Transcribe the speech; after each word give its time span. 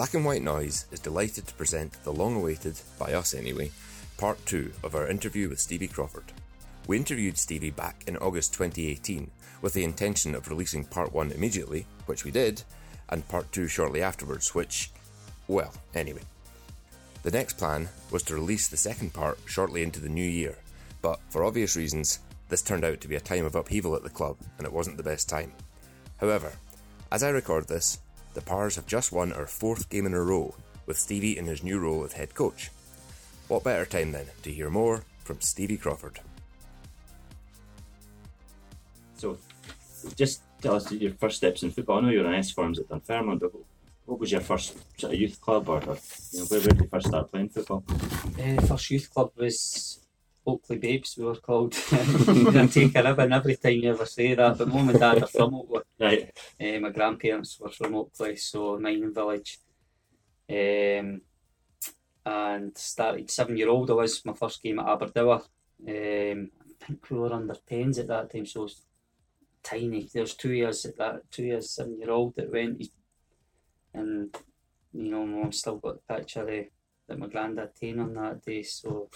Black 0.00 0.14
and 0.14 0.24
White 0.24 0.40
Noise 0.40 0.86
is 0.92 0.98
delighted 0.98 1.46
to 1.46 1.52
present 1.52 1.92
the 2.04 2.10
long 2.10 2.34
awaited, 2.34 2.80
by 2.98 3.12
us 3.12 3.34
anyway, 3.34 3.70
part 4.16 4.38
two 4.46 4.72
of 4.82 4.94
our 4.94 5.06
interview 5.06 5.50
with 5.50 5.60
Stevie 5.60 5.88
Crawford. 5.88 6.32
We 6.86 6.96
interviewed 6.96 7.36
Stevie 7.36 7.68
back 7.68 8.04
in 8.06 8.16
August 8.16 8.54
2018 8.54 9.30
with 9.60 9.74
the 9.74 9.84
intention 9.84 10.34
of 10.34 10.48
releasing 10.48 10.86
part 10.86 11.12
one 11.12 11.32
immediately, 11.32 11.84
which 12.06 12.24
we 12.24 12.30
did, 12.30 12.62
and 13.10 13.28
part 13.28 13.52
two 13.52 13.68
shortly 13.68 14.00
afterwards, 14.00 14.54
which, 14.54 14.90
well, 15.48 15.74
anyway. 15.94 16.22
The 17.22 17.32
next 17.32 17.58
plan 17.58 17.90
was 18.10 18.22
to 18.22 18.34
release 18.34 18.68
the 18.68 18.78
second 18.78 19.12
part 19.12 19.38
shortly 19.44 19.82
into 19.82 20.00
the 20.00 20.08
new 20.08 20.24
year, 20.24 20.56
but 21.02 21.20
for 21.28 21.44
obvious 21.44 21.76
reasons, 21.76 22.20
this 22.48 22.62
turned 22.62 22.86
out 22.86 23.02
to 23.02 23.08
be 23.08 23.16
a 23.16 23.20
time 23.20 23.44
of 23.44 23.54
upheaval 23.54 23.94
at 23.94 24.02
the 24.02 24.08
club, 24.08 24.38
and 24.56 24.66
it 24.66 24.72
wasn't 24.72 24.96
the 24.96 25.02
best 25.02 25.28
time. 25.28 25.52
However, 26.16 26.52
as 27.12 27.22
I 27.22 27.28
record 27.28 27.68
this, 27.68 27.98
the 28.34 28.40
Pars 28.40 28.76
have 28.76 28.86
just 28.86 29.12
won 29.12 29.32
our 29.32 29.46
fourth 29.46 29.88
game 29.88 30.06
in 30.06 30.14
a 30.14 30.20
row, 30.20 30.54
with 30.86 30.98
Stevie 30.98 31.38
in 31.38 31.46
his 31.46 31.62
new 31.62 31.78
role 31.78 32.04
as 32.04 32.12
head 32.12 32.34
coach. 32.34 32.70
What 33.48 33.64
better 33.64 33.84
time 33.84 34.12
then 34.12 34.26
to 34.42 34.50
hear 34.50 34.70
more 34.70 35.04
from 35.24 35.40
Stevie 35.40 35.76
Crawford? 35.76 36.20
So, 39.16 39.36
just 40.16 40.42
tell 40.62 40.76
us 40.76 40.90
your 40.92 41.12
first 41.14 41.36
steps 41.36 41.62
in 41.62 41.70
football. 41.70 41.98
I 41.98 42.00
know 42.02 42.08
you're 42.08 42.26
an 42.26 42.34
S 42.34 42.50
Firms 42.50 42.78
at 42.78 42.88
Dunfermline, 42.88 43.38
but 43.38 43.52
what 44.06 44.18
was 44.18 44.32
your 44.32 44.40
first 44.40 44.76
sort 44.98 45.12
of 45.12 45.20
youth 45.20 45.40
club, 45.40 45.68
or, 45.68 45.78
or 45.84 45.96
you 46.32 46.40
know, 46.40 46.44
where, 46.46 46.60
where 46.60 46.68
did 46.68 46.80
you 46.80 46.88
first 46.88 47.08
start 47.08 47.30
playing 47.30 47.48
football? 47.50 47.84
Uh, 47.88 48.60
first 48.62 48.90
youth 48.90 49.08
club 49.12 49.30
was 49.36 49.99
Oakley 50.46 50.78
Babes, 50.78 51.16
we 51.16 51.24
were 51.24 51.36
called. 51.36 51.74
you 51.92 52.52
can 52.52 52.68
take 52.68 52.94
a 52.96 53.02
ribbon 53.02 53.32
every 53.32 53.56
time 53.56 53.74
you 53.74 53.90
ever 53.90 54.06
say 54.06 54.34
that, 54.34 54.58
but 54.58 54.68
mum 54.68 54.88
and 54.88 54.98
dad 54.98 55.22
are 55.22 55.26
from 55.26 55.54
Oakley. 55.54 55.82
Right. 55.98 56.32
Uh, 56.60 56.80
my 56.80 56.90
grandparents 56.90 57.58
were 57.60 57.70
from 57.70 57.94
Oakley, 57.94 58.36
so 58.36 58.78
Mining 58.78 59.14
Village. 59.14 59.58
Um, 60.48 61.20
and 62.24 62.76
started 62.76 63.30
seven 63.30 63.56
year 63.56 63.68
old. 63.68 63.90
I 63.90 63.94
was 63.94 64.24
my 64.24 64.32
first 64.32 64.62
game 64.62 64.78
at 64.78 64.86
Aberdour. 64.86 65.42
Um, 65.88 66.50
I 66.60 66.84
think 66.86 67.10
we 67.10 67.18
were 67.18 67.32
under 67.32 67.56
tens 67.66 67.98
at 67.98 68.08
that 68.08 68.30
time, 68.30 68.46
so 68.46 68.68
tiny. 69.62 70.08
There 70.12 70.22
was 70.22 70.34
two 70.34 70.52
years 70.52 70.84
at 70.84 70.96
that, 70.98 71.30
two 71.30 71.44
years 71.44 71.70
seven 71.70 71.98
year 71.98 72.10
old 72.10 72.34
that 72.36 72.52
went, 72.52 72.82
and 73.94 74.36
you 74.92 75.10
know, 75.10 75.24
my 75.26 75.42
mum 75.42 75.52
still 75.52 75.76
got 75.76 75.96
the 76.06 76.14
picture 76.14 76.48
of, 76.48 76.64
that 77.08 77.18
my 77.18 77.26
granddad 77.26 77.74
taken 77.74 78.00
on 78.00 78.14
that 78.14 78.44
day. 78.44 78.62
So, 78.62 79.08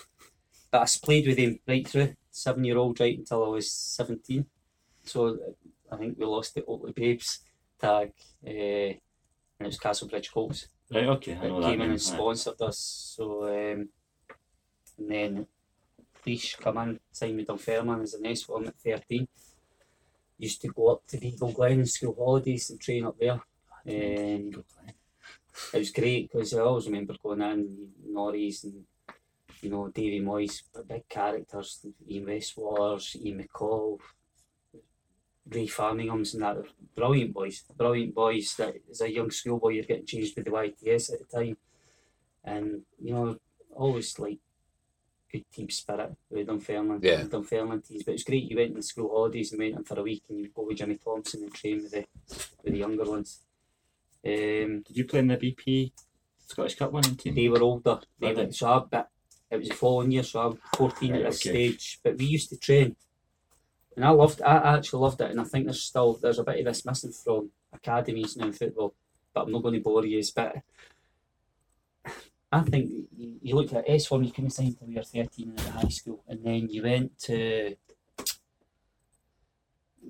but 0.74 0.82
I 0.82 1.06
played 1.06 1.28
with 1.28 1.38
him 1.38 1.60
right 1.68 1.86
through 1.86 2.16
seven 2.32 2.64
year 2.64 2.78
old 2.78 2.98
right 2.98 3.16
until 3.16 3.44
I 3.44 3.48
was 3.48 3.70
seventeen. 3.70 4.46
So 5.04 5.38
I 5.90 5.96
think 5.96 6.18
we 6.18 6.26
lost 6.26 6.52
the 6.52 6.64
Oakley 6.64 6.90
Babes 6.90 7.38
tag, 7.80 8.12
uh, 8.44 8.50
and 8.50 8.96
it 9.60 9.66
was 9.66 9.78
Castlebridge 9.78 10.32
Colts 10.32 10.66
Right, 10.92 11.06
okay, 11.06 11.38
I 11.40 11.46
know 11.46 11.60
that. 11.60 11.70
came 11.70 11.80
in 11.80 11.82
and 11.82 11.90
right. 11.92 12.00
sponsored 12.00 12.60
us. 12.60 12.78
So, 13.16 13.44
um, 13.44 13.88
and 14.98 15.10
then 15.10 15.46
Leash 16.26 16.56
come 16.56 16.78
in, 16.78 16.98
signed 17.12 17.36
with 17.36 17.46
Dunfermline 17.46 18.02
as 18.02 18.14
an 18.14 18.26
S 18.26 18.48
one 18.48 18.66
at 18.66 18.76
13. 18.80 19.28
Used 20.38 20.60
to 20.62 20.68
go 20.68 20.88
up 20.88 21.06
to 21.06 21.24
Eagle 21.24 21.52
Glen 21.52 21.80
in 21.80 21.86
school 21.86 22.16
holidays 22.18 22.68
and 22.70 22.80
train 22.80 23.06
up 23.06 23.16
there. 23.20 23.40
Um, 23.88 24.64
it 25.72 25.78
was 25.78 25.92
great 25.92 26.32
because 26.32 26.52
I 26.52 26.62
always 26.62 26.86
remember 26.86 27.14
going 27.22 27.42
in, 27.42 27.90
Norries 28.12 28.64
and 28.64 28.84
you 29.64 29.70
know, 29.70 29.88
Davy 29.88 30.20
Moyes, 30.20 30.62
big 30.86 31.08
characters, 31.08 31.84
Ian 32.08 32.26
Westwaters, 32.26 33.16
Ian 33.16 33.42
McCall, 33.48 33.98
Ray 35.48 35.66
Farningham's 35.66 36.34
and 36.34 36.42
that, 36.42 36.56
brilliant 36.94 37.34
boys, 37.34 37.62
brilliant 37.76 38.14
boys 38.14 38.54
that 38.56 38.76
as 38.90 39.00
a 39.02 39.12
young 39.12 39.30
schoolboy 39.30 39.70
you're 39.70 39.84
getting 39.84 40.06
changed 40.06 40.36
with 40.36 40.46
the 40.46 40.50
YTS 40.50 41.12
at 41.12 41.18
the 41.20 41.36
time. 41.38 41.56
And, 42.44 42.82
you 43.02 43.12
know, 43.14 43.36
always 43.74 44.18
like 44.18 44.38
good 45.30 45.44
team 45.52 45.68
spirit 45.70 46.14
with 46.30 46.46
Dunfermline, 46.46 47.00
Yeah. 47.02 47.24
Dunfermline 47.24 47.82
teams. 47.82 48.04
But 48.04 48.14
it's 48.14 48.24
great 48.24 48.44
you 48.50 48.56
went 48.56 48.70
in 48.70 48.76
the 48.76 48.82
school 48.82 49.10
holidays 49.10 49.52
and 49.52 49.60
went 49.60 49.76
in 49.76 49.84
for 49.84 49.98
a 49.98 50.02
week 50.02 50.22
and 50.28 50.38
you 50.40 50.48
go 50.54 50.62
with 50.66 50.78
Jimmy 50.78 50.96
Thompson 50.96 51.42
and 51.42 51.52
train 51.54 51.82
with 51.82 51.90
the 51.92 52.06
with 52.62 52.72
the 52.72 52.78
younger 52.78 53.04
ones. 53.04 53.40
Um, 54.26 54.80
Did 54.86 54.96
you 54.96 55.04
play 55.04 55.18
in 55.20 55.28
the 55.28 55.36
BP 55.36 55.92
Scottish 56.46 56.76
Cup 56.76 56.92
winning 56.92 57.16
team? 57.16 57.34
they 57.34 57.48
were 57.48 57.60
older. 57.62 58.00
They 58.18 58.28
Were 58.28 58.34
were, 58.34 58.46
they? 58.46 58.52
so 58.52 58.68
I, 58.70 58.78
but 58.90 59.10
it 59.54 59.60
was 59.60 59.68
the 59.68 59.74
following 59.74 60.10
year, 60.10 60.22
so 60.22 60.40
I'm 60.40 60.58
14 60.76 61.10
Right, 61.10 61.20
at 61.20 61.26
this 61.30 61.40
okay. 61.40 61.50
stage. 61.50 62.00
But 62.02 62.18
we 62.18 62.26
used 62.26 62.50
to 62.50 62.58
train, 62.58 62.96
and 63.96 64.04
I 64.04 64.10
loved. 64.10 64.42
I 64.42 64.76
actually 64.76 65.00
loved 65.00 65.20
it, 65.20 65.30
and 65.30 65.40
I 65.40 65.44
think 65.44 65.66
there's 65.66 65.82
still 65.82 66.14
there's 66.14 66.38
a 66.38 66.44
bit 66.44 66.58
of 66.58 66.64
this 66.66 66.84
missing 66.84 67.12
from 67.12 67.50
academies 67.72 68.36
now 68.36 68.46
in 68.46 68.52
football. 68.52 68.94
But 69.32 69.42
I'm 69.42 69.52
not 69.52 69.62
going 69.62 69.74
to 69.74 69.80
bore 69.80 70.04
you. 70.04 70.22
But 70.34 70.56
I 72.52 72.60
think 72.62 72.90
you, 73.16 73.38
you 73.42 73.54
look 73.56 73.72
at 73.72 73.88
S 73.88 74.10
one, 74.10 74.24
you 74.24 74.30
couldn't 74.30 74.50
sign 74.50 74.68
until 74.68 74.88
you 74.88 74.96
were 74.96 75.02
13 75.02 75.48
in 75.48 75.54
the 75.56 75.70
high 75.70 75.88
school, 75.88 76.22
and 76.28 76.44
then 76.44 76.68
you 76.68 76.82
went 76.82 77.18
to 77.20 77.76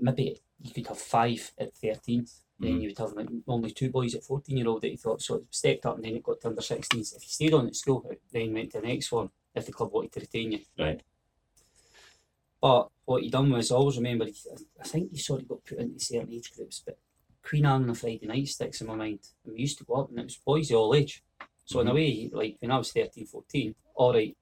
maybe 0.00 0.40
you 0.60 0.72
could 0.72 0.86
have 0.86 0.98
five 0.98 1.52
at 1.58 1.74
13. 1.76 2.26
Then 2.58 2.78
Mhm. 2.78 2.82
you 2.82 2.88
would 2.88 2.98
have 2.98 3.42
only 3.48 3.70
two 3.72 3.90
boys 3.90 4.14
at 4.14 4.22
14 4.22 4.56
year 4.56 4.68
old 4.68 4.82
that 4.82 4.90
you 4.90 4.96
thought 4.96 5.20
so 5.20 5.36
it 5.36 5.46
stepped 5.50 5.86
up 5.86 5.96
and 5.96 6.04
then 6.04 6.16
it 6.16 6.22
got 6.22 6.40
to 6.40 6.48
under 6.48 6.62
16s. 6.62 7.12
If 7.12 7.22
you 7.22 7.28
stayed 7.28 7.54
on 7.54 7.66
at 7.66 7.74
school, 7.76 8.08
then 8.30 8.54
went 8.54 8.72
to 8.72 8.80
the 8.80 8.86
next 8.86 9.10
one 9.10 9.30
if 9.54 9.66
the 9.66 9.72
club 9.72 9.92
wanted 9.92 10.12
to 10.12 10.20
retain 10.20 10.52
you. 10.52 10.60
Right. 10.78 11.00
But 12.60 12.90
what 13.04 13.22
he 13.22 13.30
done 13.30 13.50
was 13.50 13.70
I 13.70 13.74
always 13.74 13.96
remember, 13.96 14.26
I 14.80 14.88
think 14.88 15.10
he 15.10 15.18
sort 15.18 15.42
of 15.42 15.48
got 15.48 15.64
put 15.64 15.78
into 15.78 15.98
certain 16.02 16.32
age 16.32 16.52
groups, 16.54 16.82
but 16.84 16.98
Queen 17.42 17.66
Anne 17.66 17.82
on 17.82 17.90
a 17.90 17.94
Friday 17.94 18.26
night 18.26 18.48
sticks 18.48 18.80
in 18.80 18.86
my 18.86 18.94
mind. 18.94 19.20
And 19.44 19.54
we 19.54 19.60
used 19.60 19.78
to 19.78 19.84
go 19.84 19.94
up 19.94 20.10
and 20.10 20.18
it 20.20 20.24
was 20.24 20.36
boys 20.36 20.70
of 20.70 20.78
all 20.78 20.94
age. 20.94 21.22
So 21.66 21.80
in 21.80 21.88
a 21.88 21.94
way, 21.94 22.30
like 22.32 22.56
when 22.60 22.70
I 22.70 22.78
was 22.78 22.92
13, 22.92 23.26
14, 23.26 23.74
all 23.96 24.14
right, 24.14 24.36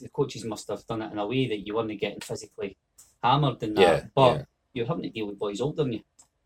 the 0.00 0.08
coaches 0.08 0.44
must 0.44 0.68
have 0.68 0.86
done 0.86 1.02
it 1.02 1.12
in 1.12 1.18
a 1.18 1.26
way 1.26 1.48
that 1.48 1.66
you 1.66 1.74
weren't 1.74 2.00
getting 2.00 2.20
physically 2.20 2.76
hammered 3.22 3.62
in 3.62 3.74
that. 3.74 3.80
Yeah, 3.80 4.04
but 4.14 4.36
yeah. 4.36 4.44
you're 4.72 4.86
having 4.86 5.02
to 5.02 5.10
deal 5.10 5.26
with 5.26 5.38
boys 5.38 5.60
older 5.60 5.82
than 5.82 5.94
you. 5.94 6.00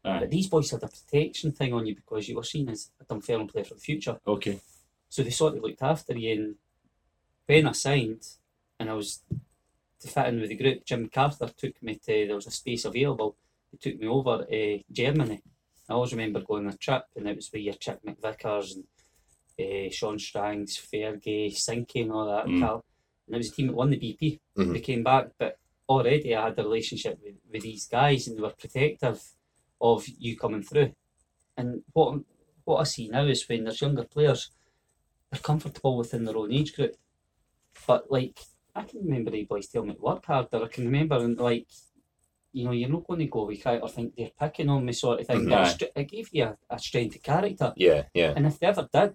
Aye. 0.04 0.20
But 0.20 0.30
these 0.30 0.48
boys 0.48 0.70
had 0.70 0.82
a 0.82 0.88
protection 0.88 1.52
thing 1.52 1.72
on 1.72 1.86
you 1.86 1.94
because 1.94 2.28
you 2.28 2.36
were 2.36 2.42
seen 2.42 2.68
as 2.68 2.90
a 3.00 3.04
Dunfermline 3.04 3.48
player 3.48 3.64
for 3.64 3.74
the 3.74 3.80
future. 3.80 4.18
Okay. 4.26 4.60
So 5.08 5.22
they 5.22 5.30
sort 5.30 5.56
of 5.56 5.62
looked 5.62 5.82
after 5.82 6.16
you. 6.16 6.32
And 6.32 6.54
when 7.46 7.66
I 7.66 7.72
signed 7.72 8.26
and 8.78 8.88
I 8.88 8.94
was 8.94 9.20
to 10.00 10.08
fit 10.08 10.26
in 10.28 10.40
with 10.40 10.48
the 10.48 10.56
group, 10.56 10.84
Jim 10.84 11.02
MacArthur 11.02 11.48
took 11.48 11.82
me 11.82 11.96
to, 11.96 12.26
there 12.26 12.34
was 12.34 12.46
a 12.46 12.50
space 12.50 12.84
available. 12.84 13.36
He 13.70 13.76
took 13.76 14.00
me 14.00 14.06
over 14.06 14.44
to 14.44 14.80
Germany. 14.90 15.42
I 15.88 15.92
always 15.92 16.12
remember 16.12 16.40
going 16.40 16.66
on 16.66 16.72
a 16.72 16.76
trip 16.76 17.04
and 17.16 17.28
it 17.28 17.36
was 17.36 17.50
with 17.52 17.62
your 17.62 17.74
Chick 17.74 17.98
McVickers 18.06 18.76
and 18.76 18.84
uh, 19.60 19.90
Sean 19.90 20.18
Strangs, 20.18 20.76
Fergie, 20.78 21.52
Sinky 21.52 22.02
and 22.02 22.12
all 22.12 22.26
that. 22.26 22.46
Mm. 22.46 22.60
Cal. 22.60 22.84
And 23.26 23.34
it 23.34 23.38
was 23.38 23.48
a 23.48 23.52
team 23.52 23.66
that 23.66 23.76
won 23.76 23.90
the 23.90 23.98
BP. 23.98 24.40
Mhm. 24.56 24.72
They 24.72 24.80
came 24.80 25.02
back, 25.02 25.28
but 25.38 25.58
already 25.88 26.34
I 26.34 26.46
had 26.46 26.58
a 26.58 26.62
relationship 26.62 27.18
with, 27.22 27.34
with 27.52 27.62
these 27.62 27.86
guys 27.86 28.26
and 28.28 28.38
they 28.38 28.42
were 28.42 28.50
protective 28.50 29.20
of 29.80 30.06
you 30.06 30.36
coming 30.36 30.62
through. 30.62 30.92
And 31.56 31.82
what 31.92 32.20
what 32.64 32.80
I 32.80 32.84
see 32.84 33.08
now 33.08 33.24
is 33.24 33.48
when 33.48 33.64
there's 33.64 33.80
younger 33.80 34.04
players, 34.04 34.50
they're 35.30 35.40
comfortable 35.40 35.96
within 35.96 36.24
their 36.24 36.36
own 36.36 36.52
age 36.52 36.74
group. 36.74 36.96
But 37.86 38.10
like 38.10 38.40
I 38.74 38.82
can 38.82 39.00
remember 39.00 39.30
the 39.30 39.44
boys 39.44 39.68
telling 39.68 39.88
me 39.88 39.94
to 39.94 40.00
work 40.00 40.24
harder. 40.26 40.64
I 40.64 40.68
can 40.68 40.84
remember 40.84 41.16
and 41.16 41.38
like 41.38 41.66
you 42.52 42.64
know, 42.64 42.72
you're 42.72 42.88
not 42.88 43.06
going 43.06 43.20
to 43.20 43.26
go 43.26 43.46
with 43.46 43.64
or 43.64 43.88
think 43.88 44.16
they're 44.16 44.30
picking 44.38 44.68
on 44.68 44.84
me 44.84 44.92
sort 44.92 45.20
of 45.20 45.26
thing. 45.26 45.48
But 45.48 45.82
Aye. 45.82 45.90
it 46.00 46.10
gave 46.10 46.28
you 46.32 46.44
a, 46.44 46.56
a 46.68 46.78
strength 46.78 47.16
of 47.16 47.22
character. 47.22 47.72
Yeah, 47.76 48.04
yeah. 48.12 48.32
And 48.34 48.46
if 48.46 48.58
they 48.58 48.66
ever 48.66 48.88
did, 48.92 49.14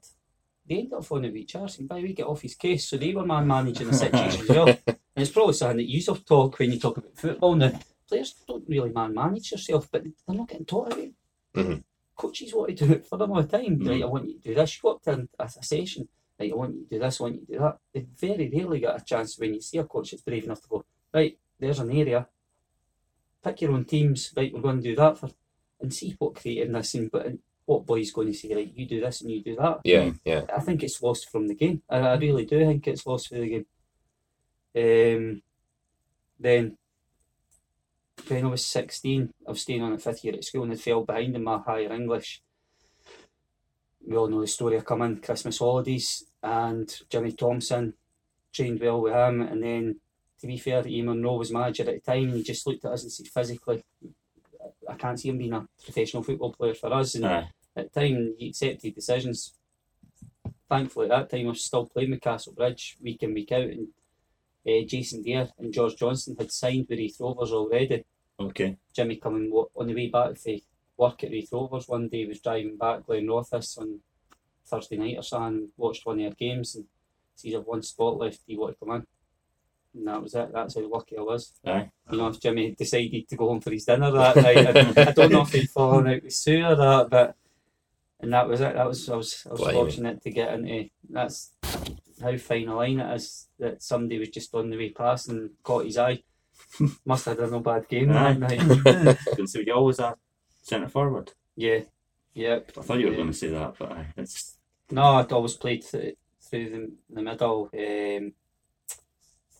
they 0.68 0.76
ended 0.76 0.94
up 0.94 1.06
phoning 1.06 1.34
HR 1.34 1.68
saying, 1.68 1.88
by 1.88 1.96
way, 1.96 2.14
get 2.14 2.26
off 2.26 2.42
his 2.42 2.56
case. 2.56 2.88
So 2.88 2.98
they 2.98 3.14
were 3.14 3.26
man 3.26 3.46
managing 3.46 3.88
the 3.88 3.94
situation 3.94 4.42
as 4.42 4.50
well. 4.50 4.78
And 5.18 5.24
it's 5.24 5.32
probably 5.32 5.54
something 5.54 5.78
that 5.78 5.90
you 5.90 6.02
sort 6.02 6.20
of 6.20 6.26
talk 6.26 6.60
when 6.60 6.74
you 6.74 6.78
talk 6.78 6.98
about 6.98 7.16
football 7.16 7.56
now. 7.56 7.72
Players 8.08 8.34
don't 8.48 8.68
really 8.68 8.92
man 8.92 9.14
manage 9.14 9.52
yourself, 9.52 9.90
but 9.92 10.04
they're 10.04 10.36
not 10.36 10.48
getting 10.48 10.66
taught 10.66 10.98
it. 10.98 11.14
Mhm. 11.54 11.84
Coaches 12.16 12.54
want 12.54 12.78
to 12.78 12.86
do 12.86 12.94
it 12.94 13.06
for 13.06 13.18
them 13.18 13.32
all 13.32 13.42
the 13.44 13.58
time. 13.58 13.80
Mhm. 13.80 13.90
Right, 13.90 14.04
I 14.04 14.06
want 14.06 14.28
you 14.28 14.34
to 14.36 14.48
do 14.50 14.56
this. 14.56 14.76
You 14.76 14.90
walked 14.90 15.08
in 15.08 15.28
a, 15.40 15.44
a 15.44 15.50
session, 15.50 16.08
right, 16.40 16.52
I 16.52 16.56
want 16.56 16.76
you 16.76 16.84
to 16.84 16.90
do 16.90 17.00
this, 17.00 17.20
I 17.20 17.24
want 17.24 17.36
you 17.36 17.46
to 17.46 17.52
do 17.54 17.60
that. 17.60 17.78
They 17.94 18.02
very 18.02 18.50
rarely 18.54 18.80
get 18.80 19.02
a 19.02 19.04
chance 19.04 19.40
when 19.40 19.54
you 19.54 19.62
see 19.62 19.78
a 19.80 19.84
coach 19.86 20.12
that's 20.12 20.24
brave 20.24 20.44
enough 20.44 20.62
to 20.62 20.68
go, 20.68 20.86
right, 21.14 21.38
there's 21.60 21.80
an 21.80 21.92
area, 21.92 22.28
pick 23.44 23.62
your 23.62 23.72
own 23.72 23.86
teams, 23.86 24.34
right, 24.36 24.54
we're 24.54 24.62
going 24.62 24.82
to 24.82 24.90
do 24.90 24.96
that 24.96 25.18
for, 25.18 25.30
and 25.82 25.94
see 25.94 26.16
what 26.20 26.36
creativeness 26.36 26.94
and, 26.96 27.12
but, 27.12 27.26
and 27.26 27.40
what 27.66 27.86
boy's 27.86 28.12
going 28.12 28.28
to 28.28 28.34
say, 28.34 28.54
like, 28.54 28.78
you 28.78 28.86
do 28.88 29.02
this 29.02 29.22
and 29.22 29.32
you 29.32 29.42
do 29.44 29.56
that. 29.56 29.80
Yeah, 29.84 30.12
yeah. 30.24 30.46
I 30.56 30.60
think 30.60 30.84
it's 30.84 31.02
lost 31.02 31.30
from 31.32 31.48
the 31.48 31.56
game. 31.56 31.82
I, 31.90 31.98
I 32.00 32.16
really 32.18 32.46
do 32.46 32.60
think 32.60 32.88
it's 32.88 33.06
lost 33.08 33.30
from 33.30 33.42
the 33.42 33.50
game. 33.50 33.66
Um, 34.76 35.42
then, 36.40 36.78
when 38.28 38.46
I 38.46 38.50
was 38.50 38.66
16, 38.66 39.34
I 39.48 39.52
was 39.52 39.62
staying 39.62 39.82
on 39.82 39.94
at 39.94 40.02
fifth 40.02 40.24
year 40.24 40.34
at 40.34 40.44
school 40.44 40.64
and 40.64 40.72
had 40.72 40.82
fell 40.82 41.04
behind 41.04 41.36
in 41.36 41.44
my 41.44 41.60
higher 41.60 41.92
English. 41.92 42.42
We 44.08 44.16
all 44.16 44.28
know 44.28 44.42
the 44.42 44.48
story. 44.48 44.78
I 44.78 44.82
come 44.82 45.02
in 45.02 45.22
Christmas 45.22 45.60
holidays 45.60 46.26
and 46.44 46.94
Jimmy 47.10 47.32
Thompson 47.32 47.94
trained 48.54 48.80
well 48.80 49.02
with 49.02 49.14
him. 49.14 49.42
And 49.42 49.64
then, 49.64 50.00
to 50.40 50.48
be 50.48 50.58
fair, 50.58 50.84
Iain 50.84 51.06
Munro 51.06 51.38
was 51.38 51.52
manager 51.52 51.84
at 51.84 52.04
the 52.04 52.12
time 52.12 52.26
and 52.26 52.36
he 52.36 52.44
just 52.44 52.68
looked 52.68 52.86
at 52.86 52.92
us 52.92 53.04
and 53.04 53.12
said, 53.12 53.28
physically, 53.28 53.84
I 54.88 54.94
can't 54.96 55.20
see 55.20 55.30
him 55.30 55.38
being 55.38 55.54
a 55.54 55.68
professional 55.84 56.24
football 56.24 56.54
player 56.54 56.76
for 56.76 56.94
us. 56.94 57.16
And 57.16 57.26
Aye. 57.26 57.50
at 57.76 57.92
the 57.92 58.00
time, 58.00 58.36
he 58.38 58.50
accepted 58.50 58.94
decisions 58.94 59.54
thankfully 60.70 61.10
at 61.10 61.30
that 61.30 61.30
time 61.30 61.48
I 61.48 61.50
was 61.50 61.64
still 61.64 61.86
playing 61.86 62.12
with 62.12 62.22
Castlebridge 62.22 63.02
week 63.02 63.24
in 63.24 63.34
week 63.34 63.52
out, 63.52 63.64
and 63.64 63.88
uh, 64.68 64.86
Jason 64.86 65.22
Dair 65.22 65.50
and 65.60 65.74
George 65.74 65.96
Johnson 65.96 66.36
had 66.38 66.52
signed 66.52 66.88
with 66.90 67.00
Raith 67.00 67.18
Rovers 67.20 67.52
already. 67.52 68.04
Okay. 68.40 68.78
Jimmy 68.94 69.18
coming 69.18 69.52
on 69.52 69.88
the 69.88 69.94
way 69.94 70.10
back 70.10 70.38
for 70.38 70.56
work 70.98 71.24
at 71.24 71.32
Raith 71.32 71.50
Rovers 71.52 71.88
one 71.88 72.08
day 72.08 72.26
was 72.26 72.40
driving 72.40 72.78
back 72.78 73.06
Glenrothes 73.06 73.78
on 73.78 74.00
Thursday 74.66 74.98
night 74.98 75.18
or 75.18 75.24
something, 75.24 75.70
watched 75.78 76.06
one 76.06 76.20
of 76.20 76.24
their 76.24 76.32
games 76.32 76.76
and 76.76 76.86
sees 77.36 77.56
I've 77.56 77.66
one 77.66 77.84
spot 77.84 78.18
left, 78.18 78.46
do 78.46 78.54
you 78.54 78.60
want 78.60 78.74
to 78.74 78.86
come 78.86 78.96
in? 78.96 79.06
And 79.96 80.08
that 80.08 80.22
was 80.22 80.36
it, 80.36 80.52
that's 80.54 80.76
how 80.76 80.88
lucky 80.90 81.18
I 81.18 81.22
was. 81.22 81.54
Aye. 81.66 81.90
You 82.12 82.18
know, 82.18 82.28
if 82.28 82.40
Jimmy 82.40 82.68
had 82.68 82.78
decided 82.78 83.28
to 83.30 83.36
go 83.36 83.48
home 83.48 83.62
for 83.62 83.72
his 83.72 83.86
dinner 83.86 84.12
that 84.12 84.36
night, 84.36 84.58
I, 84.58 85.10
I 85.10 85.12
don't 85.12 85.32
know 85.32 85.42
if 85.42 85.52
he'd 85.54 85.70
fallen 85.70 86.08
out 86.08 86.24
with 86.24 86.34
Sue 86.34 86.66
or 86.66 86.76
that, 86.76 87.10
but 87.10 87.36
and 88.20 88.34
that 88.34 88.48
was 88.48 88.62
it. 88.62 88.74
That 88.74 88.88
was 88.88 89.10
I 89.10 89.16
was 89.16 89.46
I 89.46 89.52
was 89.52 89.62
Blimey. 89.62 89.74
fortunate 89.74 90.22
to 90.24 90.32
get 90.32 90.54
into 90.54 90.90
that's 91.10 91.52
how 92.22 92.36
fine 92.38 92.68
a 92.68 92.76
line 92.76 93.00
it 93.00 93.16
is 93.16 93.48
that 93.60 93.84
somebody 93.84 94.20
was 94.20 94.30
just 94.30 94.54
on 94.56 94.70
the 94.70 94.78
way 94.78 94.90
past 94.90 95.30
and 95.30 95.52
caught 95.64 95.86
his 95.86 95.98
eye. 95.98 96.24
Must 97.06 97.26
have 97.26 97.38
done 97.38 97.52
no 97.52 97.60
bad 97.60 97.88
game 97.88 98.12
Aye. 98.12 98.34
that 98.34 98.40
night. 98.40 99.18
And 99.40 99.50
so 99.50 99.60
you 99.60 99.74
always 99.74 100.00
a 100.00 100.16
centre 100.62 100.90
forward. 100.90 101.32
Yeah, 101.56 101.82
yep. 102.34 102.72
I 102.78 102.82
thought 102.82 103.00
you 103.00 103.06
were 103.08 103.12
Yeah. 103.12 103.18
going 103.18 103.32
to 103.32 103.34
say 103.38 103.48
that, 103.50 103.76
but 103.80 103.92
aye, 103.92 104.08
it's 104.18 104.58
No, 104.92 105.04
I'd 105.04 105.32
always 105.32 105.54
played 105.56 105.84
th- 105.84 106.16
through 106.42 106.70
the, 106.70 106.92
the 107.16 107.22
middle. 107.22 107.70
Um, 107.74 108.34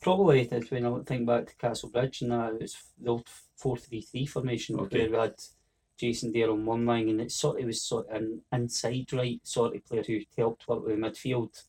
probably 0.02 0.42
if 0.52 0.72
when 0.72 0.86
I 0.86 1.00
think 1.06 1.26
back 1.28 1.48
to 1.48 1.56
Castlebridge 1.56 2.22
and 2.22 2.32
that, 2.32 2.54
it 2.56 2.62
was 2.62 2.78
the 3.02 3.10
old 3.10 3.28
4 3.58 3.78
3 3.78 4.02
3 4.02 4.26
formation 4.26 4.80
Okay. 4.80 5.02
where 5.04 5.10
we 5.10 5.18
had 5.18 5.36
Jason 5.98 6.32
Dair 6.32 6.52
on 6.52 6.66
one 6.66 6.86
line 6.86 7.10
and 7.10 7.22
it 7.22 7.32
sort 7.32 7.60
of 7.60 7.66
was 7.66 7.82
sort 7.82 8.10
of 8.10 8.22
an 8.22 8.42
inside 8.52 9.12
right 9.14 9.40
sort 9.44 9.76
of 9.76 9.86
player 9.86 10.04
who 10.06 10.20
helped 10.38 10.68
work 10.68 10.86
with 10.86 10.96
the 10.96 11.02
midfield. 11.02 11.64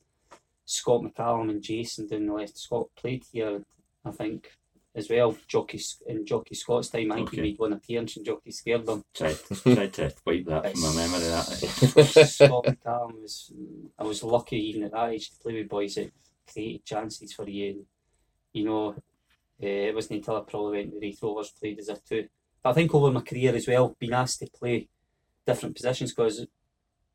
Scott 0.65 1.03
McCallum 1.03 1.51
and 1.51 1.63
Jason 1.63 2.09
down 2.09 2.27
the 2.27 2.33
left. 2.33 2.59
Scott 2.59 2.89
played 2.97 3.25
here, 3.33 3.63
I 4.05 4.11
think, 4.11 4.51
as 4.97 5.11
well. 5.11 5.37
Jocky 5.47 5.81
in 6.07 6.25
Jocky 6.25 6.55
Scott's 6.55 6.89
time, 6.89 7.13
I 7.13 7.17
think 7.17 7.31
he 7.31 7.41
made 7.43 7.59
one 7.59 7.75
appearance 7.75 8.17
and 8.17 8.25
Jocky 8.25 8.51
scared 8.51 8.87
them. 8.87 9.05
tried, 9.15 9.37
tried 9.37 9.93
to 9.93 10.15
wipe 10.25 10.47
that 10.47 10.73
from 10.73 10.83
my 10.83 10.97
memory. 10.97 11.29
That 11.29 12.27
Scott 12.29 12.65
McCallum 12.65 13.21
was 13.21 13.53
I 13.99 14.05
was 14.05 14.23
lucky 14.23 14.57
even 14.57 14.85
at 14.85 14.93
that 14.93 15.11
age 15.11 15.31
to 15.31 15.39
play 15.39 15.55
with 15.55 15.69
boys 15.69 15.95
that 15.97 16.11
created 16.51 16.85
chances 16.85 17.35
for 17.35 17.49
you. 17.49 17.71
And, 17.71 17.85
you 18.55 18.65
know, 18.65 18.95
uh, 19.63 19.67
it 19.67 19.95
wasn't 19.95 20.19
until 20.19 20.39
I 20.39 20.41
probably 20.41 20.79
went 20.79 20.93
to 20.93 20.99
Raith 20.99 21.23
Rovers 21.23 21.51
played 21.51 21.79
as 21.79 21.89
a 21.91 21.97
two. 21.97 22.29
But 22.63 22.71
I 22.71 22.73
think 22.73 22.95
over 22.95 23.13
my 23.13 23.21
career 23.21 23.55
as 23.55 23.69
well, 23.69 23.95
been 23.99 24.15
asked 24.15 24.41
to 24.41 24.51
play 24.51 24.89
different 25.47 25.77
positions 25.77 26.13
because 26.13 26.47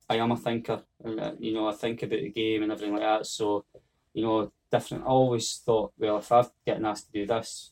I 0.07 0.17
am 0.17 0.31
a 0.31 0.37
thinker. 0.37 0.83
And, 1.03 1.19
uh, 1.19 1.31
you 1.39 1.53
know, 1.53 1.67
I 1.67 1.73
think 1.73 2.03
about 2.03 2.19
the 2.19 2.29
game 2.29 2.61
and 2.61 2.71
everything 2.71 2.93
like 2.93 3.03
that. 3.03 3.25
So, 3.25 3.65
you 4.13 4.23
know, 4.23 4.51
different. 4.71 5.03
I 5.03 5.07
always 5.07 5.61
thought, 5.65 5.93
well, 5.97 6.17
if 6.17 6.31
I've 6.31 6.51
getting 6.65 6.85
asked 6.85 7.07
to 7.07 7.11
do 7.11 7.25
this, 7.25 7.71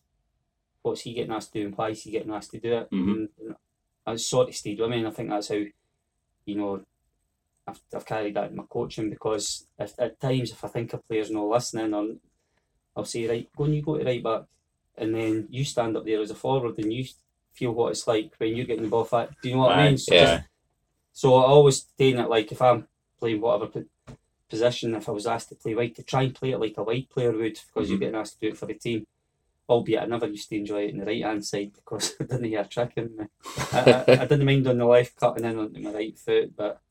what's 0.82 1.02
he 1.02 1.14
getting 1.14 1.34
asked 1.34 1.54
to 1.54 1.60
do 1.60 1.68
and 1.68 1.78
why 1.78 1.90
is 1.90 2.04
he 2.04 2.12
getting 2.12 2.32
asked 2.32 2.52
to 2.52 2.60
do 2.60 2.74
it? 2.74 2.92
Mhm. 2.92 3.12
And, 3.12 3.30
and 3.40 3.56
I 4.06 4.16
sort 4.16 4.50
of 4.50 4.56
stayed 4.56 4.80
with 4.80 4.90
me, 4.90 5.00
and 5.00 5.08
I 5.08 5.12
think 5.12 5.30
that's 5.30 5.50
how, 5.50 5.62
you 6.46 6.56
know, 6.56 6.82
I've, 7.68 7.80
I've 7.96 8.06
carried 8.06 8.36
that 8.36 8.50
in 8.50 8.56
my 8.56 8.64
coaching 8.70 9.10
because 9.10 9.68
if, 9.78 9.94
at 10.00 10.20
times 10.20 10.52
if 10.52 10.64
I 10.64 10.68
think 10.68 10.94
a 10.94 10.98
player's 10.98 11.32
not 11.32 11.46
listening, 11.46 11.94
or 11.94 12.16
I'll 12.96 13.06
say, 13.06 13.28
right, 13.28 13.50
go 13.56 13.66
and 13.66 13.76
you 13.76 13.82
go 13.82 13.98
to 13.98 14.04
right 14.06 14.24
back, 14.24 14.44
and 14.98 15.16
then 15.16 15.48
you 15.50 15.64
stand 15.64 15.96
up 15.96 16.06
there 16.06 16.22
as 16.22 16.32
a 16.32 16.36
forward 16.36 16.78
and 16.78 16.92
you 16.92 17.06
feel 17.54 17.72
what 17.72 17.92
it's 17.92 18.08
like 18.08 18.32
when 18.38 18.56
you're 18.56 18.66
getting 18.66 18.84
the 18.84 18.90
ball 18.90 19.06
back. 19.06 19.30
Do 19.42 19.50
you 19.50 19.56
know 19.56 19.62
what 19.62 19.78
I 19.78 19.88
mean? 19.88 19.98
So, 19.98 20.14
yeah. 20.14 20.42
so 21.14 21.36
I 21.36 21.46
always 21.46 21.86
saying 21.98 22.20
it 22.20 22.30
like 22.30 22.52
if 22.52 22.62
I'm 22.62 22.88
playing 23.20 23.42
whatever 23.42 23.86
position, 24.50 24.96
if 24.96 25.08
I 25.08 25.12
was 25.12 25.28
asked 25.28 25.50
to 25.50 25.56
play 25.56 25.76
wide, 25.76 25.96
to 25.96 26.04
try 26.04 26.24
and 26.24 26.36
play 26.36 26.52
it 26.52 26.60
like 26.60 26.78
a 26.78 26.84
wide 26.84 27.10
player 27.10 27.32
would 27.32 27.60
because 27.68 27.90
you're 27.90 27.98
Mhm. 27.98 28.02
getting 28.02 28.16
asked 28.16 28.34
to 28.34 28.40
do 28.40 28.48
it 28.54 28.58
for 28.58 28.66
the 28.66 28.74
team. 28.76 29.06
Albeit 29.68 30.02
I 30.02 30.06
never 30.08 30.28
used 30.28 30.50
to 30.50 30.56
enjoy 30.58 30.86
it 30.86 30.90
in 30.90 30.98
the 30.98 31.06
right 31.06 31.24
hand 31.24 31.46
side 31.46 31.72
because 31.74 32.16
I 32.20 32.24
didn't 32.24 32.46
hear 32.46 32.62
a 32.62 32.68
trick 32.68 32.94
in 32.96 33.16
me. 33.16 33.26
I, 33.72 33.80
I, 34.08 34.12
I 34.22 34.26
didn't 34.26 34.46
mind 34.46 34.68
on 34.68 34.78
the 34.80 34.86
left 34.86 35.16
cutting 35.16 35.46
in 35.46 35.60
onto 35.60 35.80
my 35.80 35.92
right 35.92 36.18
foot, 36.18 36.56
but 36.56 36.82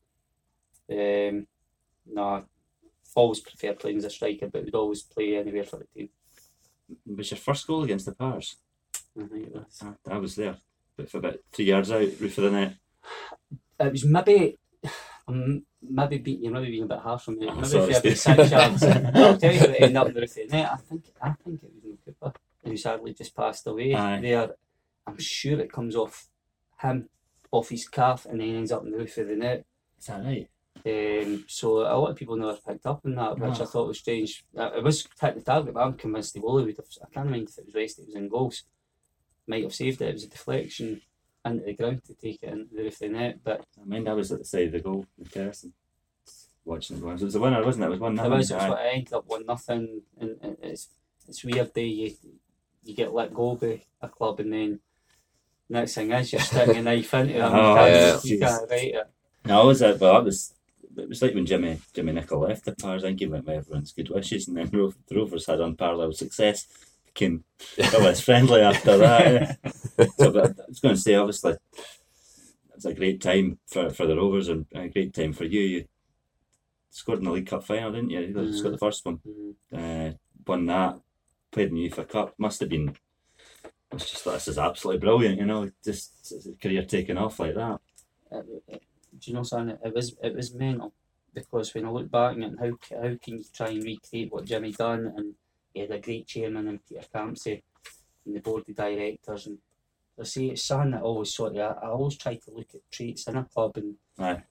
um, 0.89 1.47
no, 2.11 2.23
I 2.23 2.43
always 3.15 3.41
prefer 3.41 3.73
playing 3.73 3.97
as 3.97 4.05
a 4.05 4.09
striker, 4.09 4.47
but 4.47 4.63
would 4.65 4.75
always 4.75 5.01
play 5.01 5.35
anywhere 5.35 5.65
for 5.65 5.77
the 5.77 5.85
team. 5.93 6.09
was 7.05 7.31
your 7.31 7.37
first 7.37 7.67
goal 7.67 7.83
against 7.83 8.05
the 8.05 8.13
Pars. 8.15 8.55
I 9.19 9.25
think 9.27 9.47
it 9.47 9.53
was. 9.53 9.83
I, 10.07 10.13
I 10.13 10.17
was 10.17 10.35
there, 10.35 10.55
but 10.95 11.09
for 11.09 11.17
about 11.17 11.39
two 11.51 11.63
yards 11.63 11.91
out, 11.91 11.99
roof 12.19 12.37
of 12.37 12.43
the 12.45 12.51
net. 12.51 12.75
It 13.79 13.91
was 13.91 14.05
maybe, 14.05 14.57
um, 15.29 15.63
maybe 15.81 16.17
being 16.17 16.43
you're 16.43 16.51
maybe 16.53 16.71
being 16.71 16.83
a 16.83 16.87
bit 16.87 16.99
harsh 16.99 17.27
on 17.27 17.37
me. 17.39 17.47
Oh, 17.49 17.55
maybe 17.55 17.67
sorry, 17.67 17.91
if 17.93 18.03
you 18.03 18.15
six 18.15 18.51
yards, 18.51 18.83
I'll 19.15 19.37
tell 19.37 19.53
you 19.53 19.59
what 19.59 19.81
ended 19.81 19.95
up 19.97 20.07
in 20.07 20.13
the 20.13 20.21
roof 20.21 20.37
of 20.37 20.49
the 20.49 20.57
net. 20.57 20.71
I 20.73 20.77
think 20.77 21.03
I 21.21 21.31
think 21.43 21.63
it 21.63 21.71
was 21.73 21.83
Neil 21.83 21.97
Cooper 22.05 22.33
who 22.65 22.77
sadly 22.77 23.13
just 23.13 23.35
passed 23.35 23.65
away 23.67 23.93
Aye. 23.95 24.19
there. 24.21 24.55
I'm 25.07 25.17
sure 25.17 25.59
it 25.59 25.71
comes 25.71 25.95
off 25.95 26.27
him, 26.81 27.09
off 27.51 27.69
his 27.69 27.87
calf, 27.87 28.25
and 28.25 28.39
then 28.41 28.55
ends 28.55 28.71
up 28.71 28.83
in 28.83 28.91
the 28.91 28.97
roof 28.97 29.17
of 29.17 29.27
the 29.27 29.35
net. 29.35 29.65
Is 29.99 30.05
that 30.07 30.23
right? 30.23 30.49
Um, 30.85 31.45
so 31.47 31.79
a 31.79 31.97
lot 31.97 32.11
of 32.11 32.15
people 32.15 32.35
never 32.37 32.57
picked 32.65 32.85
up 32.85 33.01
on 33.05 33.15
that, 33.15 33.37
which 33.39 33.59
I 33.59 33.63
Ah. 33.63 33.65
thought 33.65 33.87
was 33.87 33.99
strange. 33.99 34.43
It 34.53 34.83
was 34.83 35.07
hit 35.19 35.35
the 35.35 35.41
target, 35.41 35.73
but 35.73 35.81
I'm 35.81 35.93
convinced 35.93 36.33
the 36.33 36.39
goalie 36.41 36.65
would 36.65 36.77
have. 36.77 36.85
I 37.01 37.13
can't 37.13 37.25
remember 37.25 37.49
if 37.49 37.57
it 37.57 37.65
was 37.65 37.75
rested, 37.75 38.03
it 38.03 38.07
was 38.07 38.15
in 38.15 38.29
goals. 38.29 38.63
Might 39.47 39.63
have 39.63 39.73
saved 39.73 40.01
it. 40.01 40.09
It 40.09 40.13
was 40.13 40.23
a 40.25 40.29
deflection 40.29 41.01
into 41.45 41.63
the 41.65 41.73
ground 41.73 42.03
to 42.05 42.13
take 42.13 42.43
it 42.43 42.49
into 42.53 42.75
the 42.75 42.83
roof 42.83 42.93
of 42.93 42.99
the 42.99 43.09
net, 43.09 43.39
but 43.43 43.63
I 43.81 43.85
mean, 43.85 44.07
I 44.07 44.13
was 44.13 44.31
at 44.31 44.39
the 44.39 44.45
side 44.45 44.67
of 44.67 44.71
the 44.73 44.79
goal 44.79 45.05
with 45.17 45.31
Kerrison, 45.31 45.71
watching 46.65 46.97
it. 46.97 47.03
It 47.03 47.23
was 47.23 47.35
a 47.35 47.39
winner, 47.39 47.63
wasn't 47.63 47.83
it? 47.85 47.87
It 47.87 47.91
was 47.91 47.99
one 47.99 48.13
It 48.13 48.15
nothing. 48.17 48.31
was, 48.31 48.51
it 48.51 48.55
was 48.55 48.63
what 48.69 48.79
I 48.79 48.87
ended 48.89 49.13
up 49.13 49.27
one 49.27 49.45
nothing, 49.45 50.01
and 50.19 50.37
it's 50.61 50.89
it's 51.27 51.43
weird 51.43 51.73
that 51.73 51.81
you 51.81 52.13
you 52.83 52.95
get 52.95 53.13
let 53.13 53.33
go 53.33 53.55
by 53.55 53.81
a 54.01 54.09
club, 54.09 54.39
and 54.39 54.51
then 54.53 54.79
next 55.69 55.93
thing 55.95 56.11
is 56.11 56.31
you're 56.33 56.41
sticking 56.41 56.77
a 56.77 56.81
knife 56.81 57.13
into 57.13 57.33
them. 57.33 57.51
Oh, 57.53 57.69
you 57.69 57.75
can't, 57.75 57.93
yeah. 57.93 58.19
you 58.23 58.39
can't 58.39 58.69
write 58.69 58.93
it. 58.95 59.09
No, 59.45 59.65
was 59.67 59.81
it? 59.81 59.99
Well, 59.99 60.13
that 60.15 60.23
was. 60.25 60.53
It 60.97 61.07
was 61.07 61.21
like 61.21 61.33
when 61.35 61.45
Jimmy 61.45 61.79
Jimmy 61.93 62.11
Nicholl 62.11 62.47
left 62.49 62.65
the 62.65 62.75
Pars. 62.75 63.03
I 63.03 63.07
think 63.07 63.19
he 63.19 63.27
went 63.27 63.45
with 63.45 63.55
everyone's 63.55 63.93
good 63.93 64.09
wishes, 64.09 64.47
and 64.47 64.57
then 64.57 64.69
Ro- 64.73 64.93
the 65.07 65.15
Rovers 65.15 65.45
had 65.45 65.61
unparalleled 65.61 66.17
success. 66.17 66.67
Became 67.13 67.43
bit 67.75 67.93
less 67.93 68.21
friendly 68.21 68.61
after 68.61 68.97
that. 68.97 69.59
eh? 69.97 70.05
so, 70.17 70.31
but 70.31 70.45
I 70.59 70.63
was 70.67 70.79
going 70.79 70.95
to 70.95 71.01
say, 71.01 71.15
obviously, 71.15 71.55
it's 72.75 72.85
a 72.85 72.93
great 72.93 73.21
time 73.21 73.59
for, 73.67 73.89
for 73.89 74.05
the 74.05 74.15
Rovers 74.15 74.47
and 74.47 74.65
a 74.73 74.87
great 74.87 75.13
time 75.13 75.33
for 75.33 75.43
you. 75.45 75.61
You 75.61 75.85
scored 76.89 77.19
in 77.19 77.25
the 77.25 77.31
League 77.31 77.47
Cup 77.47 77.63
final, 77.65 77.91
didn't 77.91 78.09
you? 78.09 78.21
You 78.21 78.53
scored 78.53 78.73
the 78.73 78.77
first 78.77 79.05
one. 79.05 79.19
Mhm. 79.27 80.11
Uh, 80.11 80.13
won 80.47 80.65
that. 80.67 80.99
Played 81.51 81.69
in 81.69 81.75
the 81.75 81.89
UEFA 81.89 82.07
Cup. 82.07 82.33
Must 82.37 82.59
have 82.61 82.69
been. 82.69 82.95
It's 83.91 84.11
just 84.11 84.23
this 84.23 84.47
is 84.47 84.59
absolutely 84.59 84.99
brilliant, 84.99 85.39
you 85.39 85.45
know. 85.45 85.69
Just 85.83 86.33
career 86.61 86.85
taking 86.85 87.17
off 87.17 87.39
like 87.39 87.55
that. 87.55 87.79
Do 88.31 88.39
you 89.23 89.33
know 89.33 89.43
something? 89.43 89.77
It 89.83 89.93
was 89.93 90.15
it 90.23 90.35
was 90.35 90.53
mental 90.53 90.93
because 91.33 91.73
when 91.73 91.85
I 91.85 91.89
look 91.89 92.09
back 92.11 92.35
and 92.37 92.59
how 92.59 92.71
how 93.01 93.15
can 93.23 93.39
you 93.39 93.43
try 93.53 93.69
and 93.69 93.83
recreate 93.83 94.31
what 94.31 94.45
Jimmy 94.45 94.71
done 94.71 95.11
and 95.17 95.33
he 95.73 95.81
had 95.81 95.91
a 95.91 95.99
great 95.99 96.27
chairman 96.27 96.67
in 96.67 96.79
Peter 96.79 97.05
Campsey 97.13 97.63
and 98.25 98.35
the 98.35 98.39
board 98.39 98.63
of 98.67 98.75
directors 98.75 99.47
and 99.47 99.57
I 100.19 100.23
say 100.23 100.45
it's 100.47 100.63
something 100.63 100.91
that 100.91 100.97
I 100.97 101.01
always 101.01 101.33
sort 101.33 101.55
of 101.55 101.77
I, 101.81 101.87
always 101.87 102.17
try 102.17 102.35
to 102.35 102.51
look 102.51 102.67
at 102.73 102.81
traits 102.91 103.27
in 103.27 103.37
a 103.37 103.43
club 103.45 103.77
and 103.77 103.95
Aye. 104.17 104.43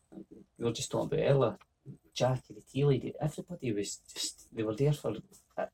we 0.58 0.64
were 0.64 0.72
just 0.72 0.90
talking 0.90 1.18
about 1.18 1.28
earlier. 1.30 1.56
Jackie, 2.14 2.54
the 2.54 2.62
tea 2.62 2.84
lady, 2.84 3.12
everybody 3.20 3.72
was 3.72 3.96
just 4.12 4.48
they 4.54 4.62
were 4.62 4.74
there 4.74 4.92
for. 4.92 5.12
uh, 5.56 5.66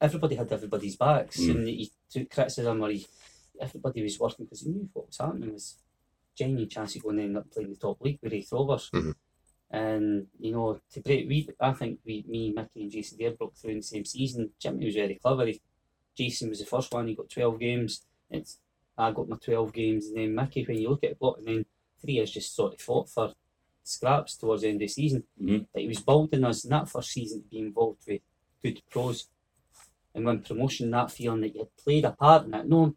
Everybody 0.00 0.34
had 0.34 0.52
everybody's 0.52 0.96
backs, 0.96 1.38
Mm. 1.40 1.50
and 1.50 1.68
he 1.68 1.90
took 2.10 2.28
criticism 2.30 2.82
or 2.82 2.90
he, 2.90 3.06
everybody 3.60 4.02
was 4.02 4.18
working 4.18 4.44
because 4.44 4.60
he 4.62 4.70
knew 4.70 4.88
what 4.92 5.06
was 5.06 5.16
happening 5.18 5.52
was 5.52 5.76
genuine 6.36 6.68
chance 6.68 6.96
of 6.96 7.02
going 7.04 7.16
to 7.16 7.22
end 7.22 7.36
up 7.38 7.50
playing 7.50 7.70
the 7.70 7.76
top 7.76 8.00
league 8.00 8.18
with 8.22 8.32
Raith 8.32 8.52
Rovers. 8.52 8.90
Mhm. 8.92 9.14
And 9.70 10.28
you 10.38 10.52
know, 10.52 10.80
to 10.92 11.00
break, 11.00 11.28
we 11.28 11.48
I 11.60 11.72
think 11.72 12.00
we, 12.04 12.24
me, 12.26 12.52
Mickey, 12.54 12.82
and 12.82 12.90
Jason 12.90 13.18
Dair 13.18 13.32
broke 13.32 13.56
through 13.56 13.72
in 13.72 13.76
the 13.78 13.82
same 13.82 14.04
season. 14.04 14.50
Jimmy 14.58 14.86
was 14.86 14.94
very 14.94 15.16
clever. 15.16 15.46
He, 15.46 15.60
Jason 16.16 16.48
was 16.48 16.60
the 16.60 16.66
first 16.66 16.92
one. 16.92 17.06
He 17.06 17.14
got 17.14 17.28
twelve 17.28 17.60
games. 17.60 18.06
It's 18.30 18.58
I 18.96 19.12
got 19.12 19.28
my 19.28 19.36
twelve 19.36 19.72
games, 19.72 20.06
and 20.06 20.16
then 20.16 20.34
Mickey. 20.34 20.64
When 20.64 20.78
you 20.78 20.88
look 20.88 21.04
at 21.04 21.10
it, 21.10 21.18
and 21.20 21.46
then 21.46 21.66
three 22.00 22.14
years 22.14 22.30
just 22.30 22.54
sort 22.56 22.74
of 22.74 22.80
fought 22.80 23.10
for 23.10 23.34
scraps 23.84 24.36
towards 24.36 24.62
the 24.62 24.68
end 24.68 24.76
of 24.76 24.80
the 24.80 24.88
season. 24.88 25.24
Mhm. 25.40 25.66
But 25.72 25.82
he 25.82 25.88
was 25.88 26.00
building 26.00 26.44
us 26.44 26.64
in 26.64 26.70
that 26.70 26.88
first 26.88 27.10
season 27.10 27.42
to 27.42 27.48
be 27.48 27.58
involved 27.58 28.02
with 28.06 28.22
good 28.62 28.82
pros. 28.90 29.28
And 30.14 30.24
when 30.24 30.40
promotion, 30.40 30.90
that 30.90 31.10
feeling 31.10 31.42
that 31.42 31.54
you 31.54 31.60
had 31.60 31.76
played 31.76 32.04
a 32.04 32.12
part 32.12 32.46
in 32.46 32.54
it. 32.54 32.66
No, 32.66 32.94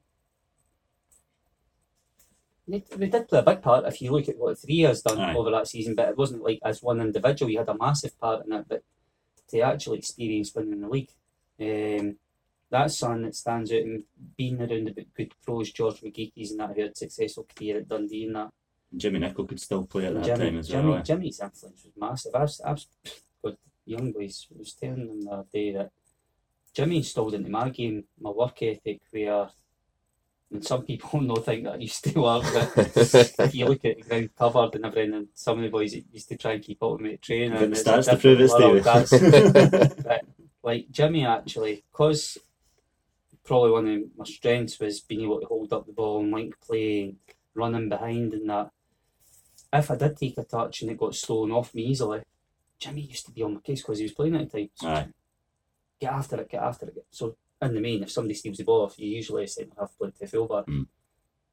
we 2.68 2.84
we 2.98 3.08
did 3.08 3.28
play 3.28 3.40
a 3.40 3.44
big 3.44 3.62
part 3.62 3.86
if 3.86 4.02
you 4.02 4.12
look 4.12 4.30
at 4.30 4.38
what 4.38 4.58
three 4.60 4.80
has 4.82 5.02
done 5.02 5.20
Aye. 5.20 5.36
over 5.36 5.52
that 5.52 5.68
season, 5.68 5.96
but 5.96 6.10
it 6.10 6.18
wasn't 6.18 6.44
like 6.44 6.60
as 6.64 6.82
one 6.82 7.02
individual, 7.02 7.52
you 7.52 7.60
had 7.60 7.70
a 7.70 7.78
massive 7.78 8.20
part 8.20 8.46
in 8.46 8.54
it. 8.54 8.66
But 8.68 8.84
to 9.50 9.62
actually 9.62 9.98
experience 10.00 10.54
winning 10.56 10.82
the 10.82 10.88
league, 10.88 11.12
um, 11.60 12.18
that's 12.70 12.98
something 12.98 13.24
that 13.24 13.36
stands 13.36 13.72
out 13.72 13.82
and 13.82 14.04
being 14.38 14.60
around 14.60 14.88
the 14.88 15.06
good 15.16 15.34
pros, 15.44 15.72
George 15.72 16.02
McGeachie's 16.02 16.52
and 16.52 16.60
that 16.60 16.76
who 16.76 16.84
had 16.84 16.98
successful 16.98 17.48
career 17.56 17.78
at 17.78 17.90
Dundee 17.90 18.26
and 18.26 18.36
that. 18.36 18.50
Jimmy 18.96 19.20
Nicholl 19.20 19.48
could 19.48 19.60
still 19.60 19.86
play 19.86 20.08
at 20.08 20.16
that 20.16 20.26
Jimmy, 20.26 20.46
time 20.46 20.60
as 20.60 20.68
Jimmy, 20.68 20.90
well. 20.90 21.04
Jimmy's 21.04 21.40
influence 21.40 21.84
was 21.84 21.94
massive. 21.98 22.36
I 22.36 22.42
was, 22.42 22.62
I 22.62 22.72
was 22.72 22.88
young 23.86 24.12
boys. 24.12 24.48
I 24.54 24.60
was 24.60 24.74
telling 24.74 25.08
them 25.08 25.22
the 25.22 25.32
other 25.32 25.46
day 25.54 25.72
that 25.74 25.92
Jimmy 26.74 26.98
installed 26.98 27.34
into 27.34 27.50
my 27.50 27.70
game 27.70 28.06
my 28.20 28.30
work 28.30 28.62
ethic 28.62 29.02
where 29.12 29.50
and 30.52 30.66
some 30.66 30.84
people 30.84 31.22
no 31.22 31.36
think 31.36 31.64
that 31.64 31.82
used 31.82 32.04
to 32.04 32.20
work, 32.22 32.44
but 32.54 32.98
if 32.98 33.56
you 33.56 33.66
look 33.68 33.86
at 33.86 33.98
the 33.98 34.04
ground 34.04 34.30
covered 34.38 34.76
and 34.76 34.86
everything, 34.86 35.14
and 35.14 35.28
some 35.34 35.58
of 35.58 35.64
the 35.64 35.70
boys 35.70 35.96
used 36.12 36.30
to 36.30 36.38
try 36.38 36.54
and 36.54 36.64
keep 36.64 36.82
up 36.84 36.94
with 36.94 37.02
me 37.02 37.14
at 37.14 37.22
training, 37.22 37.54
and 37.54 37.72
it's 37.74 37.84
stats 37.84 38.10
to 38.10 38.18
prove 38.18 38.40
it, 38.40 38.50
world, 38.50 39.08
Stevie. 39.08 39.30
that's- 39.30 39.96
but 40.04 40.22
like 40.64 40.92
Jimmy 40.92 41.26
actually, 41.26 41.84
because 41.92 42.38
probably 43.44 43.72
one 43.72 43.88
of 43.88 44.02
my 44.18 44.26
strengths 44.26 44.80
was 44.80 45.00
being 45.02 45.22
able 45.22 45.40
to 45.40 45.48
hold 45.48 45.74
up 45.74 45.86
the 45.86 45.94
ball 45.94 46.20
and 46.22 46.32
link 46.32 46.60
play 46.62 47.04
and 47.04 47.16
running 47.56 47.90
behind 47.90 48.34
and 48.34 48.50
that. 48.50 48.70
If 49.74 49.90
I 49.90 49.96
did 49.96 50.18
take 50.18 50.38
a 50.38 50.44
touch 50.44 50.82
and 50.82 50.92
it 50.92 50.98
got 50.98 51.16
stolen 51.16 51.52
off 51.52 51.74
me 51.74 51.84
easily, 51.84 52.22
Jimmy 52.78 53.02
used 53.02 53.26
to 53.28 53.32
be 53.32 53.42
on 53.42 53.54
my 53.54 53.62
case 53.62 53.82
because 53.82 54.00
he 54.00 54.04
was 54.04 54.12
playing 54.12 54.36
at 54.36 54.52
the 54.52 54.60
time. 54.60 54.70
So 54.76 54.88
Aye. 54.90 55.08
get 56.00 56.12
after 56.12 56.42
it, 56.42 56.50
get 56.50 56.62
after 56.62 56.88
it. 56.88 57.06
So 57.10 57.38
in 57.62 57.76
the 57.76 57.82
main, 57.82 58.04
if 58.04 58.12
somebody 58.12 58.34
steals 58.34 58.58
the 58.58 58.64
ball 58.64 58.86
off 58.86 58.98
you, 58.98 59.08
usually 59.08 59.48
centre 59.48 59.74
half 59.80 59.98
play 59.98 60.12
to 60.20 60.28
fullback. 60.28 60.66
Mm. 60.66 60.88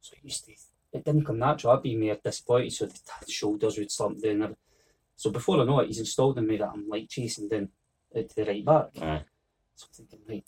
So 0.00 0.14
it 0.14 0.24
used 0.24 0.44
to, 0.46 0.52
it 0.92 1.04
didn't 1.04 1.24
come 1.24 1.38
natural. 1.38 1.74
I'd 1.74 1.82
be 1.82 1.96
more 1.96 2.16
disappointed, 2.22 2.72
so 2.72 2.86
the 2.86 3.30
shoulders 3.30 3.76
would 3.78 3.90
slump 3.90 4.22
down. 4.22 4.56
So 5.16 5.30
before 5.30 5.60
I 5.60 5.64
know 5.64 5.80
it, 5.80 5.88
he's 5.88 5.98
installed 5.98 6.38
in 6.38 6.46
me 6.46 6.56
that 6.56 6.70
I'm 6.72 6.88
like 6.88 7.08
chasing 7.08 7.48
down 7.48 7.68
to 8.14 8.28
the 8.34 8.44
right 8.44 8.64
back. 8.64 8.88
Aye. 9.00 9.22
So 9.74 9.86
I'm 9.88 10.06
thinking, 10.06 10.20
right, 10.28 10.44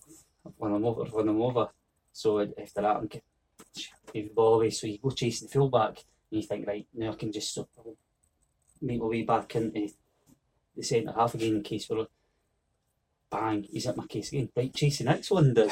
when 0.56 0.72
I'm 0.72 0.84
over, 0.84 1.04
when 1.04 1.28
I'm 1.28 1.42
over. 1.42 1.68
So 2.12 2.40
after 2.40 2.80
that, 2.80 2.96
I'm 2.96 3.06
getting 3.06 3.22
the 4.14 4.34
ball 4.34 4.54
away. 4.54 4.70
So 4.70 4.86
you 4.86 4.98
go 5.02 5.10
chasing 5.10 5.48
the 5.48 5.52
fullback, 5.52 6.04
and 6.30 6.40
you 6.40 6.42
think, 6.42 6.66
right, 6.66 6.86
now 6.94 7.12
I 7.12 7.16
can 7.16 7.32
just 7.32 7.52
sort 7.52 7.68
of 7.78 7.86
make 8.80 9.00
my 9.00 9.06
way 9.06 9.22
back 9.22 9.54
into 9.56 9.92
the 10.74 10.82
centre 10.82 11.12
half 11.12 11.34
again 11.34 11.56
in 11.56 11.62
case 11.62 11.88
we're 11.90 12.06
bang, 13.30 13.62
he's 13.70 13.86
at 13.86 13.96
my 13.96 14.06
case 14.06 14.32
again. 14.32 14.50
Right, 14.56 14.74
chasing 14.74 15.06
next 15.06 15.30
one 15.30 15.54
down. 15.54 15.70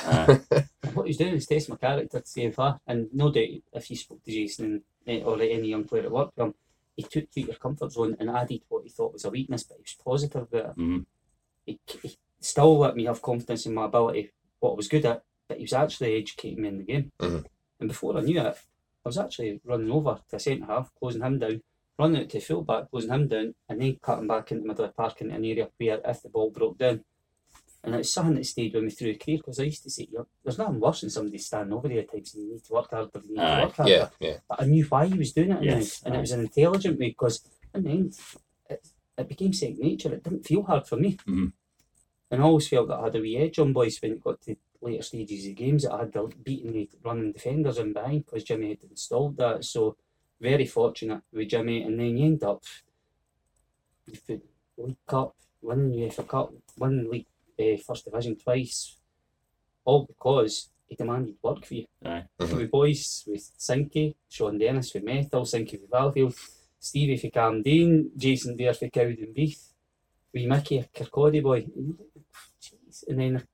And 0.82 0.94
what 0.94 1.06
he's 1.06 1.16
doing 1.16 1.34
is 1.34 1.46
testing 1.46 1.74
my 1.74 1.88
character 1.88 2.20
to 2.20 2.26
see 2.26 2.44
if 2.44 2.58
I, 2.58 2.76
and 2.86 3.08
no 3.12 3.30
doubt 3.30 3.48
if 3.72 3.90
you 3.90 3.96
spoke 3.96 4.22
to 4.24 4.30
Jason 4.30 4.82
and, 5.06 5.20
eh, 5.20 5.24
or 5.24 5.40
any 5.40 5.68
young 5.68 5.84
player 5.84 6.04
at 6.04 6.10
work 6.12 6.32
with 6.36 6.46
him, 6.46 6.54
he 6.96 7.02
took 7.02 7.24
you 7.34 7.42
out 7.44 7.48
your 7.48 7.56
comfort 7.56 7.92
zone 7.92 8.16
and 8.18 8.30
added 8.30 8.62
what 8.68 8.84
he 8.84 8.90
thought 8.90 9.12
was 9.12 9.24
a 9.24 9.30
weakness, 9.30 9.64
but 9.64 9.76
he 9.76 9.82
was 9.82 9.96
positive 10.04 10.42
about 10.42 10.70
it. 10.70 10.76
Mhm. 10.76 11.06
He, 11.66 11.78
he 12.02 12.16
still 12.40 12.78
let 12.78 12.96
me 12.96 13.04
have 13.04 13.22
confidence 13.22 13.66
in 13.66 13.74
my 13.74 13.84
ability, 13.84 14.30
what 14.60 14.72
I 14.72 14.74
was 14.74 14.88
good 14.88 15.04
at, 15.06 15.22
but 15.48 15.58
he 15.58 15.64
was 15.64 15.72
actually 15.72 16.16
educating 16.16 16.62
me 16.62 16.68
in 16.68 16.78
the 16.78 16.84
game. 16.84 17.12
Mhm. 17.20 17.44
And 17.80 17.88
before 17.88 18.16
I 18.16 18.22
knew 18.22 18.40
it, 18.40 18.46
I 18.46 19.08
was 19.08 19.18
actually 19.18 19.60
running 19.64 19.90
over 19.90 20.20
to 20.28 20.36
a 20.36 20.40
centre 20.40 20.66
half, 20.66 20.92
closing 20.94 21.22
him 21.22 21.38
down, 21.38 21.62
running 21.98 22.22
out 22.22 22.28
to 22.30 22.40
full 22.40 22.62
back, 22.62 22.90
closing 22.90 23.10
him 23.10 23.28
down, 23.28 23.54
and 23.68 23.80
then 23.80 23.98
cutting 24.02 24.26
back 24.26 24.50
into 24.50 24.62
the 24.62 24.68
middle 24.68 24.84
of 24.84 24.90
the 24.90 24.94
park 24.94 25.20
into 25.20 25.34
an 25.34 25.44
area 25.44 25.68
where 25.76 26.00
if 26.04 26.22
the 26.22 26.28
ball 26.28 26.50
broke 26.50 26.78
down. 26.78 27.04
And 27.84 27.94
it's 27.94 28.12
something 28.12 28.34
that 28.34 28.44
stayed 28.44 28.74
with 28.74 28.82
me 28.84 28.90
through 28.90 29.12
the 29.12 29.18
career 29.18 29.38
because 29.38 29.60
I 29.60 29.64
used 29.64 29.84
to 29.84 29.90
say, 29.90 30.08
there's 30.44 30.58
nothing 30.58 30.80
worse 30.80 31.00
than 31.02 31.10
somebody 31.10 31.38
standing 31.38 31.72
over 31.72 31.88
you 31.88 32.00
at 32.00 32.10
times 32.10 32.34
and 32.34 32.44
you 32.44 32.52
need 32.54 32.64
to 32.64 32.72
work 32.72 32.90
harder, 32.90 33.10
you 33.24 33.34
need 33.36 33.40
Aye. 33.40 33.60
to 33.60 33.66
work 33.66 33.76
harder. 33.76 33.92
yeah, 33.92 34.08
yeah. 34.20 34.36
But 34.48 34.62
I 34.62 34.64
knew 34.66 34.84
why 34.86 35.06
he 35.06 35.14
was 35.18 35.32
doing 35.32 35.52
it 35.52 35.62
Yes, 35.62 36.02
end, 36.04 36.06
and 36.06 36.14
aye. 36.14 36.18
it 36.18 36.20
was 36.22 36.32
an 36.32 36.40
intelligent 36.40 36.98
way 36.98 37.08
because 37.10 37.40
in 37.74 37.82
the 37.84 37.90
end, 37.90 38.18
it, 38.68 38.88
it 39.16 39.28
became 39.28 39.52
second 39.52 39.78
nature. 39.78 40.12
It 40.12 40.24
didn't 40.24 40.44
feel 40.46 40.64
hard 40.64 40.86
for 40.88 40.96
me. 40.96 41.16
Mhm. 41.26 41.52
And 42.30 42.42
I 42.42 42.44
always 42.44 42.68
felt 42.68 42.88
that 42.88 42.98
I 42.98 43.04
had 43.04 43.16
a 43.16 43.20
wee 43.20 43.36
edge 43.38 43.58
on 43.58 43.72
boys 43.72 43.98
when 44.02 44.12
it 44.12 44.24
got 44.24 44.40
to 44.42 44.56
later 44.82 45.02
stages 45.02 45.46
of 45.46 45.54
games 45.54 45.84
that 45.84 45.92
I 45.94 46.00
had 46.00 46.12
the 46.12 46.30
beating 46.42 46.72
the 46.72 46.90
running 47.04 47.32
defenders 47.32 47.78
in 47.78 47.92
behind 47.92 48.26
because 48.26 48.44
Jimmy 48.44 48.68
had 48.70 48.82
installed 48.90 49.36
that. 49.38 49.64
So 49.64 49.96
very 50.40 50.66
fortunate 50.66 51.22
with 51.32 51.48
Jimmy, 51.48 51.82
and 51.82 51.98
then 51.98 52.16
you 52.18 52.26
end 52.26 52.42
up 52.44 52.62
you 54.06 54.18
put 54.26 54.44
League 54.76 54.96
Cup, 55.06 55.34
winning 55.62 55.92
UEFA 55.92 56.26
Cup, 56.28 56.52
winning 56.76 57.10
League 57.10 57.26
uh, 57.58 57.76
First 57.86 58.04
Division 58.04 58.36
twice, 58.36 58.96
all 59.84 60.04
because 60.06 60.70
he 60.88 60.94
demanded 60.96 61.34
work 61.42 61.64
for 61.64 61.74
you. 61.74 61.86
Aye. 62.04 62.24
Mhm. 62.40 62.56
With 62.56 62.70
boys, 62.70 63.24
with 63.26 63.50
Sinky, 63.58 64.14
Sean 64.28 64.58
Dennis 64.58 64.90
for 64.90 65.00
Metal, 65.00 65.42
Sinky 65.42 65.78
for 65.80 65.86
Valfield, 65.86 66.34
Stevie 66.80 67.16
for 67.16 67.30
Camden, 67.30 68.10
Jason 68.16 68.56
Dair 68.56 68.72
for 68.74 68.88
Cowdenbeath, 68.88 69.72
wee 70.32 70.46
Mickey, 70.46 70.78
a 70.78 70.84
Kirkcaldy 70.84 71.42
boy. 71.42 71.66
And 71.74 71.74
you're 71.76 71.96
like, 71.98 72.24
Jeez. 72.62 73.04
And 73.08 73.18
then 73.20 73.46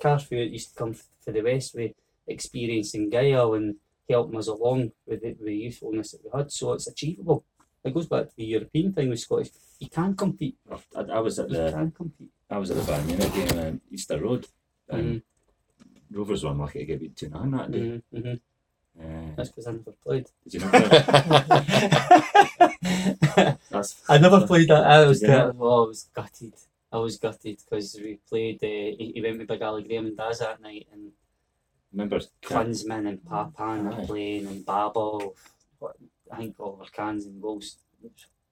Carfield 0.00 0.50
used 0.52 0.70
to 0.70 0.74
come 0.76 0.90
f- 0.90 1.06
for 1.20 1.32
the 1.32 1.42
West 1.42 1.74
with 1.74 1.92
experience 2.26 2.94
in 2.94 3.10
Gael 3.10 3.54
and 3.54 3.76
helping 4.08 4.38
us 4.38 4.46
along 4.48 4.92
with 5.06 5.20
the, 5.22 5.28
with 5.30 5.44
the 5.46 5.56
youthfulness 5.56 6.12
that 6.12 6.20
we 6.24 6.30
had. 6.38 6.50
So 6.52 6.72
it's 6.72 6.86
achievable. 6.86 7.44
It 7.84 7.94
goes 7.94 8.06
back 8.06 8.28
to 8.28 8.36
the 8.36 8.44
European 8.44 8.92
thing 8.92 9.08
with 9.10 9.20
Scottish. 9.20 9.50
You 9.78 9.88
can't 9.88 10.16
compete. 10.18 10.56
I, 10.96 11.00
I 11.00 11.20
was 11.20 11.38
at 11.38 11.48
You 11.50 11.56
the 11.56 11.70
can 11.72 11.90
compete. 11.92 12.30
I 12.50 12.58
was 12.58 12.70
at 12.70 12.76
the 12.78 12.82
Bayern 12.92 13.06
Munich 13.06 13.32
game 13.34 13.58
on 13.58 13.80
Easter 13.90 14.20
Road, 14.20 14.46
and 14.88 15.22
Mm-hmm. 16.10 16.18
Rovers 16.18 16.42
were 16.42 16.50
unlucky 16.52 16.78
to 16.80 16.84
get 16.86 17.00
beat 17.00 17.14
two 17.16 17.28
0 17.28 17.50
that 17.50 17.70
day. 17.70 17.78
Mm-hmm. 17.80 18.16
Mm-hmm. 18.16 18.36
Uh, 19.00 19.30
That's 19.36 19.50
because 19.50 19.66
I 19.66 19.72
never 19.72 19.92
played. 19.92 20.26
did 20.44 20.54
you 20.54 20.60
not? 20.60 20.70
play? 20.72 20.88
That's 23.70 24.02
I 24.08 24.18
never 24.18 24.46
played 24.46 24.68
that. 24.68 24.84
I 24.84 25.04
was, 25.06 25.20
Did 25.20 25.28
you 25.28 25.34
gut- 25.34 25.54
not? 25.54 25.62
oh, 25.64 25.84
I 25.84 25.86
was 25.88 26.08
gutted. 26.14 26.54
I 26.90 26.96
was 26.96 27.16
gutted 27.18 27.58
because 27.62 27.94
we 28.02 28.18
played. 28.28 28.56
Uh, 28.64 28.66
he, 28.98 29.12
he 29.16 29.20
went 29.22 29.38
with 29.38 29.48
Big 29.48 29.60
Ali 29.62 29.82
Graham 29.84 30.06
and 30.06 30.16
Daz 30.16 30.38
that 30.38 30.60
night, 30.62 30.86
and 30.92 31.12
Remember? 31.92 32.20
Klinsmann 32.42 33.06
and 33.08 33.24
Papin 33.24 34.06
playing, 34.06 34.46
and 34.46 34.64
Babbel. 34.64 35.34
What, 35.78 35.96
I 36.32 36.36
think 36.36 36.56
Oliver 36.58 36.84
Kahn's 36.92 37.26
and 37.26 37.40
goals. 37.40 37.78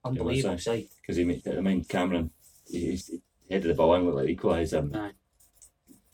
Unbelievable 0.03 0.55
aye. 0.55 0.57
sight. 0.57 0.89
Because 1.01 1.17
he 1.17 1.23
made. 1.23 1.47
I 1.47 1.61
mean, 1.61 1.83
Cameron. 1.83 2.31
He, 2.67 2.95
he 2.95 3.21
headed 3.49 3.71
the 3.71 3.75
ball 3.75 3.95
in 3.95 4.05
with 4.05 4.15
like 4.15 4.27
equaliser. 4.27 4.79
and 4.79 4.95
um, 4.95 5.01
Aye. 5.01 5.11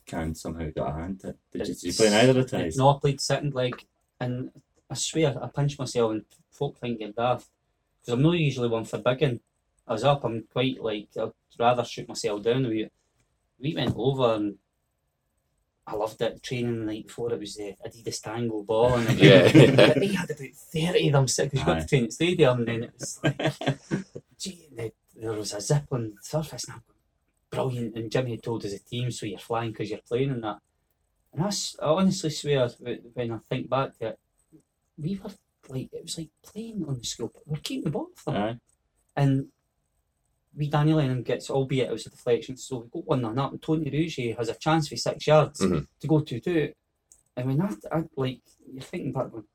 Kahn 0.05 0.35
somehow 0.35 0.69
got 0.75 0.91
a 0.91 0.93
hand. 0.93 1.19
to 1.21 1.29
it. 1.29 1.37
Did 1.51 1.67
you, 1.67 1.73
did 1.73 1.83
you 1.83 1.93
play 1.93 2.07
in 2.07 2.13
either 2.13 2.39
of 2.39 2.49
the 2.49 2.57
ties? 2.57 2.77
No, 2.77 2.89
I 2.89 2.99
played 2.99 3.21
second 3.21 3.53
leg, 3.53 3.85
and 4.19 4.51
I 4.89 4.93
swear 4.95 5.35
I 5.41 5.47
pinched 5.47 5.79
myself, 5.79 6.11
and 6.11 6.25
folk 6.51 6.77
think 6.77 6.99
daft 7.15 7.47
because 8.01 8.13
I'm 8.13 8.21
not 8.21 8.33
usually 8.33 8.67
one 8.69 8.85
for 8.85 8.97
bigging. 8.97 9.39
I 9.87 9.93
was 9.93 10.03
up. 10.03 10.23
I'm 10.23 10.43
quite 10.51 10.81
like 10.81 11.09
I'd 11.19 11.31
rather 11.59 11.83
shoot 11.85 12.07
myself 12.07 12.43
down. 12.43 12.67
We 12.67 12.89
we 13.59 13.75
went 13.75 13.95
over 13.95 14.35
and 14.35 14.55
I 15.85 15.95
loved 15.95 16.21
it. 16.21 16.41
Training 16.41 16.79
the 16.79 16.85
night 16.93 17.07
before 17.07 17.33
it 17.33 17.39
was 17.39 17.55
the 17.55 17.75
Adidas 17.85 18.21
Tango 18.21 18.63
ball, 18.63 18.93
and 18.95 19.09
Yeah. 19.19 19.47
they 19.51 20.07
had 20.07 20.29
about 20.31 20.53
thirty 20.55 21.07
of 21.07 21.13
them 21.13 21.27
sitting 21.27 21.49
because 21.49 21.59
you 21.59 21.65
got 21.65 21.77
Aye. 21.77 21.79
to 21.81 21.87
train 21.87 22.03
at 22.03 22.09
the 22.09 22.13
stadium, 22.13 22.57
and 22.59 22.67
then 22.67 22.83
it 22.83 22.93
was 22.97 23.19
like, 23.23 23.37
gee, 24.39 24.67
and 24.69 24.79
the- 24.79 24.93
there 25.15 25.33
was 25.33 25.53
a 25.53 25.61
zip 25.61 25.83
on 25.91 26.13
the 26.15 26.21
surface, 26.21 26.63
and 26.65 26.75
I'm 26.75 26.81
brilliant. 27.51 27.95
And 27.95 28.11
Jimmy 28.11 28.31
had 28.31 28.43
told 28.43 28.65
us 28.65 28.73
a 28.73 28.79
team, 28.79 29.11
so 29.11 29.25
you're 29.25 29.39
flying 29.39 29.71
because 29.71 29.89
you're 29.89 29.99
playing 30.07 30.31
in 30.31 30.41
that. 30.41 30.57
And 31.33 31.43
I, 31.43 31.47
I 31.81 31.85
honestly 31.87 32.29
swear, 32.29 32.67
wh- 32.67 33.15
when 33.15 33.31
I 33.31 33.37
think 33.49 33.69
back 33.69 33.97
to 33.99 34.07
it, 34.07 34.19
we 34.97 35.19
were 35.23 35.29
like, 35.69 35.89
it 35.93 36.03
was 36.03 36.17
like 36.17 36.29
playing 36.43 36.83
on 36.87 36.97
the 36.97 37.03
school, 37.05 37.31
we 37.45 37.51
were 37.51 37.57
keeping 37.61 37.85
the 37.85 37.89
ball 37.91 38.07
off 38.17 38.25
them. 38.25 38.35
Aye. 38.35 38.57
And 39.15 39.47
we 40.55 40.69
Daniel 40.69 40.97
Lennon 40.97 41.23
gets, 41.23 41.49
albeit 41.49 41.89
it 41.89 41.93
was 41.93 42.05
a 42.05 42.09
deflection, 42.09 42.57
so 42.57 42.77
we 42.79 42.87
got 43.01 43.07
one 43.07 43.21
none 43.21 43.39
up, 43.39 43.51
and 43.51 43.61
Tony 43.61 43.89
Rougier 43.89 44.35
has 44.37 44.49
a 44.49 44.55
chance 44.55 44.87
for 44.87 44.95
six 44.95 45.25
yards 45.27 45.59
Mhm. 45.61 45.87
to 45.99 46.07
go 46.07 46.19
2 46.21 46.39
2. 46.39 46.73
And 47.35 47.47
when 47.47 47.57
that, 47.57 47.77
I, 47.91 48.03
like, 48.15 48.41
you're 48.71 48.81
thinking 48.83 49.11
back, 49.11 49.31
going, 49.31 49.45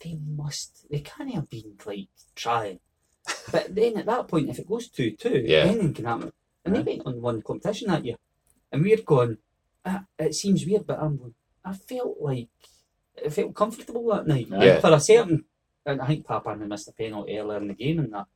they 0.00 0.16
must, 0.16 0.86
they 0.90 1.00
can't 1.00 1.32
have 1.34 1.48
been 1.48 1.76
like 1.86 2.08
trying. 2.34 2.80
But 3.52 3.74
then 3.74 3.96
at 3.98 4.06
that 4.06 4.26
point, 4.28 4.50
if 4.50 4.58
it 4.58 4.66
goes 4.66 4.88
2 4.88 5.12
2, 5.12 5.44
Yeah. 5.46 5.64
anything 5.66 5.94
can 5.94 6.04
happen. 6.06 6.32
And 6.64 6.74
they 6.74 6.80
Aye. 6.80 6.82
went 6.82 7.06
on 7.06 7.22
one 7.22 7.42
competition 7.42 7.88
that 7.88 8.04
year. 8.04 8.16
And 8.72 8.82
we're 8.82 9.00
going, 9.02 9.38
ah, 9.84 10.04
it 10.18 10.34
seems 10.34 10.66
weird, 10.66 10.86
but 10.86 10.98
I'm 10.98 11.16
going, 11.16 11.34
I 11.64 11.74
felt 11.74 12.20
like, 12.20 12.48
I 13.24 13.28
felt 13.28 13.54
comfortable 13.54 14.06
that 14.08 14.26
night. 14.26 14.48
Yeah. 14.50 14.80
For 14.80 14.92
a 14.92 14.98
certain, 14.98 15.44
and 15.86 16.00
I 16.00 16.06
think 16.08 16.26
Papin 16.26 16.58
had 16.60 16.68
missed 16.68 16.88
a 16.88 16.92
penalty 16.92 17.38
earlier 17.38 17.58
in 17.58 17.68
the 17.68 17.74
game 17.74 18.00
and 18.00 18.12
that. 18.12 18.26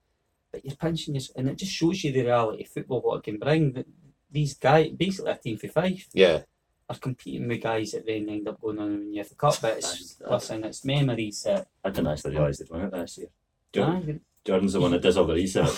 But 0.59 0.65
you're 0.65 0.77
pinching 0.77 1.15
your, 1.15 1.23
and 1.37 1.49
it 1.49 1.57
just 1.57 1.73
shows 1.73 2.03
you 2.03 2.13
the 2.13 2.23
reality 2.25 2.65
of 2.65 2.69
football, 2.71 3.01
what 3.01 3.19
it 3.19 3.23
can 3.25 3.39
bring. 3.39 3.73
That 3.73 3.87
these 4.31 4.55
guys, 4.55 4.91
basically 4.91 5.31
a 5.31 5.37
team 5.37 5.57
for 5.57 5.69
five, 5.69 6.05
Yeah, 6.13 6.41
are 6.89 6.97
competing 6.99 7.47
with 7.49 7.63
guys 7.63 7.93
that 7.93 8.07
then 8.07 8.29
end 8.29 8.49
up 8.49 8.61
going 8.61 8.79
on 8.79 8.89
and 8.93 9.17
have 9.17 9.29
the 9.29 9.35
Cup. 9.37 9.55
But 9.63 9.77
it's, 9.79 9.87
That's- 9.87 10.15
that's- 10.15 10.33
listen, 10.51 10.65
it's 10.65 10.85
memories 10.85 11.43
that. 11.45 11.69
I 11.85 11.91
didn't 11.91 12.09
actually 12.09 12.33
realise 12.33 12.59
they'd 12.59 12.71
won 12.71 12.83
it 12.83 12.91
this 12.93 13.19
year. 13.19 13.29
Jordan, 13.73 14.21
Jordan's 14.45 14.73
the 14.73 14.81
one 14.81 14.91
that 14.93 15.03
does 15.03 15.17
all 15.17 15.27
the 15.27 15.35
research. 15.35 15.77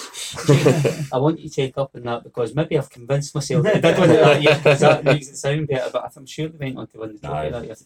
I 1.12 1.18
want 1.18 1.40
you 1.40 1.48
to 1.48 1.54
take 1.54 1.76
up 1.76 1.90
on 1.94 2.02
that 2.02 2.22
because 2.22 2.54
maybe 2.54 2.78
I've 2.78 2.88
convinced 2.88 3.34
myself 3.34 3.64
that 3.64 3.82
they 3.82 3.90
did 3.90 4.00
win 4.00 4.10
it 4.10 4.20
that 4.20 4.42
year 4.42 4.54
because 4.56 4.80
that 4.80 5.04
makes 5.04 5.28
it 5.28 5.36
sound 5.36 5.68
better. 5.68 5.90
But 5.92 6.12
I'm 6.16 6.26
sure 6.26 6.48
they 6.48 6.66
went 6.66 6.78
on 6.78 6.86
to 6.86 6.98
win 6.98 7.12
the 7.14 7.18
trophy 7.18 7.36
Aye. 7.36 7.50
that 7.50 7.64
year. 7.64 7.76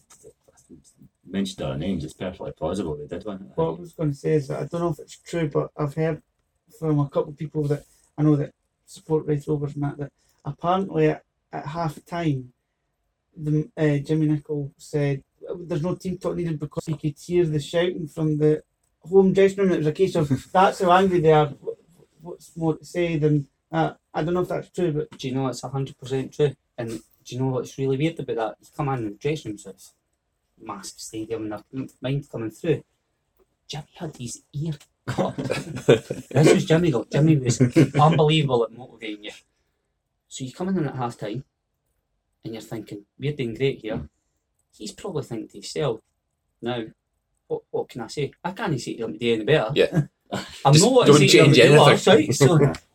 Mentioned 1.27 1.63
our 1.67 1.77
names, 1.77 2.03
it's 2.03 2.13
perfectly 2.13 2.51
plausible 2.51 2.95
they 2.95 3.07
did 3.07 3.25
win 3.25 3.37
it. 3.37 3.51
What 3.55 3.65
I 3.65 3.79
was 3.79 3.93
going 3.93 4.11
to 4.11 4.15
say 4.15 4.33
is 4.33 4.47
that 4.47 4.59
I 4.61 4.65
don't 4.65 4.81
know 4.81 4.89
if 4.89 4.99
it's 4.99 5.17
true, 5.17 5.49
but 5.49 5.71
I've 5.75 5.95
heard 5.95 6.21
from 6.79 6.99
a 6.99 7.09
couple 7.09 7.31
of 7.31 7.37
people 7.37 7.63
that 7.63 7.83
I 8.17 8.23
know 8.23 8.35
that 8.35 8.53
support 8.85 9.25
Raith 9.25 9.47
Rovers 9.47 9.75
and 9.75 9.83
that, 9.83 9.97
that 9.97 10.11
apparently 10.43 11.09
at, 11.09 11.23
at 11.51 11.65
half 11.65 12.03
time, 12.05 12.53
the 13.35 13.69
uh, 13.77 13.97
Jimmy 13.97 14.27
Nicholl 14.27 14.71
said 14.77 15.23
there's 15.59 15.83
no 15.83 15.95
team 15.95 16.17
talk 16.17 16.35
needed 16.35 16.59
because 16.59 16.85
he 16.85 16.95
could 16.95 17.15
hear 17.17 17.45
the 17.45 17.59
shouting 17.59 18.07
from 18.07 18.37
the 18.37 18.63
home 19.01 19.33
dressing 19.33 19.59
room. 19.59 19.71
It 19.73 19.77
was 19.79 19.87
a 19.87 19.91
case 19.91 20.15
of 20.15 20.51
that's 20.53 20.81
how 20.81 20.91
angry 20.91 21.19
they 21.19 21.33
are. 21.33 21.53
What's 22.21 22.55
more 22.57 22.77
to 22.77 22.85
say 22.85 23.17
than 23.17 23.47
Uh, 23.71 23.93
I 24.13 24.23
don't 24.23 24.33
know 24.33 24.41
if 24.41 24.47
that's 24.47 24.69
true, 24.69 24.91
but 24.93 25.09
Do 25.17 25.27
you 25.27 25.35
know 25.35 25.47
it's 25.47 25.61
hundred 25.61 25.97
percent 25.97 26.33
true? 26.33 26.55
And 26.77 26.89
do 26.89 27.35
you 27.35 27.39
know 27.41 27.47
what's 27.47 27.77
really 27.77 27.97
weird 27.97 28.19
about 28.19 28.35
that? 28.37 28.55
You 28.61 28.67
come 28.75 28.89
in 28.89 29.03
the 29.03 29.11
dressing 29.11 29.51
room, 29.51 29.57
so 29.57 29.71
it's 29.71 29.93
massive 30.61 30.99
stadium, 30.99 31.43
and 31.43 31.51
their 31.51 31.87
mind 32.01 32.29
coming 32.29 32.51
through. 32.51 32.83
Jimmy 33.67 33.87
had 33.95 34.15
his 34.15 34.43
ear. 34.53 34.73
this 35.07 36.53
was 36.53 36.65
Jimmy 36.65 36.91
though. 36.91 37.05
Jimmy 37.11 37.37
was 37.37 37.61
unbelievable 37.95 38.63
at 38.63 38.71
motivating 38.71 39.25
you. 39.25 39.31
So 40.27 40.43
you 40.43 40.51
come 40.51 40.69
in 40.69 40.87
at 40.87 40.95
half 40.95 41.17
time, 41.17 41.43
and 42.43 42.53
you're 42.53 42.61
thinking 42.61 43.05
we're 43.19 43.33
doing 43.33 43.53
great 43.53 43.79
here. 43.79 44.09
He's 44.75 44.91
probably 44.91 45.23
thinking 45.23 45.47
to 45.47 45.53
himself, 45.53 46.01
now, 46.61 46.83
what, 47.47 47.61
what 47.69 47.87
can 47.89 48.01
I 48.01 48.07
say? 48.07 48.31
I 48.43 48.51
can't 48.51 48.79
see 48.81 48.97
him 48.99 49.13
to 49.13 49.19
do 49.19 49.33
any 49.33 49.43
better. 49.45 49.71
Yeah. 49.75 50.01
I'm 50.65 50.73
Just 50.73 50.83
not 50.85 50.93
what 50.93 51.07
don't 51.07 51.19
to 51.19 51.29
say 51.29 51.37
to 51.37 51.45
him 51.45 51.53
change 51.53 51.59
anything. 51.59 51.77
right? 51.77 51.99
So 51.99 52.17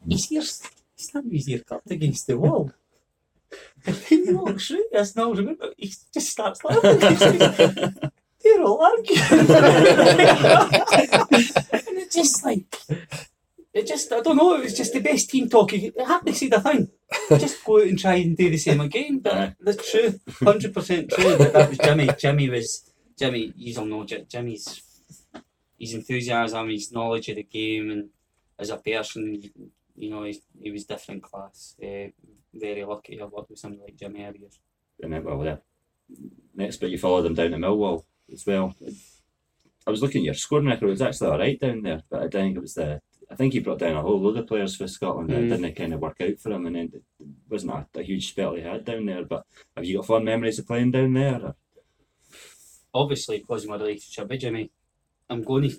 his 0.09 0.33
ears, 0.33 0.63
he's 0.97 1.15
not 1.15 1.25
his 1.31 1.49
ear 1.49 1.61
cupped 1.61 1.91
against 1.91 2.27
the 2.27 2.37
wall. 2.37 2.73
And 3.87 3.97
then 3.97 4.27
he 4.27 4.33
walks 4.35 4.67
through 4.67 4.85
this 4.93 5.17
now 5.17 5.33
remember 5.33 5.73
he 5.77 5.93
just 6.13 6.29
starts 6.29 6.63
laughing. 6.65 7.01
He's 7.01 7.19
They're 8.43 8.63
all 8.63 8.81
arguing. 8.83 9.21
it's 12.11 12.17
just 12.17 12.45
like 12.45 12.77
it 13.73 13.87
just 13.87 14.13
I 14.13 14.21
don't 14.21 14.37
know, 14.37 14.55
it 14.55 14.65
was 14.65 14.77
just 14.77 14.93
the 14.93 15.01
best 15.01 15.31
team 15.31 15.49
talk. 15.49 15.73
You 15.73 15.93
hardly 16.01 16.33
said 16.33 16.53
a 16.55 16.61
thing. 16.61 16.91
Just 17.31 17.65
go 17.65 17.81
out 17.81 17.89
and 17.89 17.99
try 17.99 18.15
and 18.15 18.37
do 18.37 18.51
the 18.51 18.57
same 18.57 18.81
again. 18.81 19.19
But 19.21 19.55
that's 19.61 19.91
true. 19.91 20.21
Hundred 20.41 20.75
percent 20.75 21.11
true. 21.11 21.37
But 21.37 21.53
that 21.53 21.69
was 21.69 21.79
Jimmy. 21.79 22.09
Jimmy 22.19 22.51
was 22.51 22.93
Jimmy, 23.19 23.53
you 23.57 23.75
don't 23.75 23.91
know 23.91 24.05
Jimmy's 24.05 24.83
his 25.79 25.95
enthusiasm, 25.95 26.69
his 26.69 26.93
knowledge 26.93 27.29
of 27.29 27.37
the 27.37 27.43
game 27.43 27.91
and 27.91 28.09
as 28.59 28.71
a 28.71 28.77
person, 28.77 29.43
you 29.97 30.11
know, 30.11 30.25
he's, 30.25 30.41
he 30.61 30.71
was 30.71 30.85
different 30.85 31.23
class. 31.23 31.75
Uh, 31.83 32.09
very 32.53 32.85
lucky 32.85 33.17
to 33.17 33.23
have 33.23 33.33
worked 33.33 33.51
with 33.51 33.59
somebody 33.59 33.83
like 33.83 33.97
Jimmy 33.97 34.25
Arias. 34.25 34.59
And 35.03 35.13
then, 35.13 35.25
well, 35.25 35.43
yeah. 35.45 35.57
Next 36.55 36.77
bit, 36.77 36.91
you 36.91 36.99
followed 36.99 37.23
them 37.23 37.35
down 37.35 37.53
to 37.53 37.57
Millwall 37.57 38.05
as 38.33 38.45
well. 38.47 38.75
I 39.91 39.93
was 39.93 40.03
looking 40.03 40.21
at 40.21 40.27
your 40.27 40.35
scoring 40.35 40.67
record. 40.67 40.87
It 40.87 40.91
was 40.91 41.03
actually 41.03 41.31
all 41.31 41.39
right 41.39 41.59
down 41.59 41.83
there, 41.83 42.03
but 42.09 42.23
I 42.23 42.29
think 42.29 42.57
it 42.57 42.61
was 42.61 42.75
the. 42.75 43.01
I 43.29 43.35
think 43.35 43.53
he 43.53 43.59
brought 43.61 43.79
down 43.79 43.97
a 43.97 44.03
whole 44.03 44.21
load 44.21 44.37
of 44.39 44.47
players 44.47 44.77
for 44.77 44.87
Scotland. 44.87 45.31
and 45.31 45.45
Mm. 45.51 45.53
It 45.53 45.57
didn't 45.57 45.77
kind 45.77 45.95
of 45.95 46.01
work 46.01 46.17
out 46.21 46.39
for 46.39 46.51
him, 46.53 46.67
and 46.67 46.77
then 46.77 46.91
it 46.95 47.03
wasn't 47.49 47.73
a, 47.73 47.87
a 47.99 48.03
huge 48.03 48.29
spell 48.29 48.55
he 48.55 48.63
had 48.63 48.85
down 48.85 49.07
there. 49.07 49.25
But 49.25 49.45
have 49.77 49.85
you 49.85 49.97
got 49.97 50.07
fond 50.07 50.25
memories 50.25 50.59
of 50.61 50.67
playing 50.69 50.93
down 50.93 51.13
there? 51.15 51.41
Or? 51.43 51.57
Obviously, 52.95 53.39
because 53.39 53.65
of 53.65 53.71
my 53.71 53.77
relationship 53.77 54.29
with 54.29 54.41
Jimmy, 54.41 54.71
I'm 55.29 55.43
going 55.43 55.71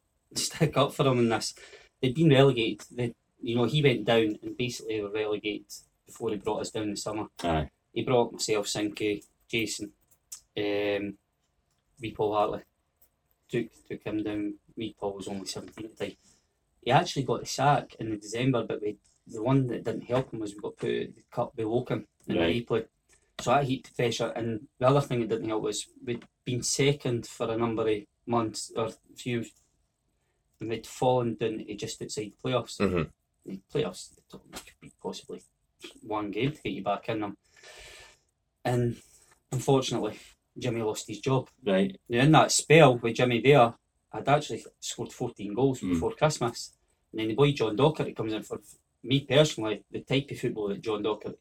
to 0.34 0.40
stick 0.40 0.76
up 0.76 0.92
for 0.92 1.06
him 1.06 1.20
in 1.20 1.28
this. 1.28 1.54
They'd 2.00 2.14
been 2.14 2.30
relegated. 2.30 2.86
They, 2.90 3.14
you 3.40 3.56
know, 3.56 3.64
he 3.64 3.82
went 3.82 4.04
down 4.04 4.36
and 4.42 4.56
basically 4.56 5.00
were 5.00 5.10
relegated 5.10 5.66
before 6.06 6.30
he 6.30 6.36
brought 6.36 6.62
us 6.62 6.70
down 6.70 6.84
in 6.84 6.90
the 6.90 6.96
summer. 6.96 7.26
Aye, 7.44 7.70
he 7.92 8.02
brought 8.02 8.32
myself, 8.32 8.66
Sinky, 8.66 9.24
Jason, 9.48 9.92
um, 10.56 11.14
Paul 12.14 12.34
Hartley. 12.34 12.62
Took 13.50 13.66
took 13.88 14.02
him 14.04 14.22
down. 14.22 14.54
Wee 14.76 14.94
Paul 14.98 15.14
was 15.16 15.28
only 15.28 15.46
seventeen 15.46 15.86
at 15.86 15.96
the 15.96 16.06
time. 16.06 16.16
He 16.82 16.90
actually 16.90 17.24
got 17.24 17.40
the 17.40 17.46
sack 17.46 17.94
in 18.00 18.10
the 18.10 18.16
December, 18.16 18.64
but 18.64 18.80
we 18.80 18.96
the 19.26 19.42
one 19.42 19.66
that 19.68 19.84
didn't 19.84 20.04
help 20.04 20.32
him 20.32 20.40
was 20.40 20.54
we 20.54 20.60
got 20.60 20.76
put 20.76 20.88
the 20.88 21.22
cup 21.30 21.54
below 21.56 21.84
him 21.88 22.06
in 22.28 22.36
Right. 22.36 22.66
the 22.68 22.74
replay. 22.74 22.86
So 23.40 23.50
that 23.52 23.64
heaped 23.64 23.88
the 23.88 23.94
pressure. 23.94 24.28
And 24.36 24.66
the 24.78 24.88
other 24.88 25.00
thing 25.00 25.20
that 25.20 25.28
didn't 25.28 25.48
help 25.48 25.62
was 25.62 25.86
we'd 26.04 26.24
been 26.44 26.62
second 26.62 27.26
for 27.26 27.50
a 27.50 27.56
number 27.56 27.88
of 27.88 27.98
months 28.26 28.72
or 28.76 28.90
few, 29.16 29.44
and 30.60 30.68
we'd 30.70 30.86
fallen 30.86 31.34
down 31.34 31.58
to 31.58 31.74
just 31.74 32.02
outside 32.02 32.32
the 32.42 32.48
playoffs. 32.50 32.78
hmm 32.78 33.08
The 33.46 33.60
playoffs 33.72 34.14
they 34.14 34.22
thought 34.30 34.44
it 34.52 34.64
could 34.66 34.80
be 34.80 34.92
possibly 35.02 35.42
one 36.02 36.30
game 36.30 36.52
to 36.52 36.62
get 36.62 36.72
you 36.72 36.82
back 36.82 37.08
in 37.08 37.20
them. 37.20 37.36
And 38.64 38.96
unfortunately, 39.52 40.18
Jimmy 40.60 40.82
lost 40.82 41.08
his 41.08 41.20
job. 41.20 41.48
right. 41.64 41.98
Now, 42.08 42.20
in 42.22 42.32
that 42.32 42.52
spell 42.52 42.98
with 42.98 43.16
Jimmy 43.16 43.40
there, 43.40 43.74
I'd 44.12 44.28
actually 44.28 44.64
scored 44.80 45.12
14 45.12 45.54
goals 45.54 45.80
Mm. 45.80 45.90
before 45.90 46.12
Christmas. 46.12 46.72
And 47.12 47.20
then 47.20 47.28
the 47.28 47.34
boy 47.34 47.52
John 47.52 47.76
Docherty 47.76 48.14
comes 48.14 48.32
in 48.32 48.42
for 48.42 48.60
me 49.02 49.20
personally, 49.20 49.82
the 49.90 50.00
type 50.00 50.30
of 50.30 50.38
football 50.38 50.68
that 50.68 50.80
John 50.82 51.02
Docherty. 51.02 51.36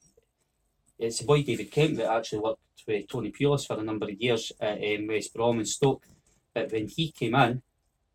It's 0.97 1.19
the 1.19 1.25
boy 1.25 1.43
David 1.43 1.71
Kemp 1.71 1.95
that 1.97 2.11
actually 2.11 2.39
worked 2.39 2.61
with 2.87 3.07
Tony 3.07 3.31
Pulis 3.31 3.65
for 3.65 3.79
a 3.79 3.83
number 3.83 4.05
of 4.09 4.21
years 4.21 4.51
at 4.59 4.77
um, 4.83 5.07
West 5.07 5.33
Brom 5.33 5.57
and 5.59 5.67
Stoke. 5.67 6.05
But 6.53 6.71
when 6.71 6.87
he 6.87 7.11
came 7.11 7.35
in, 7.35 7.61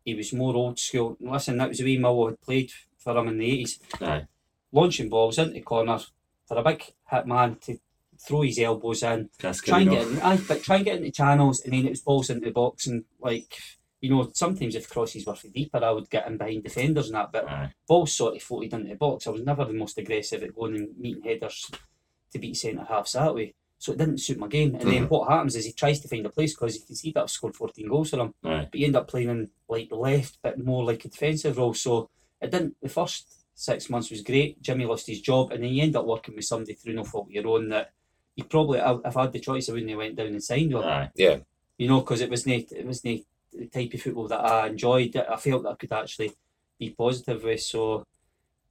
he 0.03 0.13
was 0.13 0.33
more 0.33 0.55
old 0.55 0.77
school. 0.79 1.17
Listen, 1.19 1.57
that 1.57 1.69
was 1.69 1.79
the 1.79 1.83
way 1.85 1.97
Millwall 2.01 2.29
had 2.29 2.41
played 2.41 2.71
for 2.97 3.17
him 3.17 3.27
in 3.29 3.37
the 3.39 3.63
80s 3.63 3.79
Aye, 4.01 4.27
launching 4.71 5.09
balls 5.09 5.37
into 5.39 5.61
corner 5.61 5.99
for 6.47 6.57
a 6.57 6.63
big 6.63 6.83
hit 7.09 7.25
man 7.25 7.55
to 7.61 7.79
throw 8.19 8.41
his 8.41 8.59
elbows 8.59 9.03
in, 9.03 9.29
try 9.39 9.81
and 9.81 9.89
get 9.89 10.07
in, 10.07 10.19
aye, 10.21 10.39
but 10.47 10.63
try 10.63 10.77
and 10.77 10.85
get 10.85 10.97
into 10.97 11.11
channels, 11.11 11.61
and 11.61 11.73
then 11.73 11.85
it 11.85 11.91
was 11.91 12.01
balls 12.01 12.29
into 12.29 12.45
the 12.45 12.51
box, 12.51 12.87
and 12.87 13.05
like 13.19 13.57
you 14.01 14.11
know, 14.11 14.29
sometimes 14.33 14.75
if 14.75 14.89
crosses 14.89 15.25
were 15.25 15.35
for 15.35 15.47
deeper, 15.47 15.83
I 15.83 15.89
would 15.89 16.09
get 16.11 16.27
in 16.27 16.37
behind 16.37 16.63
defenders 16.63 17.07
and 17.07 17.15
that, 17.15 17.31
but 17.31 17.49
Aye, 17.49 17.73
balls 17.87 18.13
sort 18.13 18.35
of 18.35 18.43
floated 18.43 18.73
into 18.73 18.89
the 18.89 18.95
box. 18.95 19.25
I 19.25 19.31
was 19.31 19.41
never 19.41 19.65
the 19.65 19.73
most 19.73 19.97
aggressive 19.97 20.43
at 20.43 20.53
going 20.53 20.75
and 20.75 20.97
meeting 20.97 21.23
headers 21.23 21.71
to 22.31 22.39
beat 22.39 22.55
centre 22.55 22.85
halves 22.87 23.13
that 23.13 23.33
way. 23.33 23.55
So 23.79 23.93
it 23.93 23.97
didn't 23.97 24.19
suit 24.19 24.37
my 24.37 24.47
game. 24.47 24.75
And 24.75 24.83
then 24.83 25.03
mm-hmm. 25.03 25.05
what 25.05 25.29
happens 25.29 25.55
is 25.55 25.65
he 25.65 25.71
tries 25.71 25.99
to 26.01 26.07
find 26.07 26.25
a 26.25 26.29
place 26.29 26.53
because 26.53 26.75
you 26.75 26.85
can 26.85 26.95
see 26.95 27.11
that 27.11 27.23
I've 27.23 27.29
scored 27.29 27.55
14 27.55 27.87
goals 27.89 28.11
for 28.11 28.19
him 28.19 28.33
aye, 28.43 28.67
but 28.69 28.79
you 28.79 28.85
end 28.85 28.95
up 28.95 29.07
playing 29.07 29.29
in 29.29 29.49
like 29.67 29.89
left, 29.91 30.37
but 30.43 30.63
more 30.63 30.83
like 30.83 31.03
a 31.05 31.09
defensive 31.09 31.57
role. 31.57 31.73
So 31.73 32.09
it 32.41 32.51
didn't. 32.51 32.75
The 32.81 32.89
first 32.89 33.47
six 33.55 33.89
months 33.89 34.11
was 34.11 34.21
great. 34.21 34.61
Jimmy 34.61 34.85
lost 34.85 35.07
his 35.07 35.21
job, 35.21 35.51
and 35.51 35.63
then 35.63 35.71
you 35.71 35.81
end 35.81 35.95
up 35.95 36.05
working 36.05 36.35
with 36.35 36.45
somebody 36.45 36.73
through 36.73 36.93
no 36.93 37.03
fault 37.03 37.27
of 37.27 37.31
your 37.31 37.47
own 37.47 37.69
that 37.69 37.91
you 38.35 38.43
probably. 38.43 38.79
If 38.79 39.17
I 39.17 39.21
had 39.23 39.33
the 39.33 39.39
choice, 39.39 39.69
I 39.69 39.73
wouldn't 39.73 39.89
have 39.89 39.99
went 39.99 40.15
down 40.15 40.27
and 40.27 40.43
signed 40.43 40.73
with. 40.73 40.83
him. 40.83 41.09
Yeah. 41.15 41.37
You 41.77 41.87
know, 41.87 42.01
because 42.01 42.21
it 42.21 42.29
was 42.29 42.45
not 42.45 42.71
it 42.71 42.85
was 42.85 43.03
not 43.03 43.19
the 43.53 43.67
type 43.67 43.93
of 43.93 44.01
football 44.01 44.27
that 44.27 44.39
I 44.39 44.67
enjoyed. 44.67 45.15
I 45.15 45.35
felt 45.37 45.63
that 45.63 45.69
I 45.69 45.75
could 45.75 45.91
actually 45.93 46.31
be 46.79 46.89
positive 46.91 47.43
with. 47.43 47.61
So. 47.61 48.05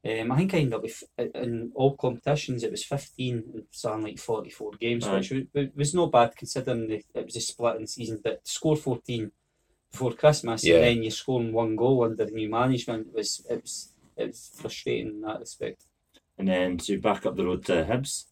Um, 0.06 0.32
I 0.32 0.36
think 0.36 0.52
I 0.52 0.58
ended 0.58 0.74
up 0.74 0.82
with 0.82 1.02
in 1.16 1.72
all 1.74 1.96
competitions. 1.96 2.62
It 2.62 2.70
was 2.70 2.84
fifteen 2.84 3.42
and 3.54 3.62
something 3.70 4.02
like 4.02 4.18
forty-four 4.18 4.72
games, 4.78 5.06
Aye. 5.06 5.14
which 5.14 5.30
was, 5.54 5.68
was 5.74 5.94
no 5.94 6.08
bad 6.08 6.36
considering 6.36 6.88
the, 6.88 7.02
it 7.14 7.24
was 7.24 7.36
a 7.36 7.40
split 7.40 7.76
in 7.76 7.82
the 7.82 7.88
season. 7.88 8.20
But 8.22 8.44
to 8.44 8.50
score 8.50 8.76
fourteen 8.76 9.32
before 9.90 10.12
Christmas, 10.12 10.62
Yeah. 10.62 10.74
and 10.74 10.84
then 10.84 11.02
you're 11.04 11.10
scoring 11.10 11.54
one 11.54 11.74
goal 11.74 12.04
under 12.04 12.26
new 12.26 12.50
management 12.50 13.14
was 13.14 13.46
it 13.48 13.62
was 13.62 13.94
it 14.18 14.26
was 14.26 14.50
frustrating 14.54 15.06
in 15.08 15.20
that 15.22 15.40
respect. 15.40 15.84
And 16.36 16.48
then 16.48 16.78
so 16.78 16.92
you're 16.92 17.00
back 17.00 17.24
up 17.24 17.36
the 17.36 17.46
road 17.46 17.64
to 17.64 17.86
Hibs 17.86 18.24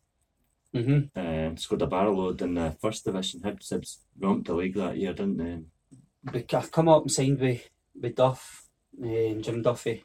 Mm-hmm. 0.74 1.18
and 1.18 1.60
scored 1.60 1.82
a 1.82 1.86
barrel 1.86 2.16
load 2.16 2.40
in 2.40 2.54
the 2.54 2.74
first 2.80 3.04
division. 3.04 3.40
Hibs, 3.40 3.70
Hibs 3.70 3.98
romped 4.18 4.46
the 4.46 4.54
league 4.54 4.74
that 4.76 4.96
year, 4.96 5.12
didn't 5.12 5.36
they? 5.36 6.56
I've 6.56 6.72
come 6.72 6.88
up 6.88 7.02
and 7.02 7.12
signed 7.12 7.40
with 7.40 7.68
with 8.00 8.16
Duff, 8.16 8.64
um, 9.02 9.42
Jim 9.42 9.60
Duffy, 9.62 10.04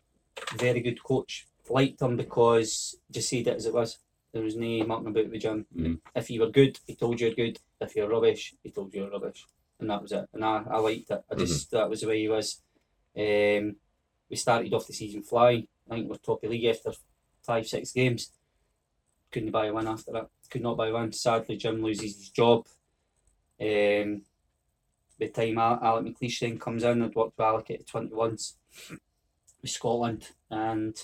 very 0.56 0.82
good 0.82 1.02
coach. 1.02 1.48
Liked 1.70 2.02
him 2.02 2.16
because 2.16 2.98
just 3.12 3.30
said 3.30 3.48
it 3.48 3.58
as 3.58 3.66
it 3.66 3.74
was. 3.74 3.98
There 4.34 4.44
was 4.44 4.56
no 4.56 4.86
mucking 4.86 5.08
about 5.08 5.30
with 5.30 5.42
Jim. 5.42 5.66
Mm. 5.76 6.00
If 6.16 6.30
you 6.30 6.42
were 6.42 6.50
good, 6.50 6.80
he 6.86 6.96
told 6.96 7.20
you 7.20 7.28
you're 7.28 7.36
good. 7.36 7.60
If 7.80 7.96
you're 7.96 8.10
rubbish, 8.10 8.54
he 8.64 8.72
told 8.72 8.94
you 8.94 9.02
you're 9.02 9.12
rubbish, 9.12 9.46
and 9.80 9.90
that 9.90 10.02
was 10.02 10.12
it. 10.12 10.28
And 10.34 10.46
I, 10.46 10.64
I 10.70 10.78
liked 10.80 11.12
it. 11.12 11.24
I 11.32 11.36
just 11.36 11.72
that 11.72 11.90
was 11.90 12.02
the 12.02 12.08
way 12.08 12.20
he 12.20 12.30
was. 12.30 12.62
Um, 13.18 13.78
we 14.30 14.36
started 14.36 14.74
off 14.74 14.88
the 14.88 14.94
season 14.94 15.24
flying. 15.24 15.68
I 15.90 15.96
think 15.96 16.10
we're 16.10 16.18
top 16.18 16.44
of 16.44 16.50
the 16.50 16.58
league 16.58 16.66
after 16.66 16.92
five 17.42 17.68
six 17.68 17.92
games. 17.92 18.32
Couldn't 19.32 19.52
buy 19.52 19.72
win 19.72 19.88
after 19.88 20.12
that. 20.14 20.30
Could 20.50 20.62
not 20.62 20.78
buy 20.78 20.92
one. 20.92 21.12
Sadly, 21.12 21.58
Jim 21.58 21.82
loses 21.82 22.18
his 22.18 22.30
job. 22.30 22.66
Um, 23.60 24.22
by 25.20 25.26
the 25.26 25.30
time 25.30 25.58
Al- 25.58 25.80
Alec 25.82 26.16
McLeish 26.16 26.40
then 26.40 26.60
comes 26.60 26.84
in, 26.84 27.02
I'd 27.02 27.16
worked 27.16 27.38
with 27.38 27.46
Alec 27.46 27.72
at 27.72 27.88
21s 27.88 28.54
with 29.62 29.72
Scotland 29.72 30.30
and 30.50 30.96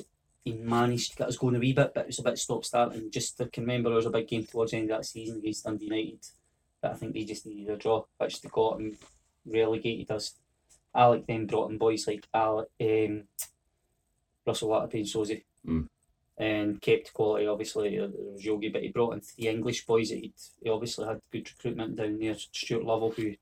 he 0.44 0.54
managed 0.54 1.12
to 1.12 1.18
get 1.18 1.28
us 1.30 1.38
going 1.38 1.56
a 1.56 1.60
wee 1.60 1.74
bit, 1.74 1.94
but 1.94 2.02
it 2.02 2.08
was 2.08 2.20
a 2.20 2.24
bit 2.24 2.38
stop 2.38 2.66
start. 2.66 2.94
And 2.94 3.12
just 3.12 3.40
I 3.42 3.46
can 3.46 3.64
remember 3.64 3.90
there 3.90 3.96
was 3.96 4.06
a 4.06 4.12
big 4.12 4.28
game 4.28 4.46
towards 4.46 4.72
the 4.72 4.78
end 4.78 4.92
of 4.92 4.98
that 4.98 5.06
season 5.06 5.38
against 5.38 5.64
Dundee 5.64 5.86
United, 5.86 6.26
but 6.82 6.92
I 6.92 6.96
think 6.96 7.14
they 7.14 7.24
just 7.24 7.46
needed 7.46 7.74
a 7.74 7.78
draw, 7.78 8.04
which 8.18 8.42
they 8.42 8.50
got 8.50 8.80
and 8.80 8.98
relegated 9.46 10.12
us. 10.12 10.36
Alec 10.94 11.26
then 11.28 11.48
brought 11.48 11.72
in 11.72 11.78
boys 11.78 12.06
like 12.08 12.28
Alec, 12.34 12.68
um, 12.82 13.24
Russell 14.46 14.70
Latapy 14.70 14.96
and 14.96 15.06
Sauzée. 15.06 15.44
Mm. 15.66 15.88
And 16.38 16.82
kept 16.82 17.14
quality, 17.14 17.46
obviously. 17.46 17.96
There 17.98 18.10
was 18.10 18.44
Yogi, 18.44 18.70
but 18.70 18.82
he 18.82 18.90
brought 18.90 19.14
in 19.14 19.22
three 19.22 19.48
English 19.48 19.86
boys 19.86 20.10
that 20.10 20.20
he'd, 20.20 20.34
he 20.64 20.70
obviously 20.70 21.06
had 21.06 21.22
good 21.32 21.48
recruitment 21.52 21.96
down 21.96 22.18
there. 22.18 22.36
Stuart 22.36 22.84
Lovell, 22.86 23.12
who 23.12 23.36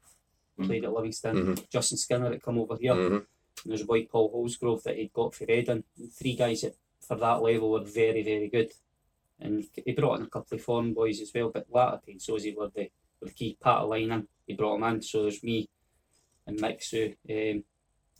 Mm. 0.59 0.65
played 0.67 0.83
at 0.83 0.91
Livingston, 0.93 1.37
Mhm. 1.55 1.69
Justin 1.69 1.97
Skinner 1.97 2.29
had 2.31 2.41
come 2.41 2.59
over 2.59 2.75
here. 2.77 2.93
hmm 2.93 3.15
And 3.15 3.25
there's 3.65 3.81
a 3.81 3.85
boy 3.85 4.05
Paul 4.05 4.29
Holsgrove 4.31 4.83
that 4.83 4.97
he'd 4.97 5.13
got 5.13 5.33
for 5.33 5.45
Reading. 5.45 5.83
Three 6.11 6.35
guys 6.35 6.61
that 6.61 6.75
for 6.99 7.15
that 7.15 7.41
level 7.41 7.71
were 7.71 7.83
very, 7.83 8.21
very 8.23 8.49
good. 8.49 8.71
And 9.39 9.65
he 9.85 9.93
brought 9.93 10.19
in 10.19 10.25
a 10.25 10.29
couple 10.29 10.55
of 10.55 10.61
foreign 10.63 10.93
boys 10.93 11.21
as 11.21 11.31
well, 11.33 11.49
but 11.49 11.71
Latapy 11.71 12.09
and 12.09 12.19
Sauzée 12.19 12.55
were 12.55 12.67
the, 12.69 12.91
were 13.21 13.27
the 13.29 13.33
key 13.33 13.55
part 13.59 13.83
of 13.83 13.89
lining. 13.89 14.27
He 14.45 14.53
brought 14.53 14.79
them 14.79 14.95
in, 14.95 15.01
so 15.01 15.21
there's 15.23 15.41
me 15.41 15.69
and 16.45 16.59
Mick 16.59 16.83
Sue. 16.83 17.15
Um, 17.29 17.63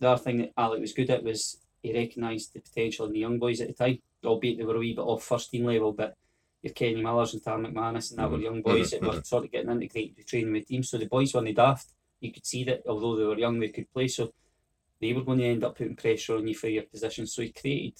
the 0.00 0.08
other 0.08 0.22
thing 0.22 0.38
that 0.38 0.52
Alec 0.56 0.80
was 0.80 0.94
good 0.94 1.10
at 1.10 1.22
was 1.22 1.60
he 1.82 1.92
recognised 1.92 2.54
the 2.54 2.60
potential 2.60 3.06
in 3.06 3.12
the 3.12 3.18
young 3.20 3.38
boys 3.38 3.60
at 3.60 3.68
the 3.68 3.74
time. 3.74 4.00
Albeit 4.24 4.58
they 4.58 4.64
were 4.64 4.76
a 4.76 4.78
wee 4.78 4.94
bit 4.94 5.02
off 5.02 5.22
first 5.22 5.50
team 5.50 5.64
level, 5.64 5.92
but 5.92 6.16
your 6.62 6.72
Kenny 6.72 7.02
Millers 7.02 7.34
and 7.34 7.42
Tam 7.42 7.64
McManus 7.64 8.10
and 8.10 8.20
that 8.20 8.30
were 8.30 8.38
young 8.38 8.62
boys 8.62 8.90
that 8.90 9.02
were 9.02 9.22
sort 9.22 9.44
of 9.44 9.52
getting 9.52 9.70
integrated 9.70 10.16
with 10.16 10.26
training 10.26 10.52
with 10.52 10.66
teams. 10.66 10.88
So 10.88 10.96
the 10.96 11.06
boys 11.06 11.34
weren't 11.34 11.54
daft. 11.56 11.88
You 12.20 12.32
could 12.32 12.46
see 12.46 12.62
that 12.64 12.82
although 12.86 13.16
they 13.16 13.24
were 13.24 13.38
young, 13.38 13.58
they 13.58 13.68
could 13.68 13.92
play. 13.92 14.06
So 14.06 14.32
they 15.00 15.12
were 15.12 15.24
going 15.24 15.38
to 15.38 15.46
end 15.46 15.64
up 15.64 15.76
putting 15.76 15.96
pressure 15.96 16.36
on 16.36 16.46
you 16.46 16.54
for 16.54 16.68
your 16.68 16.84
position. 16.84 17.26
So 17.26 17.42
he 17.42 17.50
created 17.50 17.98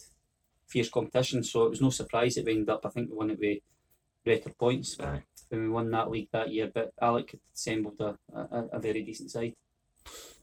fierce 0.68 0.88
competition. 0.88 1.42
So 1.42 1.64
it 1.64 1.70
was 1.70 1.82
no 1.82 1.90
surprise 1.90 2.36
that 2.36 2.44
we 2.44 2.52
ended 2.52 2.70
up, 2.70 2.86
I 2.86 2.90
think 2.90 3.10
we 3.10 3.16
won 3.16 3.30
it 3.30 3.40
with 3.40 3.58
record 4.24 4.56
points 4.56 4.98
Aye. 5.00 5.24
when 5.48 5.62
we 5.62 5.68
won 5.68 5.90
that 5.90 6.10
league 6.10 6.28
that 6.32 6.52
year. 6.52 6.70
But 6.72 6.92
Alec 7.00 7.32
had 7.32 7.40
assembled 7.52 8.00
a, 8.00 8.16
a, 8.32 8.68
a 8.74 8.78
very 8.78 9.02
decent 9.02 9.32
side. 9.32 9.54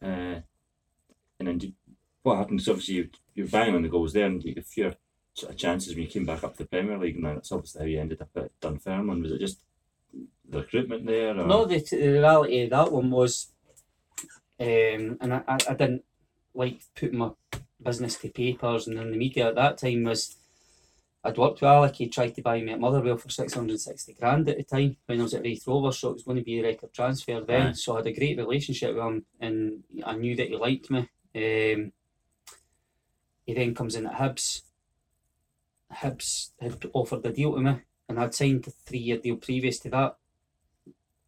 Uh, 0.02 0.42
and 1.40 1.48
then 1.48 1.74
what 2.22 2.38
happens? 2.38 2.68
obviously 2.68 2.96
you, 2.96 3.10
you're 3.34 3.48
banging 3.48 3.76
on 3.76 3.82
the 3.82 3.88
goals 3.88 4.12
there 4.12 4.26
and 4.26 4.44
you 4.44 4.54
get 4.54 4.64
a 4.64 4.68
few 4.68 4.94
sort 5.34 5.52
of 5.52 5.58
chances 5.58 5.94
when 5.94 6.04
you 6.04 6.10
came 6.10 6.26
back 6.26 6.44
up 6.44 6.54
to 6.54 6.64
the 6.64 6.70
Premier 6.70 6.98
League 6.98 7.16
and 7.16 7.26
that's 7.26 7.52
obviously 7.52 7.82
how 7.82 7.88
you 7.88 8.00
ended 8.00 8.22
up 8.22 8.30
at 8.36 8.60
Dunfermline. 8.60 9.22
Was 9.22 9.32
it 9.32 9.40
just 9.40 9.60
the 10.48 10.60
recruitment 10.60 11.06
there? 11.06 11.32
Or? 11.32 11.46
No, 11.46 11.66
the, 11.66 11.80
the 11.80 12.12
reality 12.14 12.62
of 12.62 12.70
that 12.72 12.92
one 12.92 13.12
was, 13.12 13.52
um, 14.60 15.18
and 15.22 15.34
I, 15.34 15.42
I, 15.48 15.58
I 15.70 15.74
didn't 15.74 16.04
like 16.54 16.82
putting 16.96 17.20
my 17.20 17.32
business 17.82 18.16
to 18.18 18.30
papers 18.30 18.88
and 18.88 19.00
in 19.00 19.12
the 19.12 19.18
media 19.18 19.48
at 19.48 19.56
that 19.56 19.78
time 19.78 20.04
was 20.04 20.36
I'd 21.24 21.38
worked 21.38 21.62
with 21.62 21.70
Alec, 21.70 21.96
he 21.96 22.08
tried 22.08 22.36
to 22.36 22.42
buy 22.42 22.62
me 22.62 22.72
at 22.72 22.80
Motherwell 22.80 23.18
for 23.18 23.30
660 23.30 24.14
grand 24.14 24.48
at 24.48 24.58
the 24.58 24.64
time 24.64 24.96
when 25.06 25.20
I 25.20 25.24
was 25.24 25.34
at 25.34 25.44
Raith 25.44 25.68
Rovers, 25.68 26.00
so 26.00 26.10
it 26.10 26.14
was 26.14 26.24
going 26.24 26.38
to 26.38 26.44
be 26.44 26.60
a 26.60 26.64
record 26.64 26.94
transfer 26.94 27.42
then. 27.42 27.76
So 27.76 27.94
I 27.94 27.98
had 27.98 28.08
a 28.08 28.14
great 28.14 28.38
relationship 28.38 28.96
with 28.96 29.04
him 29.04 29.26
and 29.40 29.84
I 30.06 30.16
knew 30.16 30.36
that 30.38 30.48
he 30.48 30.56
liked 30.56 30.90
me. 30.90 31.00
Um, 31.36 31.92
he 33.46 33.54
then 33.54 33.76
comes 33.76 33.96
in 33.96 34.06
at 34.06 34.14
Hibs. 34.14 34.62
Hibs 35.92 36.52
had 36.60 36.86
offered 36.94 37.26
a 37.26 37.32
deal 37.34 37.56
to 37.56 37.62
me 37.62 37.76
and 38.08 38.20
I'd 38.20 38.34
signed 38.36 38.68
a 38.68 38.72
three 38.72 39.00
year 39.00 39.18
deal 39.18 39.38
previous 39.38 39.80
to 39.80 39.90
that. 39.90 40.18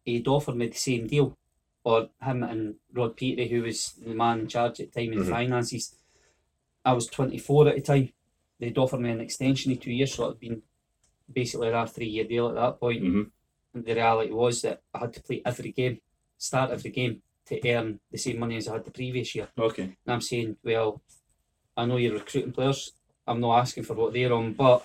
He'd 0.04 0.26
offered 0.28 0.56
me 0.56 0.66
the 0.66 0.74
same 0.76 1.06
deal, 1.06 1.36
or 1.84 2.08
him 2.20 2.42
and 2.42 2.76
Rod 2.92 3.16
Petrie, 3.16 3.48
who 3.48 3.62
was 3.62 3.92
the 3.92 4.14
man 4.14 4.40
in 4.40 4.48
charge 4.48 4.80
at 4.80 4.92
the 4.92 5.00
time 5.00 5.12
in 5.12 5.20
Mhm. 5.20 5.30
finances. 5.30 5.96
I 6.84 6.92
was 6.92 7.06
24 7.06 7.68
at 7.68 7.76
the 7.76 7.82
time. 7.82 8.12
They'd 8.58 8.78
offered 8.78 9.00
me 9.00 9.10
an 9.10 9.20
extension 9.20 9.70
of 9.72 9.80
two 9.80 9.92
years, 9.92 10.14
so 10.14 10.24
it'd 10.26 10.40
been 10.40 10.62
basically 11.32 11.68
a 11.68 11.86
three 11.86 12.08
year 12.08 12.24
deal 12.24 12.48
at 12.48 12.54
that 12.54 12.80
point. 12.80 13.00
hmm 13.00 13.22
And 13.74 13.84
the 13.86 13.94
reality 13.94 14.32
was 14.32 14.60
that 14.62 14.82
I 14.92 14.98
had 14.98 15.14
to 15.14 15.22
play 15.22 15.40
every 15.46 15.72
game, 15.72 16.00
start 16.36 16.70
every 16.72 16.90
game, 16.90 17.22
to 17.46 17.70
earn 17.70 18.00
the 18.10 18.18
same 18.18 18.38
money 18.38 18.56
as 18.56 18.68
I 18.68 18.74
had 18.74 18.84
the 18.84 18.90
previous 18.90 19.34
year. 19.34 19.48
Okay. 19.56 19.82
And 19.82 19.96
I'm 20.06 20.20
saying, 20.20 20.58
well, 20.62 21.00
I 21.76 21.86
know 21.86 21.96
you're 21.96 22.12
recruiting 22.14 22.52
players. 22.52 22.92
I'm 23.26 23.40
not 23.40 23.58
asking 23.60 23.84
for 23.84 23.94
what 23.94 24.12
they're 24.12 24.32
on, 24.32 24.52
but 24.52 24.84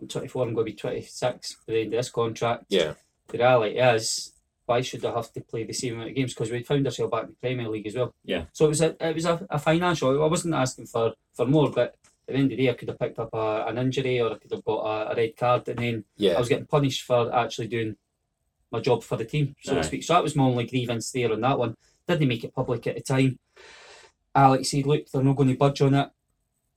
I'm 0.00 0.08
24. 0.08 0.42
I'm 0.42 0.54
going 0.54 0.66
to 0.66 0.72
be 0.72 0.76
26 0.76 1.56
by 1.66 1.72
the 1.72 1.80
end 1.80 1.94
of 1.94 1.98
this 1.98 2.10
contract. 2.10 2.66
Yeah. 2.68 2.94
The 3.28 3.38
reality 3.38 3.78
is, 3.78 4.32
why 4.66 4.80
should 4.80 5.04
I 5.04 5.12
have 5.14 5.32
to 5.32 5.40
play 5.40 5.64
the 5.64 5.72
same 5.72 5.94
amount 5.94 6.10
of 6.10 6.16
games? 6.16 6.34
Because 6.34 6.50
we 6.50 6.62
found 6.62 6.86
ourselves 6.86 7.10
back 7.10 7.24
in 7.24 7.30
the 7.30 7.36
Premier 7.36 7.68
League 7.68 7.86
as 7.86 7.94
well. 7.94 8.14
Yeah. 8.24 8.44
So 8.52 8.66
it 8.66 8.68
was 8.68 8.80
a 8.80 9.08
it 9.08 9.14
was 9.14 9.24
a, 9.24 9.46
a 9.50 9.58
financial. 9.58 10.22
I 10.22 10.26
wasn't 10.26 10.54
asking 10.54 10.86
for 10.86 11.14
for 11.34 11.46
more, 11.46 11.70
but 11.70 11.96
at 12.28 12.34
the 12.34 12.34
end 12.34 12.52
of 12.52 12.56
the 12.56 12.64
day, 12.64 12.70
I 12.70 12.74
could 12.74 12.88
have 12.88 12.98
picked 12.98 13.18
up 13.18 13.30
a, 13.32 13.64
an 13.66 13.78
injury 13.78 14.20
or 14.20 14.32
I 14.32 14.38
could 14.38 14.52
have 14.52 14.64
got 14.64 14.78
a, 14.84 15.12
a 15.12 15.16
red 15.16 15.36
card, 15.36 15.68
and 15.68 15.78
then 15.78 16.04
I 16.20 16.38
was 16.38 16.48
getting 16.48 16.66
punished 16.66 17.02
for 17.02 17.34
actually 17.34 17.68
doing 17.68 17.96
my 18.70 18.80
job 18.80 19.02
for 19.02 19.16
the 19.16 19.24
team, 19.24 19.54
so 19.60 19.72
Aye. 19.72 19.76
to 19.76 19.84
speak. 19.84 20.02
So 20.02 20.14
that 20.14 20.22
was 20.22 20.34
my 20.34 20.44
only 20.44 20.66
grievance 20.66 21.10
there 21.10 21.32
on 21.32 21.40
that 21.42 21.58
one. 21.58 21.76
Didn't 22.08 22.28
make 22.28 22.44
it 22.44 22.54
public 22.54 22.86
at 22.86 22.96
the 22.96 23.02
time. 23.02 23.38
Alex 24.34 24.70
said, 24.70 24.86
look, 24.86 25.10
they're 25.10 25.22
not 25.22 25.36
going 25.36 25.50
to 25.50 25.56
budge 25.56 25.82
on 25.82 25.94
it. 25.94 26.10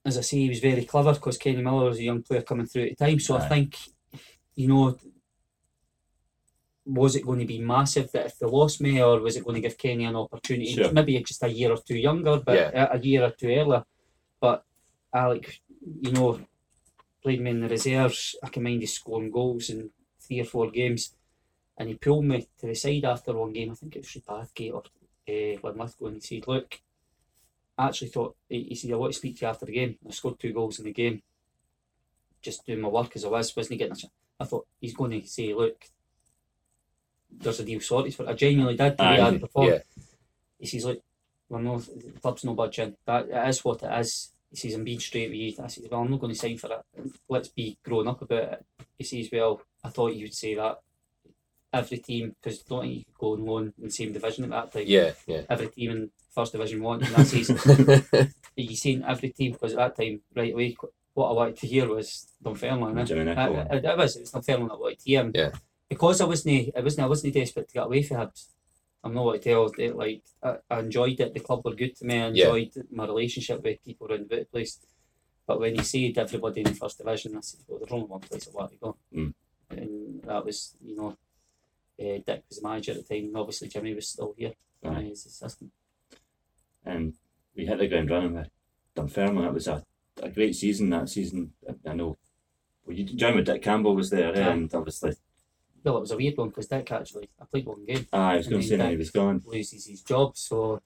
As 0.05 0.17
I 0.17 0.21
say, 0.21 0.37
he 0.37 0.49
was 0.49 0.59
very 0.59 0.85
clever 0.85 1.13
because 1.13 1.37
Kenny 1.37 1.61
Miller 1.61 1.85
was 1.85 1.97
a 1.97 2.03
young 2.03 2.21
player 2.21 2.43
coming 2.43 2.67
through 2.67 2.83
at 2.83 2.97
the 2.97 3.05
time. 3.05 3.19
So 3.19 3.35
Aye. 3.35 3.39
I 3.45 3.49
think, 3.49 3.77
you 4.55 4.67
know, 4.67 4.97
was 6.85 7.15
it 7.15 7.25
going 7.25 7.39
to 7.39 7.45
be 7.45 7.59
massive 7.59 8.11
that 8.11 8.27
if 8.27 8.37
they 8.37 8.45
lost 8.45 8.79
me, 8.79 9.01
or 9.01 9.19
was 9.19 9.35
it 9.35 9.43
going 9.43 9.55
to 9.55 9.61
give 9.61 9.77
Kenny 9.77 10.05
an 10.05 10.15
opportunity? 10.15 10.73
Sure. 10.73 10.91
Maybe 10.91 11.19
just 11.23 11.43
a 11.43 11.47
year 11.47 11.71
or 11.71 11.77
two 11.77 11.97
younger, 11.97 12.39
but 12.39 12.55
Yeah. 12.55 12.87
a, 12.91 12.99
year 12.99 13.23
or 13.23 13.31
two 13.31 13.47
earlier. 13.49 13.83
But 14.39 14.63
Alec, 15.11 15.61
you 16.01 16.11
know, 16.11 16.39
played 17.23 17.41
me 17.41 17.49
in 17.51 17.61
the 17.61 17.69
reserves. 17.69 18.35
I 18.43 18.49
can 18.49 18.61
mind 18.61 18.81
he 18.81 18.85
scoring 18.85 19.31
goals 19.31 19.71
in 19.71 19.89
three 20.19 20.41
or 20.41 20.45
four 20.45 20.69
games. 20.69 21.15
And 21.77 21.89
he 21.89 21.95
pulled 21.95 22.25
me 22.25 22.47
to 22.59 22.67
the 22.67 22.75
side 22.75 23.03
after 23.03 23.33
one 23.33 23.51
game. 23.51 23.71
I 23.71 23.75
think 23.75 23.95
it 23.95 24.05
was 24.05 24.23
Bathgate 24.23 24.73
or 24.73 24.83
uh, 25.27 25.57
Linlithgow. 25.63 26.05
And 26.05 26.15
he 26.15 26.21
said, 26.21 26.47
Look, 26.47 26.79
I 27.77 27.87
actually 27.87 28.09
thought, 28.09 28.35
he, 28.47 28.63
he 28.63 28.75
said, 28.75 28.91
I 28.91 28.95
want 28.95 29.13
to 29.13 29.19
speak 29.19 29.37
to 29.37 29.45
you 29.45 29.49
after 29.49 29.65
the 29.65 29.73
game. 29.73 29.97
I 30.07 30.11
scored 30.11 30.39
two 30.39 30.53
goals 30.53 30.79
in 30.79 30.85
the 30.85 30.93
game. 30.93 31.21
Just 32.41 32.65
doing 32.65 32.81
my 32.81 32.89
work 32.89 33.15
as 33.15 33.25
I 33.25 33.29
was, 33.29 33.55
wasn't 33.55 33.79
getting 33.79 33.93
a 33.93 33.95
chance. 33.95 34.13
I 34.39 34.45
thought, 34.45 34.67
he's 34.79 34.95
going 34.95 35.19
to 35.21 35.27
say, 35.27 35.53
Look, 35.53 35.85
there's 37.31 37.59
a 37.59 37.65
deal 37.65 37.79
sorted 37.79 38.15
for 38.15 38.23
it. 38.23 38.29
I 38.29 38.33
genuinely 38.33 38.77
did. 38.77 38.97
the 38.97 39.03
way 39.03 39.19
Aye. 39.19 39.27
I'd 39.27 39.41
performed. 39.41 39.71
Yeah. 39.71 39.79
He 40.59 40.67
says, 40.67 40.85
Look, 40.85 41.01
we're 41.49 41.61
no, 41.61 41.79
the 41.79 42.19
club's 42.21 42.43
no 42.43 42.53
budging. 42.53 42.95
That 43.05 43.27
it 43.29 43.49
is 43.49 43.63
what 43.63 43.83
it 43.83 43.99
is. 43.99 44.31
He 44.51 44.57
says, 44.57 44.73
I'm 44.73 44.83
being 44.83 44.99
straight 44.99 45.29
with 45.29 45.37
you. 45.37 45.53
I 45.63 45.67
said, 45.67 45.85
Well, 45.91 46.01
I'm 46.01 46.11
not 46.11 46.19
going 46.19 46.33
to 46.33 46.39
sign 46.39 46.57
for 46.57 46.71
it. 46.71 47.11
Let's 47.27 47.49
be 47.49 47.77
grown 47.83 48.07
up 48.07 48.21
about 48.21 48.53
it. 48.53 48.65
He 48.97 49.03
says, 49.03 49.29
Well, 49.31 49.61
I 49.83 49.89
thought 49.89 50.15
you 50.15 50.25
would 50.25 50.33
say 50.33 50.55
that. 50.55 50.79
Every 51.73 51.97
team, 51.97 52.33
because 52.41 52.59
don't 52.59 52.83
think 52.83 52.93
you 52.93 53.03
could 53.03 53.17
go 53.17 53.33
on 53.33 53.45
loan 53.45 53.73
in 53.77 53.83
the 53.85 53.91
same 53.91 54.13
division 54.13 54.45
at 54.45 54.49
that 54.51 54.71
time. 54.71 54.87
Yeah. 54.87 55.11
Yeah. 55.27 55.41
Every 55.49 55.67
team 55.67 55.91
in 55.91 56.09
First 56.35 56.51
Division 56.51 56.81
one 56.83 57.03
in 57.03 57.13
that 57.13 57.25
season. 57.27 57.57
He's 58.55 58.81
saying 58.81 59.03
every 59.07 59.29
team, 59.31 59.53
because 59.53 59.73
at 59.73 59.77
that 59.95 59.95
time, 60.03 60.21
right 60.35 60.53
away, 60.53 60.75
what 61.13 61.29
I 61.29 61.33
wanted 61.33 61.57
to 61.57 61.67
hear 61.67 61.87
was 61.87 62.27
Dunfermline. 62.43 62.97
eh? 62.99 63.03
Jimmy 63.05 63.23
Nicholl. 63.25 63.71
I, 63.71 63.87
I, 63.89 63.91
I 63.93 63.95
was, 63.95 64.15
it 64.17 64.21
was 64.21 64.31
Dunfermline 64.31 64.67
that 64.67 64.73
I 64.73 64.77
wanted 64.77 64.99
to 64.99 65.05
hear. 65.05 65.31
Yeah. 65.33 65.51
Because 65.89 66.19
I 66.21 66.25
wasn't, 66.25 66.71
I 66.77 66.81
wasn't, 66.81 67.05
I 67.05 67.07
wasn't 67.09 67.33
desperate 67.33 67.67
to 67.69 67.73
get 67.73 67.85
away 67.85 68.03
from 68.03 68.17
Hibs. 68.17 68.47
I'm 69.03 69.13
not 69.13 69.23
what 69.25 69.41
to 69.41 69.49
tell. 69.49 69.71
It, 69.77 69.95
like 69.95 70.23
I, 70.43 70.55
I 70.69 70.79
enjoyed 70.79 71.19
it. 71.19 71.33
The 71.33 71.39
club 71.39 71.61
were 71.63 71.75
good 71.75 71.95
to 71.97 72.05
me. 72.05 72.15
I 72.15 72.27
Yeah. 72.29 72.45
enjoyed 72.53 72.71
my 72.91 73.05
relationship 73.05 73.63
with 73.63 73.83
people 73.85 74.07
around 74.11 74.27
the 74.29 74.45
place. 74.51 74.79
But 75.47 75.59
when 75.59 75.75
he 75.75 75.83
said 75.83 76.17
everybody 76.17 76.61
in 76.61 76.67
the 76.67 76.73
first 76.73 76.97
division, 76.97 77.37
I 77.37 77.41
said, 77.41 77.59
"Well, 77.67 77.77
there's 77.77 77.91
only 77.91 78.07
one 78.07 78.19
place 78.21 78.47
I 78.47 78.51
want 78.57 78.71
to 78.71 78.77
go," 78.77 78.97
Mm. 79.15 79.33
and 79.69 80.23
that 80.23 80.43
was, 80.43 80.75
you 80.83 80.95
know, 80.95 81.09
uh, 81.99 82.17
Dick 82.25 82.43
was 82.49 82.57
the 82.59 82.67
manager 82.67 82.93
at 82.93 83.07
the 83.07 83.15
time, 83.15 83.25
and 83.27 83.37
obviously 83.37 83.67
Jimmy 83.67 83.93
was 83.93 84.07
still 84.07 84.33
here 84.35 84.53
Aye. 84.83 85.09
as 85.11 85.27
assistant. 85.27 85.71
And 86.85 87.13
we 87.55 87.65
hit 87.65 87.79
the 87.79 87.87
ground 87.87 88.09
running 88.09 88.33
with 88.35 88.49
Dunfermline. 88.95 89.45
It 89.47 89.53
was 89.53 89.67
a, 89.67 89.83
a 90.21 90.29
great 90.29 90.55
season 90.55 90.89
that 90.91 91.09
season. 91.09 91.53
I- 91.67 91.89
I 91.91 91.93
know. 91.93 92.17
Well, 92.85 92.95
you 92.97 93.03
joined 93.05 93.37
with 93.37 93.45
Dick 93.47 93.61
Campbell 93.63 93.95
was 93.95 94.09
there, 94.11 94.35
Yeah. 94.35 94.51
and 94.51 94.73
obviously, 94.73 95.13
Well, 95.83 95.97
it 95.97 96.01
was 96.01 96.11
a 96.11 96.17
weird 96.17 96.37
one 96.37 96.49
because 96.49 96.67
Dick 96.67 96.91
actually, 96.91 97.29
I 97.41 97.45
played 97.45 97.65
one 97.65 97.83
game, 97.85 98.05
ah, 98.13 98.29
I 98.31 98.37
was 98.37 98.47
going 98.47 98.61
to 98.61 98.67
say 98.67 98.77
now 98.77 98.89
he 98.89 98.95
was 98.97 99.09
gone. 99.11 99.41
loses 99.45 99.85
his 99.87 100.01
job, 100.03 100.37
so 100.37 100.81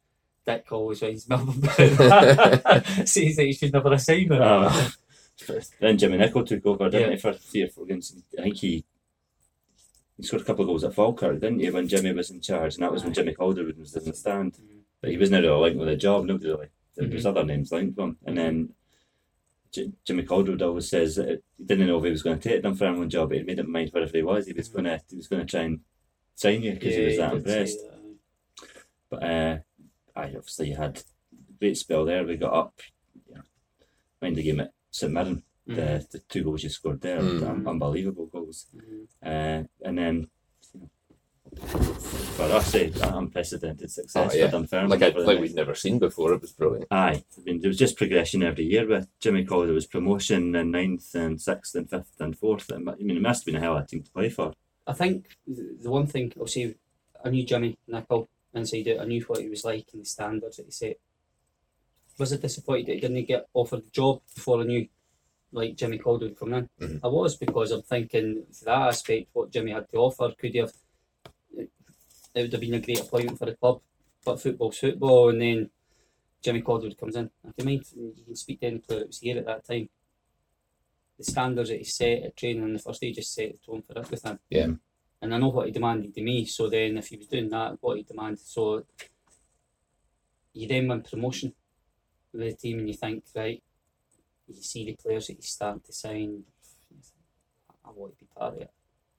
Dick 0.46 0.66
always 0.72 1.02
writes 1.02 1.28
Melbourne 1.28 1.62
says 3.06 3.36
that 3.36 3.46
he 3.46 3.54
should 3.54 3.74
never 3.74 3.90
have 3.92 4.02
signed 4.02 4.32
it. 4.32 4.42
Ah. 4.42 4.92
then 5.80 5.98
Jimmy 5.98 6.18
Nicholl 6.18 6.46
took 6.48 6.66
over, 6.66 6.90
didn't 6.90 7.10
Yeah. 7.10 7.16
he, 7.16 7.22
for 7.22 7.34
three 7.34 7.64
or 7.64 7.68
four 7.68 7.86
games? 7.86 8.16
I 8.38 8.44
think 8.44 8.56
he 8.58 8.86
he 10.18 10.24
scored 10.24 10.42
a 10.42 10.46
couple 10.46 10.64
of 10.64 10.68
goals 10.68 10.84
at 10.84 10.94
Falkirk, 10.94 11.40
didn't 11.40 11.60
he, 11.60 11.70
when 11.70 11.88
Jimmy 11.88 12.12
was 12.12 12.30
in 12.30 12.42
charge, 12.42 12.76
and 12.76 12.84
that 12.84 12.92
was 12.92 13.04
when 13.06 13.14
Jimmy 13.14 13.34
Calderwood 13.34 13.78
was 13.80 13.96
in 13.96 14.04
the 14.04 14.14
stand. 14.14 14.54
Mm. 14.54 14.79
But 15.02 15.12
he 15.12 15.18
wasn't 15.18 15.44
really 15.44 15.62
linked 15.62 15.80
with 15.80 15.90
a 15.90 15.96
job, 15.96 16.26
nobody 16.26 16.50
really. 16.50 16.68
There 16.96 17.08
was 17.08 17.24
Mhm. 17.24 17.30
other 17.30 17.46
names 17.46 17.72
linked 17.72 17.96
with 17.98 18.04
him. 18.06 18.18
And 18.26 18.38
then 18.38 18.74
J- 19.72 19.92
Jimmy 20.04 20.24
Calderwood 20.24 20.62
always 20.62 20.90
says 20.90 21.16
that 21.16 21.42
he 21.58 21.64
didn't 21.64 21.88
know 21.88 21.98
if 22.00 22.04
he 22.04 22.10
was 22.10 22.24
going 22.24 22.40
to 22.40 22.50
take 22.50 22.62
them 22.64 22.74
the 22.74 22.80
Dunfermline 22.80 23.10
job, 23.10 23.30
but 23.30 23.38
he 23.38 23.44
made 23.44 23.60
up 23.60 23.68
mind 23.68 23.92
wherever 23.92 24.18
he 24.18 24.24
was, 24.24 24.48
he 24.48 24.54
was 24.54 24.68
going 24.68 24.86
to 24.86 25.00
he 25.10 25.16
was 25.16 25.28
going 25.28 25.46
to 25.46 25.50
try 25.50 25.62
and 25.62 25.80
sign 26.36 26.64
you 26.64 26.74
because 26.74 26.96
he 26.96 27.06
was 27.06 27.18
that 27.18 27.32
say 27.32 27.38
impressed. 27.38 27.80
that. 27.80 28.00
But 29.10 29.24
uh, 29.24 29.58
I 30.16 30.24
obviously 30.36 30.70
you 30.70 30.76
had 30.76 30.98
a 30.98 31.54
great 31.60 31.78
spell 31.78 32.04
there. 32.06 32.24
We 32.26 32.36
got 32.36 32.54
up. 32.54 32.82
Yeah, 33.30 33.42
mind 34.22 34.36
the 34.36 34.44
game 34.44 34.60
at 34.62 34.74
St 34.92 35.12
Mirren. 35.14 35.44
Mhm. 35.68 35.76
The, 35.76 36.08
the 36.12 36.20
two 36.28 36.44
goals 36.44 36.64
you 36.64 36.70
scored 36.70 37.02
there, 37.02 37.20
Mm. 37.22 37.48
un- 37.48 37.68
unbelievable 37.68 38.26
goals. 38.26 38.66
Mhm. 38.76 39.08
Uh, 39.24 39.68
and 39.86 39.98
then 39.98 40.16
you 40.22 40.28
for 41.58 42.44
us, 42.44 42.74
eh, 42.76 42.90
unprecedented 43.02 43.92
success 43.92 44.32
Oh, 44.34 44.38
yeah. 44.38 44.46
for 44.48 44.52
Dunfermline. 44.58 44.90
like 44.90 45.02
I, 45.02 45.12
for 45.12 45.22
like 45.22 45.40
we'd 45.40 45.56
never 45.56 45.76
seen 45.76 46.00
before. 46.00 46.34
It 46.34 46.42
was 46.42 46.52
brilliant. 46.52 46.88
Aye, 46.92 47.24
I 47.38 47.42
mean 47.46 47.60
there 47.62 47.70
was 47.70 47.78
just 47.78 47.98
progression 47.98 48.44
every 48.44 48.66
year 48.66 48.88
with 48.88 49.08
Jimmy 49.20 49.46
Calder 49.46 49.74
was 49.74 49.86
promotion 49.86 50.56
and 50.56 50.72
ninth 50.72 51.14
and 51.16 51.42
sixth 51.42 51.76
and 51.76 51.90
fifth 51.90 52.16
and 52.20 52.38
fourth. 52.38 52.70
And, 52.72 52.90
I 52.90 52.96
mean, 52.96 53.18
it 53.18 53.22
must 53.22 53.42
have 53.42 53.46
been 53.54 53.56
a 53.62 53.66
hell 53.66 53.78
of 53.78 53.84
a 53.84 53.88
team 53.88 54.04
to 54.04 54.12
play 54.12 54.30
for. 54.30 54.54
I 54.88 54.94
think 54.94 55.38
the 55.48 55.78
the 55.82 55.92
one 55.92 56.08
thing 56.08 56.32
I'll 56.40 56.48
say, 56.48 56.76
I 57.24 57.30
knew 57.30 57.44
Jimmy 57.46 57.78
Nicholl 57.90 58.28
inside 58.54 58.88
out. 58.90 59.02
I 59.02 59.06
knew 59.06 59.22
what 59.24 59.40
he 59.42 59.50
was 59.50 59.64
like 59.66 59.88
and 59.94 60.02
the 60.02 60.06
standards 60.06 60.58
that 60.58 60.66
he 60.66 60.72
set. 60.72 60.98
Was 62.18 62.32
it 62.32 62.42
disappointed 62.42 62.88
that 62.88 62.94
he 62.96 63.00
didn't 63.02 63.26
get 63.28 63.48
offered 63.54 63.84
the 63.86 63.92
job 63.92 64.22
before 64.36 64.60
I 64.62 64.64
knew, 64.66 64.88
like 65.52 65.76
Jimmy 65.76 65.98
Calderwood 66.00 66.38
come 66.38 66.54
in? 66.54 66.70
Mhm. 66.82 67.00
I 67.04 67.08
was 67.08 67.38
because 67.38 67.72
I'm 67.72 67.82
thinking 67.84 68.46
to 68.60 68.66
that 68.66 68.88
aspect, 68.90 69.28
what 69.34 69.52
Jimmy 69.52 69.72
had 69.72 69.90
to 69.92 69.98
offer 69.98 70.34
could 70.38 70.52
he 70.54 70.60
have. 70.60 70.74
It 72.39 72.43
would 72.43 72.54
have 72.54 72.62
been 72.62 72.73
a 72.75 72.80
great 72.80 73.02
appointment 73.02 73.38
for 73.38 73.47
the 73.47 73.56
club, 73.56 73.82
but 74.23 74.41
football's 74.41 74.78
football, 74.78 75.30
and 75.30 75.41
then 75.41 75.69
Jimmy 76.41 76.62
Calderwood 76.62 76.97
comes 76.97 77.17
in. 77.17 77.30
I 77.45 77.52
can 77.52 77.65
mind 77.65 77.84
you 77.95 78.23
can 78.25 78.36
speak 78.36 78.62
to 78.62 78.67
any 78.67 78.78
player 78.80 78.99
that 78.99 79.08
was 79.08 79.19
here 79.19 79.38
at 79.39 79.45
that 79.45 79.65
time. 79.67 79.89
the 81.19 81.25
standards 81.25 81.69
that 81.69 81.78
he 81.78 81.84
set 81.84 82.23
at 82.23 82.38
training 82.38 82.63
on 82.63 82.73
the 82.73 82.80
first 82.80 83.02
day 83.02 83.12
just 83.12 83.34
set 83.34 83.52
the 83.52 83.58
tone 83.65 83.82
for 83.82 83.99
everything. 83.99 84.39
Yeah. 84.49 84.67
And 85.21 85.36
I 85.36 85.38
know 85.38 85.49
what 85.49 85.65
he 85.65 85.73
demanded 85.73 86.17
of 86.17 86.23
me. 86.23 86.45
So 86.45 86.69
then, 86.69 86.97
if 86.97 87.08
he 87.08 87.17
was 87.17 87.28
doing 87.28 87.49
that, 87.49 87.78
what 87.82 87.97
he 87.97 88.04
demanded, 88.04 88.39
so 88.39 88.86
you 90.54 90.67
then 90.67 90.88
win 90.88 91.02
promotion 91.02 91.54
with 92.32 92.41
the 92.41 92.54
team, 92.54 92.80
and 92.80 92.88
you 92.88 92.93
think, 92.93 93.25
right, 93.36 93.62
you 94.47 94.56
see 94.62 94.86
the 94.86 94.95
players 94.95 95.28
that 95.28 95.36
he's 95.36 95.49
starting 95.49 95.82
to 95.82 95.91
sign. 95.91 96.43
I 97.86 97.89
want 97.93 98.13
to 98.13 98.19
be 98.19 98.30
part 98.34 98.56
of 98.56 98.62
it. 98.62 98.71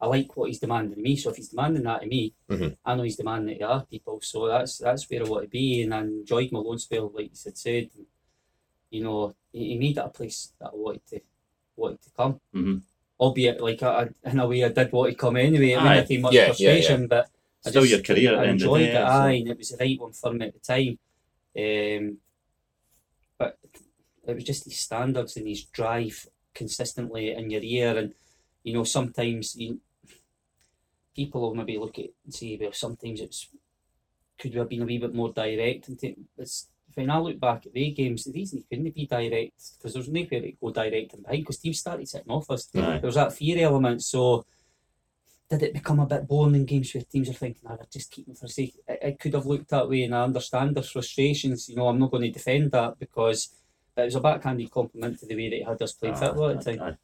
I 0.03 0.07
like 0.07 0.35
what 0.37 0.49
he's 0.49 0.59
demanding 0.61 0.93
of 0.93 0.99
me. 0.99 1.15
So 1.17 1.31
if 1.31 1.37
he's 1.37 1.51
demanding 1.51 1.83
that 1.83 2.03
of 2.03 2.09
me, 2.09 2.33
Mhm. 2.49 2.77
I 2.85 2.95
know 2.95 3.03
he's 3.03 3.17
demanding 3.17 3.57
it 3.57 3.63
of 3.63 3.71
other 3.71 3.87
people. 3.91 4.21
So 4.23 4.49
that's 4.49 4.79
that's 4.79 5.09
where 5.11 5.25
I 5.25 5.29
want 5.29 5.45
to 5.45 5.49
be. 5.51 5.83
And 5.83 5.93
I 5.95 6.01
enjoyed 6.01 6.51
my 6.53 6.59
loan 6.61 6.79
spell, 6.79 7.11
like 7.15 7.27
you 7.27 7.39
had 7.45 7.59
said. 7.59 7.91
And, 7.97 8.07
you 8.91 9.03
know, 9.05 9.35
he, 9.53 9.69
he 9.71 9.79
made 9.79 9.97
that 9.97 10.07
a 10.07 10.09
place 10.09 10.53
that 10.59 10.69
I 10.73 10.75
wanted 10.75 11.07
to 11.09 11.21
wanted 11.77 12.03
to 12.03 12.11
come. 12.17 12.41
Mhm. 12.55 12.83
Albeit, 13.19 13.61
like 13.61 13.83
I, 13.83 14.09
in 14.25 14.39
a 14.41 14.47
way, 14.49 14.65
I 14.65 14.69
did 14.71 14.91
want 14.93 15.11
to 15.13 15.17
come 15.17 15.37
anyway. 15.37 15.75
I 15.75 15.79
mean. 15.83 15.93
I 16.03 16.07
came 16.07 16.21
much 16.23 16.33
Yeah, 16.33 16.41
yeah, 16.41 16.47
frustration, 16.47 17.07
but 17.07 17.29
I 17.67 17.69
Still 17.71 17.83
just- 17.83 17.93
your 17.93 18.03
career 18.03 18.39
I 18.39 18.45
enjoyed 18.49 18.79
day. 18.87 18.91
it, 18.93 18.95
so- 18.95 19.05
aye, 19.05 19.33
and 19.33 19.49
it 19.51 19.59
was 19.59 19.69
the 19.69 19.77
right 19.77 20.01
one 20.01 20.13
for 20.13 20.33
me 20.33 20.47
at 20.47 20.55
the 20.55 20.61
time. 20.61 20.99
Um, 21.63 22.19
but 23.37 23.59
it 24.27 24.35
was 24.35 24.45
just 24.45 24.65
his 24.65 24.79
standards 24.81 25.37
and 25.37 25.47
his 25.47 25.65
drive 25.65 26.27
consistently 26.55 27.33
in 27.33 27.51
your 27.51 27.63
ear, 27.63 27.99
and 27.99 28.15
you 28.63 28.73
know 28.75 28.85
sometimes 28.85 29.57
you, 29.57 29.81
people 31.15 31.41
will 31.41 31.55
maybe 31.55 31.79
look 31.79 31.99
at 31.99 32.07
and 32.25 32.35
say, 32.35 32.59
well, 32.61 32.73
sometimes 32.73 33.21
it's 33.21 33.49
could 34.39 34.53
we 34.53 34.59
have 34.59 34.69
been 34.69 34.83
a 34.83 34.87
wee 34.87 34.99
bit 34.99 35.15
more 35.15 35.33
direct? 35.33 35.89
And 35.89 35.99
t- 35.99 36.17
it's, 36.39 36.69
when 36.95 37.11
I 37.11 37.19
look 37.19 37.39
back 37.39 37.67
at 37.67 37.73
the 37.75 37.91
games, 37.91 38.25
the 38.25 38.33
reason 38.33 38.59
he 38.59 38.65
couldn't 38.77 38.95
be 38.95 39.07
direct 39.07 39.53
because 39.77 39.93
there's 39.95 40.09
nowhere 40.09 40.41
to 40.41 40.53
go 40.61 40.71
direct 40.71 41.13
and 41.15 41.23
behind 41.23 41.43
because 41.43 41.59
teams 41.59 41.79
started 41.79 42.09
setting 42.09 42.31
off 42.33 42.51
us. 42.51 42.69
Aye. 42.75 42.81
There 42.99 43.01
was 43.03 43.15
that 43.17 43.33
fear 43.35 43.65
element, 43.65 44.03
so 44.03 44.45
did 45.51 45.63
it 45.63 45.75
become 45.75 45.99
a 46.01 46.07
bit 46.07 46.27
boring 46.29 46.55
in 46.55 46.65
games 46.65 46.95
where 46.95 47.03
teams 47.03 47.29
are 47.29 47.33
thinking, 47.35 47.63
"Ah, 47.69 47.77
just 47.93 48.11
keep 48.11 48.27
them 48.27 48.35
for 48.37 48.47
sake"? 48.49 48.75
It, 48.89 48.99
it 49.03 49.19
could 49.21 49.35
have 49.35 49.47
looked 49.47 49.69
that 49.71 49.89
way, 49.89 50.05
and 50.05 50.15
I 50.15 50.23
understand 50.23 50.75
their 50.77 50.83
frustrations. 50.85 51.69
You 51.69 51.77
know, 51.77 51.89
I'm 51.89 51.99
not 51.99 52.11
going 52.13 52.23
to 52.23 52.31
defend 52.31 52.71
that 52.73 52.99
because 52.99 53.53
it 53.97 54.03
was 54.05 54.15
a 54.15 54.21
backhanded 54.21 54.71
compliment 54.71 55.19
to 55.19 55.27
the 55.27 55.35
way 55.37 55.51
that 55.51 55.57
he 55.57 55.63
had 55.63 55.83
us 55.83 55.93
playing 55.93 56.15
Ah, 56.15 56.19
football 56.21 56.51
at 56.51 56.63
the 56.65 56.71
I- 56.73 56.77
time. 56.77 56.99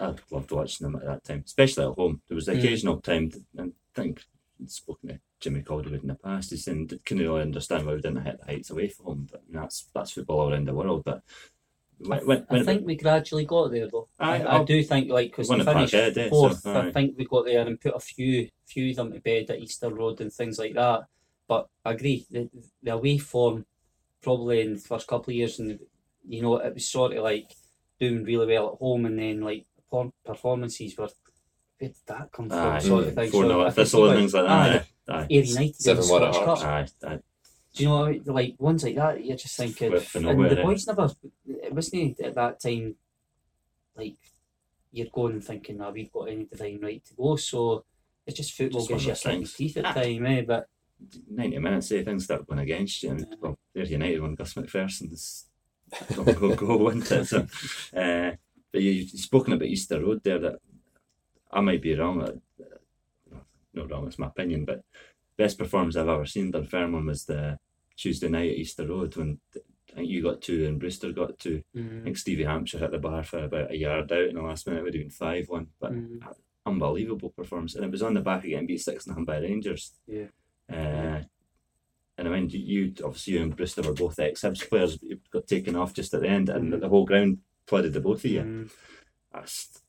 I, 0.00 0.06
I 0.10 0.14
loved 0.30 0.50
watching 0.50 0.86
them 0.86 0.96
at 0.96 1.04
that 1.06 1.24
time, 1.24 1.42
especially 1.46 1.84
at 1.86 1.94
home. 1.94 2.20
There 2.28 2.34
was 2.34 2.46
the 2.46 2.52
Mm. 2.52 2.58
occasional 2.58 3.00
time, 3.00 3.30
and 3.56 3.72
I 3.96 4.00
think 4.00 4.24
I'd 4.60 4.70
spoken 4.70 5.08
to 5.10 5.20
Jimmy 5.40 5.62
Calderwood 5.62 6.02
in 6.02 6.08
the 6.08 6.14
past, 6.16 6.50
he 6.50 6.56
said, 6.56 6.90
couldn't 7.06 7.22
really 7.22 7.42
understand 7.42 7.86
why 7.86 7.94
we 7.94 8.00
didn't 8.00 8.24
hit 8.24 8.38
the 8.40 8.46
heights 8.46 8.70
away 8.70 8.88
from 8.88 9.06
home, 9.06 9.28
but 9.30 9.42
that's 9.50 9.86
that's 9.94 10.10
football 10.12 10.40
all 10.40 10.52
around 10.52 10.66
the 10.66 10.74
world. 10.74 11.04
But 11.04 11.22
when, 11.98 12.26
when, 12.26 12.46
I 12.50 12.62
think 12.62 12.84
we 12.86 12.96
gradually 12.96 13.44
got 13.44 13.70
there, 13.70 13.88
though. 13.88 14.08
I, 14.18 14.42
I 14.42 14.56
I'll- 14.56 14.64
do 14.64 14.82
think, 14.82 15.10
like, 15.10 15.30
because 15.30 15.48
we 15.48 15.62
finished 15.62 15.94
eh, 15.94 16.12
so, 16.12 16.28
fourth. 16.28 16.66
I 16.66 16.90
think 16.92 17.16
we 17.16 17.24
got 17.24 17.44
there 17.44 17.66
and 17.66 17.80
put 17.80 17.94
a 17.94 18.00
few, 18.00 18.48
few 18.66 18.90
of 18.90 18.96
them 18.96 19.12
to 19.12 19.20
bed 19.20 19.50
at 19.50 19.58
Easter 19.60 19.90
Road 19.90 20.20
and 20.20 20.32
things 20.32 20.58
like 20.58 20.74
that. 20.74 21.04
But 21.46 21.68
I 21.84 21.92
agree, 21.92 22.26
the, 22.30 22.48
the 22.82 22.92
away 22.94 23.18
form, 23.18 23.64
probably 24.22 24.60
in 24.60 24.74
the 24.74 24.80
first 24.80 25.06
couple 25.06 25.30
of 25.30 25.36
years, 25.36 25.58
and 25.58 25.78
you 26.28 26.42
know, 26.42 26.56
it 26.56 26.74
was 26.74 26.86
sort 26.88 27.16
of 27.16 27.22
like 27.22 27.50
doing 27.98 28.24
really 28.24 28.46
well 28.46 28.72
at 28.72 28.78
home, 28.78 29.06
and 29.06 29.18
then 29.18 29.40
like 29.40 29.64
performances 30.24 30.96
were. 30.96 31.08
Where 31.78 31.90
did 31.90 31.96
that 32.06 32.32
come 32.32 32.48
from? 32.48 32.58
Aye, 32.58 32.78
sort 32.80 33.06
of 33.06 33.14
thing. 33.14 33.30
four 33.30 33.42
So 33.44 33.48
nil 33.48 33.66
at 33.66 33.74
Thistle 33.74 34.00
and 34.04 34.08
went- 34.08 34.20
things 34.20 34.34
like 34.34 34.48
aye, 34.48 34.84
that. 35.06 35.14
Aye, 35.14 35.26
Ayr 35.30 35.42
United 35.44 35.86
in 35.86 35.96
the 35.96 36.02
Scottish 36.02 36.36
Cup. 36.38 36.58
aye, 36.64 36.86
aye. 37.06 37.18
Do 37.74 37.82
you 37.84 37.88
know, 37.88 37.98
what 38.06 38.26
like 38.26 38.54
ones 38.58 38.82
like 38.82 38.96
that, 38.96 39.24
you're 39.24 39.36
just 39.36 39.56
thinking, 39.56 39.92
and 39.94 40.02
the 40.02 40.58
eh? 40.58 40.62
boys 40.62 40.86
never, 40.88 41.10
it 41.46 41.72
wasn't 41.72 42.18
at 42.20 42.34
that 42.34 42.60
time, 42.60 42.96
like 43.96 44.16
you're 44.90 45.06
going 45.12 45.34
and 45.34 45.44
thinking, 45.44 45.78
"Now 45.78 45.90
we've 45.90 46.10
got 46.10 46.28
any 46.30 46.46
divine 46.46 46.80
right 46.82 47.04
to 47.04 47.14
go." 47.14 47.36
So 47.36 47.84
it's 48.26 48.36
just 48.36 48.52
football 48.54 48.80
Just 48.80 48.90
one 48.90 48.98
gives 48.98 49.06
you 49.06 49.10
a 49.10 49.12
of 49.12 49.18
those 49.18 49.22
kick 49.22 49.32
in 49.34 49.40
the 49.40 49.46
things. 49.46 49.54
teeth 49.54 49.76
at 49.76 49.84
Ah. 49.86 49.92
time, 49.92 50.26
eh? 50.26 50.42
But 50.42 50.66
90 51.30 51.58
minutes, 51.58 51.92
eh, 51.92 52.02
things 52.02 52.24
start 52.24 52.46
going 52.46 52.58
against 52.60 53.02
you. 53.04 53.10
And, 53.10 53.20
Yeah. 53.20 53.36
well, 53.40 53.58
there's 53.72 53.90
United 53.90 54.20
when 54.20 54.34
Gus 54.34 54.54
McPherson's 54.54 55.46
go, 56.14 56.24
go, 56.24 56.54
go 56.56 56.88
into 56.88 57.20
it. 57.20 57.24
So, 57.26 57.46
uh, 57.96 58.32
but 58.72 58.82
you, 58.82 58.90
you've 58.92 59.10
spoken 59.10 59.52
about 59.52 59.68
Easter 59.68 60.00
Road 60.00 60.22
there 60.24 60.38
that 60.38 60.56
I 61.50 61.60
might 61.60 61.82
be 61.82 61.94
wrong. 61.94 62.22
uh, 62.22 62.32
Not 63.74 63.90
wrong, 63.90 64.06
it's 64.06 64.18
my 64.18 64.26
opinion, 64.26 64.64
but 64.64 64.82
best 65.36 65.58
performance 65.58 65.96
I've 65.96 66.08
ever 66.08 66.26
seen 66.26 66.50
Dunfermline 66.50 67.06
was 67.06 67.24
the 67.24 67.58
Tuesday 67.96 68.28
night 68.28 68.50
at 68.52 68.56
Easter 68.58 68.86
Road 68.86 69.16
when 69.16 69.38
I 69.92 69.94
think 69.96 70.10
you 70.10 70.22
got 70.22 70.42
two 70.42 70.66
and 70.66 70.78
Brewster 70.78 71.12
got 71.12 71.38
two. 71.38 71.62
I 71.74 71.78
mm, 71.78 72.04
think 72.04 72.18
Stevie 72.18 72.44
Hampshire 72.44 72.78
hit 72.78 72.90
the 72.90 72.98
bar 72.98 73.22
for 73.22 73.44
about 73.44 73.70
a 73.70 73.76
yard 73.76 74.12
out 74.12 74.28
in 74.28 74.34
the 74.36 74.42
last 74.42 74.66
minute. 74.66 74.80
It 74.80 74.84
would 74.84 74.94
have 74.94 75.02
been 75.02 75.10
5 75.10 75.48
1. 75.48 75.66
But 75.80 75.92
mm, 75.92 76.20
unbelievable 76.66 77.30
performance, 77.30 77.74
and 77.74 77.84
it 77.84 77.90
was 77.90 78.02
on 78.02 78.14
the 78.14 78.20
back 78.20 78.44
of 78.44 78.50
getting 78.50 78.66
beat 78.66 78.80
six 78.80 79.04
0 79.04 79.24
by 79.24 79.38
Rangers. 79.38 79.92
Yeah. 80.06 80.26
Uh, 80.70 81.22
and 82.18 82.28
I 82.28 82.30
mean, 82.30 82.50
you, 82.50 82.92
obviously 83.04 83.34
you 83.34 83.42
and 83.42 83.56
Brewster 83.56 83.80
were 83.82 83.94
both 83.94 84.18
ex 84.18 84.42
Hibs 84.42 84.68
players. 84.68 84.98
You 85.00 85.18
got 85.32 85.46
taken 85.46 85.76
off 85.76 85.94
just 85.94 86.12
at 86.14 86.20
the 86.20 86.28
end, 86.28 86.48
and 86.50 86.72
Mhm. 86.72 86.80
the 86.80 86.88
whole 86.88 87.06
ground 87.06 87.38
applauded 87.68 87.92
the 87.92 88.00
both 88.00 88.24
of 88.24 88.30
you. 88.30 88.40
mm, 88.40 88.70
That's, 89.32 89.80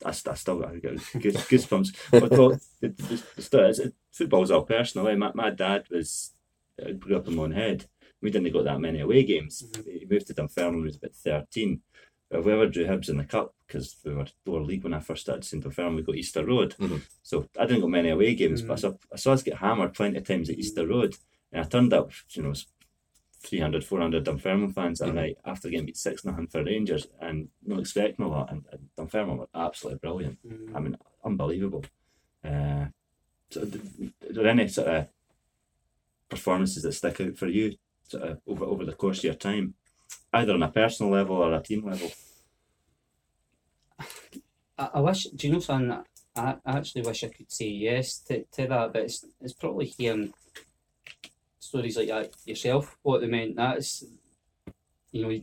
that's, 0.00 0.26
I 0.26 0.34
still 0.34 0.60
got 0.60 0.80
goose, 0.80 1.10
goosebumps. 1.14 1.96
but 2.12 2.30
though, 2.30 2.52
the, 2.80 2.88
the, 2.88 3.22
the 3.36 3.42
story 3.42 3.70
is, 3.70 3.80
football's 4.12 4.50
all 4.52 4.62
personal. 4.62 5.08
Eh? 5.08 5.16
My, 5.16 5.32
my 5.34 5.50
dad 5.50 5.86
was 5.90 6.32
uh, 6.80 6.92
grew 6.92 7.16
up 7.16 7.26
in 7.28 7.34
Monhead. 7.36 7.86
We 8.22 8.30
didn't 8.30 8.52
go 8.52 8.62
that 8.62 8.80
many 8.80 9.00
away 9.00 9.24
games. 9.24 9.62
Mhm. 9.72 9.84
He 10.00 10.06
moved 10.08 10.28
to 10.28 10.34
Dunfermline 10.34 10.74
when 10.74 10.82
he 10.84 10.86
was 10.86 10.96
about 10.96 11.14
thirteen. 11.14 11.80
But 12.30 12.44
we 12.44 12.52
ever 12.52 12.66
drew 12.68 12.86
Hibs 12.86 13.10
in 13.10 13.18
the 13.18 13.24
cup 13.24 13.54
because 13.66 13.96
we 14.04 14.14
were 14.14 14.24
lower 14.46 14.62
league 14.62 14.82
when 14.82 14.94
I 14.94 15.00
first 15.00 15.22
started 15.22 15.52
in 15.52 15.60
Dunfermline. 15.60 15.96
We 15.96 16.02
got 16.02 16.16
Easter 16.16 16.44
Road, 16.44 16.74
Mhm. 16.80 17.02
so 17.22 17.48
I 17.60 17.66
didn't 17.66 17.82
go 17.82 17.88
many 17.88 18.08
away 18.10 18.34
games. 18.34 18.62
But 18.62 18.74
I 18.74 18.76
saw, 18.76 18.92
I 19.12 19.16
saw 19.16 19.32
us 19.32 19.42
get 19.42 19.58
hammered 19.58 19.92
plenty 19.94 20.18
of 20.18 20.26
times 20.26 20.48
at 20.48 20.58
Easter 20.58 20.86
Road, 20.86 21.14
and 21.52 21.64
I 21.64 21.68
turned 21.68 21.92
up, 21.92 22.12
you 22.30 22.42
know, 22.42 22.54
300, 23.44 23.84
400 23.84 24.24
Dunfermline 24.24 24.72
fans 24.72 24.98
that 24.98 25.14
night 25.14 25.38
after 25.44 25.68
the 25.68 25.76
game 25.76 25.86
beat 25.86 25.96
six 25.96 26.24
nothing 26.24 26.46
for 26.46 26.64
Rangers, 26.64 27.06
and 27.20 27.48
not 27.64 27.80
expecting 27.80 28.24
a 28.24 28.28
lot. 28.28 28.50
And, 28.50 28.64
and 28.72 28.88
Dunfermline 28.96 29.38
were 29.38 29.48
absolutely 29.54 29.98
brilliant. 29.98 30.38
mm. 30.46 30.74
I 30.74 30.80
mean, 30.80 30.96
unbelievable. 31.24 31.84
Uh, 32.44 32.86
so, 33.50 33.62
are 33.62 34.32
there 34.32 34.48
any 34.48 34.68
sort 34.68 34.88
of 34.88 35.08
performances 36.28 36.82
that 36.82 36.92
stick 36.92 37.20
out 37.20 37.36
for 37.36 37.46
you 37.46 37.76
sort 38.08 38.24
of 38.24 38.40
over 38.46 38.64
over 38.64 38.84
the 38.84 38.92
course 38.92 39.18
of 39.18 39.24
your 39.24 39.34
time, 39.34 39.74
either 40.32 40.54
on 40.54 40.62
a 40.62 40.70
personal 40.70 41.12
level 41.12 41.36
or 41.36 41.54
a 41.54 41.62
team 41.62 41.84
level? 41.86 42.10
I, 44.78 44.90
I 44.94 45.00
wish. 45.00 45.24
Do 45.24 45.46
you 45.46 45.52
know 45.52 45.60
something? 45.60 46.02
I, 46.36 46.56
I 46.64 46.78
actually 46.78 47.02
wish 47.02 47.22
I 47.22 47.28
could 47.28 47.52
say 47.52 47.68
yes 47.68 48.18
to, 48.26 48.44
to 48.44 48.66
that, 48.66 48.92
but 48.92 49.02
it's 49.02 49.24
it's 49.40 49.52
probably 49.52 49.86
hearing 49.86 50.32
stories 51.74 51.96
like 51.96 52.08
that 52.08 52.30
yourself. 52.46 52.96
What 53.02 53.20
they 53.20 53.26
meant. 53.26 53.56
That's 53.56 54.04
you 55.10 55.22
know 55.22 55.40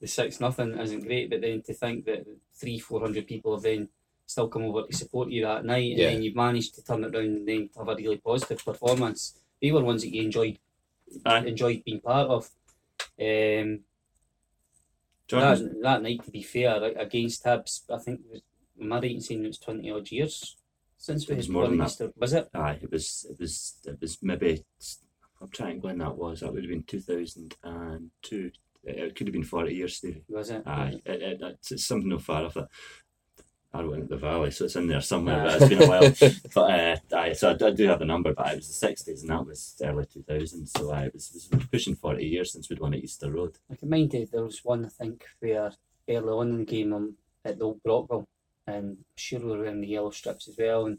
the 0.00 0.06
six 0.06 0.40
nothing 0.40 0.78
isn't 0.78 1.04
great, 1.06 1.28
but 1.30 1.40
then 1.42 1.62
to 1.62 1.74
think 1.74 2.06
that 2.06 2.26
three 2.54 2.78
four 2.78 3.00
hundred 3.00 3.26
people 3.26 3.54
have 3.54 3.62
then 3.62 3.88
still 4.26 4.48
come 4.48 4.62
over 4.64 4.82
to 4.86 4.96
support 4.96 5.30
you 5.30 5.42
that 5.44 5.64
night, 5.64 5.90
and 5.92 5.98
Yeah. 6.00 6.10
then 6.10 6.22
you've 6.22 6.34
managed 6.34 6.74
to 6.76 6.84
turn 6.84 7.04
it 7.04 7.14
around 7.14 7.36
and 7.36 7.48
then 7.48 7.70
have 7.76 7.88
a 7.88 7.94
really 7.94 8.16
positive 8.16 8.64
performance. 8.64 9.38
They 9.60 9.70
were 9.70 9.84
ones 9.84 10.02
that 10.02 10.14
you 10.14 10.22
enjoyed 10.22 10.58
Aye. 11.24 11.44
enjoyed 11.46 11.84
being 11.84 12.00
part 12.00 12.28
of. 12.28 12.50
Um, 13.20 13.80
that, 15.28 15.58
that 15.82 16.02
night, 16.02 16.24
to 16.24 16.30
be 16.30 16.42
fair, 16.42 16.82
against 16.84 17.44
Hibs, 17.44 17.82
I 17.92 17.98
think 17.98 18.20
it 18.20 18.30
was, 18.30 18.42
am 18.80 18.92
I 18.92 19.00
right 19.00 19.10
in 19.10 19.20
saying 19.20 19.44
it 19.44 19.48
was 19.48 19.58
twenty 19.58 19.90
odd 19.90 20.10
years 20.10 20.56
since 20.96 21.26
we 21.28 21.34
It 21.34 21.38
was 21.38 21.46
had 21.46 21.52
more 21.52 21.62
won 21.62 21.70
than 21.72 21.78
that. 21.78 21.86
Easter? 21.88 22.12
Was 22.16 22.32
it? 22.32 22.48
aye, 22.54 22.78
it 22.82 22.90
was 22.90 23.26
it 23.30 23.38
was 23.40 23.74
it 23.84 24.00
was 24.00 24.18
maybe 24.22 24.64
I'm 25.40 25.48
trying 25.50 25.80
when 25.80 25.98
that 25.98 26.16
was. 26.16 26.40
That 26.40 26.52
would 26.52 26.64
have 26.64 26.70
been 26.70 26.84
two 26.84 27.00
thousand 27.00 27.56
and 27.62 28.10
two. 28.22 28.50
It 28.84 29.14
could 29.16 29.26
have 29.26 29.34
been 29.34 29.44
forty 29.44 29.74
years, 29.74 29.96
Stevie. 29.96 30.22
Was 30.28 30.50
it? 30.50 30.62
Aye, 30.66 31.00
it, 31.04 31.22
it, 31.22 31.40
it's, 31.42 31.72
it's 31.72 31.86
something 31.86 32.08
no 32.08 32.18
far 32.18 32.44
off 32.44 32.54
that. 32.54 32.68
I 33.74 33.82
went 33.82 34.04
at 34.04 34.08
the 34.08 34.16
valley, 34.16 34.50
so 34.50 34.64
it's 34.64 34.76
in 34.76 34.86
there 34.86 35.02
somewhere. 35.02 35.44
But 35.44 35.56
it's 35.56 35.68
been 35.68 35.82
a 35.82 35.86
while. 35.86 36.12
but 36.54 36.70
uh, 36.70 36.96
aye, 37.16 37.32
so 37.34 37.50
I, 37.50 37.66
I 37.66 37.70
do 37.70 37.86
have 37.88 37.98
the 37.98 38.06
number, 38.06 38.32
but 38.32 38.52
it 38.52 38.56
was 38.56 38.68
the 38.68 38.74
sixties, 38.74 39.22
and 39.22 39.30
that 39.30 39.46
was 39.46 39.76
early 39.82 40.06
two 40.06 40.22
thousands. 40.22 40.72
So 40.72 40.90
aye, 40.92 41.06
it 41.06 41.14
was, 41.14 41.48
was 41.52 41.66
pushing 41.66 41.94
forty 41.94 42.24
years 42.24 42.52
since 42.52 42.70
we'd 42.70 42.80
won 42.80 42.94
at 42.94 43.00
Easter 43.00 43.30
Road. 43.30 43.58
I 43.70 43.74
can 43.74 43.90
mind 43.90 44.14
it, 44.14 44.32
there 44.32 44.44
was 44.44 44.64
one 44.64 44.86
I 44.86 44.88
think 44.88 45.26
where 45.40 45.72
early 46.08 46.28
on 46.28 46.48
in 46.50 46.58
the 46.58 46.64
game 46.64 46.92
um, 46.92 47.14
at 47.44 47.58
the 47.58 47.64
old 47.64 47.82
Brockville, 47.82 48.26
and 48.66 48.98
sure 49.16 49.40
we 49.40 49.46
were 49.46 49.58
wearing 49.58 49.80
the 49.80 49.88
yellow 49.88 50.10
strips 50.10 50.48
as 50.48 50.56
well, 50.58 50.86
and 50.86 50.98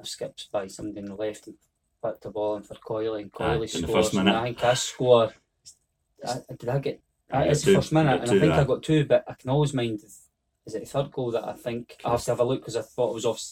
I 0.00 0.04
skipped 0.04 0.50
by 0.52 0.66
somebody 0.66 1.00
on 1.00 1.06
the 1.06 1.14
left 1.14 1.46
and 1.46 1.56
picked 2.04 2.22
the 2.22 2.30
ball 2.30 2.56
in 2.56 2.62
for 2.62 2.74
Coyley, 2.74 3.22
and 3.22 3.30
Aye, 3.38 3.44
Coyley 3.56 3.62
in 3.74 3.82
scores. 3.82 4.14
and. 4.14 4.28
I 4.30 4.42
think 4.44 4.64
I 4.64 4.74
score. 4.74 5.32
I, 6.26 6.34
did 6.58 6.68
I 6.68 6.78
get? 6.78 7.00
Aye, 7.30 7.44
you 7.44 7.50
it's 7.50 7.62
the 7.62 7.74
first 7.74 7.92
You 7.92 7.98
minute, 7.98 8.20
and 8.22 8.30
two, 8.30 8.36
I 8.36 8.40
think 8.40 8.52
aye. 8.54 8.60
I 8.60 8.64
got 8.64 8.82
two, 8.82 9.04
but 9.04 9.24
I 9.28 9.34
can 9.34 9.50
always 9.50 9.74
mind. 9.74 10.00
Is 10.66 10.74
it 10.74 10.80
the 10.80 10.86
third 10.86 11.10
goal 11.12 11.30
that 11.32 11.46
I 11.48 11.52
think 11.54 11.96
I 12.04 12.10
have 12.10 12.24
to 12.24 12.30
have 12.32 12.40
a 12.40 12.44
look 12.44 12.60
because 12.60 12.76
I 12.76 12.82
thought 12.82 13.10
it 13.10 13.14
was 13.14 13.24
off 13.26 13.42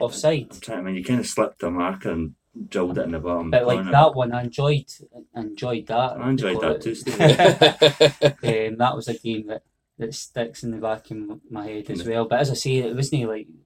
offside. 0.00 0.48
I'm 0.52 0.60
trying. 0.60 0.78
I 0.78 0.82
mean, 0.82 0.94
you 0.96 1.04
kind 1.04 1.20
of 1.20 1.26
slipped 1.26 1.58
the 1.60 1.70
marker 1.70 2.10
and 2.10 2.34
drilled 2.68 2.98
it 2.98 3.02
in 3.02 3.12
the 3.12 3.18
bottom 3.18 3.50
But 3.50 3.66
like 3.66 3.76
corner. 3.78 3.92
that 3.92 4.14
one, 4.14 4.32
I 4.32 4.42
enjoyed 4.44 4.86
enjoyed 5.34 5.86
that. 5.86 6.12
I 6.20 6.30
enjoyed 6.30 6.60
that 6.60 6.82
too, 6.82 6.94
because- 6.94 7.00
Steve. 7.00 8.68
um, 8.72 8.76
that 8.78 8.92
was 8.96 9.08
a 9.08 9.14
game 9.14 9.46
that 9.48 9.62
that 9.98 10.14
sticks 10.14 10.62
in 10.62 10.70
the 10.70 10.78
back 10.78 11.10
of 11.10 11.40
my 11.50 11.66
head 11.66 11.90
as 11.90 12.04
well. 12.04 12.24
But 12.26 12.40
as 12.40 12.50
I 12.50 12.54
say, 12.54 12.76
it 12.76 12.94
wasn't 12.94 13.28
like 13.28 13.46
St 13.46 13.58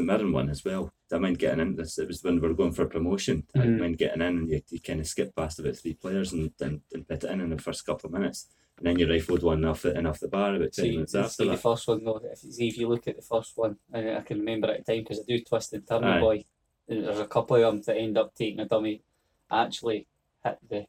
Mirren 0.00 0.32
one 0.32 0.48
as 0.48 0.64
well. 0.64 0.92
I 1.12 1.18
mind 1.18 1.38
getting 1.38 1.60
in 1.60 1.76
this. 1.76 1.98
It 1.98 2.08
was 2.08 2.22
when 2.24 2.40
we 2.40 2.48
were 2.48 2.54
going 2.54 2.72
for 2.72 2.86
promotion. 2.86 3.44
I 3.54 3.58
Mm. 3.58 3.80
mind 3.80 3.98
getting 3.98 4.22
in 4.22 4.38
and 4.38 4.48
you, 4.50 4.62
you 4.70 4.80
kind 4.80 5.00
of 5.00 5.06
skip 5.06 5.34
past 5.36 5.58
about 5.58 5.76
three 5.76 5.94
players 5.94 6.32
and, 6.32 6.50
and, 6.60 6.80
and 6.92 7.06
put 7.06 7.24
it 7.24 7.30
in 7.30 7.40
in 7.40 7.50
the 7.50 7.58
first 7.58 7.84
couple 7.84 8.06
of 8.08 8.12
minutes. 8.14 8.48
And 8.78 8.86
then 8.86 8.98
you 8.98 9.06
rifled 9.06 9.42
one 9.42 9.64
off 9.66 9.84
it 9.84 9.96
and 9.96 10.06
off 10.06 10.20
the 10.20 10.28
bar 10.28 10.54
about 10.54 10.72
10 10.72 10.84
see, 10.84 10.90
minutes 10.92 11.12
see 11.12 11.18
after 11.18 11.44
the 11.44 11.56
first 11.58 11.86
one 11.86 12.02
though. 12.02 12.20
If, 12.24 12.38
see, 12.38 12.68
if 12.68 12.78
you 12.78 12.88
look 12.88 13.06
at 13.06 13.16
the 13.16 13.22
first 13.22 13.52
one, 13.56 13.76
and 13.92 14.16
I 14.16 14.20
can 14.22 14.38
remember 14.38 14.68
at 14.70 14.84
the 14.86 14.92
time 14.92 15.02
because 15.02 15.20
I 15.20 15.22
do 15.28 15.40
twist 15.42 15.72
and 15.74 15.86
turn 15.86 16.04
Aye. 16.04 16.20
boy. 16.20 16.44
and 16.88 17.04
There's 17.04 17.18
a 17.20 17.26
couple 17.26 17.56
of 17.56 17.62
them 17.62 17.82
that 17.82 17.96
end 17.96 18.16
up 18.16 18.34
taking 18.34 18.60
a 18.60 18.64
dummy. 18.66 19.02
Actually 19.50 20.06
hit 20.42 20.58
the 20.68 20.86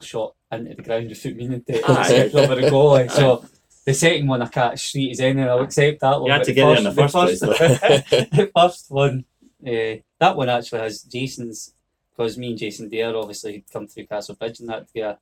shot 0.00 0.34
into 0.52 0.74
the 0.76 0.82
ground 0.82 1.08
without 1.08 1.34
meaning 1.34 1.62
to 1.64 1.90
accept 1.90 2.34
over 2.36 2.54
the 2.54 2.62
goalie. 2.70 3.10
So 3.10 3.44
the 3.84 3.94
second 3.94 4.28
one 4.28 4.42
I 4.42 4.46
can't 4.48 4.78
street 4.78 5.12
as 5.12 5.20
any. 5.20 5.42
I'll 5.42 5.60
accept 5.60 6.00
that 6.00 6.20
one. 6.20 6.26
You 6.26 6.32
had 6.32 6.44
to 6.44 6.52
get 6.52 6.66
there 6.66 6.76
in 6.76 6.84
the 6.84 6.92
first 6.92 7.14
place, 7.14 7.40
the 7.40 8.50
first 8.54 8.90
one, 8.90 9.24
uh, 9.66 10.00
that 10.18 10.36
one 10.36 10.48
actually 10.48 10.80
has 10.80 11.02
Jason's 11.02 11.74
because 12.10 12.36
me 12.36 12.50
and 12.50 12.58
Jason 12.58 12.88
Dair 12.88 13.16
obviously 13.16 13.54
had 13.54 13.70
come 13.72 13.86
through 13.86 14.06
Castle 14.06 14.34
Bridge 14.34 14.60
and 14.60 14.68
that 14.68 14.86
together. 14.86 15.18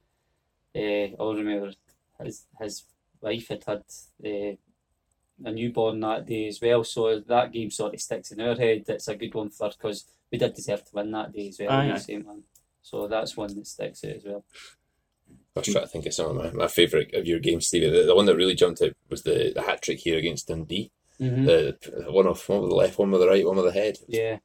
Uh, 0.74 1.14
I'll 1.20 1.34
remember 1.34 1.72
his 2.22 2.44
his 2.60 2.84
wife 3.20 3.48
had 3.48 3.64
had 3.64 3.84
uh, 4.24 4.56
a 5.44 5.52
newborn 5.52 6.00
that 6.00 6.26
day 6.26 6.48
as 6.48 6.60
well, 6.60 6.82
so 6.84 7.20
that 7.20 7.52
game 7.52 7.70
sort 7.70 7.94
of 7.94 8.00
sticks 8.00 8.32
in 8.32 8.40
our 8.40 8.56
head. 8.56 8.84
It's 8.88 9.08
a 9.08 9.14
good 9.14 9.34
one 9.34 9.50
for 9.50 9.70
because 9.70 10.06
we 10.30 10.38
did 10.38 10.54
deserve 10.54 10.84
to 10.84 10.90
win 10.94 11.12
that 11.12 11.32
day 11.32 11.48
as 11.48 11.58
well. 11.60 11.70
Aye, 11.70 11.92
aye. 11.92 11.98
same 11.98 12.24
one. 12.24 12.42
So 12.82 13.06
that's 13.06 13.36
one 13.36 13.54
that 13.54 13.66
sticks 13.66 14.04
out 14.04 14.10
as 14.10 14.24
well. 14.24 14.44
I 15.58 15.60
was 15.60 15.72
trying 15.72 15.84
to 15.84 15.88
think 15.88 16.06
of 16.06 16.14
some 16.14 16.36
of 16.36 16.36
my, 16.36 16.50
my 16.62 16.68
favourite 16.68 17.14
of 17.14 17.26
your 17.26 17.40
games, 17.40 17.66
Stevie. 17.66 17.90
The, 17.90 18.04
the 18.04 18.14
one 18.14 18.26
that 18.26 18.36
really 18.36 18.54
jumped 18.54 18.82
out 18.82 18.92
was 19.08 19.22
the, 19.22 19.52
the 19.54 19.62
hat 19.62 19.82
trick 19.82 19.98
here 19.98 20.18
against 20.18 20.48
Dundee. 20.48 20.90
Mm-hmm. 21.20 21.44
The, 21.46 21.76
the 22.04 22.12
one 22.12 22.26
off 22.26 22.48
one 22.48 22.60
with 22.60 22.70
the 22.70 22.76
left, 22.76 22.98
one 22.98 23.10
with 23.10 23.20
the 23.20 23.28
right, 23.28 23.44
one 23.44 23.56
with 23.56 23.66
the 23.66 23.72
head. 23.72 23.98
Yeah. 24.06 24.38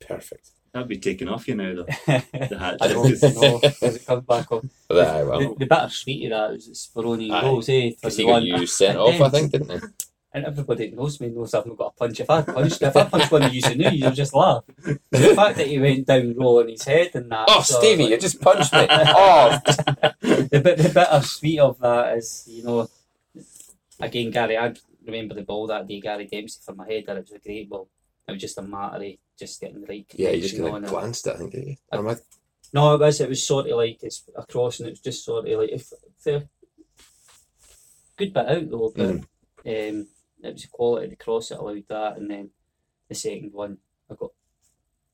Perfect. 0.00 0.50
That'd 0.72 0.88
be 0.88 0.98
taken 0.98 1.28
off 1.28 1.46
you 1.46 1.54
now, 1.54 1.72
though. 1.72 1.84
The 2.06 2.58
hat 2.58 2.80
know, 2.80 3.06
trick. 3.06 3.24
I 3.24 3.30
know, 3.30 3.60
as 3.62 3.96
it 3.96 4.06
comes 4.06 4.24
back 4.24 4.50
on. 4.50 4.68
But 4.88 4.94
that, 4.96 5.24
The, 5.24 5.30
well, 5.30 5.54
the 5.54 5.66
bittersweet 5.66 6.24
of 6.24 6.30
that 6.30 6.52
was 6.52 6.68
it's 6.68 6.88
Speroni 6.88 7.30
Aye. 7.30 7.40
goals, 7.42 7.68
eh? 7.68 7.90
because 7.90 8.16
he 8.16 8.24
got 8.24 8.42
you 8.42 8.66
sent 8.66 8.98
off, 8.98 9.20
I 9.20 9.28
think, 9.28 9.52
didn't 9.52 9.70
he? 9.70 9.78
And 10.34 10.44
everybody 10.46 10.88
that 10.90 10.96
knows 10.96 11.20
me 11.20 11.28
knows 11.28 11.54
I've 11.54 11.64
not 11.64 11.76
got 11.78 11.94
a 11.94 11.98
punch. 11.98 12.18
If 12.18 12.28
I 12.28 12.42
punched, 12.42 12.82
if 12.82 12.96
I 12.96 13.04
punched 13.04 13.30
one 13.30 13.44
of 13.44 13.54
you 13.54 13.62
who 13.62 13.74
knew, 13.76 13.90
you'll 13.90 14.10
just 14.10 14.34
laugh. 14.34 14.64
the 15.12 15.32
fact 15.36 15.56
that 15.58 15.68
he 15.68 15.78
went 15.78 16.08
down 16.08 16.34
rolling 16.36 16.70
his 16.70 16.82
head 16.82 17.12
and 17.14 17.30
that. 17.30 17.44
Oh, 17.48 17.62
so, 17.62 17.78
Stevie, 17.78 18.02
like, 18.02 18.10
you 18.10 18.18
just 18.18 18.40
punched 18.40 18.72
me. 18.72 18.84
Oh, 18.90 19.60
the 19.64 20.60
bit, 20.64 20.78
the 20.78 20.90
bittersweet 20.92 21.60
of 21.60 21.78
that 21.78 22.16
is, 22.18 22.44
you 22.48 22.64
know, 22.64 22.90
again, 24.00 24.32
Gary, 24.32 24.58
I 24.58 24.74
remember 25.06 25.34
the 25.36 25.42
ball 25.42 25.68
that 25.68 25.86
day, 25.86 26.00
Gary 26.00 26.26
Dempsey 26.26 26.58
for 26.64 26.74
my 26.74 26.86
head, 26.88 27.04
that 27.06 27.16
it 27.16 27.20
was 27.30 27.32
a 27.32 27.38
great 27.38 27.70
ball. 27.70 27.88
It 28.26 28.32
was 28.32 28.40
just 28.40 28.58
a 28.58 28.62
matter 28.62 28.96
of 29.04 29.12
just 29.38 29.60
getting 29.60 29.82
the 29.82 29.86
right 29.86 30.06
yeah, 30.16 30.30
you 30.30 30.42
just 30.42 30.56
kind 30.58 30.84
of 30.84 30.90
glanced 30.90 31.28
it, 31.28 31.34
I 31.34 31.38
think, 31.38 31.54
you? 31.54 31.76
I- 31.92 31.98
I- 31.98 32.16
No, 32.72 32.94
it 32.94 33.00
was. 33.00 33.20
It 33.20 33.28
was 33.28 33.46
sort 33.46 33.68
of 33.70 33.76
like 33.76 34.02
it's 34.02 34.24
a 34.36 34.44
cross, 34.44 34.80
and 34.80 34.88
it 34.88 34.92
was 34.92 35.00
just 35.00 35.24
sort 35.24 35.46
of 35.46 35.60
like 35.60 35.70
if 35.70 35.92
fair, 36.18 36.48
good 38.16 38.32
bit 38.32 38.48
out 38.48 38.68
though, 38.70 38.92
but 38.96 39.16
Mhm. 39.64 39.90
um, 39.90 40.06
it 40.44 40.52
was 40.52 40.62
the 40.62 40.68
quality 40.68 41.04
of 41.04 41.10
the 41.10 41.16
cross 41.16 41.48
that 41.48 41.60
allowed 41.60 41.84
that, 41.88 42.16
and 42.16 42.30
then 42.30 42.50
the 43.08 43.14
second 43.14 43.52
one, 43.52 43.78
I 44.10 44.14
got 44.14 44.32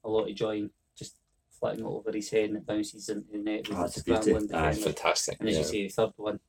a 0.04 0.08
lot 0.08 0.28
of 0.28 0.34
joy 0.34 0.56
in 0.56 0.70
just 0.96 1.16
flicking 1.58 1.84
it 1.84 1.88
over 1.88 2.12
his 2.12 2.30
head 2.30 2.50
and 2.50 2.58
it 2.58 2.66
bounces 2.66 3.08
into 3.08 3.30
the 3.32 3.38
net. 3.38 3.68
with 3.68 3.78
Oh, 3.78 3.82
that's 3.82 3.98
a 3.98 4.04
beauty. 4.04 4.34
Aye, 4.34 4.40
That's 4.48 4.84
fantastic. 4.84 5.38
And 5.40 5.48
as 5.48 5.54
yeah. 5.54 5.60
you 5.60 5.66
say, 5.66 5.82
the 5.82 5.88
third 5.88 6.12
one 6.16 6.40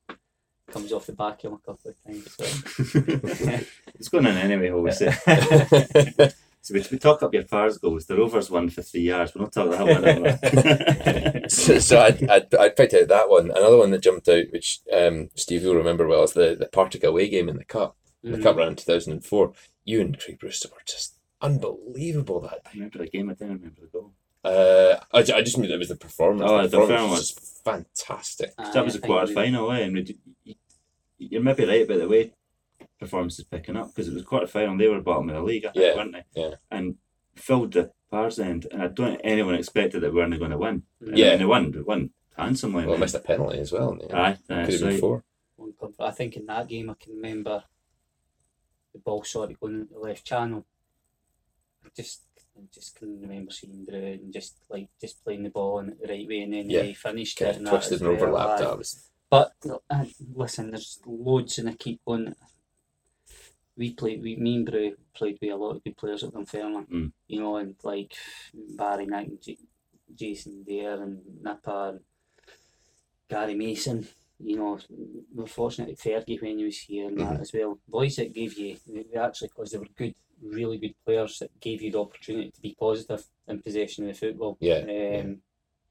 comes 0.71 0.93
off 0.93 1.05
the 1.05 1.13
back 1.13 1.43
of 1.43 1.51
him 1.51 1.53
a 1.53 1.57
couple 1.57 1.91
of 1.91 2.03
times. 2.03 2.31
So. 2.35 2.43
it's 3.95 4.09
going 4.09 4.25
in 4.25 4.37
anyway, 4.37 4.69
obviously. 4.69 5.09
So 6.63 6.75
we, 6.75 6.85
we 6.91 6.99
talk 6.99 7.23
up 7.23 7.33
your 7.33 7.43
Pars 7.43 7.79
goals. 7.79 8.05
The 8.05 8.15
Rovers 8.15 8.51
won 8.51 8.69
for 8.69 8.83
three 8.83 9.01
yards. 9.01 9.33
We'll 9.33 9.45
not 9.45 9.53
talk 9.53 9.71
that 9.71 9.83
one 9.83 10.05
anymore. 10.05 11.49
so, 11.49 11.79
so 11.79 11.99
I'd, 11.99 12.29
I'd, 12.29 12.53
I'd 12.53 12.75
picked 12.75 12.93
out 12.93 13.07
that 13.07 13.29
one. 13.29 13.49
Another 13.49 13.77
one 13.77 13.89
that 13.91 14.03
jumped 14.03 14.29
out, 14.29 14.45
which 14.51 14.81
um, 14.93 15.29
Steve 15.35 15.63
will 15.63 15.73
remember 15.73 16.07
well, 16.07 16.23
is 16.23 16.33
the, 16.33 16.55
the 16.57 16.67
Partick 16.67 17.03
away 17.03 17.29
game 17.29 17.49
in 17.49 17.57
the 17.57 17.65
Cup. 17.65 17.97
The 18.23 18.37
Mhm. 18.37 18.43
Cup 18.43 18.55
round 18.57 18.77
2004. 18.77 19.53
You 19.85 20.01
and 20.01 20.19
Craig 20.19 20.39
Brewster 20.39 20.69
were 20.69 20.81
just 20.85 21.15
unbelievable 21.41 22.39
that 22.41 22.63
day. 22.63 22.69
I 22.69 22.73
remember 22.75 22.99
the 22.99 23.07
game. 23.07 23.29
I 23.29 23.33
didn't 23.33 23.55
remember 23.55 23.81
the 23.81 23.87
goal. 23.87 24.13
Uh, 24.43 24.99
I, 25.11 25.21
ju- 25.23 25.33
I 25.33 25.41
just 25.41 25.57
knew 25.57 25.71
it 25.73 25.77
was 25.77 25.89
the 25.89 25.95
performance. 25.95 26.49
Oh, 26.49 26.57
the 26.63 26.67
the 26.67 26.77
performance 26.79 26.89
performance. 26.89 27.19
was 27.19 27.29
just 27.29 27.63
fantastic. 27.63 28.51
Aye, 28.57 28.71
that 28.73 28.85
was 28.85 28.95
I 28.95 28.97
a 28.97 29.01
think 29.01 29.05
quarter 29.11 29.33
final, 29.33 29.71
eh? 29.71 29.79
And 29.79 30.09
you- 30.43 30.55
you're 31.17 31.41
maybe 31.43 31.65
right 31.65 31.83
about 31.83 31.99
the 31.99 32.07
way 32.07 32.33
performance 32.99 33.37
is 33.39 33.45
picking 33.45 33.75
up 33.75 33.87
because 33.89 34.07
it 34.07 34.13
was 34.13 34.23
quarter 34.23 34.47
final. 34.47 34.77
They 34.77 34.87
were 34.87 35.01
bottom 35.01 35.29
of 35.29 35.35
the 35.35 35.41
league, 35.43 35.65
I 35.65 35.71
think, 35.71 35.83
Yeah, 35.85 35.95
weren't 35.95 36.13
they? 36.13 36.23
yeah. 36.41 36.55
And 36.71 36.97
filled 37.35 37.73
the 37.73 37.91
Pars 38.09 38.39
end, 38.39 38.67
and 38.71 38.81
I 38.83 38.87
don't 38.87 39.09
think 39.11 39.21
anyone 39.23 39.55
expected 39.55 40.01
that 40.01 40.11
we 40.13 40.19
weren't 40.19 40.37
going 40.37 40.51
to 40.51 40.57
win. 40.57 40.83
And 40.99 41.17
Yeah. 41.17 41.29
then 41.29 41.39
they 41.39 41.45
won. 41.45 41.71
They 41.71 41.79
won 41.81 42.09
handsomely. 42.37 42.85
Well, 42.85 42.97
missed 42.97 43.15
a 43.15 43.19
penalty 43.19 43.59
as 43.59 43.71
well. 43.71 43.93
didn't 43.95 44.11
he? 44.11 44.17
Aye, 44.17 44.37
Could 44.47 44.55
have 44.57 44.67
been 44.79 44.83
right. 44.89 44.99
four. 44.99 45.23
one 45.55 45.73
come 45.79 45.93
from- 45.93 46.05
I 46.07 46.11
think 46.11 46.35
in 46.35 46.45
that 46.47 46.67
game 46.67 46.89
I 46.89 46.95
can 46.95 47.13
remember 47.15 47.63
the 48.93 48.99
ball 48.99 49.23
sort 49.23 49.51
of 49.51 49.59
going 49.59 49.81
into 49.81 49.93
the 49.93 49.99
left 49.99 50.25
channel. 50.25 50.65
I 51.85 51.89
just 51.95 52.21
I 52.57 52.61
just 52.73 52.95
can 52.95 53.21
remember 53.21 53.51
seeing 53.51 53.85
Drew 53.85 53.99
and 53.99 54.33
just 54.33 54.55
like 54.69 54.89
just 54.99 55.23
playing 55.23 55.43
the 55.43 55.49
ball 55.49 55.79
in 55.79 55.95
the 56.01 56.07
right 56.07 56.27
way 56.27 56.41
and 56.41 56.53
then 56.53 56.69
Yeah. 56.69 56.83
he 56.83 56.93
finished 56.93 57.37
Kind 57.39 57.51
it 57.51 57.57
and 57.59 57.67
twisted 57.67 58.01
and 58.01 58.09
overlapped. 58.09 58.59
That 58.59 58.77
was 58.77 59.09
But 59.29 59.53
uh, 59.89 60.05
listen, 60.35 60.71
there's 60.71 60.99
loads 61.05 61.57
and 61.59 61.69
I 61.69 61.73
keep 61.75 62.01
going. 62.05 62.35
We 63.77 63.93
played, 63.93 64.21
we, 64.21 64.35
me 64.35 64.57
and 64.57 64.65
Brew 64.65 64.95
played 65.13 65.37
with 65.41 65.51
a 65.51 65.55
lot 65.55 65.77
of 65.77 65.83
good 65.83 65.95
players 65.97 66.23
at 66.25 66.33
Dunfermline, 66.33 66.85
Mm. 66.87 67.11
you 67.27 67.39
know, 67.39 67.55
and 67.55 67.75
like 67.83 68.13
Barry 68.53 69.05
Knight 69.05 69.29
and 69.29 69.41
J- 69.41 69.57
Jason 70.13 70.63
Dair 70.63 71.01
and 71.01 71.21
Nipper 71.41 71.89
and 71.91 71.99
Gary 73.29 73.55
Mason. 73.55 74.07
You 74.43 74.57
know, 74.57 74.79
we're 75.33 75.45
fortunate 75.47 75.89
that 75.89 75.99
Fergie 76.27 76.41
when 76.41 76.57
he 76.57 76.65
was 76.65 76.77
here 76.79 77.07
and 77.07 77.19
that 77.19 77.37
Mhm. 77.37 77.41
as 77.41 77.53
well. 77.53 77.79
Boys 77.87 78.15
that 78.17 78.33
gave 78.33 78.57
you, 78.57 78.77
they 78.87 79.17
actually, 79.19 79.49
because 79.49 79.71
they 79.71 79.77
were 79.77 79.87
good, 79.95 80.15
really 80.41 80.77
good 80.77 80.95
players 81.05 81.39
that 81.39 81.59
gave 81.59 81.81
you 81.81 81.91
the 81.91 81.99
opportunity 81.99 82.51
to 82.51 82.61
be 82.61 82.75
positive 82.79 83.25
in 83.47 83.61
possession 83.61 84.07
of 84.09 84.13
the 84.19 84.27
football. 84.27 84.57
yeah. 84.59 84.77
Um, 84.79 84.87
yeah. 84.87 85.23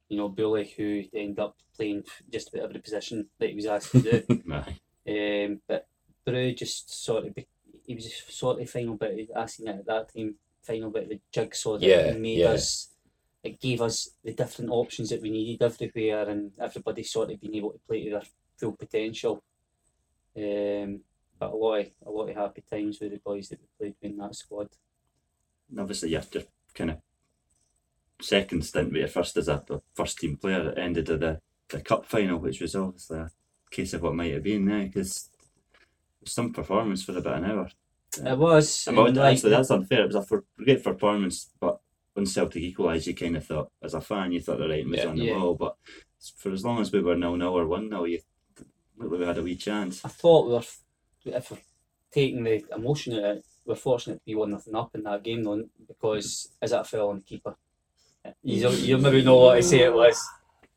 You 0.08 0.16
know, 0.16 0.28
Bully, 0.28 0.72
who 0.76 1.04
ended 1.14 1.38
up 1.38 1.56
playing 1.76 2.02
just 2.32 2.48
about 2.52 2.64
every 2.64 2.80
position 2.80 3.30
that 3.38 3.48
he 3.50 3.54
was 3.54 3.66
asked 3.66 3.92
to 3.92 4.02
do. 4.02 4.42
Aye. 4.52 5.44
um, 5.46 5.62
but 5.68 5.86
Brew 6.24 6.52
just 6.52 6.90
sort 7.04 7.26
of, 7.26 7.34
be- 7.34 7.46
he 7.86 7.94
was 7.94 8.12
sort 8.28 8.60
of 8.60 8.68
final 8.68 8.96
bit, 8.96 9.18
it 9.18 9.30
at 9.36 9.86
that 9.86 10.12
time, 10.14 10.34
final 10.62 10.90
bit 10.90 11.04
of 11.04 11.08
the 11.10 11.20
jigsaw 11.32 11.78
that 11.78 11.86
Yeah, 11.86 12.12
made 12.18 12.38
yeah. 12.38 12.50
us, 12.50 12.88
it 13.44 13.58
gave 13.60 13.80
us 13.80 14.10
the 14.24 14.34
different 14.34 14.70
options 14.70 15.08
that 15.10 15.22
we 15.22 15.30
needed 15.30 15.62
everywhere 15.62 16.28
and 16.28 16.52
everybody 16.60 17.02
sort 17.04 17.30
of 17.30 17.40
being 17.40 17.54
able 17.54 17.70
to 17.72 17.78
play 17.88 18.04
to 18.04 18.10
their 18.10 18.22
full 18.60 18.72
potential. 18.72 19.42
Um, 20.36 21.00
but 21.38 21.50
a 21.52 21.56
lot 21.56 21.80
of, 21.80 21.86
a 22.06 22.10
lot 22.10 22.28
of 22.28 22.36
happy 22.36 22.62
times 22.70 23.00
with 23.00 23.12
the 23.12 23.18
boys 23.18 23.48
that 23.48 23.60
we 23.60 23.66
played 23.78 23.94
in 24.02 24.18
that 24.18 24.34
squad. 24.34 24.68
And 25.70 25.80
obviously, 25.80 26.10
your, 26.10 26.22
your 26.32 26.44
kind 26.74 26.90
of 26.90 26.98
second 28.20 28.64
stint 28.64 28.92
with 28.92 29.00
your 29.00 29.08
first 29.08 29.36
as 29.38 29.48
a, 29.48 29.62
a 29.70 29.80
first 29.94 30.18
team 30.18 30.36
player 30.36 30.68
it 30.70 30.78
ended 30.78 31.08
at 31.08 31.20
the, 31.20 31.40
the 31.70 31.80
cup 31.80 32.04
final, 32.04 32.38
which 32.38 32.60
was 32.60 32.76
obviously 32.76 33.18
a 33.18 33.30
case 33.70 33.94
of 33.94 34.02
what 34.02 34.14
might 34.14 34.34
have 34.34 34.42
been 34.42 34.66
there 34.66 34.84
because 34.84 35.30
some 36.26 36.52
performance 36.52 37.02
for 37.02 37.16
about 37.16 37.38
an 37.38 37.50
hour. 37.50 37.70
It 38.24 38.36
was. 38.36 38.86
And, 38.86 38.96
like, 38.96 39.16
actually, 39.16 39.50
that's 39.50 39.70
unfair. 39.70 40.02
It 40.02 40.08
was 40.08 40.16
a 40.16 40.22
for, 40.22 40.44
great 40.58 40.84
performance, 40.84 41.48
but 41.58 41.80
when 42.12 42.26
Celtic 42.26 42.62
equalised, 42.62 43.06
you 43.06 43.14
kind 43.14 43.36
of 43.36 43.46
thought, 43.46 43.70
as 43.82 43.94
a 43.94 44.00
fan, 44.00 44.32
you 44.32 44.40
thought 44.40 44.58
the 44.58 44.68
writing 44.68 44.90
was 44.90 44.98
Yeah. 44.98 45.06
on 45.06 45.16
the 45.16 45.24
Yeah. 45.26 45.38
wall. 45.38 45.54
But 45.54 45.76
for 46.36 46.52
as 46.52 46.64
long 46.64 46.80
as 46.80 46.92
we 46.92 47.00
were 47.00 47.16
nil 47.16 47.36
nil 47.36 47.56
or 47.56 47.66
one 47.66 47.88
0 47.88 48.04
you 48.04 48.20
we 49.08 49.24
had 49.24 49.38
a 49.38 49.42
wee 49.42 49.56
chance. 49.56 50.04
I 50.04 50.08
thought 50.08 50.46
we 50.46 50.52
were, 50.52 51.36
if 51.38 51.50
we're 51.50 51.58
taking 52.12 52.44
the 52.44 52.64
emotion 52.74 53.14
out 53.14 53.24
of 53.24 53.36
it, 53.38 53.44
we're 53.66 53.74
fortunate 53.76 54.14
to 54.16 54.24
be 54.24 54.34
one 54.34 54.50
nothing 54.50 54.74
up 54.74 54.94
in 54.94 55.02
that 55.04 55.22
game 55.22 55.44
though, 55.44 55.64
because 55.86 56.48
is 56.62 56.70
that 56.70 56.80
a 56.80 56.84
foul 56.84 57.10
on 57.10 57.16
the 57.16 57.22
keeper? 57.22 57.54
You 58.42 58.62
don't, 58.62 58.78
you 58.78 58.98
maybe 58.98 59.22
know 59.22 59.36
what 59.36 59.56
I 59.56 59.60
say 59.60 59.80
it 59.80 59.94
was, 59.94 60.20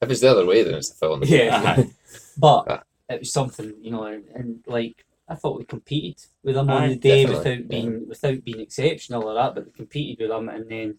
If 0.01 0.09
it's 0.09 0.21
the 0.21 0.31
other 0.31 0.45
way, 0.45 0.63
then 0.63 0.75
it's 0.75 0.91
a 0.91 0.95
foul. 0.95 1.15
in 1.15 1.19
the- 1.21 1.25
keeper. 1.27 1.43
yeah. 1.43 1.83
But 2.37 2.65
Ah. 2.69 2.83
it 3.09 3.19
was 3.19 3.33
something 3.33 3.73
you 3.81 3.91
know, 3.91 4.03
and, 4.05 4.27
and 4.35 4.63
like 4.67 5.05
I 5.27 5.35
thought 5.35 5.57
we 5.57 5.65
competed 5.65 6.17
with 6.43 6.55
them 6.55 6.69
Aye, 6.69 6.83
on 6.83 6.89
the 6.89 6.95
day 6.97 7.23
definitely, 7.25 7.51
without 7.51 7.67
being 7.69 8.07
without 8.07 8.43
being 8.43 8.59
exceptional 8.59 9.23
or 9.23 9.33
that, 9.33 9.55
but 9.55 9.65
we 9.65 9.71
competed 9.71 10.19
with 10.19 10.29
them, 10.29 10.49
and 10.49 10.69
then 10.69 10.95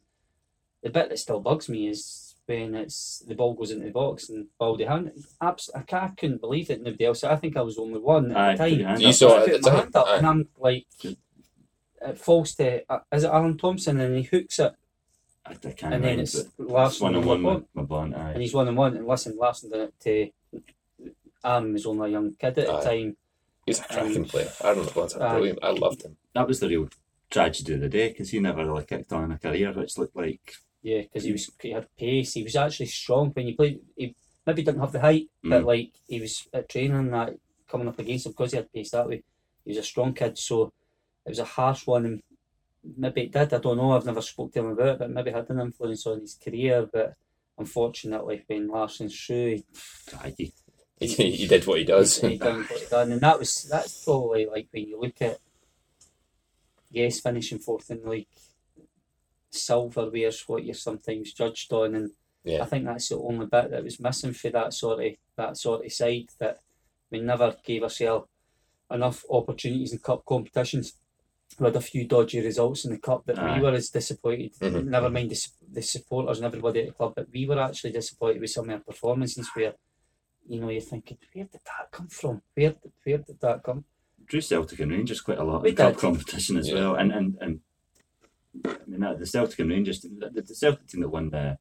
the 0.83 0.91
bit 0.91 1.09
that 1.09 1.18
still 1.18 1.41
bugs 1.41 1.68
me 1.68 1.89
is 1.89 2.24
when 2.47 2.74
it's 2.74 3.22
the 3.26 3.34
ball 3.34 3.55
goes 3.55 3.70
into 3.70 3.86
the 3.86 3.90
box 3.92 4.28
and 4.28 4.47
Baldé 4.61 4.86
hand. 4.86 5.12
Abs- 5.40 5.70
I, 5.74 5.80
ca- 5.82 6.05
I 6.05 6.09
couldn't 6.09 6.40
believe 6.40 6.68
it. 6.70 6.82
Nobody 6.82 7.07
else. 7.07 7.24
I 7.24 7.36
think 7.36 7.57
I 7.57 7.62
was 7.62 7.76
the 7.76 7.82
only 7.82 8.01
one 8.01 8.30
at 8.32 8.61
Aye, 8.61 8.68
the 8.68 8.82
time. 8.84 9.01
You 9.01 9.12
saw 9.12 9.40
it 9.40 9.47
put 9.47 9.55
at 9.55 9.62
the 9.62 9.70
my 9.70 9.76
time. 9.76 9.80
hand 9.84 9.97
up 9.97 10.07
Aye. 10.09 10.16
and 10.18 10.26
I'm 10.26 10.49
like, 10.59 10.86
it 11.03 12.18
falls 12.18 12.55
to 12.57 12.82
uh, 12.92 12.99
is 13.12 13.24
it 13.24 13.30
Alan 13.30 13.57
Thompson 13.57 13.99
and 14.01 14.16
he 14.16 14.22
hooks 14.24 14.59
it 14.59 14.72
I, 15.47 15.53
I 15.53 15.55
can't 15.55 15.82
and 15.95 16.05
then 16.05 16.18
remember. 16.18 16.22
it's 16.22 16.42
but 16.42 16.68
Larsson 16.68 17.05
one 17.05 17.14
on 17.14 17.22
and 17.22 17.26
one 17.26 17.40
Labonte. 17.40 17.55
with 17.55 17.64
my 17.74 17.82
bond. 17.82 18.14
and 18.14 18.42
he's 18.42 18.53
one 18.55 18.68
on 18.68 18.76
one 18.76 18.97
and 18.97 19.07
listen 19.07 19.36
Larsson 19.38 19.70
did 19.70 19.80
it 19.80 19.95
to 20.01 20.30
Aaron 21.45 21.72
was 21.72 21.86
only 21.86 22.09
a 22.11 22.12
young 22.12 22.32
kid 22.34 22.59
at 22.59 22.66
the 22.66 22.72
Aye. 22.74 22.84
time 22.84 23.16
He's 23.66 23.80
a 23.80 23.84
cracking 23.84 24.26
player. 24.26 24.51
Aaron 24.62 24.80
Labonte's 24.84 25.16
Aye. 25.16 25.32
brilliant. 25.32 25.59
I 25.62 25.70
loved 25.70 26.03
him. 26.05 26.16
That 26.34 26.47
was 26.47 26.61
the 26.61 26.68
real 26.68 26.88
tragedy 27.30 27.72
of 27.72 27.80
the 27.80 27.88
day 27.88 28.09
because 28.11 28.28
he 28.30 28.38
never 28.38 28.64
really 28.66 28.84
kicked 28.84 29.11
on 29.12 29.24
in 29.24 29.32
a 29.32 29.38
career, 29.38 29.72
which 29.72 29.97
looked 29.97 30.14
like 30.14 30.53
Yeah, 30.85 31.01
because 31.01 31.24
he 31.24 31.32
was 31.32 31.51
he 31.61 31.70
had 31.70 31.89
pace. 31.97 32.35
He 32.35 32.43
was 32.45 32.57
actually 32.57 32.87
strong 32.87 33.30
when 33.30 33.47
you 33.49 33.57
played. 33.57 33.80
He 33.97 34.14
maybe 34.47 34.62
didn't 34.62 34.80
have 34.82 34.93
the 34.93 35.01
height, 35.01 35.28
but 35.43 35.62
Mm. 35.62 35.66
like 35.66 35.93
he 36.07 36.20
was 36.20 36.47
at 36.53 36.68
training 36.68 37.11
that 37.11 37.35
coming 37.66 37.89
up 37.89 37.99
against 37.99 38.26
him 38.26 38.32
because 38.32 38.51
he 38.53 38.59
had 38.59 38.70
pace 38.72 38.91
that 38.91 39.09
way. 39.09 39.22
He 39.64 39.70
was 39.70 39.78
a 39.78 39.82
strong 39.82 40.12
kid, 40.12 40.37
so 40.39 40.72
it 41.24 41.30
was 41.30 41.39
a 41.39 41.45
harsh 41.57 41.87
one. 41.87 42.05
And 42.05 42.22
maybe 42.99 43.22
it 43.22 43.32
did. 43.32 43.55
I 43.55 43.59
don't 43.59 43.78
know. 43.78 43.93
I've 43.93 44.05
never 44.05 44.20
spoke 44.20 44.53
to 44.53 44.59
him 44.61 44.66
about 44.72 44.89
it, 44.89 44.99
but 44.99 45.11
maybe 45.11 45.30
it 45.30 45.37
had 45.37 45.49
an 45.51 45.61
influence 45.61 46.07
on 46.07 46.20
his 46.20 46.35
career. 46.35 46.87
But 46.93 47.14
unfortunately, 47.57 48.45
when 48.47 48.68
Larsson's 48.68 49.18
through, 49.18 49.57
he, 49.57 49.64
he- 50.37 50.53
He, 51.01 51.07
he 51.41 51.47
did 51.47 51.66
what 51.66 51.78
he 51.78 51.85
does. 51.85 52.20
he 52.20 52.37
done 52.37 52.61
what 52.68 52.78
he 52.80 52.87
done, 52.87 53.11
and 53.12 53.20
that 53.22 53.39
was 53.39 53.64
that's 53.72 54.05
probably 54.05 54.45
like 54.47 54.68
when 54.70 54.87
you 54.87 55.01
look 55.01 55.20
at 55.22 55.39
yes, 56.91 57.20
finishing 57.20 57.59
fourth 57.59 57.91
in 57.91 58.03
the 58.03 58.11
league, 58.11 58.26
silverware's 59.55 60.42
what 60.46 60.64
you're 60.64 60.74
sometimes 60.74 61.32
judged 61.32 61.72
on, 61.72 61.94
and 61.94 62.11
I 62.61 62.64
think 62.66 62.84
that's 62.84 63.09
the 63.09 63.16
only 63.18 63.46
bit 63.46 63.70
that 63.70 63.84
was 63.84 63.98
missing 64.00 64.32
for 64.34 64.50
that 64.50 64.72
sort 64.74 65.05
of 65.05 65.12
that 65.36 65.57
sort 65.57 65.84
of 65.86 65.92
side 65.92 66.28
that 66.38 66.61
we 67.11 67.20
never 67.20 67.57
gave 67.64 67.82
ourselves 67.82 68.28
enough 68.90 69.24
opportunities 69.30 69.92
in 69.92 69.98
cup 69.98 70.24
competitions. 70.26 70.94
We 71.59 71.66
had 71.66 71.76
a 71.76 71.80
few 71.80 72.07
dodgy 72.07 72.40
results 72.40 72.84
in 72.84 72.90
the 72.92 72.98
cup 72.98 73.24
that 73.26 73.38
Aye. 73.38 73.59
we 73.59 73.62
were 73.64 73.72
as 73.72 73.88
disappointed. 73.90 74.52
Mhm. 74.61 74.86
Never 74.86 75.09
mind 75.11 75.30
the, 75.30 75.48
the 75.72 75.82
supporters 75.82 76.38
and 76.38 76.46
everybody 76.46 76.80
at 76.80 76.86
the 76.88 76.92
club, 76.92 77.12
but 77.16 77.28
we 77.32 77.46
were 77.46 77.61
actually 77.61 77.92
disappointed 77.92 78.40
with 78.40 78.50
some 78.50 78.68
of 78.68 78.74
our 78.74 78.80
performances 78.80 79.48
where, 79.55 79.74
you 80.48 80.61
know, 80.61 80.68
you're 80.70 80.80
thinking, 80.80 81.16
where 81.32 81.44
did 81.44 81.61
that 81.64 81.90
come 81.92 82.09
from? 82.09 82.42
Where 82.55 82.70
did, 82.70 82.92
where 83.05 83.18
did 83.18 83.40
that 83.40 83.62
come? 83.62 83.84
drew 84.26 84.40
Celtic 84.40 84.80
and 84.80 84.90
Rangers 84.90 85.20
quite 85.20 85.38
a 85.38 85.44
lot 85.44 85.62
We 85.62 85.70
in 85.70 85.76
cup 85.76 85.96
competition 85.98 86.57
as 86.57 86.68
Yeah. 86.68 86.74
well, 86.76 86.94
and 86.94 87.12
and 87.12 87.36
and 87.40 87.61
I 88.64 88.76
mean 88.86 89.00
that, 89.00 89.18
the 89.18 89.26
Celtic 89.26 89.59
and 89.59 89.70
Rangers, 89.70 90.00
the, 90.00 90.30
the 90.42 90.55
Celtic 90.55 90.86
team 90.86 91.00
that 91.00 91.09
won 91.09 91.30
the, 91.30 91.59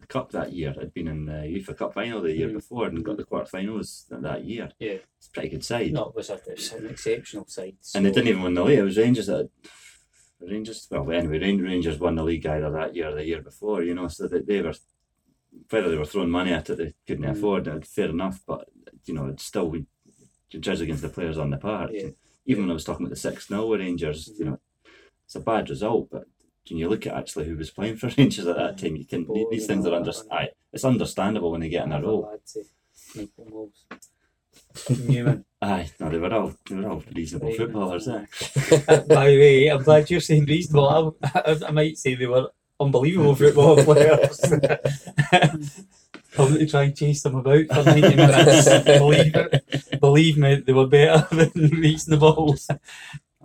the 0.00 0.06
cup 0.06 0.32
that 0.32 0.52
year 0.52 0.74
had 0.78 0.92
been 0.94 1.08
in 1.08 1.26
the 1.26 1.32
UEFA 1.32 1.76
Cup 1.76 1.94
final 1.94 2.20
the 2.22 2.32
year 2.36 2.48
Mm. 2.48 2.54
before 2.54 2.86
and 2.86 3.04
got 3.04 3.16
the 3.16 3.24
quarterfinals 3.24 4.08
that, 4.08 4.22
that 4.22 4.44
year. 4.44 4.70
Yeah. 4.78 4.98
it's 5.18 5.28
a 5.28 5.30
pretty 5.30 5.50
good 5.50 5.64
side. 5.64 5.92
No, 5.92 6.08
it 6.08 6.14
was, 6.16 6.30
a, 6.30 6.34
it 6.34 6.56
was 6.56 6.72
an 6.72 6.86
exceptional 6.88 7.46
side. 7.46 7.76
And 7.94 8.04
they 8.06 8.10
didn't 8.10 8.28
even 8.28 8.42
win 8.42 8.54
the 8.54 8.64
league. 8.64 8.78
It 8.78 8.82
was 8.82 8.96
Rangers 8.98 9.26
that 9.26 9.50
Rangers. 10.40 10.86
Well, 10.90 11.10
anyway, 11.12 11.38
Rangers 11.38 11.98
won 11.98 12.14
the 12.16 12.24
league 12.24 12.46
either 12.46 12.70
that 12.70 12.96
year 12.96 13.10
or 13.10 13.14
the 13.14 13.26
year 13.26 13.42
before. 13.42 13.82
You 13.82 13.94
know, 13.94 14.08
so 14.08 14.26
that 14.28 14.46
they 14.46 14.62
were 14.62 14.72
whether 15.68 15.90
they 15.90 15.96
were 15.98 16.04
throwing 16.06 16.30
money 16.30 16.52
at 16.52 16.70
it, 16.70 16.78
they 16.78 16.94
couldn't 17.06 17.24
Mm. 17.26 17.32
afford 17.36 17.66
it. 17.68 17.86
Fair 17.86 18.08
enough, 18.08 18.40
but 18.46 18.68
you 19.04 19.14
know, 19.14 19.26
it's 19.26 19.44
still 19.44 19.68
we 19.68 19.84
judge 20.48 20.80
against 20.80 21.02
the 21.02 21.08
players 21.10 21.36
on 21.38 21.50
the 21.50 21.58
park. 21.58 21.90
Yeah. 21.92 22.08
Even 22.46 22.64
when 22.64 22.70
I 22.70 22.74
was 22.74 22.84
talking 22.84 23.04
about 23.04 23.10
the 23.14 23.20
six 23.20 23.48
0 23.48 23.66
with 23.66 23.80
Rangers, 23.80 24.30
you 24.38 24.46
know, 24.46 24.60
it's 25.30 25.36
a 25.36 25.40
bad 25.40 25.70
result, 25.70 26.08
but. 26.10 26.24
When 26.68 26.78
you 26.78 26.88
look 26.90 27.06
at 27.06 27.14
actually 27.14 27.46
who 27.46 27.56
was 27.56 27.70
playing 27.70 27.96
for 27.96 28.08
Rangers 28.18 28.46
at 28.46 28.54
that 28.56 28.78
time, 28.78 28.94
you 28.94 29.04
can 29.06 29.24
Boy, 29.24 29.44
these 29.50 29.62
you 29.62 29.66
things 29.66 29.84
know, 29.86 29.92
are 29.92 29.96
under, 29.96 30.12
I- 30.30 30.36
aye, 30.36 30.48
it's 30.72 30.84
understandable 30.84 31.50
when 31.50 31.62
they 31.62 31.68
get 31.70 31.84
in 31.86 31.90
a 31.92 31.96
Other 31.96 32.06
row. 32.06 32.18
lads, 32.30 32.56
Michael 33.16 33.46
Knowles. 33.50 33.86
Numan. 35.08 35.44
Aye, 35.62 35.90
no, 35.98 36.10
they 36.10 36.18
were 36.18 36.32
all 36.32 36.52
they 36.68 36.76
were 36.76 36.88
all 36.90 37.02
reasonable 37.16 37.48
Right, 37.48 37.56
footballers. 37.56 38.06
Eh? 38.08 38.24
Uh, 38.88 39.00
By 39.00 39.30
the 39.30 39.38
way, 39.40 39.66
I'm 39.68 39.82
glad 39.82 40.10
you're 40.10 40.20
saying 40.20 40.44
reasonable. 40.44 41.16
I, 41.24 41.38
I, 41.40 41.56
I 41.66 41.70
might 41.72 41.98
say 41.98 42.14
they 42.14 42.26
were 42.26 42.48
unbelievable 42.78 43.34
football 43.34 43.82
players. 43.82 44.38
Coming 46.32 46.58
to 46.60 46.66
try 46.66 46.82
and 46.84 46.96
chase 46.96 47.22
them 47.22 47.34
about 47.36 47.66
for 47.66 47.82
90 47.84 48.16
minutes. 48.16 48.68
believe 48.84 49.34
it. 49.34 50.00
Believe 50.00 50.38
me, 50.38 50.56
they 50.64 50.72
were 50.72 50.86
better 50.86 51.26
than 51.34 51.50
reasonable. 51.80 52.54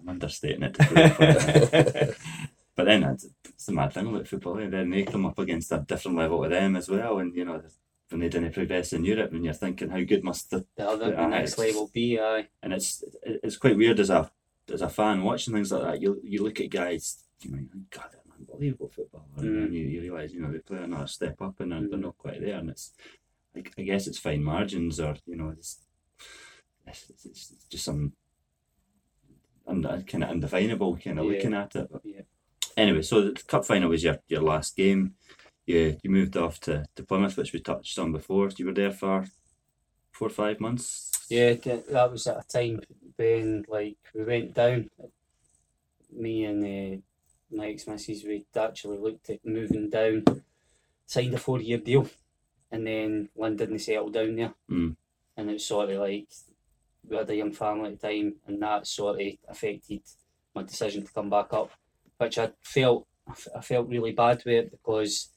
I'm 0.05 0.09
understating 0.09 0.63
it. 0.63 0.75
it. 0.79 2.17
But 2.77 2.87
then 2.87 3.03
it's, 3.03 3.25
it's 3.45 3.67
the 3.67 3.71
mad 3.71 3.93
thing 3.93 4.05
about 4.07 4.27
football. 4.27 4.57
And 4.57 4.73
then 4.73 4.89
they 4.89 5.03
come 5.03 5.25
up 5.25 5.39
against 5.39 5.71
a 5.71 5.77
different 5.87 6.17
level 6.17 6.43
to 6.43 6.49
them 6.49 6.75
as 6.75 6.89
well. 6.89 7.19
And 7.19 7.33
you 7.33 7.45
know, 7.45 7.61
when 8.09 8.19
they 8.19 8.27
didn't 8.27 8.51
progress 8.51 8.91
in 8.91 9.05
Europe, 9.05 9.31
and 9.31 9.45
you're 9.45 9.53
thinking, 9.53 9.89
how 9.91 10.01
good 10.03 10.25
must 10.25 10.49
the 10.51 10.65
The 10.75 10.85
other 10.89 11.11
the 11.15 11.27
next 11.27 11.57
level 11.57 11.89
be, 11.93 12.19
aye. 12.19 12.47
and 12.61 12.73
it's 12.73 13.01
it's 13.23 13.55
quite 13.55 13.77
weird 13.77 14.01
as 14.01 14.09
a 14.09 14.29
as 14.73 14.81
a 14.81 14.89
fan 14.89 15.23
watching 15.23 15.53
things 15.53 15.71
like 15.71 15.83
that. 15.83 16.01
You 16.01 16.19
you 16.21 16.43
look 16.43 16.59
at 16.59 16.69
guys, 16.69 17.23
you 17.43 17.51
know, 17.51 17.59
God, 17.91 18.09
they're 18.11 18.21
an 18.25 18.33
unbelievable 18.45 18.89
footballer, 18.89 19.23
Mm. 19.37 19.63
and 19.67 19.73
you, 19.73 19.85
you 19.85 20.01
realise, 20.01 20.33
you 20.33 20.41
know, 20.41 20.51
they 20.51 20.59
play 20.59 20.79
another 20.83 21.07
step 21.07 21.41
up, 21.41 21.61
and 21.61 21.71
they're, 21.71 21.79
they're 21.79 21.97
Mm. 21.99 22.01
not 22.09 22.17
quite 22.17 22.41
there. 22.41 22.57
And 22.59 22.69
it's, 22.71 22.91
like, 23.55 23.71
I 23.77 23.83
guess 23.83 24.05
it's 24.05 24.19
fine 24.19 24.43
margins, 24.43 24.99
or 24.99 25.15
you 25.25 25.37
know, 25.37 25.49
it's 25.57 25.79
it's, 26.85 27.09
it's, 27.09 27.25
it's 27.51 27.65
just 27.69 27.85
some. 27.85 28.11
Kind 29.65 30.23
of 30.23 30.29
undefinable 30.29 30.97
kind 30.97 31.19
of 31.19 31.25
Yeah. 31.25 31.31
looking 31.31 31.53
at 31.53 31.75
it. 31.75 31.87
But 31.91 32.01
Yeah. 32.05 32.21
Anyway, 32.77 33.01
so 33.01 33.21
the 33.21 33.31
cup 33.47 33.65
final 33.65 33.89
was 33.89 34.03
your, 34.03 34.17
your 34.27 34.41
last 34.41 34.75
game. 34.75 35.15
You 35.65 35.97
you 36.03 36.09
moved 36.09 36.37
off 36.37 36.59
to, 36.61 36.85
to 36.95 37.03
Plymouth, 37.03 37.37
which 37.37 37.53
we 37.53 37.59
touched 37.59 37.97
on 37.97 38.11
before. 38.11 38.49
You 38.57 38.67
were 38.67 38.73
there 38.73 38.91
for 38.91 39.25
four 40.11 40.27
or 40.27 40.31
five 40.31 40.59
months. 40.59 41.11
Yeah, 41.29 41.53
that 41.53 42.11
was 42.11 42.27
at 42.27 42.43
a 42.43 42.47
time 42.47 42.81
when 43.15 43.65
like 43.67 43.97
we 44.13 44.23
went 44.23 44.53
down. 44.53 44.89
Me 46.11 46.45
and 46.45 46.63
uh, 46.63 46.97
my 47.55 47.67
ex 47.69 47.87
missus 47.87 48.23
we 48.23 48.45
actually 48.55 48.97
looked 48.99 49.29
at 49.29 49.43
moving 49.45 49.89
down, 49.89 50.23
signed 51.07 51.33
a 51.33 51.37
four 51.37 51.59
year 51.61 51.79
deal, 51.79 52.07
and 52.71 52.85
then 52.85 53.29
Lynn 53.35 53.55
didn't 53.55 53.79
settle 53.79 54.09
down 54.09 54.35
there, 54.35 54.53
Mm. 54.69 54.95
and 55.35 55.49
it 55.49 55.53
was 55.53 55.65
sort 55.65 55.89
of 55.89 55.99
like 55.99 56.27
we 57.09 57.17
had 57.17 57.29
a 57.29 57.35
young 57.35 57.51
family 57.51 57.91
at 57.91 57.99
the 57.99 58.07
time, 58.07 58.35
and 58.47 58.61
that 58.61 58.87
sort 58.87 59.19
of 59.19 59.27
affected 59.47 60.01
my 60.53 60.63
decision 60.63 61.05
to 61.05 61.11
come 61.11 61.29
back 61.29 61.53
up, 61.53 61.71
which 62.17 62.37
I 62.37 62.51
felt 62.61 63.07
I 63.55 63.61
felt 63.61 63.89
really 63.89 64.11
bad 64.11 64.43
with 64.45 64.53
it 64.53 64.71
because 64.71 65.29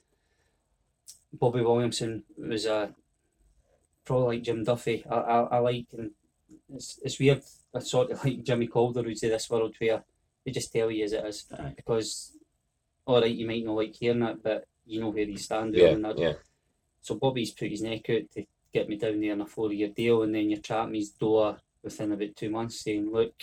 Bobby 1.32 1.62
Williamson 1.62 2.24
was 2.36 2.66
a 2.66 2.94
probably 4.04 4.36
like 4.36 4.44
Jim 4.44 4.64
Duffy. 4.64 5.04
I, 5.10 5.14
I, 5.14 5.40
I 5.40 5.58
like 5.58 5.86
and 5.96 6.10
it's 6.74 6.98
it's 7.02 7.18
weird. 7.18 7.42
I 7.74 7.80
sort 7.80 8.10
of 8.10 8.24
like 8.24 8.44
Jimmy 8.44 8.66
Calder 8.66 9.02
who's 9.02 9.22
in 9.22 9.30
this 9.30 9.48
world 9.50 9.74
where 9.78 10.02
they 10.44 10.50
just 10.50 10.72
tell 10.72 10.90
you 10.90 11.04
as 11.04 11.12
it 11.12 11.24
is 11.24 11.46
Aye. 11.58 11.74
because 11.76 12.36
all 13.06 13.20
right 13.20 13.34
you 13.34 13.46
might 13.46 13.64
not 13.64 13.76
like 13.76 13.94
hearing 13.94 14.22
it, 14.22 14.42
but 14.42 14.66
you 14.86 15.00
know 15.00 15.10
where 15.10 15.24
you 15.24 15.38
stand. 15.38 15.74
Yeah, 15.74 15.94
that. 15.94 16.18
yeah. 16.18 16.32
So 17.00 17.14
Bobby's 17.14 17.52
put 17.52 17.70
his 17.70 17.82
neck 17.82 18.08
out 18.10 18.30
to 18.34 18.44
get 18.72 18.88
me 18.88 18.96
down 18.96 19.20
there 19.20 19.32
on 19.32 19.40
a 19.40 19.46
four 19.46 19.72
year 19.72 19.88
deal, 19.88 20.22
and 20.22 20.34
then 20.34 20.50
you're 20.50 20.60
tapping 20.60 20.94
his 20.94 21.10
door 21.10 21.58
within 21.82 22.12
about 22.12 22.36
two 22.36 22.50
months 22.50 22.80
saying, 22.80 23.10
"Look, 23.10 23.34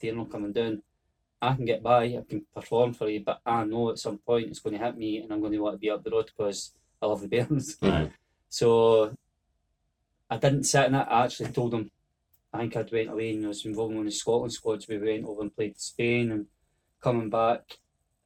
they're 0.00 0.14
not 0.14 0.30
coming 0.30 0.52
down. 0.52 0.82
I 1.40 1.54
can 1.54 1.64
get 1.64 1.82
by, 1.82 2.04
I 2.04 2.22
can 2.28 2.46
perform 2.54 2.94
for 2.94 3.08
you, 3.08 3.20
but 3.20 3.40
I 3.44 3.64
know 3.64 3.90
at 3.90 3.98
some 3.98 4.18
point 4.18 4.48
it's 4.48 4.60
going 4.60 4.78
to 4.78 4.84
hit 4.84 4.96
me, 4.96 5.18
and 5.18 5.32
I'm 5.32 5.40
going 5.40 5.52
to 5.52 5.58
want 5.58 5.74
to 5.74 5.78
be 5.78 5.90
up 5.90 6.04
the 6.04 6.10
road 6.10 6.30
because 6.36 6.72
I 7.00 7.06
love 7.06 7.20
the 7.20 7.28
Bairns." 7.28 7.76
Aye. 7.82 8.10
So 8.48 9.16
I 10.28 10.36
didn't 10.36 10.64
sit 10.64 10.88
in 10.88 10.94
it. 10.94 11.06
I 11.08 11.24
actually 11.24 11.52
told 11.52 11.72
him. 11.72 11.90
I 12.52 12.58
think 12.58 12.76
I'd 12.76 12.92
went 12.92 13.08
away 13.08 13.30
and 13.30 13.46
I 13.46 13.48
was 13.48 13.64
involved 13.64 13.92
in 13.92 13.96
one 13.96 14.06
of 14.06 14.12
the 14.12 14.16
Scotland 14.16 14.52
squads. 14.52 14.86
We 14.86 14.98
went 14.98 15.24
over 15.24 15.40
and 15.40 15.56
played 15.56 15.80
Spain 15.80 16.30
and 16.32 16.46
coming 17.02 17.30
back. 17.30 17.78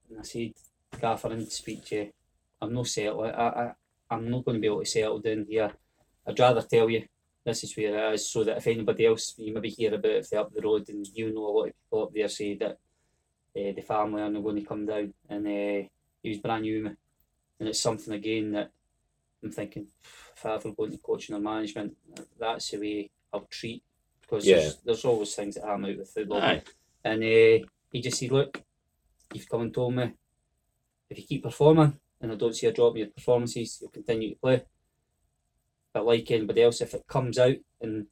And 0.08 0.18
I 0.18 0.22
said, 0.22 0.52
Gaffer, 1.00 1.28
I 1.28 1.36
need 1.36 1.44
to 1.44 1.50
speak 1.50 1.84
to 1.86 1.94
you. 1.94 2.10
I'm 2.60 2.74
no 2.74 2.82
settle. 2.82 3.22
I, 3.22 3.28
I, 3.30 3.72
I'm 4.10 4.28
not 4.30 4.44
going 4.44 4.56
to 4.56 4.60
be 4.60 4.66
able 4.66 4.80
to 4.80 4.86
settle 4.86 5.20
down 5.20 5.46
here. 5.48 5.72
I'd 6.26 6.38
rather 6.38 6.62
tell 6.62 6.90
you 6.90 7.04
this 7.44 7.62
is 7.64 7.76
where 7.76 8.10
it 8.10 8.14
is 8.14 8.28
so 8.28 8.42
that 8.44 8.58
if 8.58 8.66
anybody 8.66 9.06
else, 9.06 9.34
you 9.38 9.54
maybe 9.54 9.70
hear 9.70 9.94
about 9.94 10.10
if 10.10 10.30
they're 10.30 10.40
up 10.40 10.52
the 10.52 10.60
road 10.60 10.88
and 10.88 11.06
you 11.14 11.32
know 11.32 11.46
a 11.46 11.52
lot 11.52 11.68
of 11.68 11.72
people 11.84 12.02
up 12.02 12.12
there 12.12 12.28
say 12.28 12.56
that 12.56 12.72
uh, 12.72 13.72
the 13.74 13.82
family 13.86 14.20
are 14.22 14.30
not 14.30 14.42
going 14.42 14.56
to 14.56 14.62
come 14.66 14.84
down. 14.84 15.14
And 15.28 15.46
uh, 15.46 15.88
he 16.22 16.28
was 16.28 16.38
brand 16.38 16.62
new. 16.62 16.86
And 17.58 17.68
it's 17.68 17.80
something 17.80 18.12
again 18.12 18.50
that 18.52 18.70
I'm 19.42 19.50
thinking 19.52 19.86
if 20.34 20.44
I 20.44 20.54
ever 20.54 20.72
go 20.72 20.84
into 20.84 20.98
coaching 20.98 21.36
or 21.36 21.40
management, 21.40 21.96
that's 22.38 22.70
the 22.70 22.78
way 22.78 23.10
I'll 23.32 23.46
treat 23.48 23.82
because 24.20 24.44
Yeah. 24.44 24.56
there's, 24.56 24.76
there's 24.84 25.04
always 25.04 25.34
things 25.34 25.54
that 25.54 25.64
I'm 25.66 25.84
out 25.84 25.96
with 25.96 26.10
football. 26.10 26.42
Aye. 26.42 26.62
And 27.04 27.22
uh, 27.22 27.64
he 27.92 28.00
just 28.02 28.18
said, 28.18 28.32
Look, 28.32 28.60
you've 29.32 29.48
come 29.48 29.62
and 29.62 29.72
told 29.74 29.94
me 29.94 30.12
if 31.08 31.18
you 31.18 31.24
keep 31.24 31.44
performing 31.44 31.98
and 32.20 32.32
I 32.32 32.34
don't 32.34 32.54
see 32.54 32.66
a 32.66 32.72
drop 32.72 32.94
in 32.94 32.98
your 32.98 33.08
performances, 33.08 33.78
you'll 33.80 33.90
continue 33.90 34.30
to 34.34 34.40
play. 34.40 34.64
But 35.96 36.04
like 36.04 36.30
anybody 36.30 36.60
else, 36.60 36.82
if 36.82 36.92
it 36.92 37.06
comes 37.08 37.38
out 37.38 37.56
and 37.80 38.06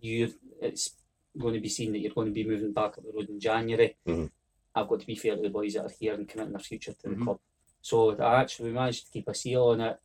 you 0.00 0.34
it's 0.60 0.96
going 1.38 1.54
to 1.54 1.60
be 1.60 1.68
seen 1.68 1.92
that 1.92 2.00
you're 2.00 2.12
going 2.12 2.26
to 2.26 2.32
be 2.32 2.42
moving 2.44 2.72
back 2.72 2.98
up 2.98 3.04
the 3.04 3.12
road 3.14 3.28
in 3.28 3.38
January, 3.38 3.96
Mhm. 4.04 4.32
I've 4.74 4.88
got 4.88 4.98
to 4.98 5.06
be 5.06 5.14
fair 5.14 5.36
to 5.36 5.42
the 5.42 5.48
boys 5.48 5.74
that 5.74 5.84
are 5.84 5.96
here 6.00 6.14
and 6.14 6.28
committing 6.28 6.54
their 6.54 6.58
future 6.58 6.92
to 6.92 7.06
Mhm. 7.06 7.18
the 7.18 7.24
club. 7.24 7.40
So 7.80 8.16
I 8.16 8.40
actually 8.40 8.72
managed 8.72 9.06
to 9.06 9.12
keep 9.12 9.28
a 9.28 9.34
seal 9.34 9.62
on 9.62 9.80
it. 9.80 10.00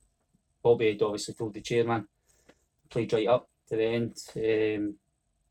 Bobby 0.62 0.90
had 0.92 1.02
obviously 1.02 1.34
told 1.34 1.56
the 1.56 1.62
chairman, 1.62 2.08
played 2.92 3.12
right 3.12 3.28
up 3.28 3.50
to 3.70 3.76
the 3.76 3.86
end. 3.86 4.14
Um, 4.36 5.00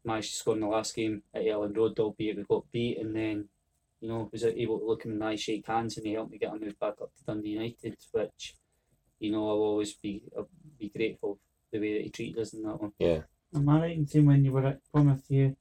managed 0.05 0.31
to 0.31 0.37
score 0.37 0.55
in 0.55 0.61
the 0.61 0.69
last 0.69 0.95
game 0.95 1.25
at 1.35 1.43
Elland 1.43 1.77
Road, 1.77 1.99
albeit 1.99 2.37
we 2.37 2.45
got 2.45 2.71
beat, 2.71 2.99
and 2.99 3.17
then 3.17 3.49
you 4.01 4.07
know 4.09 4.29
was 4.31 4.45
able 4.45 4.79
to 4.79 4.87
look 4.87 5.05
him 5.05 5.11
in 5.15 5.19
the 5.19 5.27
eye, 5.27 5.35
shake 5.35 5.67
hands, 5.67 5.97
and 5.97 6.07
he 6.07 6.13
helped 6.13 6.31
me 6.31 6.39
get 6.39 6.55
a 6.55 6.57
move 6.57 6.79
back 6.79 7.01
up 7.03 7.13
to 7.17 7.25
Dundee 7.25 7.51
United, 7.51 7.97
which 8.13 8.55
you 9.19 9.33
know 9.33 9.49
I'll 9.49 9.57
always 9.71 9.95
be 9.95 10.23
I'll 10.37 10.49
be 10.79 10.89
grateful 10.91 11.41
the 11.73 11.81
way 11.81 11.95
that 11.95 12.05
he 12.05 12.11
treated 12.11 12.41
us 12.41 12.53
in 12.55 12.63
that 12.63 12.81
one. 12.81 12.93
Yeah. 12.99 13.21
Am 13.55 13.69
I 13.69 13.81
right 13.81 13.97
in 13.97 14.07
saying 14.07 14.27
when 14.27 14.45
you 14.45 14.53
were 14.53 14.67
at 14.67 14.81
Plymouth, 14.93 15.25
you 15.29 15.57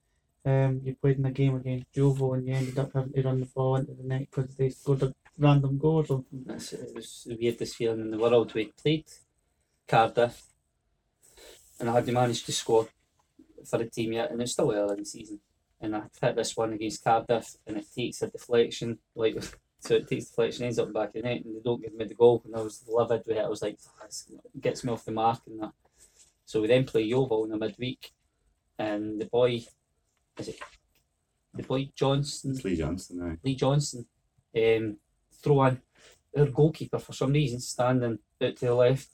um, 0.46 0.82
you 0.84 0.96
played 0.96 1.18
in 1.18 1.26
a 1.26 1.32
game 1.32 1.56
against 1.56 1.88
Yeovil 1.94 2.36
and 2.36 2.48
you 2.48 2.54
ended 2.54 2.80
up 2.80 2.92
having 2.94 3.12
to 3.14 3.22
run 3.22 3.40
the 3.42 3.46
ball 3.48 3.76
into 3.76 3.94
the 3.94 4.04
net 4.04 4.28
because 4.32 4.56
they 4.56 4.70
scored 4.70 5.04
a 5.04 5.14
random 5.38 5.78
goal 5.78 5.98
or 5.98 6.06
something? 6.06 6.44
That's, 6.46 6.74
it 6.74 6.96
was 6.96 7.26
the 7.28 7.36
weirdest 7.36 7.76
feeling 7.76 8.02
in 8.02 8.12
the 8.12 8.18
world. 8.18 8.54
We 8.54 8.66
played 8.82 9.06
Cardiff, 9.88 10.44
and 11.80 11.90
I 11.90 11.94
hadn't 11.94 12.14
managed 12.14 12.46
to 12.46 12.52
score 12.52 12.88
for 13.66 13.78
the 13.78 13.86
team 13.86 14.14
yet, 14.14 14.32
and 14.32 14.42
it's 14.42 14.54
still 14.54 14.72
early 14.72 14.94
in 14.94 15.00
the 15.00 15.06
season. 15.06 15.40
And 15.80 15.96
I 15.96 16.04
hit 16.22 16.36
this 16.36 16.56
one 16.56 16.74
against 16.74 17.04
Cardiff, 17.04 17.56
and 17.66 17.78
it 17.78 17.88
takes 17.94 18.22
a 18.22 18.28
deflection, 18.28 19.00
like 19.16 19.36
so 19.80 19.96
it 19.96 20.08
takes 20.08 20.28
deflection, 20.28 20.66
ends 20.66 20.80
up 20.80 20.94
back 20.94 21.12
in 21.14 21.22
the 21.22 21.28
net, 21.28 21.46
and 21.46 21.56
they 21.56 21.62
don't 21.64 21.82
give 21.82 21.94
me 21.94 22.06
the 22.06 22.16
goal. 22.16 22.42
And 22.46 22.56
I 22.56 22.62
was 22.62 22.84
livid 22.88 23.24
with 23.28 23.38
it. 23.38 23.46
I 23.46 23.50
was 23.50 23.62
like, 23.62 23.78
"This 24.06 24.32
gets 24.60 24.84
me 24.84 24.92
off 24.92 25.06
the 25.06 25.12
mark 25.12 25.42
and 25.46 25.62
that. 25.62 25.74
So 26.48 26.62
we 26.62 26.68
then 26.68 26.86
play 26.86 27.02
Yeovil 27.02 27.44
in 27.44 27.50
the 27.50 27.58
midweek, 27.58 28.14
and 28.80 29.20
the 29.20 29.26
boy, 29.26 29.66
is 30.40 30.48
it 30.48 30.60
the 31.54 31.64
boy 31.64 31.90
Johnson? 31.94 32.52
It's 32.52 32.64
Lee 32.64 32.78
Johnson 32.78 33.20
now. 33.20 33.36
Lee 33.44 33.56
Johnson 33.56 34.06
um, 34.56 34.96
throw 35.44 35.66
in 35.66 35.82
our 36.38 36.46
goalkeeper 36.46 37.00
for 37.00 37.12
some 37.12 37.34
reason 37.34 37.60
standing 37.60 38.20
out 38.42 38.56
to 38.56 38.66
the 38.66 38.74
left 38.74 39.10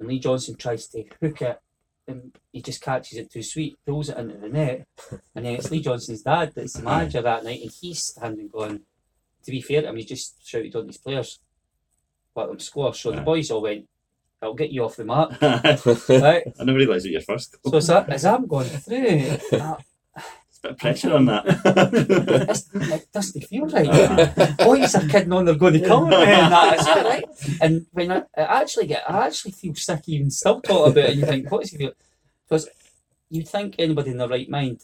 and 0.00 0.08
Lee 0.08 0.18
Johnson 0.18 0.56
tries 0.56 0.88
to 0.88 1.04
hook 1.20 1.42
it 1.42 1.60
and 2.08 2.36
he 2.50 2.60
just 2.60 2.82
catches 2.82 3.18
it 3.18 3.30
too 3.30 3.42
sweet, 3.42 3.76
throws 3.86 4.08
it 4.08 4.18
into 4.18 4.38
the 4.38 4.48
net 4.48 4.86
and 5.34 5.44
then 5.44 5.54
it's 5.54 5.70
Lee 5.70 5.80
Johnson's 5.80 6.22
dad 6.22 6.52
that's 6.56 6.74
the 6.74 6.82
manager 6.82 7.22
that 7.22 7.44
night 7.44 7.62
and 7.62 7.70
he's 7.80 8.02
standing 8.02 8.48
going 8.48 8.80
to 9.44 9.50
be 9.50 9.60
fair 9.60 9.82
to 9.82 9.88
him 9.88 9.96
he 9.96 10.04
just 10.04 10.44
shouted 10.46 10.74
on 10.74 10.88
his 10.88 10.98
players 10.98 11.38
let 12.34 12.48
them 12.48 12.58
score 12.58 12.94
so 12.94 13.12
the 13.12 13.20
boys 13.20 13.50
all 13.50 13.62
went 13.62 13.86
I'll 14.42 14.54
get 14.54 14.70
you 14.70 14.84
off 14.84 14.96
the 14.96 15.04
mark 15.04 15.32
I 15.42 16.62
never 16.64 16.78
realised 16.78 17.06
it 17.06 17.08
was 17.08 17.12
your 17.12 17.20
first 17.22 17.56
so 17.64 17.76
as, 17.76 17.86
that, 17.88 18.08
as 18.10 18.24
I'm 18.24 18.46
going 18.46 18.68
through 18.68 19.38
uh, 19.58 19.76
It's 20.48 20.58
a 20.58 20.62
bit 20.62 20.70
of 20.72 20.78
pressure 20.78 21.14
on 21.14 21.26
that. 21.26 21.44
it 22.74 23.12
doesn't 23.12 23.42
feel 23.42 23.66
right 23.66 24.56
boys 24.58 24.94
are 24.94 25.06
kidding 25.06 25.32
on 25.32 25.44
they're 25.44 25.54
going 25.54 25.74
to 25.74 25.86
come 25.86 26.12
and 26.12 26.52
that, 26.52 26.78
is 26.80 26.84
that 26.84 27.04
right? 27.04 27.24
And 27.60 27.86
when 27.92 28.10
I, 28.10 28.22
I 28.36 28.62
actually 28.62 28.88
get, 28.88 29.08
I 29.08 29.26
actually 29.26 29.52
feel 29.52 29.74
sick 29.76 30.02
even 30.08 30.30
still 30.30 30.60
talking 30.60 30.92
about 30.92 31.04
it. 31.04 31.10
And 31.10 31.20
you 31.20 31.26
think, 31.26 31.50
what's 31.50 31.70
he 31.70 31.78
feel? 31.78 31.92
Because 32.48 32.68
you 33.30 33.42
think 33.42 33.76
anybody 33.78 34.10
in 34.10 34.18
their 34.18 34.28
right 34.28 34.48
mind 34.48 34.82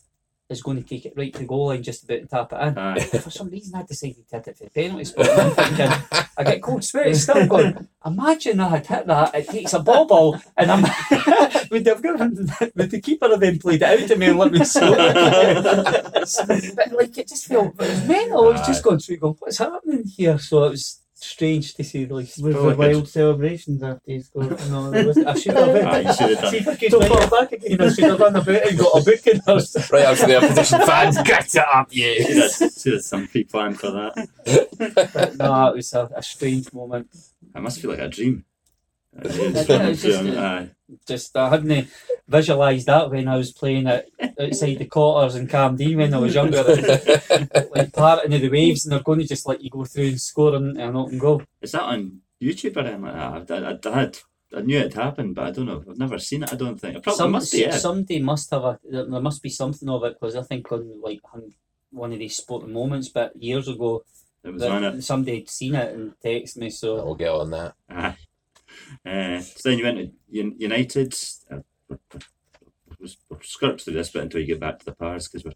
is 0.51 0.63
going 0.63 0.83
to 0.83 0.89
take 0.89 1.07
it 1.07 1.15
right 1.17 1.33
to 1.33 1.39
the 1.41 1.47
goal 1.47 1.69
line 1.69 1.83
just 1.83 2.05
about 2.05 2.19
and 2.19 2.31
tap 2.31 2.53
it 2.53 2.61
in. 2.69 2.79
Aye. 2.79 3.01
For 3.01 3.31
some 3.31 3.49
reason, 3.49 3.75
I 3.75 3.83
decided 3.83 4.29
to 4.29 4.37
hit 4.37 4.49
it 4.49 4.57
for 4.59 4.65
the 4.65 4.71
penalty 4.71 5.05
spot. 5.05 5.29
I'm 5.31 5.51
thinking, 5.53 5.91
I 6.37 6.45
get 6.45 6.63
cold 6.63 6.85
sweat, 6.85 7.17
still 7.17 7.47
going. 7.47 7.89
Imagine 8.05 8.61
I 8.61 8.69
had 8.69 8.87
hit 8.87 9.07
that. 9.07 9.35
It 9.35 9.49
takes 9.49 9.73
a 9.73 9.81
ball 9.81 10.07
ball, 10.07 10.39
and 10.57 10.71
I'm 10.71 10.83
would 11.71 11.87
have 11.87 12.03
given 12.03 12.51
would 12.77 12.91
the 12.91 13.01
keeper 13.03 13.29
have 13.29 13.41
then 13.41 13.59
played 13.59 13.83
it 13.83 14.03
out 14.03 14.09
to 14.09 14.17
me 14.17 14.27
and 14.27 14.39
let 14.39 14.53
me 14.53 14.65
score 14.65 14.95
it? 14.99 15.15
but 16.77 16.93
like 16.93 17.17
it 17.17 17.29
just 17.29 17.47
felt 17.47 17.69
it 17.69 17.79
was 17.79 18.07
mental. 18.07 18.49
I 18.49 18.53
was 18.53 18.67
just 18.67 18.85
going 18.85 18.99
through, 18.99 19.17
going, 19.17 19.37
what's 19.39 19.59
happening 19.59 20.05
here? 20.05 20.39
So 20.39 20.65
it 20.65 20.71
was 20.71 21.01
strange 21.25 21.75
to 21.75 21.85
say 21.85 22.05
the 22.05 22.15
least. 22.15 22.43
Was 22.43 22.55
Probably 22.55 22.87
there 22.87 22.95
wild 22.95 23.09
celebrations 23.09 23.83
after 23.83 24.11
you 24.11 24.23
scored? 24.23 24.51
No, 24.69 24.91
there 24.91 25.07
was, 25.07 25.19
I 25.19 25.35
should 25.35 25.55
have. 25.55 25.69
Ah, 25.69 25.91
Aye, 25.91 26.01
you 26.01 26.13
should 26.13 26.31
have 26.31 26.41
done. 26.41 26.51
See 26.51 26.57
if 26.59 26.69
I 26.69 26.77
could 26.77 26.93
fall 26.93 27.29
back 27.29 27.53
again. 27.53 27.81
I 27.81 27.89
should 27.93 28.05
have 28.05 28.21
run 28.21 28.37
about 28.37 28.49
and 28.49 28.79
got 28.79 29.01
a 29.01 29.05
booking 29.05 29.41
or 29.47 29.61
something. 29.61 29.91
Right 29.95 30.05
up 30.07 30.19
to 30.19 30.27
the 30.27 30.37
opposition 30.37 30.81
fans, 30.87 31.19
get 31.23 31.55
it 31.55 31.65
up, 31.73 31.89
yeah. 31.91 32.23
have, 32.23 32.73
should 32.73 32.93
have 32.95 33.03
some 33.03 33.29
pre-plan 33.29 33.75
for 33.75 33.91
that. 33.91 35.11
But 35.13 35.37
no, 35.37 35.69
it 35.69 35.77
was 35.77 35.93
a, 35.93 36.11
a 36.17 36.23
strange 36.23 36.73
moment. 36.73 37.09
It 37.55 37.61
must 37.61 37.81
feel 37.81 37.91
like 37.91 38.01
a 38.01 38.09
dream. 38.09 38.45
Yeah, 39.23 39.89
it's 39.89 40.03
just- 40.03 40.25
uh, 40.27 40.41
Aye. 40.41 40.71
Just 41.07 41.37
I 41.37 41.49
hadn't 41.49 41.89
visualised 42.29 42.87
that 42.87 43.11
when 43.11 43.27
I 43.27 43.37
was 43.37 43.53
playing 43.53 43.87
it 43.87 44.13
outside 44.39 44.79
the 44.79 44.85
quarters 44.87 45.35
in 45.35 45.47
Camden 45.49 45.97
when 45.97 46.13
I 46.15 46.19
was 46.19 46.35
younger. 46.35 46.63
like 47.75 47.93
parting 47.93 48.35
of 48.35 48.41
the 48.41 48.51
waves, 48.51 48.85
and 48.85 48.93
they're 48.93 49.01
going 49.03 49.21
to 49.21 49.27
just 49.27 49.47
let 49.49 49.63
you 49.63 49.71
go 49.71 49.85
through 49.85 50.09
and 50.09 50.21
score 50.21 50.55
and 50.55 50.79
an 50.79 50.95
open 50.95 51.19
goal. 51.19 51.43
Is 51.63 51.73
that 51.73 51.83
on 51.83 52.21
YouTube 52.41 52.77
or 52.77 52.81
anything 52.81 53.03
like 53.03 53.47
that? 53.47 53.63
I, 53.65 53.91
I, 53.91 53.93
I 53.95 54.01
had, 54.01 54.19
I 54.55 54.61
knew 54.61 54.79
it 54.79 54.95
happened, 54.95 55.35
but 55.35 55.47
I 55.47 55.51
don't 55.53 55.67
know. 55.67 55.83
I've 55.89 55.99
never 55.99 56.19
seen 56.19 56.43
it. 56.43 56.53
I 56.53 56.57
don't 56.57 56.79
think. 56.79 56.97
It 56.97 57.03
probably 57.03 57.19
Some, 57.19 57.33
must 57.33 57.53
be. 57.53 57.59
Yeah. 57.61 57.77
Somebody 57.77 58.21
must 58.21 58.51
have 58.51 58.65
a. 58.65 58.79
There 58.85 59.07
there 59.07 59.21
must 59.23 59.43
be 59.43 59.51
something 59.51 59.89
of 59.89 60.05
it 60.05 60.17
because 60.21 60.37
I 60.37 60.43
think 60.43 60.71
on 60.71 61.01
like 61.03 61.21
hun- 61.25 61.55
one 61.91 62.13
of 62.13 62.19
these 62.19 62.37
sporting 62.37 62.73
moments, 62.73 63.09
but 63.09 63.35
years 63.43 63.69
ago, 63.69 64.05
It 64.45 64.53
was 64.53 64.63
on 64.65 64.85
it. 64.85 65.03
somebody 65.03 65.41
had 65.41 65.49
seen 65.51 65.75
it 65.75 65.95
and 65.95 66.13
texted 66.23 66.59
me. 66.59 66.71
So 66.71 66.99
I'll 66.99 67.15
get 67.15 67.31
on 67.31 67.51
that. 67.51 67.75
Aye. 67.89 68.17
Uh, 69.05 69.41
so 69.41 69.69
then 69.69 69.79
you 69.79 69.85
went 69.85 69.99
to 69.99 70.11
United. 70.59 71.15
Uh, 71.51 71.59
we'll 72.99 73.41
skirt 73.43 73.81
through 73.81 73.95
this 73.95 74.11
bit 74.11 74.23
until 74.23 74.41
you 74.41 74.47
get 74.47 74.61
back 74.61 74.79
to 74.79 74.85
the 74.85 74.95
Pars 74.95 75.29
because 75.29 75.45
we're 75.45 75.53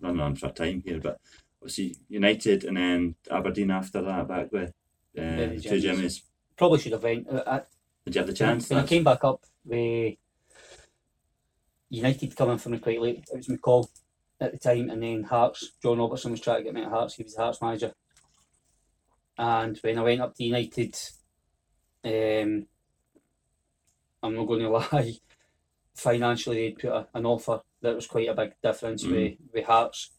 running 0.00 0.20
on 0.20 0.36
for 0.36 0.50
time 0.50 0.82
here. 0.84 1.00
But 1.00 1.18
obviously 1.60 1.96
United 2.08 2.64
and 2.64 2.76
then 2.76 3.14
Aberdeen 3.30 3.70
after 3.70 4.02
that, 4.02 4.28
back 4.28 4.52
with 4.52 4.72
uh, 5.18 5.60
two. 5.60 5.80
Jimmies. 5.80 6.22
probably 6.56 6.78
should 6.78 6.92
have 6.92 7.02
went. 7.02 7.28
uh, 7.28 7.42
I, 7.46 7.60
Did 8.04 8.14
you 8.14 8.18
have 8.20 8.28
the 8.28 8.34
chance? 8.34 8.70
When 8.70 8.78
I 8.78 8.86
came 8.86 9.04
back 9.04 9.24
up, 9.24 9.44
we 9.64 10.18
United 11.90 12.36
coming 12.36 12.58
from 12.58 12.72
me 12.72 12.78
quite 12.78 13.00
late. 13.00 13.24
It 13.32 13.36
was 13.36 13.48
McCall 13.48 13.88
at 14.40 14.52
the 14.52 14.58
time, 14.58 14.90
and 14.90 15.02
then 15.02 15.22
Hearts. 15.22 15.72
John 15.82 15.98
Robertson 15.98 16.32
was 16.32 16.40
trying 16.40 16.58
to 16.58 16.64
get 16.64 16.74
me 16.74 16.82
at 16.82 16.90
Hearts. 16.90 17.14
He 17.14 17.22
was 17.22 17.34
the 17.34 17.42
Hearts 17.42 17.62
manager. 17.62 17.92
And 19.38 19.78
when 19.82 19.98
I 19.98 20.02
went 20.02 20.20
up 20.20 20.34
to 20.34 20.44
United, 20.44 20.96
um, 22.06 22.66
I'm 24.22 24.34
not 24.34 24.46
going 24.46 24.60
to 24.62 24.70
lie, 24.70 25.14
financially 25.94 26.56
they'd 26.56 26.78
put 26.78 26.90
a, 26.90 27.08
an 27.14 27.26
offer 27.26 27.60
that 27.82 27.94
was 27.94 28.06
quite 28.06 28.28
a 28.28 28.34
big 28.34 28.52
difference 28.62 29.04
with, 29.04 29.34
with 29.52 29.64
Hearts. 29.64 30.10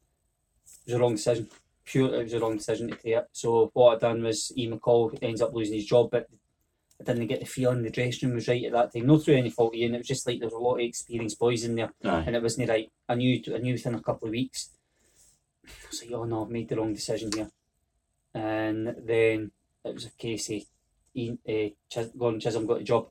It 0.86 0.92
was 0.92 0.96
a 0.96 1.00
wrong 1.00 1.16
decision. 1.16 1.50
Pure, 1.86 2.16
it 2.16 2.24
was 2.24 2.34
a 2.34 2.40
wrong 2.40 2.58
decision 2.58 2.90
to 2.90 2.96
take. 2.96 3.14
It. 3.14 3.28
So 3.32 3.72
what 3.74 3.96
I 3.96 4.00
done 4.00 4.24
was, 4.24 4.52
E. 4.58 4.70
McCall 4.70 5.18
ends 5.22 5.42
up 5.42 5.54
losing 5.54 5.76
his 5.76 5.86
job, 5.86 6.10
but 6.12 6.28
I 7.00 7.04
didn't 7.04 7.28
get 7.28 7.40
the 7.40 7.46
feeling 7.46 7.84
the 7.84 7.90
dressing 7.90 8.30
room 8.30 8.36
was 8.36 8.48
right 8.48 8.66
at 8.66 8.72
that 8.72 8.94
time. 8.94 9.06
No 9.06 9.20
through 9.20 9.36
any 9.36 9.50
fault 9.50 9.74
of 9.74 9.80
Ian, 9.80 9.94
it 9.94 10.00
was 10.00 10.08
just 10.08 10.28
like 10.28 10.40
there 10.40 10.48
was 10.48 10.54
a 10.54 10.58
lot 10.58 10.76
of 10.76 10.82
experienced 10.82 11.40
boys 11.40 11.64
in 11.64 11.76
there 11.76 11.94
Aye. 12.04 12.24
and 12.26 12.36
it 12.36 12.42
wasn't 12.42 12.70
right. 12.70 12.92
I 13.08 13.16
knew 13.16 13.42
I 13.54 13.60
knew 13.60 13.74
within 13.74 13.96
a 13.96 14.02
couple 14.02 14.28
of 14.28 14.32
weeks. 14.32 14.72
I 15.66 15.70
was 15.90 16.02
like, 16.02 16.12
oh 16.14 16.24
no, 16.24 16.44
I've 16.44 16.50
made 16.50 16.70
the 16.70 16.78
wrong 16.78 16.94
decision 16.94 17.32
here. 17.32 17.52
And 18.34 18.96
then 19.06 19.52
it 19.86 19.94
was 19.94 20.06
a 20.06 20.12
case 20.12 20.50
of 20.50 20.64
Ian, 21.18 21.40
uh, 21.48 21.70
Chis- 21.90 22.12
Gordon 22.18 22.40
Chisholm 22.40 22.66
got 22.68 22.82
a 22.82 22.84
job. 22.84 23.10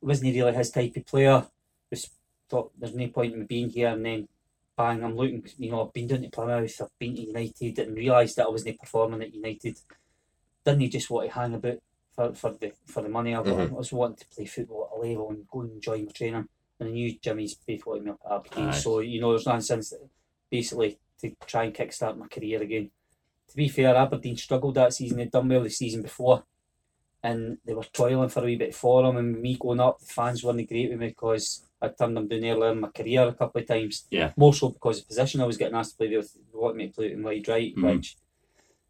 Wasn't 0.00 0.34
really 0.34 0.52
his 0.54 0.70
type 0.70 0.96
of 0.96 1.06
player. 1.06 1.46
Was 1.90 2.10
thought 2.48 2.72
there's 2.78 2.94
no 2.94 3.08
point 3.08 3.32
in 3.32 3.40
me 3.40 3.46
being 3.46 3.70
here 3.70 3.88
and 3.88 4.04
then 4.04 4.28
bang, 4.76 5.02
I'm 5.04 5.16
looking, 5.16 5.44
you 5.58 5.70
know, 5.70 5.86
I've 5.86 5.92
been 5.92 6.06
down 6.06 6.22
to 6.22 6.30
Plymouth, 6.30 6.80
I've 6.80 6.98
been 6.98 7.14
to 7.16 7.22
United 7.22 7.78
and 7.78 7.96
realised 7.96 8.36
that 8.36 8.46
I 8.46 8.50
wasn't 8.50 8.78
performing 8.78 9.22
at 9.22 9.34
United. 9.34 9.78
Didn't 10.64 10.80
he 10.80 10.88
just 10.88 11.10
want 11.10 11.28
to 11.28 11.34
hang 11.34 11.54
about 11.54 11.78
for, 12.14 12.34
for 12.34 12.50
the 12.52 12.72
for 12.86 13.02
the 13.02 13.08
money? 13.08 13.34
I, 13.34 13.38
Mhm. 13.42 13.70
I 13.70 13.72
was 13.74 13.92
wanting 13.92 14.16
to 14.18 14.26
play 14.28 14.44
football 14.46 14.88
at 14.92 14.96
a 14.98 15.08
level 15.08 15.30
and 15.30 15.46
go 15.48 15.60
and 15.62 15.80
join 15.82 16.06
my 16.06 16.12
training. 16.12 16.48
And 16.80 16.88
I 16.88 16.92
knew 16.92 17.18
Jimmy's 17.20 17.54
both 17.54 17.86
wanted 17.86 18.04
me 18.04 18.10
up 18.12 18.20
at 18.24 18.32
Aberdeen. 18.32 18.68
Aye. 18.68 18.78
So, 18.78 19.00
you 19.00 19.20
know, 19.20 19.30
there's 19.30 19.46
nothing 19.46 19.60
since 19.62 19.94
basically 20.50 20.98
to 21.20 21.34
try 21.46 21.64
and 21.64 21.74
kickstart 21.74 22.16
my 22.18 22.26
career 22.28 22.60
again. 22.62 22.90
To 23.48 23.56
be 23.56 23.68
fair, 23.68 23.94
Aberdeen 23.94 24.36
struggled 24.36 24.74
that 24.76 24.94
season. 24.94 25.18
They'd 25.18 25.30
done 25.30 25.48
well 25.48 25.62
the 25.62 25.70
season 25.70 26.02
before. 26.02 26.44
And 27.24 27.58
they 27.64 27.74
were 27.74 27.84
toiling 27.84 28.28
for 28.30 28.40
a 28.40 28.44
wee 28.44 28.56
bit 28.56 28.74
for 28.74 29.02
them. 29.02 29.16
And 29.16 29.40
me 29.40 29.56
going 29.58 29.78
up, 29.80 30.00
the 30.00 30.06
fans 30.06 30.42
weren't 30.42 30.68
great 30.68 30.90
with 30.90 30.98
me 30.98 31.08
because 31.08 31.64
I 31.80 31.88
turned 31.88 32.16
them 32.16 32.26
down 32.28 32.44
earlier 32.44 32.72
in 32.72 32.80
my 32.80 32.88
career 32.88 33.28
a 33.28 33.32
couple 33.34 33.60
of 33.60 33.68
times. 33.68 34.06
Yeah. 34.10 34.32
More 34.36 34.52
so 34.52 34.70
because 34.70 34.98
of 34.98 35.04
the 35.04 35.08
position 35.08 35.40
I 35.40 35.46
was 35.46 35.56
getting 35.56 35.76
asked 35.76 35.92
to 35.92 35.96
play 35.98 36.16
with. 36.16 36.32
They 36.34 36.40
wanted 36.58 36.76
me 36.76 36.88
to 36.88 36.94
play 36.94 37.12
in 37.12 37.22
wide 37.22 37.46
right, 37.48 37.74
Mhm. 37.76 37.96
which. 37.96 38.16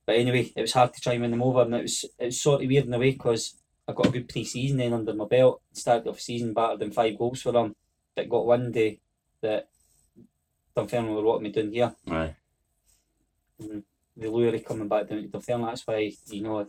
But 0.06 0.16
anyway, 0.16 0.50
it 0.56 0.60
was 0.62 0.72
hard 0.72 0.94
to 0.94 1.00
try 1.00 1.12
and 1.12 1.22
win 1.22 1.30
them 1.30 1.42
over. 1.42 1.62
And 1.62 1.74
it 1.74 1.82
was, 1.82 2.04
it 2.18 2.24
was 2.26 2.40
sort 2.40 2.62
of 2.62 2.68
weird 2.68 2.86
in 2.86 2.94
a 2.94 2.98
way 2.98 3.12
because 3.12 3.54
I 3.86 3.92
got 3.92 4.06
a 4.06 4.10
good 4.10 4.28
pre 4.28 4.44
season 4.44 4.78
then 4.78 4.92
under 4.94 5.12
my 5.14 5.26
belt. 5.26 5.60
Started 5.72 6.08
off 6.08 6.16
the 6.16 6.22
season 6.22 6.54
battered 6.54 6.82
in 6.82 6.90
five 6.92 7.18
goals 7.18 7.42
for 7.42 7.52
them. 7.52 7.76
But 8.16 8.28
got 8.28 8.46
one 8.46 8.72
day 8.72 9.00
that 9.42 9.68
Dunfermline 10.74 11.14
were 11.14 11.22
wanting 11.22 11.42
me 11.44 11.50
down 11.52 11.70
here 11.72 11.94
Aye. 12.08 12.34
the 13.58 14.28
lure 14.30 14.54
of 14.54 14.64
coming 14.64 14.88
back 14.88 15.08
down 15.08 15.22
to 15.22 15.28
Dunfermline. 15.28 15.66
That's 15.68 15.86
why, 15.86 16.12
you 16.30 16.42
know, 16.42 16.68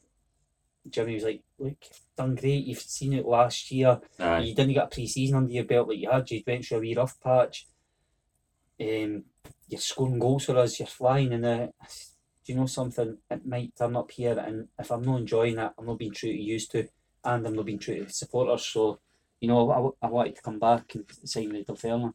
Jimmy 0.89 1.15
was 1.15 1.23
like, 1.23 1.41
Look, 1.59 1.77
done 2.17 2.35
great. 2.35 2.65
You've 2.65 2.79
seen 2.79 3.13
it 3.13 3.25
last 3.25 3.71
year. 3.71 3.99
Aye. 4.19 4.39
You 4.39 4.55
didn't 4.55 4.73
get 4.73 4.83
a 4.85 4.87
pre 4.87 5.07
season 5.07 5.37
under 5.37 5.53
your 5.53 5.63
belt 5.63 5.87
like 5.87 5.97
you 5.99 6.09
had. 6.09 6.29
You 6.29 6.41
went 6.45 6.65
through 6.65 6.77
a 6.77 6.81
wee 6.81 6.95
rough 6.95 7.19
patch. 7.21 7.67
Um, 8.81 9.23
you're 9.67 9.79
scoring 9.79 10.19
goals 10.19 10.45
for 10.45 10.57
us. 10.57 10.79
You're 10.79 10.87
flying. 10.87 11.33
And 11.33 11.45
uh, 11.45 11.67
do 12.45 12.51
you 12.51 12.55
know 12.55 12.65
something? 12.65 13.17
It 13.29 13.45
might 13.45 13.75
turn 13.77 13.95
up 13.95 14.11
here. 14.11 14.37
And 14.37 14.67
if 14.77 14.91
I'm 14.91 15.03
not 15.03 15.19
enjoying 15.21 15.57
it, 15.57 15.71
I'm 15.77 15.85
not 15.85 15.99
being 15.99 16.11
true 16.11 16.31
to 16.31 16.37
used 16.37 16.71
to. 16.71 16.87
And 17.23 17.47
I'm 17.47 17.55
not 17.55 17.65
being 17.65 17.79
true 17.79 17.99
to 17.99 18.03
the 18.05 18.11
supporters. 18.13 18.65
So, 18.65 18.99
you 19.39 19.47
know, 19.47 19.69
I, 19.69 19.73
I, 19.73 19.75
w- 19.77 19.95
I 20.01 20.07
wanted 20.07 20.35
to 20.35 20.41
come 20.41 20.59
back 20.59 20.93
and 20.95 21.05
sign 21.23 21.53
with 21.53 21.67
Dunfermline. 21.67 22.13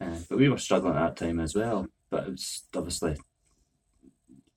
Uh, 0.00 0.18
but 0.28 0.38
we 0.38 0.48
were 0.48 0.58
struggling 0.58 0.94
at 0.94 1.16
that 1.16 1.26
time 1.26 1.40
as 1.40 1.54
well. 1.56 1.88
But 2.10 2.28
it 2.28 2.30
was 2.30 2.62
obviously 2.76 3.16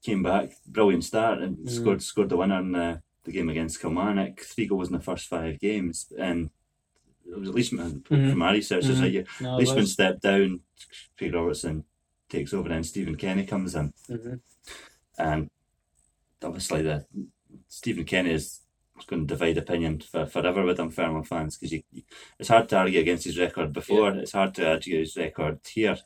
came 0.04 0.22
back, 0.24 0.52
brilliant 0.68 1.04
start, 1.04 1.40
and 1.42 1.58
Mm. 1.58 1.70
scored 1.70 2.02
scored 2.04 2.30
the 2.30 2.38
winner 2.38 2.60
in 2.60 2.72
the, 2.74 3.02
the 3.24 3.32
game 3.32 3.50
against 3.50 3.82
Kilmarnock. 3.82 4.40
Three 4.42 4.68
goals 4.68 4.88
in 4.90 4.94
the 4.94 5.00
first 5.04 5.28
five 5.28 5.60
games, 5.60 6.12
and 6.18 6.50
it 7.30 7.38
was 7.38 7.50
Leishman 7.50 8.02
Mhm. 8.10 8.32
from 8.32 8.42
our 8.42 8.54
research. 8.54 8.86
Mhm. 8.86 9.02
like, 9.02 9.14
yeah, 9.14 9.24
No, 9.42 9.58
Leishman 9.58 9.86
stepped 9.86 10.22
down, 10.22 10.62
Craig 11.18 11.34
Robertson 11.34 11.84
takes 12.30 12.54
over, 12.54 12.70
and 12.72 12.86
Stephen 12.86 13.16
Kenny 13.16 13.46
comes 13.46 13.76
in. 13.76 13.94
hmm 14.08 14.36
And 15.18 15.50
obviously, 16.42 16.82
the 16.82 17.06
Stephen 17.68 18.06
Kenny 18.06 18.32
is 18.32 18.62
going 19.08 19.26
to 19.28 19.34
divide 19.34 19.58
opinion 19.58 20.00
for, 20.00 20.26
forever 20.26 20.64
with 20.64 20.78
Dunfermline 20.78 21.24
fans 21.24 21.58
because 21.58 21.82
it's 22.38 22.50
hard 22.50 22.68
to 22.70 22.78
argue 22.78 23.00
against 23.00 23.24
his 23.26 23.38
record 23.38 23.74
before. 23.74 24.12
It's 24.16 24.32
hard 24.34 24.54
to 24.56 24.70
argue 24.70 25.00
his 25.00 25.16
record 25.18 25.60
here. 25.68 25.98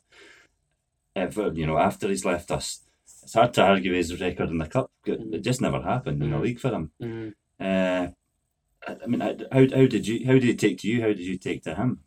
Ever, 1.16 1.52
you 1.52 1.64
know, 1.66 1.78
after 1.78 2.08
he's 2.08 2.24
left 2.24 2.50
us, 2.50 2.82
it's 3.24 3.34
hard 3.34 3.52
to 3.54 3.62
argue 3.62 3.92
his 3.94 4.20
record 4.20 4.50
in 4.50 4.58
the 4.58 4.66
cup. 4.68 4.90
It 5.06 5.20
Mm. 5.20 5.42
just 5.42 5.60
never 5.60 5.80
happened 5.82 6.22
in 6.22 6.30
the 6.30 6.36
Mm. 6.36 6.42
league 6.42 6.60
for 6.60 6.70
him. 6.70 6.92
hmm 7.00 7.28
Uh, 7.60 8.08
I 8.86 9.06
mean, 9.06 9.20
how, 9.20 9.34
how 9.50 9.86
did 9.86 10.06
you 10.06 10.26
how 10.26 10.34
did 10.34 10.42
he 10.44 10.56
take 10.56 10.78
to 10.80 10.88
you? 10.88 11.00
How 11.00 11.08
did 11.08 11.20
you 11.20 11.38
take 11.38 11.62
to 11.64 11.74
him? 11.74 12.04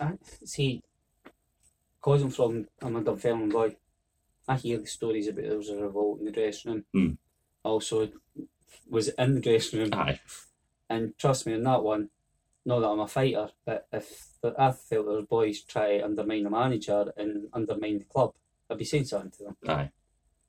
I 0.00 0.14
see, 0.44 0.82
because 1.98 2.22
I'm 2.22 2.30
from, 2.30 2.66
I'm 2.82 2.96
a 2.96 3.02
Dunfermline 3.04 3.50
boy, 3.50 3.76
I 4.48 4.56
hear 4.56 4.78
the 4.78 4.86
stories 4.86 5.28
about 5.28 5.44
there 5.44 5.56
was 5.56 5.68
a 5.70 5.76
revolt 5.76 6.18
in 6.20 6.26
the 6.26 6.32
dressing 6.32 6.72
room. 6.72 6.84
Hmm. 6.92 7.12
Also, 7.62 8.10
was 8.88 9.08
in 9.08 9.34
the 9.34 9.40
dressing 9.40 9.78
room. 9.80 9.90
Aye, 9.94 10.20
And 10.88 11.16
trust 11.18 11.46
me, 11.46 11.54
in 11.54 11.62
that 11.64 11.82
one, 11.82 12.10
not 12.64 12.80
that 12.80 12.88
I'm 12.88 13.00
a 13.00 13.08
fighter, 13.08 13.50
but 13.64 13.86
if 13.92 14.28
the, 14.42 14.54
I 14.58 14.72
felt 14.72 15.06
was 15.06 15.24
boys 15.26 15.62
try 15.62 15.98
to 15.98 16.04
undermine 16.04 16.44
the 16.44 16.50
manager 16.50 17.12
and 17.16 17.48
undermine 17.52 17.98
the 17.98 18.04
club, 18.04 18.34
I'd 18.68 18.78
be 18.78 18.84
saying 18.84 19.04
something 19.06 19.30
to 19.32 19.44
them. 19.44 19.56
aye, 19.68 19.90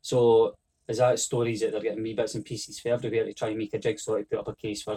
So 0.08 0.56
is 0.88 1.00
that 1.00 1.20
stories 1.20 1.60
that 1.60 1.72
they're 1.74 1.82
getting 1.82 2.02
wee 2.02 2.14
bits 2.14 2.34
and 2.34 2.46
pieces 2.46 2.80
for 2.80 2.90
everywhere 2.90 3.26
to 3.26 3.34
try 3.34 3.50
and 3.50 3.58
make 3.58 3.74
a 3.74 3.80
jigsaw 3.80 4.18
to 4.18 4.24
put 4.24 4.40
up 4.40 4.48
a 4.48 4.56
case 4.56 4.82
for, 4.82 4.96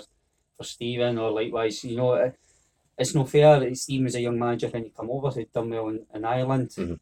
for 0.56 0.62
Stephen 0.62 1.18
or 1.18 1.32
likewise, 1.32 1.82
you 1.82 1.96
know, 1.96 2.12
it, 2.14 2.38
it's 2.96 3.12
no 3.12 3.24
fair 3.24 3.58
that 3.58 3.76
Stephen 3.76 4.04
was 4.04 4.14
a 4.14 4.20
young 4.20 4.38
manager 4.38 4.68
when 4.68 4.84
he 4.84 4.90
come 4.90 5.11
over 5.11 5.30
who'd 5.30 5.52
done 5.52 5.70
well 5.70 5.88
in, 5.88 6.06
in 6.14 6.24
Ireland. 6.24 6.68
Mhm. 6.68 7.00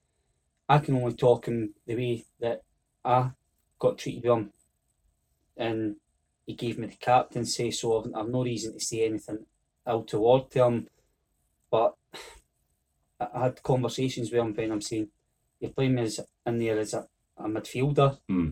I 0.70 0.78
can 0.78 0.96
only 0.96 1.12
talk 1.16 1.48
him 1.48 1.74
the 1.86 1.96
way 1.96 2.24
that 2.40 2.62
I 3.04 3.32
got 3.78 3.98
treated 3.98 4.24
with 4.24 4.38
him 4.38 4.52
and 5.59 5.96
he 6.46 6.54
gave 6.54 6.78
me 6.78 6.86
the 6.86 6.96
captaincy 6.96 7.70
so 7.70 7.98
I've, 7.98 8.11
I've 8.14 8.30
no 8.30 8.42
reason 8.42 8.72
to 8.72 8.80
say 8.80 9.04
anything 9.04 9.44
ill 9.86 10.04
toward 10.04 10.52
him 10.54 10.88
but 11.70 11.94
I 13.20 13.26
I 13.34 13.42
had 13.42 13.62
conversations 13.62 14.30
with 14.30 14.40
him 14.40 14.54
when 14.54 14.72
I'm 14.72 14.80
saying 14.80 15.09
you're 15.61 15.72
playing 15.72 15.96
me 15.96 16.02
as 16.02 16.20
in 16.46 16.59
there 16.59 16.78
as 16.78 16.94
a, 16.94 17.06
a 17.39 17.49
midfielder. 17.49 18.18
Hmm. 18.28 18.51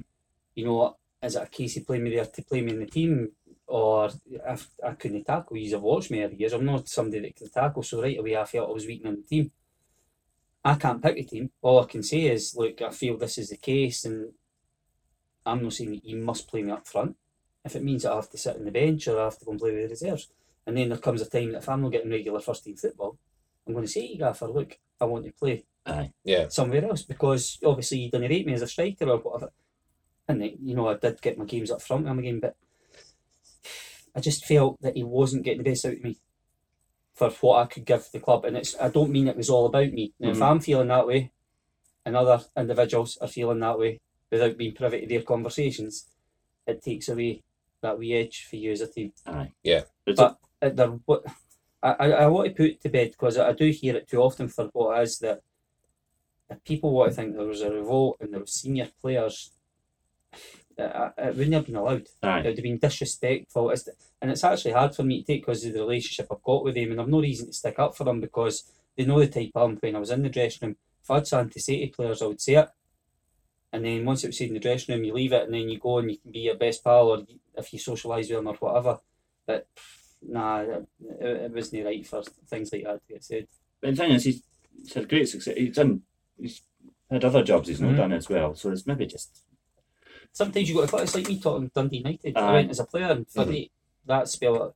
you 0.55 0.64
know 0.64 0.97
is 1.22 1.37
it 1.37 1.43
a 1.43 1.47
case 1.47 1.76
of 1.76 1.87
playing 1.87 2.05
me 2.05 2.14
there 2.14 2.24
to 2.24 2.43
play 2.43 2.61
me 2.61 2.72
in 2.72 2.80
the 2.80 2.87
team 2.87 3.30
or 3.66 4.11
if 4.26 4.68
I 4.84 4.93
couldn't 4.93 5.24
tackle 5.24 5.57
you've 5.57 5.82
watched 5.82 6.11
me 6.11 6.22
over 6.22 6.34
the 6.34 6.41
years 6.41 6.53
I'm 6.53 6.64
not 6.64 6.89
somebody 6.89 7.20
that 7.22 7.37
can 7.37 7.51
tackle 7.51 7.82
so 7.82 8.03
right 8.03 8.18
away 8.18 8.37
I 8.37 8.45
felt 8.45 8.70
I 8.70 8.72
was 8.72 8.87
weakening 8.87 9.16
the 9.16 9.22
team. 9.22 9.51
I 10.64 10.74
can't 10.74 11.03
pick 11.03 11.18
a 11.18 11.22
team. 11.22 11.51
All 11.62 11.80
I 11.80 11.87
can 11.87 12.03
say 12.03 12.22
is 12.22 12.55
look 12.57 12.80
I 12.82 12.91
feel 12.91 13.16
this 13.16 13.39
is 13.39 13.51
the 13.51 13.57
case 13.57 14.05
and 14.05 14.32
I'm 15.45 15.62
not 15.62 15.72
saying 15.72 15.91
that 15.91 16.05
you 16.05 16.16
must 16.16 16.49
play 16.49 16.62
me 16.62 16.72
up 16.72 16.87
front. 16.87 17.16
If 17.64 17.74
it 17.76 17.82
means 17.82 18.05
that 18.05 18.12
I 18.12 18.16
have 18.16 18.30
to 18.30 18.39
sit 18.39 18.57
on 18.57 18.64
the 18.64 18.70
bench 18.70 19.09
or 19.09 19.20
I 19.20 19.24
have 19.24 19.39
to 19.39 19.45
go 19.45 19.53
and 19.53 19.61
play 19.61 19.72
with 19.72 19.82
the 19.82 19.89
reserves. 19.89 20.28
And 20.66 20.76
then 20.76 20.89
there 20.89 20.99
comes 20.99 21.22
a 21.22 21.30
time 21.30 21.53
that 21.53 21.59
if 21.59 21.68
I'm 21.68 21.82
not 21.82 21.93
getting 21.93 22.11
regular 22.11 22.41
first 22.41 22.64
team 22.64 22.76
football 22.76 23.18
I'm 23.66 23.72
going 23.72 23.84
to 23.84 23.91
say 23.91 24.07
to 24.07 24.12
you 24.12 24.18
Gaffer 24.18 24.47
look 24.47 24.78
I 25.01 25.05
want 25.07 25.24
to 25.24 25.32
play 25.32 25.64
aye. 25.87 26.12
Yeah. 26.24 26.49
somewhere 26.49 26.84
else 26.84 27.03
because 27.03 27.59
obviously 27.64 27.99
you 27.99 28.11
didn't 28.11 28.30
rate 28.30 28.47
me 28.47 28.53
as 28.55 28.62
a 28.62 28.66
striker 28.66 29.09
or 29.09 29.18
whatever. 29.18 29.53
And 30.28 30.43
then, 30.43 30.53
you 30.62 30.74
know, 30.74 30.89
I 30.89 30.95
did 30.97 31.22
get 31.22 31.39
my 31.39 31.45
games 31.45 31.70
up 31.70 31.80
front 31.82 32.03
with 32.03 32.11
him 32.11 32.18
again, 32.18 32.41
but 32.41 32.57
I 34.14 34.20
just 34.20 34.45
felt 34.45 34.80
that 34.82 34.97
he 34.97 35.05
wasn't 35.05 35.45
getting 35.45 35.62
the 35.62 35.70
best 35.70 35.84
out 35.84 35.93
of 35.95 36.03
me 36.03 36.18
for 37.14 37.30
what 37.41 37.62
I 37.62 37.66
could 37.66 37.84
give 37.84 38.09
the 38.12 38.20
club. 38.20 38.45
And 38.45 38.57
it's 38.57 38.74
I 38.80 38.89
don't 38.89 39.11
mean 39.12 39.28
it 39.28 39.37
was 39.37 39.51
all 39.51 39.66
about 39.66 39.93
me. 39.93 40.12
Now, 40.18 40.30
if 40.30 40.39
Mhm. 40.39 40.43
I'm 40.51 40.61
feeling 40.61 40.89
that 40.89 41.07
way, 41.07 41.32
and 42.05 42.16
other 42.16 42.45
individuals 42.57 43.16
are 43.20 43.28
feeling 43.28 43.61
that 43.61 43.78
way 43.78 44.01
without 44.30 44.57
being 44.57 44.74
privy 44.74 45.01
to 45.03 45.07
their 45.07 45.22
conversations, 45.22 46.07
it 46.66 46.82
takes 46.82 47.09
away 47.09 47.43
that 47.82 47.99
wee 47.99 48.14
edge 48.14 48.47
for 48.49 48.57
you 48.57 48.72
as 48.72 48.80
a 48.80 48.87
team. 48.87 49.12
Aye. 49.26 49.53
Yeah. 49.62 49.82
But 50.05 50.39
uh, 50.62 50.68
there, 50.70 50.89
what 51.05 51.24
I, 51.82 51.91
I, 51.93 52.11
I 52.11 52.26
want 52.26 52.49
to 52.49 52.55
put 52.55 52.70
it 52.70 52.80
to 52.82 52.89
bed 52.89 53.11
because 53.12 53.37
I, 53.37 53.49
I 53.51 53.53
do 53.53 53.70
hear 53.70 53.97
it 53.97 54.09
too 54.09 54.20
often 54.22 54.49
for 54.49 54.66
what 54.72 54.99
it 54.99 55.03
is 55.03 55.18
that 55.18 55.39
if 55.39 55.43
people 56.64 56.92
want 56.92 57.11
to 57.11 57.16
think 57.16 57.34
there 57.34 57.47
was 57.47 57.62
a 57.62 57.70
revolt 57.70 58.18
and 58.20 58.32
there 58.32 58.40
were 58.40 58.47
senior 58.47 58.88
players, 59.01 59.51
uh, 60.78 61.11
it 61.18 61.36
wouldn't 61.36 61.55
have 61.55 61.66
been 61.66 61.76
allowed. 61.76 62.09
It 62.22 62.44
would 62.44 62.44
have 62.44 62.57
been 62.57 62.78
disrespectful. 62.78 63.70
It's, 63.70 63.88
and 64.20 64.30
it's 64.30 64.44
actually 64.44 64.72
hard 64.72 64.94
for 64.94 65.03
me 65.03 65.20
to 65.20 65.26
take 65.26 65.42
because 65.42 65.64
of 65.64 65.72
the 65.72 65.80
relationship 65.80 66.28
I've 66.30 66.42
got 66.42 66.64
with 66.64 66.74
them, 66.74 66.90
and 66.90 67.01
I've 67.01 67.09
no 67.09 67.20
reason 67.20 67.47
to 67.47 67.53
stick 67.53 67.78
up 67.78 67.97
for 67.97 68.05
them 68.05 68.20
because 68.20 68.70
they 68.97 69.05
know 69.05 69.18
the 69.20 69.26
type 69.26 69.53
I'm 69.55 69.76
when 69.76 69.97
I 69.97 69.99
was 69.99 70.11
in 70.11 70.22
the 70.22 70.28
dressing 70.28 70.68
room. 70.68 70.76
If 71.03 71.11
I 71.11 71.14
had 71.16 71.26
something 71.26 71.51
to 71.51 71.61
say 71.61 71.86
to 71.86 71.92
players, 71.92 72.22
I 72.22 72.26
would 72.26 72.40
say 72.40 72.55
it. 72.55 72.68
And 73.72 73.84
then 73.84 74.05
once 74.05 74.24
it 74.24 74.28
was 74.28 74.38
said 74.38 74.49
in 74.49 74.55
the 74.55 74.61
dressing 74.61 74.94
room, 74.94 75.05
you 75.05 75.12
leave 75.12 75.32
it, 75.32 75.44
and 75.44 75.55
then 75.55 75.68
you 75.68 75.78
go 75.78 75.99
and 75.99 76.11
you 76.11 76.18
can 76.18 76.30
be 76.30 76.40
your 76.40 76.57
best 76.57 76.84
pal, 76.84 77.09
or 77.09 77.26
if 77.57 77.72
you 77.72 77.78
socialise 77.78 78.28
with 78.28 78.30
them 78.30 78.49
or 78.49 78.55
whatever. 78.55 78.99
But 79.47 79.66
nah, 80.22 80.61
it, 80.61 80.86
it 81.20 81.53
wasn't 81.53 81.84
right 81.84 82.07
for 82.07 82.22
things 82.22 82.72
like 82.72 82.84
that 82.84 83.07
to 83.07 83.12
get 83.12 83.24
said. 83.24 83.47
But 83.80 83.90
the 83.90 83.97
thing 83.97 84.12
is, 84.12 84.24
he's, 84.24 84.42
he's 84.76 84.94
had 84.94 85.09
great 85.09 85.28
success. 85.28 85.55
He's 85.57 85.74
done. 85.74 86.03
He's 86.39 86.62
had 87.11 87.24
other 87.24 87.43
jobs 87.43 87.68
he's 87.68 87.80
not 87.80 87.93
Mhm. 87.93 87.97
done 87.97 88.12
as 88.12 88.28
well. 88.28 88.55
So 88.55 88.70
it's 88.70 88.87
maybe 88.87 89.07
just 89.07 89.43
Sometimes 90.32 90.68
you 90.68 90.74
got 90.74 90.89
to. 90.91 90.97
It's 90.99 91.14
like 91.14 91.28
me 91.28 91.41
talking 91.41 91.70
Dundee 91.74 91.99
United. 91.99 92.37
I 92.37 92.53
went 92.53 92.70
as 92.70 92.78
a 92.80 92.84
player, 92.84 93.07
and 93.11 93.26
for 93.26 93.45
Mhm. 93.45 93.49
me, 93.49 93.70
that 94.05 94.28
spell, 94.28 94.74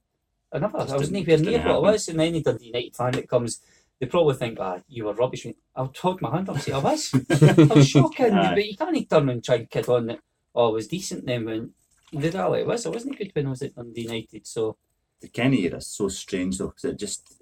I. 0.53 0.59
Just 0.59 0.91
I 0.91 0.97
even 0.97 1.25
just 1.27 1.45
near 1.45 1.53
what 1.59 1.61
happen. 1.61 1.71
I 1.77 1.79
was. 1.79 2.09
And 2.09 2.21
any 2.21 2.43
Dundee 2.43 2.67
United 2.67 2.97
fan 2.97 3.13
that 3.13 3.29
comes, 3.29 3.61
they 3.99 4.07
probably 4.07 4.37
think, 4.37 4.59
ah, 4.59 4.81
you 4.89 5.05
were 5.05 5.13
rubbish. 5.13 5.47
I'll 5.77 5.93
hold 6.01 6.23
my 6.23 6.31
hand 6.35 6.49
up 6.49 6.55
and 6.55 6.65
say 6.65 6.73
I 6.73 6.79
was. 6.79 7.13
I 7.31 7.75
was 7.75 7.87
shocking, 7.89 8.33
Aye. 8.33 8.55
but 8.55 8.67
you 8.67 8.77
can't 8.77 9.11
turn 9.11 9.29
and 9.29 9.45
try 9.45 9.57
and 9.57 9.69
kid 9.71 9.87
on 9.89 10.07
that. 10.07 10.21
Oh, 10.55 10.69
I 10.71 10.73
was 10.73 10.89
decent 10.89 11.27
then 11.27 11.45
when 11.45 11.75
the 12.11 12.31
reality 12.31 12.65
was 12.65 12.87
I 12.87 12.89
wasn't 12.91 13.19
good 13.19 13.31
when 13.35 13.47
I 13.47 13.51
was 13.51 13.63
at 13.63 13.75
Dundee 13.75 14.03
United. 14.03 14.47
So 14.47 14.77
the 15.21 15.29
Kenny 15.29 15.65
era 15.67 15.77
is 15.77 15.89
so 15.89 16.09
strange 16.09 16.57
though 16.57 16.69
because 16.69 16.85
it 16.85 16.99
just 16.99 17.35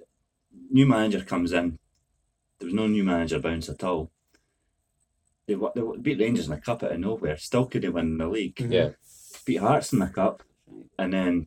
new 0.71 0.87
manager 0.87 1.23
comes 1.25 1.53
in. 1.53 1.79
There 2.59 2.67
was 2.67 2.75
no 2.75 2.87
new 2.87 3.05
manager 3.05 3.39
bounce 3.39 3.69
at 3.69 3.85
all. 3.85 4.11
They, 5.47 5.55
wa- 5.55 5.73
they 5.75 5.83
beat 6.01 6.21
Rangers 6.21 6.47
in 6.47 6.51
the 6.55 6.61
cup 6.61 6.83
out 6.83 6.93
of 6.93 7.01
nowhere. 7.01 7.37
Still 7.39 7.67
couldn't 7.67 7.93
win 7.95 8.19
the 8.19 8.29
league. 8.29 8.61
Yeah. 8.61 8.91
Beat 9.47 9.57
Hearts 9.57 9.93
in 9.93 9.99
the 10.01 10.07
cup, 10.09 10.43
and 10.99 11.13
then 11.13 11.47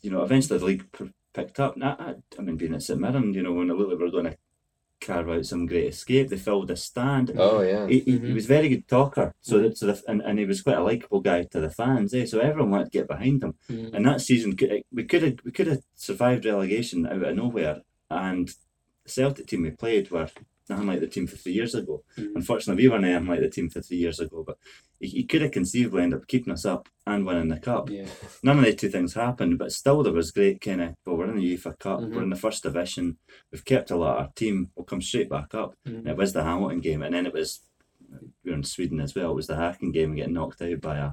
you 0.00 0.10
know 0.10 0.22
eventually 0.22 0.58
the 0.58 0.64
league 0.64 0.90
p- 0.92 1.12
picked 1.34 1.60
up. 1.60 1.74
And 1.74 1.84
I, 1.84 1.90
I, 1.98 2.14
I 2.38 2.42
mean, 2.42 2.56
being 2.56 2.74
at 2.74 2.82
St 2.82 2.98
Mirren, 2.98 3.34
you 3.34 3.42
know, 3.42 3.52
when 3.52 3.68
it 3.70 3.74
looked 3.74 3.90
like 3.90 3.98
we 3.98 4.04
were 4.04 4.10
going 4.10 4.24
to 4.32 4.36
carve 5.00 5.28
out 5.28 5.44
some 5.44 5.66
great 5.66 5.88
escape, 5.88 6.28
they 6.28 6.38
filled 6.38 6.68
the 6.68 6.76
stand. 6.76 7.32
Oh 7.36 7.60
yeah. 7.60 7.86
He, 7.88 8.00
he, 8.00 8.18
he 8.18 8.32
was 8.32 8.46
a 8.46 8.48
very 8.48 8.68
good 8.70 8.88
talker, 8.88 9.34
so 9.42 9.58
that 9.58 9.76
so 9.76 9.86
the, 9.88 10.02
and, 10.08 10.22
and 10.22 10.38
he 10.38 10.46
was 10.46 10.62
quite 10.62 10.78
a 10.78 10.82
likable 10.82 11.20
guy 11.20 11.42
to 11.42 11.60
the 11.60 11.68
fans. 11.70 12.14
Eh? 12.14 12.24
So 12.24 12.38
everyone 12.38 12.70
wanted 12.70 12.84
to 12.84 12.90
get 12.98 13.08
behind 13.08 13.42
him. 13.42 13.54
mm, 13.68 13.92
And 13.92 14.06
that 14.06 14.22
season, 14.22 14.56
could- 14.56 14.82
we 14.90 15.04
could 15.04 15.22
have 15.22 15.34
we 15.44 15.50
could 15.50 15.66
have 15.66 15.82
survived 15.94 16.46
relegation 16.46 17.06
out 17.06 17.22
of 17.22 17.36
nowhere. 17.36 17.82
And 18.08 18.48
the 18.48 18.54
Celtic 19.12 19.46
team 19.46 19.62
we 19.62 19.70
played 19.70 20.10
were 20.10 20.28
nothing 20.68 20.86
like 20.86 21.00
the 21.00 21.06
team 21.08 21.26
for 21.26 21.36
three 21.36 21.52
years 21.52 21.74
ago. 21.74 22.02
Mhm. 22.16 22.36
Unfortunately, 22.36 22.82
we 22.84 22.88
weren't 22.88 23.04
anything 23.04 23.26
like 23.28 23.40
the 23.40 23.50
team 23.50 23.68
for 23.68 23.80
three 23.82 23.96
years 23.98 24.20
ago. 24.20 24.44
But 24.46 24.58
he, 25.00 25.08
he 25.08 25.24
could 25.24 25.42
have 25.42 25.50
conceivably 25.50 26.02
ended 26.02 26.20
up 26.20 26.28
keeping 26.28 26.52
us 26.52 26.64
up 26.64 26.88
and 27.06 27.26
winning 27.26 27.48
the 27.48 27.58
cup. 27.58 27.90
yeah, 27.90 28.06
None 28.42 28.58
of 28.60 28.64
the 28.64 28.72
two 28.72 28.88
things 28.88 29.14
happened, 29.14 29.58
but 29.58 29.72
still 29.72 30.02
there 30.02 30.12
was 30.12 30.30
great 30.30 30.60
kind 30.60 30.80
of. 30.80 30.94
Well, 31.04 31.16
we're 31.16 31.30
in 31.30 31.36
the 31.36 31.56
UEFA 31.56 31.78
Cup. 31.78 32.00
Mhm. 32.00 32.14
We're 32.14 32.22
in 32.22 32.30
the 32.30 32.36
first 32.36 32.62
division. 32.62 33.18
We've 33.50 33.64
kept 33.64 33.90
a 33.90 33.96
lot. 33.96 34.16
of 34.18 34.22
Our 34.26 34.32
team 34.34 34.70
will 34.76 34.84
come 34.84 35.02
straight 35.02 35.28
back 35.28 35.54
up. 35.54 35.74
Mhm. 35.86 35.98
And 35.98 36.08
it 36.08 36.16
was 36.16 36.32
the 36.32 36.44
Hamilton 36.44 36.80
game, 36.80 37.02
and 37.02 37.14
then 37.14 37.26
it 37.26 37.32
was 37.34 37.60
we 38.44 38.50
were 38.50 38.56
in 38.56 38.62
Sweden 38.62 39.00
as 39.00 39.14
well. 39.14 39.30
It 39.32 39.34
was 39.36 39.46
the 39.46 39.54
Hacken 39.54 39.92
game 39.92 40.10
and 40.10 40.16
getting 40.16 40.34
knocked 40.34 40.60
out 40.62 40.80
by 40.80 40.98
a. 40.98 41.12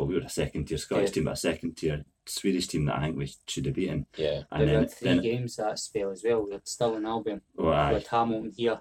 Well, 0.00 0.08
we 0.08 0.14
were 0.14 0.22
a 0.22 0.30
second 0.30 0.64
tier 0.64 0.78
Scottish 0.78 1.10
Yeah. 1.10 1.12
team, 1.12 1.24
but 1.24 1.32
a 1.34 1.36
second 1.36 1.76
tier 1.76 2.04
Swedish 2.24 2.68
team 2.68 2.86
that 2.86 2.96
I 2.96 3.02
think 3.02 3.18
we 3.18 3.30
should 3.46 3.66
have 3.66 3.74
beaten. 3.74 4.06
Yeah. 4.16 4.44
And 4.50 4.60
we 4.60 4.66
then, 4.66 4.80
had 4.80 4.90
three 4.90 5.08
then 5.10 5.20
games 5.20 5.56
that 5.56 5.78
spell 5.78 6.10
as 6.10 6.22
well. 6.24 6.46
We 6.46 6.52
had 6.52 6.66
Stirling 6.66 7.04
Albion. 7.04 7.42
oh, 7.58 7.66
We 7.66 7.70
aye, 7.72 7.92
had 7.92 8.06
Hamilton 8.06 8.52
here 8.56 8.80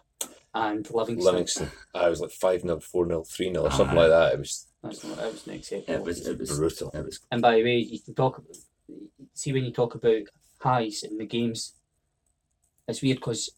and 0.54 0.90
Livingston. 0.90 1.26
Livingston. 1.26 1.72
I 1.94 2.08
was 2.08 2.22
like 2.22 2.32
five 2.32 2.62
0 2.62 2.80
four 2.80 3.06
0 3.06 3.26
three 3.26 3.52
0 3.52 3.66
or 3.66 3.72
something 3.72 3.98
Aye. 3.98 4.02
like 4.02 4.10
that. 4.12 4.34
It 4.36 4.40
was 4.40 4.68
That's 4.82 5.04
not, 5.04 5.18
that 5.18 5.32
was 5.34 5.46
an 5.48 5.54
acceptable. 5.56 5.94
it 6.00 6.06
was 6.06 6.26
it 6.26 6.40
was 6.40 6.58
brutal. 6.58 6.92
It 6.94 7.04
was 7.06 7.20
And 7.32 7.42
by 7.42 7.56
the 7.56 7.64
way, 7.66 7.78
you 7.80 8.00
can 8.00 8.16
talk. 8.16 8.38
about 8.38 8.56
See 9.34 9.52
when 9.52 9.66
you 9.66 9.72
talk 9.74 9.96
about 9.96 10.22
highs 10.62 11.04
in 11.04 11.18
the 11.18 11.26
games, 11.26 11.74
it's 12.88 13.02
weird 13.02 13.18
because 13.18 13.50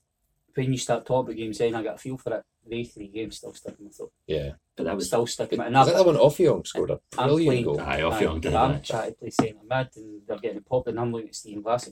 when 0.55 0.71
you 0.71 0.79
start 0.79 1.05
talking 1.05 1.27
about 1.33 1.37
games, 1.37 1.59
then 1.59 1.75
I 1.75 1.83
got 1.83 1.95
a 1.95 1.99
feel 1.99 2.17
for 2.17 2.33
it. 2.37 2.43
The 2.71 2.85
three 2.85 3.09
games 3.09 3.35
still 3.35 3.53
sticking 3.53 3.87
with 3.87 3.99
it. 3.99 4.09
Yeah. 4.27 4.51
but 4.77 4.85
that 4.85 4.95
was 4.95 5.07
Still 5.07 5.27
stuck 5.27 5.51
with 5.51 5.59
it. 5.59 5.65
And 5.67 5.75
Was 5.75 5.87
that 5.87 5.95
I've- 5.97 6.03
the 6.05 6.17
one 6.17 6.21
Offyong 6.21 6.65
scored 6.65 6.91
a 6.91 6.99
I'm 7.17 7.27
brilliant 7.27 7.47
playing- 7.47 7.65
goal? 7.65 7.81
aye 7.81 8.01
off 8.01 8.13
Aye, 8.13 8.21
young 8.21 8.39
did 8.39 8.55
I'm 8.55 8.71
it. 8.75 8.85
trying 8.85 9.11
to 9.11 9.17
play 9.17 9.29
centre 9.29 9.55
mid 9.69 9.87
and 9.97 10.21
they're 10.25 10.37
getting 10.39 10.61
popped 10.61 10.87
and 10.87 10.97
I'm 10.97 11.11
looking 11.11 11.27
at 11.27 11.35
Stephen 11.35 11.61
Glass. 11.63 11.91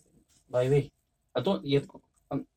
By 0.50 0.64
the 0.64 0.72
way, 0.72 0.92
I 1.36 1.42
don't. 1.42 1.66
You, 1.66 1.86
I'm, 2.32 2.48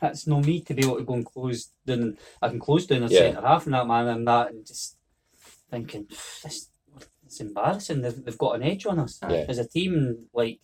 that's 0.00 0.28
no 0.28 0.38
me 0.40 0.60
to 0.60 0.72
be 0.72 0.84
able 0.84 0.98
to 0.98 1.02
go 1.02 1.14
and 1.14 1.26
close 1.26 1.70
down. 1.84 2.16
I 2.40 2.48
can 2.48 2.60
close 2.60 2.86
down 2.86 3.02
a 3.02 3.08
Yeah. 3.08 3.18
centre 3.18 3.40
half 3.40 3.64
and 3.66 3.74
that 3.74 3.88
man 3.88 4.06
and 4.06 4.28
that 4.28 4.52
and 4.52 4.64
just 4.64 4.96
thinking 5.68 6.06
this. 6.44 6.68
It's 7.26 7.40
embarrassing. 7.40 8.02
They've, 8.02 8.24
they've 8.24 8.38
got 8.38 8.54
an 8.54 8.62
edge 8.62 8.86
on 8.86 9.00
us 9.00 9.18
Aye. 9.22 9.46
as 9.48 9.58
a 9.58 9.66
team. 9.68 10.26
Like 10.32 10.60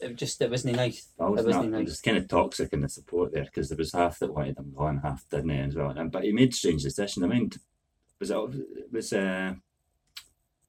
it 0.00 0.08
was 0.08 0.16
just 0.16 0.40
it 0.42 0.50
wasn't 0.50 0.76
nice. 0.76 1.08
Was 1.18 1.40
It 1.40 1.46
wasn't 1.46 1.70
not, 1.72 1.80
it 1.80 1.84
was 1.84 2.00
kind 2.00 2.16
of 2.18 2.28
toxic 2.28 2.72
in 2.72 2.80
the 2.82 2.88
support 2.88 3.32
there 3.32 3.44
because 3.44 3.68
there 3.68 3.78
was 3.78 3.92
half 3.92 4.18
that 4.18 4.32
wanted 4.34 4.58
him 4.58 4.72
gone, 4.76 4.98
half 5.02 5.24
didn't 5.30 5.50
as 5.50 5.74
well. 5.74 5.90
And, 5.90 6.10
but 6.12 6.24
he 6.24 6.32
made 6.32 6.54
strange 6.54 6.82
decisions. 6.82 7.24
I 7.24 7.28
mean, 7.28 7.50
was 8.20 8.30
it 8.30 8.36
it 8.36 8.92
was 8.92 9.12
uh, 9.12 9.54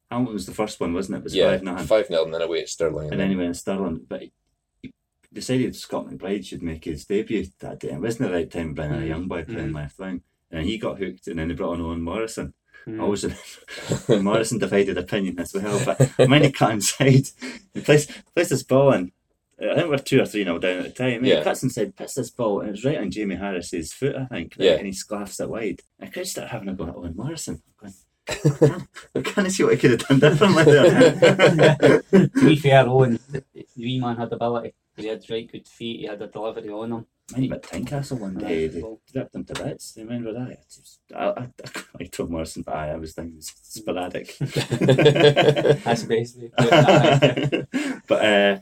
Hamilton 0.10 0.34
was 0.34 0.46
the 0.46 0.54
first 0.54 0.80
one, 0.80 0.94
wasn't 0.94 1.16
it? 1.16 1.20
It 1.20 1.24
was 1.26 1.36
Yeah, 1.36 1.52
five 1.52 1.64
nothing. 1.64 1.88
5 1.88 2.08
0 2.08 2.24
and 2.26 2.34
then 2.34 2.42
away 2.42 2.62
at 2.62 2.70
Stirling, 2.70 3.12
and 3.12 3.20
then 3.20 3.30
he 3.30 3.36
went 3.36 3.54
to 3.54 3.60
Stirling. 3.60 4.06
But 4.08 4.22
he, 4.22 4.32
he 4.82 4.94
decided 5.34 5.76
Scott 5.76 6.08
McBride 6.08 6.46
should 6.46 6.64
make 6.64 6.86
his 6.86 7.06
debut 7.06 7.48
that 7.60 7.80
day. 7.80 7.90
It 7.92 8.00
wasn't 8.02 8.30
the 8.30 8.36
right 8.36 8.50
time 8.50 8.74
bringing 8.74 9.02
a 9.02 9.06
young 9.06 9.28
boy 9.28 9.44
playing 9.44 9.72
Mhm. 9.72 9.76
left 9.76 10.00
wing. 10.00 10.22
And 10.50 10.66
he 10.66 10.78
got 10.78 10.98
hooked, 11.00 11.28
and 11.28 11.38
then 11.40 11.50
they 11.50 11.54
brought 11.56 11.74
on 11.74 11.82
Owen 11.82 12.02
Morrison. 12.02 12.54
Mm. 12.88 13.02
I 13.02 13.04
was 13.04 13.26
Morrison 14.24 14.60
divided 14.60 14.98
opinion 14.98 15.38
as 15.40 15.54
well, 15.54 15.82
but 15.84 16.00
when 16.30 16.44
he 16.44 16.52
cut 16.54 16.72
inside, 16.72 17.28
he 17.74 17.82
plays 17.82 18.08
plays 18.34 18.48
this 18.48 18.64
ball 18.64 18.94
and 18.94 19.12
I 19.60 19.76
think 19.76 19.90
we're 19.90 19.98
two 19.98 20.22
or 20.22 20.26
three 20.26 20.44
now 20.44 20.58
down 20.60 20.80
at 20.80 20.84
the 20.84 20.90
time. 20.92 21.26
Yeah. 21.26 21.38
He 21.40 21.44
cuts 21.44 21.64
inside, 21.64 21.96
puts 21.96 22.14
this 22.14 22.30
ball, 22.30 22.62
and 22.62 22.70
it's 22.70 22.86
right 22.86 22.98
on 23.00 23.10
Jamie 23.12 23.36
Harris's 23.36 23.92
foot, 23.94 24.16
I 24.16 24.26
think. 24.26 24.56
right, 24.58 24.66
Yeah. 24.66 24.72
And 24.74 24.86
he 24.86 24.92
sclaffs 24.94 25.40
it 25.42 25.50
wide. 25.50 25.82
I 26.02 26.06
could 26.08 26.28
start 26.28 26.50
having 26.50 26.70
a 26.70 26.74
go 26.74 26.86
at 26.88 26.96
Owen 26.96 27.16
Morrison. 27.16 27.62
I'm 27.82 27.92
going, 28.60 28.82
I 29.16 29.22
can't 29.22 29.52
see 29.52 29.64
what 29.64 29.74
he 29.74 29.80
could 29.80 29.92
have 30.00 30.08
done 30.08 30.20
differently 30.20 30.64
there. 30.66 32.02
to 32.12 32.30
be 32.36 32.56
fair, 32.58 32.88
Owen, 32.88 33.18
the 33.32 33.44
the 33.56 33.66
wee 33.78 34.00
man 34.00 34.18
had 34.18 34.32
ability. 34.32 34.74
He 34.96 35.08
had 35.08 35.24
right 35.30 35.52
good 35.52 35.68
feet. 35.68 36.02
He 36.02 36.06
had 36.08 36.22
a 36.22 36.28
delivery 36.28 36.70
on 36.70 36.92
him. 36.92 37.06
Mind 37.34 37.46
about 37.52 37.64
Tynecastle 37.64 38.20
one 38.20 38.36
day, 38.36 38.68
they 38.68 38.82
Well, 38.82 39.00
ripped 39.14 39.36
him 39.36 39.44
to 39.46 39.54
bits. 39.64 39.92
Do 39.94 40.00
you 40.02 40.08
remember 40.08 40.34
that? 40.34 40.50
It 40.52 40.60
was- 40.78 41.00
I, 41.16 41.24
I, 41.26 41.30
I 41.42 41.82
liked 42.00 42.20
Owen 42.20 42.32
Morrison, 42.32 42.64
but 42.64 42.76
I, 42.76 42.92
I 42.92 42.96
was 42.96 43.14
thinking 43.14 43.34
it 43.34 43.38
was 43.38 43.54
sporadic. 43.64 44.38
That's 44.40 46.04
the 46.04 46.08
best 46.08 46.38
way. 46.38 46.48
to 46.48 46.50
put 46.58 47.74
it. 47.84 48.00
but 48.08 48.26
uh, 48.26 48.60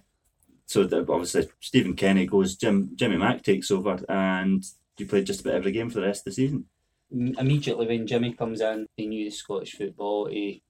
so 0.66 0.84
the, 0.84 0.99
obviously 0.99 1.47
Stephen 1.59 1.95
Kenny 1.95 2.26
goes, 2.26 2.55
Jim 2.55 2.91
Jimmy 2.95 3.18
Mack 3.18 3.43
takes 3.43 3.72
over, 3.72 3.99
and 4.09 4.63
you 4.97 5.05
played 5.05 5.26
just 5.26 5.41
about 5.41 5.55
every 5.55 5.72
game 5.72 5.89
for 5.89 5.99
the 5.99 6.07
rest 6.07 6.22
of 6.22 6.26
the 6.26 6.32
season. 6.32 6.66
Immediately 7.11 7.88
when 7.88 8.07
Jimmy 8.07 8.34
comes 8.34 8.61
in, 8.61 8.88
he 8.97 9.05
knew 9.07 9.26
the 9.26 9.32
Scottish 9.36 9.74
football. 9.76 10.28
He 10.28 10.63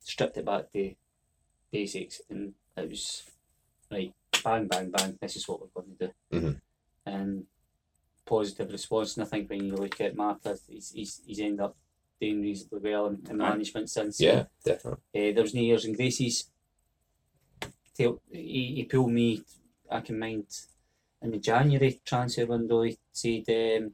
stripped 0.00 0.36
it 0.36 0.44
back 0.44 0.72
to 0.72 0.94
basics, 1.70 2.20
and 2.28 2.54
it 2.76 2.88
was 2.90 3.22
right, 3.90 4.12
bang, 4.42 4.66
bang, 4.66 4.90
bang. 4.90 5.18
This 5.20 5.36
is 5.36 5.48
what 5.48 5.60
we're 5.60 5.82
going 5.82 5.96
to 5.96 6.06
do. 6.06 6.12
Mhm. 6.38 6.60
And 7.06 7.46
positive 8.26 8.72
response. 8.72 9.16
And 9.16 9.24
I 9.26 9.28
think 9.28 9.48
when 9.50 9.64
you 9.64 9.76
look 9.76 10.00
at 10.00 10.16
Martha, 10.16 10.56
he's 10.68 10.90
he's, 10.92 11.20
he's 11.26 11.40
ended 11.40 11.60
up 11.60 11.76
doing 12.20 12.40
reasonably 12.42 12.90
well 12.92 13.06
in, 13.06 13.20
in 13.28 13.36
management 13.36 13.90
since. 13.90 14.20
yeah, 14.20 14.44
definitely. 14.64 15.00
Uh, 15.14 15.32
there 15.34 15.42
was 15.42 15.54
no 15.54 15.62
airs 15.62 15.84
and 15.84 15.96
graces. 15.96 16.50
Tell, 17.96 18.20
he, 18.30 18.74
he 18.76 18.84
pulled 18.84 19.12
me, 19.12 19.42
I 19.90 20.00
can 20.00 20.18
mind, 20.18 20.46
in 21.22 21.30
the 21.30 21.38
January 21.38 22.00
transfer 22.04 22.46
window, 22.46 22.82
he 22.82 22.98
said 23.12 23.44
um, 23.48 23.92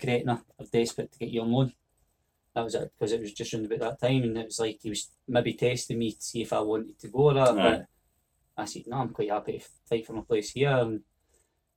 Gretna 0.00 0.42
are 0.58 0.66
desperate 0.72 1.12
to 1.12 1.18
get 1.18 1.30
you 1.30 1.42
on 1.42 1.52
loan. 1.52 1.72
That 2.54 2.64
was 2.64 2.74
it, 2.74 2.92
because 2.98 3.12
it 3.12 3.20
was 3.20 3.32
just 3.32 3.54
around 3.54 3.66
about 3.66 4.00
that 4.00 4.06
time, 4.06 4.24
and 4.24 4.36
it 4.36 4.46
was 4.46 4.60
like 4.60 4.80
he 4.82 4.90
was 4.90 5.08
maybe 5.26 5.54
testing 5.54 5.98
me 5.98 6.12
to 6.12 6.22
see 6.22 6.42
if 6.42 6.52
I 6.52 6.60
wanted 6.60 6.98
to 6.98 7.08
go 7.08 7.18
or 7.18 7.34
that. 7.34 7.48
Aye. 7.48 7.54
But 7.62 7.86
I 8.56 8.64
said, 8.66 8.82
no, 8.88 8.96
I'm 8.98 9.10
quite 9.10 9.30
happy 9.30 9.58
to 9.58 9.64
fight 9.88 10.06
for 10.06 10.12
my 10.12 10.22
place 10.22 10.50
here. 10.50 10.76
And, 10.76 11.00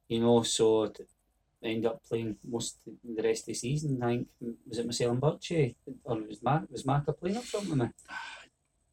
you 0.07 0.19
know, 0.19 0.43
so 0.43 0.85
I 0.85 1.67
ended 1.67 1.85
up 1.85 2.03
playing 2.03 2.35
most 2.43 2.79
of 2.87 2.93
the 3.15 3.23
rest 3.23 3.43
of 3.43 3.45
the 3.47 3.53
season. 3.53 4.01
I 4.03 4.07
think, 4.07 4.27
was 4.67 4.79
it 4.79 4.85
Marcel 4.85 5.11
and 5.11 5.21
Birchie? 5.21 5.75
Or 6.03 6.17
was 6.17 6.43
Mark, 6.43 6.69
was 6.69 6.83
Marka 6.83 7.17
playing 7.17 7.37
or 7.37 7.43
something 7.43 7.69
with 7.69 7.79
me? 7.79 7.89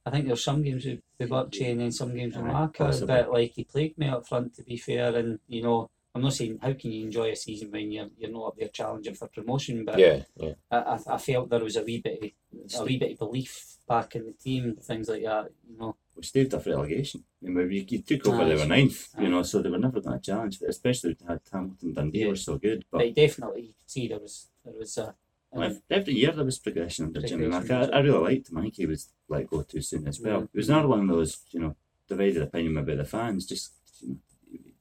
I 0.07 0.11
think 0.11 0.27
there's 0.27 0.43
some 0.45 0.63
games 0.63 0.85
with, 0.87 1.01
with 1.19 1.31
Birchie 1.31 1.71
and 1.71 1.81
then 1.81 1.93
some 1.93 2.15
games 2.15 2.35
with 2.37 2.47
Aye, 2.47 2.51
Marka. 2.51 2.75
possibly. 2.79 3.07
But 3.07 3.33
like 3.33 3.53
he 3.55 3.65
plagued 3.65 3.99
me 3.99 4.09
up 4.09 4.27
front, 4.27 4.55
to 4.57 4.63
be 4.63 4.77
fair. 4.77 5.15
And, 5.15 5.39
you 5.47 5.63
know, 5.63 5.91
I'm 6.15 6.23
not 6.23 6.33
saying 6.33 6.59
how 6.63 6.73
can 6.73 6.91
you 6.91 7.05
enjoy 7.05 7.31
a 7.31 7.37
season 7.37 7.71
when 7.71 7.93
you're, 7.93 8.09
you're 8.19 8.31
not 8.31 8.47
up 8.49 8.57
there 8.59 8.69
challenging 8.69 9.15
for 9.15 9.29
promotion, 9.29 9.85
but 9.85 9.99
Yeah, 9.99 10.23
yeah. 10.37 10.55
I, 10.71 10.99
I, 11.07 11.19
felt 11.19 11.51
there 11.51 11.63
was 11.63 11.77
a 11.77 11.83
wee 11.83 11.99
bit 12.01 12.19
of, 12.21 12.81
a 12.81 12.85
wee 12.85 12.99
bit 12.99 13.13
of 13.13 13.19
belief 13.19 13.77
back 13.87 14.17
in 14.17 14.27
the 14.27 14.33
team, 14.33 14.77
things 14.81 15.09
like 15.09 15.23
that, 15.23 15.51
you 15.69 15.79
know. 15.79 15.97
We 16.17 16.23
staved 16.25 16.55
off 16.55 16.67
relegation. 16.67 17.23
I 17.45 17.51
mean, 17.51 17.71
you, 17.71 17.85
you 17.89 18.03
took 18.03 18.27
over, 18.27 18.43
Aye. 18.43 18.49
they 18.49 18.57
were 18.57 18.67
ninth, 18.67 19.09
you 19.19 19.29
know, 19.29 19.43
so 19.43 19.63
they 19.63 19.71
were 19.71 19.79
never 19.79 20.01
going 20.01 20.19
to 20.19 20.25
challenge. 20.25 20.61
Especially 20.67 21.11
with 21.11 21.29
had 21.29 21.41
Hamilton 21.53 21.93
Dundee 21.95 22.21
Yeah. 22.21 22.29
were 22.29 22.37
so 22.37 22.59
good, 22.59 22.85
but. 22.91 22.99
But 22.99 23.15
definitely, 23.15 23.63
you 23.63 23.73
could 23.79 23.91
see 23.91 24.09
there 24.09 24.19
was 24.19 24.49
there 24.65 24.75
was 24.77 24.99
a. 24.99 25.15
Well, 25.53 25.77
Every 25.91 26.15
year 26.15 26.33
there 26.33 26.45
was 26.45 26.59
progression 26.59 27.07
under 27.07 27.21
Jimmy 27.23 27.49
Mack. 27.49 27.71
I, 27.71 27.85
I 27.87 28.01
really 28.01 28.19
liked 28.19 28.51
him. 28.51 28.59
I 28.59 28.63
think 28.63 28.75
he 28.75 28.87
was 28.87 29.09
let 29.29 29.49
go 29.51 29.63
too 29.63 29.83
soon 29.83 30.07
as 30.07 30.21
well. 30.21 30.43
Mm. 30.43 30.49
He 30.53 30.59
was 30.59 30.69
another 30.69 30.89
one 30.89 31.01
of 31.01 31.09
those, 31.09 31.39
you 31.51 31.61
know, 31.61 31.77
divided 32.09 32.43
opinion 32.43 32.77
about 32.77 32.99
the 32.99 33.05
fans. 33.05 33.47
Just 33.47 33.73
you 34.01 34.11
know, 34.11 34.17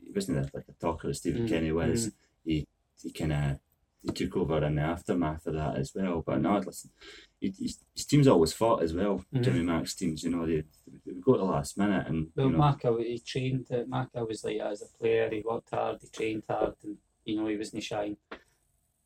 he 0.04 0.12
wasn't 0.14 0.54
like 0.54 0.66
a 0.70 0.74
talker 0.74 1.10
as 1.10 1.18
Stephen 1.18 1.46
Mm, 1.46 1.50
Kenny 1.50 1.72
was. 1.72 2.12
He 2.46 2.68
he 3.02 3.12
kind 3.12 3.34
of 3.34 3.60
he 4.04 4.12
took 4.12 4.38
over 4.38 4.64
in 4.66 4.76
the 4.76 4.82
aftermath 4.82 5.46
of 5.48 5.56
that 5.56 5.76
as 5.78 5.92
well. 5.96 6.24
But 6.26 6.42
no, 6.42 6.60
listen, 6.60 6.92
he, 7.40 7.48
his, 7.60 7.80
his 7.96 8.06
teams 8.06 8.28
always 8.28 8.54
fought 8.54 8.84
as 8.84 8.94
well. 8.94 9.26
Mhm. 9.34 9.44
Jimmy 9.44 9.64
Mack's 9.64 9.96
teams, 9.96 10.24
you 10.24 10.30
know, 10.30 10.46
they, 10.46 10.64
they 11.06 11.14
would 11.14 11.22
go 11.22 11.34
to 11.34 11.40
the 11.40 11.44
last 11.46 11.78
minute 11.78 12.08
and 12.08 12.28
Well, 12.36 12.46
you 12.46 12.52
know, 12.54 12.58
Maka, 12.60 12.96
he 13.00 13.20
trained. 13.20 13.68
Uh, 13.72 13.84
Maka 13.88 14.24
was 14.24 14.44
like 14.44 14.60
as 14.60 14.84
a 14.84 14.98
player. 15.00 15.30
He 15.32 15.42
worked 15.42 15.72
hard. 15.72 15.98
He 16.02 16.08
trained 16.10 16.44
hard, 16.48 16.76
and 16.84 16.98
you 17.26 17.38
know 17.38 17.48
he 17.48 17.58
wasn't 17.58 17.84
shy. 17.84 18.16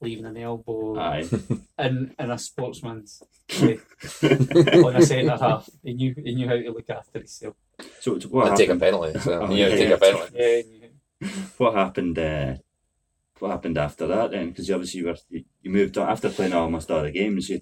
Leaving 0.04 0.26
an 0.26 0.38
elbow 0.38 0.98
aye. 1.00 1.28
in 1.80 2.14
in 2.20 2.32
a 2.32 2.38
sportsman's 2.38 3.24
way 3.62 3.80
on 4.84 4.96
a 4.98 5.02
centre 5.02 5.38
half. 5.38 5.70
He 5.84 5.94
knew 5.94 6.14
he 6.16 6.36
knew 6.36 6.48
how 6.48 6.56
to 6.56 6.72
look 6.72 6.90
after 6.90 7.20
himself. 7.20 7.56
so, 8.02 8.20
so 8.20 8.28
what 8.30 8.48
And 8.50 8.58
take 8.58 8.70
a 8.70 8.74
happened? 8.74 8.82
penalty. 8.82 9.20
So, 9.20 9.42
Oh, 9.42 9.50
yeah, 9.56 9.68
yeah, 9.68 9.76
take 9.76 9.90
a 9.92 9.98
penalty. 9.98 10.34
Yeah, 10.36 10.62
he. 10.62 11.30
What 11.58 11.74
happened? 11.76 12.20
Uh, 12.20 12.56
what 13.40 13.52
happened 13.52 13.78
after 13.78 14.08
that 14.08 14.32
then? 14.32 14.50
Because 14.50 14.70
obviously 14.70 15.00
you 15.02 15.08
were 15.08 15.18
you, 15.30 15.44
you 15.62 15.72
moved 15.72 15.98
on 15.98 16.10
after 16.10 16.30
playing 16.30 16.54
almost 16.54 16.92
all 16.92 17.02
the 17.04 17.12
games. 17.12 17.50
You, 17.50 17.62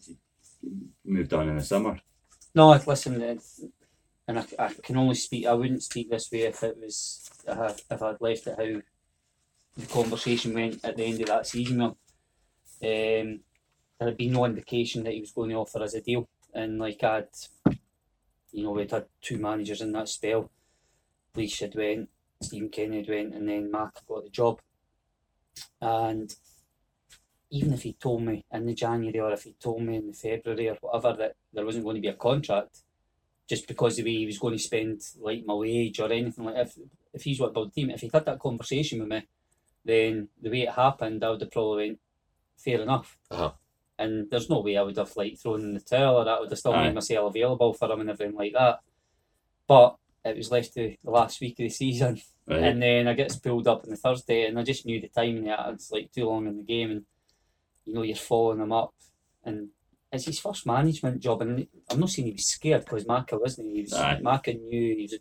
you 0.61 0.87
moved 1.05 1.33
on 1.33 1.47
in 1.49 1.57
the 1.57 1.63
summer. 1.63 1.99
No, 2.55 2.71
listen, 2.85 3.21
uh, 3.21 3.35
and 4.27 4.39
I, 4.39 4.45
I 4.59 4.73
can 4.83 4.97
only 4.97 5.15
speak. 5.15 5.45
I 5.45 5.53
wouldn't 5.53 5.83
speak 5.83 6.09
this 6.09 6.31
way 6.31 6.41
if 6.41 6.63
it 6.63 6.77
was 6.81 7.29
if 7.47 7.57
I- 7.57 7.93
if 7.95 8.01
I'd 8.01 8.19
left 8.21 8.47
it 8.47 8.55
how 8.57 8.81
the 9.77 9.85
conversation 9.87 10.53
went 10.53 10.83
at 10.83 10.97
the 10.97 11.05
end 11.05 11.21
of 11.21 11.27
that 11.27 11.47
season. 11.47 11.95
Um, 12.83 13.41
there 13.99 14.09
had 14.09 14.17
been 14.17 14.33
no 14.33 14.45
indication 14.45 15.03
that 15.03 15.13
he 15.13 15.21
was 15.21 15.31
going 15.31 15.51
to 15.51 15.55
offer 15.55 15.83
us 15.83 15.93
a 15.93 16.01
deal, 16.01 16.27
and 16.53 16.79
like 16.79 17.03
I'd, 17.03 17.27
you 18.51 18.63
know, 18.63 18.71
we'd 18.71 18.91
had 18.91 19.05
two 19.21 19.37
managers 19.37 19.81
in 19.81 19.91
that 19.91 20.09
spell. 20.09 20.49
Leash 21.35 21.59
had 21.59 21.75
went, 21.75 22.09
Stephen 22.41 22.69
Kenny 22.69 22.97
had 22.97 23.09
went, 23.09 23.35
and 23.35 23.47
then 23.47 23.71
Mark 23.71 23.95
got 24.07 24.23
the 24.23 24.29
job. 24.29 24.59
And 25.79 26.33
even 27.51 27.73
if 27.73 27.83
he 27.83 27.93
told 27.93 28.23
me 28.23 28.45
in 28.51 28.65
the 28.65 28.73
January 28.73 29.19
or 29.19 29.31
if 29.33 29.43
he 29.43 29.53
told 29.53 29.81
me 29.81 29.97
in 29.97 30.07
the 30.07 30.13
February 30.13 30.69
or 30.69 30.77
whatever 30.81 31.15
that 31.17 31.35
there 31.53 31.65
wasn't 31.65 31.83
going 31.83 31.97
to 31.97 32.01
be 32.01 32.07
a 32.07 32.13
contract, 32.13 32.79
just 33.47 33.67
because 33.67 33.97
the 33.97 34.03
way 34.03 34.15
he 34.15 34.25
was 34.25 34.39
going 34.39 34.57
to 34.57 34.63
spend 34.63 35.01
like 35.19 35.45
my 35.45 35.53
wage 35.53 35.99
or 35.99 36.11
anything 36.11 36.45
like 36.45 36.55
if 36.55 36.77
if 37.13 37.23
he's 37.23 37.39
what 37.39 37.49
about 37.49 37.73
the 37.73 37.81
team, 37.81 37.89
if 37.89 37.99
he'd 37.99 38.13
had 38.13 38.25
that 38.25 38.39
conversation 38.39 38.99
with 38.99 39.09
me, 39.09 39.27
then 39.83 40.29
the 40.41 40.49
way 40.49 40.61
it 40.61 40.69
happened, 40.69 41.23
I 41.23 41.29
would 41.29 41.41
have 41.41 41.51
probably 41.51 41.87
went 41.87 41.99
fair 42.61 42.81
enough. 42.81 43.17
Uh-huh. 43.29 43.51
And 43.97 44.29
there's 44.31 44.49
no 44.49 44.61
way 44.61 44.77
I 44.77 44.81
would 44.81 44.97
have 44.97 45.15
like 45.15 45.37
thrown 45.37 45.61
in 45.61 45.73
the 45.73 45.79
towel 45.79 46.17
or 46.17 46.25
that 46.25 46.39
would 46.39 46.49
have 46.49 46.59
still 46.59 46.73
Aye. 46.73 46.85
made 46.87 46.95
myself 46.95 47.29
available 47.29 47.73
for 47.73 47.91
him 47.91 48.01
and 48.01 48.09
everything 48.09 48.35
like 48.35 48.53
that. 48.53 48.79
But 49.67 49.97
it 50.23 50.37
was 50.37 50.51
left 50.51 50.73
to 50.73 50.95
the 51.03 51.11
last 51.11 51.41
week 51.41 51.53
of 51.53 51.63
the 51.63 51.69
season. 51.69 52.21
Right. 52.47 52.63
And 52.63 52.81
then 52.81 53.07
I 53.07 53.13
gets 53.13 53.35
pulled 53.35 53.67
up 53.67 53.83
on 53.83 53.89
the 53.89 53.95
Thursday, 53.95 54.45
and 54.45 54.59
I 54.59 54.63
just 54.63 54.85
knew 54.85 54.99
the 54.99 55.07
timing. 55.07 55.45
Yeah, 55.45 55.69
it's 55.69 55.91
like 55.91 56.11
too 56.11 56.25
long 56.25 56.47
in 56.47 56.57
the 56.57 56.63
game, 56.63 56.91
and 56.91 57.05
you 57.85 57.93
know 57.93 58.01
you're 58.01 58.15
following 58.15 58.59
him 58.59 58.71
up, 58.71 58.93
and 59.43 59.69
it's 60.11 60.25
his 60.25 60.39
first 60.39 60.65
management 60.65 61.21
job. 61.21 61.41
And 61.41 61.67
I'm 61.89 61.99
not 61.99 62.09
saying 62.09 62.27
he 62.27 62.33
was 62.33 62.47
scared 62.47 62.83
because 62.83 63.07
Maka 63.07 63.37
wasn't. 63.37 63.71
He 63.71 63.81
was 63.81 63.93
Aye. 63.93 64.19
Maka 64.21 64.53
knew 64.53 64.95
he 64.95 65.01
was, 65.03 65.15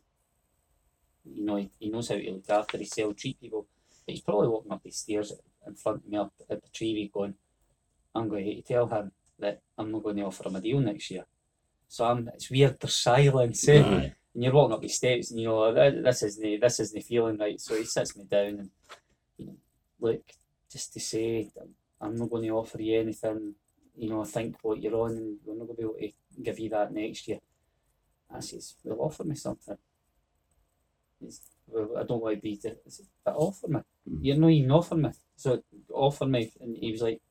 you 1.24 1.44
know, 1.44 1.56
he, 1.56 1.70
he 1.78 1.90
knows 1.90 2.08
how 2.08 2.16
to 2.16 2.32
look 2.32 2.50
after 2.50 2.78
himself, 2.78 3.16
treat 3.16 3.40
people. 3.40 3.66
But 4.06 4.14
he's 4.14 4.22
probably 4.22 4.48
walking 4.48 4.72
up 4.72 4.82
the 4.82 4.90
stairs 4.90 5.30
in 5.30 5.38
front 5.74 5.98
of 6.04 6.08
me 6.08 6.16
up 6.16 6.32
at 6.48 6.62
the 6.62 6.68
tree, 6.68 7.10
going, 7.12 7.34
"I'm 8.14 8.28
going 8.28 8.44
to 8.44 8.62
tell 8.62 8.86
him 8.86 9.12
that 9.38 9.60
I'm 9.78 9.90
not 9.92 10.02
going 10.02 10.16
to 10.16 10.22
offer 10.22 10.48
him 10.48 10.56
a 10.56 10.60
deal 10.60 10.80
next 10.80 11.10
year." 11.10 11.24
So 11.88 12.04
I'm. 12.04 12.28
It's 12.34 12.50
weird. 12.50 12.78
There's 12.80 12.94
silence. 12.94 13.68
eh? 13.68 13.82
Aye. 13.82 14.14
and 14.34 14.44
you're 14.44 14.52
walking 14.52 14.74
up 14.74 14.82
the 14.82 14.88
steps, 14.88 15.30
and 15.30 15.40
you 15.40 15.46
know 15.48 15.74
"Th- 15.74 16.02
this 16.04 16.22
isn't 16.22 16.60
this 16.60 16.80
isn't 16.80 17.02
feeling 17.02 17.38
right. 17.38 17.60
So 17.60 17.76
he 17.76 17.84
sits 17.84 18.16
me 18.16 18.24
down 18.24 18.58
and 18.60 18.70
you 19.38 19.46
know, 19.46 19.56
look, 20.00 20.22
just 20.70 20.92
to 20.94 21.00
say 21.00 21.50
I'm 22.00 22.16
not 22.16 22.30
going 22.30 22.44
to 22.44 22.50
offer 22.50 22.80
you 22.80 23.00
anything. 23.00 23.54
You 23.96 24.08
know, 24.08 24.22
I 24.22 24.24
think 24.24 24.56
what 24.62 24.80
you're 24.80 24.94
on, 24.96 25.10
and 25.10 25.36
we're 25.44 25.56
not 25.56 25.66
going 25.66 25.76
to 25.76 25.82
be 25.82 26.04
able 26.06 26.12
to 26.36 26.42
give 26.42 26.58
you 26.58 26.70
that 26.70 26.92
next 26.92 27.28
year. 27.28 27.38
I 28.34 28.40
says, 28.40 28.76
well, 28.84 29.00
offer 29.00 29.24
me 29.24 29.34
something. 29.34 29.76
Well, 31.66 31.98
I 31.98 32.04
don't 32.04 32.22
want 32.22 32.36
to 32.36 32.40
be, 32.40 32.58
the, 32.62 32.70
I 32.70 32.74
said, 32.88 33.06
but 33.24 33.34
offer 33.34 33.68
me. 33.68 33.80
Mm. 34.08 34.18
You're 34.22 34.36
not 34.36 34.50
even 34.50 34.70
offering 34.70 35.02
me. 35.02 35.10
So 35.40 35.62
offer 35.94 36.26
me, 36.26 36.52
and 36.60 36.76
he 36.76 36.92
was 36.92 37.00
like, 37.00 37.22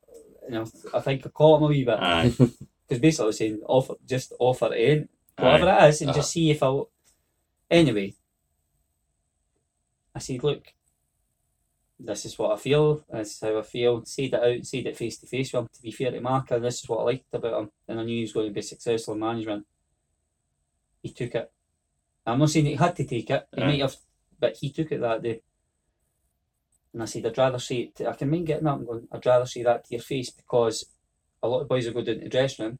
you 0.47 0.55
know, 0.55 0.65
I 0.95 0.99
think 0.99 1.23
I 1.25 1.29
caught 1.29 1.59
him 1.59 1.65
a 1.65 1.67
wee 1.67 1.83
bit 1.83 1.99
because 2.87 2.99
basically 2.99 3.23
I 3.23 3.27
was 3.27 3.37
saying 3.37 3.61
offer, 3.67 3.93
just 4.07 4.33
offer 4.39 4.73
it 4.73 4.79
in, 4.89 5.09
whatever 5.37 5.69
it 5.69 5.89
is, 5.89 6.01
and 6.01 6.09
Uh-huh. 6.09 6.19
just 6.19 6.31
see 6.31 6.49
if 6.49 6.63
I. 6.63 6.69
will 6.69 6.89
Anyway, 7.69 8.15
I 10.15 10.17
said, 10.19 10.43
look, 10.43 10.73
this 11.99 12.25
is 12.25 12.39
what 12.39 12.53
I 12.53 12.57
feel, 12.57 13.05
this 13.11 13.33
is 13.35 13.39
how 13.41 13.59
I 13.59 13.61
feel. 13.61 14.03
Said 14.05 14.33
it 14.33 14.33
out, 14.33 14.65
said 14.65 14.87
it 14.87 14.97
face 14.97 15.17
to 15.19 15.27
face 15.27 15.53
with 15.53 15.61
him. 15.61 15.67
To 15.71 15.81
be 15.83 15.91
fair 15.91 16.09
to 16.11 16.19
Mark, 16.19 16.49
and 16.49 16.65
this 16.65 16.79
is 16.81 16.89
what 16.89 17.01
I 17.01 17.03
liked 17.03 17.31
about 17.31 17.61
him, 17.61 17.71
and 17.87 17.99
I 17.99 18.03
knew 18.05 18.15
he 18.15 18.21
was 18.23 18.33
going 18.33 18.47
to 18.47 18.53
be 18.53 18.63
successful 18.63 19.13
in 19.13 19.19
management. 19.19 19.67
He 21.03 21.11
took 21.11 21.35
it. 21.35 21.51
I'm 22.25 22.39
not 22.39 22.49
saying 22.49 22.65
he 22.65 22.73
had 22.75 22.95
to 22.95 23.05
take 23.05 23.29
it, 23.29 23.47
he 23.55 23.61
Aye. 23.61 23.67
might 23.67 23.81
have, 23.81 23.95
but 24.39 24.55
he 24.57 24.71
took 24.71 24.91
it 24.91 24.99
that 25.01 25.21
day. 25.21 25.41
And 26.93 27.03
I 27.03 27.05
said, 27.05 27.25
I'd 27.25 27.37
rather 27.37 27.59
see 27.59 27.81
it, 27.81 27.95
to, 27.97 28.09
I 28.09 28.13
can 28.13 28.29
mind 28.29 28.47
getting 28.47 28.67
up 28.67 28.77
and 28.79 28.87
going, 28.87 29.07
I'd 29.11 29.25
rather 29.25 29.45
see 29.45 29.63
that 29.63 29.85
to 29.85 29.93
your 29.95 30.01
face 30.01 30.31
because 30.31 30.85
a 31.43 31.47
lot 31.47 31.61
of 31.61 31.69
boys 31.69 31.85
will 31.85 31.93
go 31.93 32.03
down 32.03 32.15
to 32.15 32.21
the 32.21 32.29
dressing 32.29 32.65
room 32.65 32.79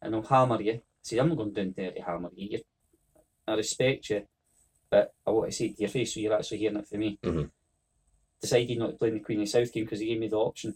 and 0.00 0.14
they'll 0.14 0.22
hammer 0.22 0.60
you. 0.60 0.72
I 0.72 0.80
said, 1.02 1.18
I'm 1.18 1.28
not 1.28 1.36
going 1.38 1.52
down 1.52 1.74
there 1.76 1.92
to 1.92 2.00
hammer 2.00 2.30
you. 2.34 2.48
You're, 2.50 2.60
I 3.46 3.54
respect 3.54 4.08
you, 4.10 4.26
but 4.90 5.12
I 5.26 5.30
want 5.30 5.50
to 5.50 5.56
see 5.56 5.66
it 5.66 5.76
to 5.76 5.82
your 5.82 5.90
face 5.90 6.14
so 6.14 6.20
you're 6.20 6.32
actually 6.34 6.58
hearing 6.58 6.78
it 6.78 6.88
from 6.88 6.98
me. 7.00 7.18
Mhm. 7.22 7.50
Decided 8.40 8.78
not 8.78 8.90
to 8.90 8.96
play 8.96 9.08
in 9.08 9.14
the 9.14 9.20
Queen 9.20 9.42
of 9.42 9.48
South 9.48 9.72
game 9.72 9.84
because 9.84 10.00
he 10.00 10.06
gave 10.06 10.18
me 10.20 10.28
the 10.28 10.36
option. 10.36 10.74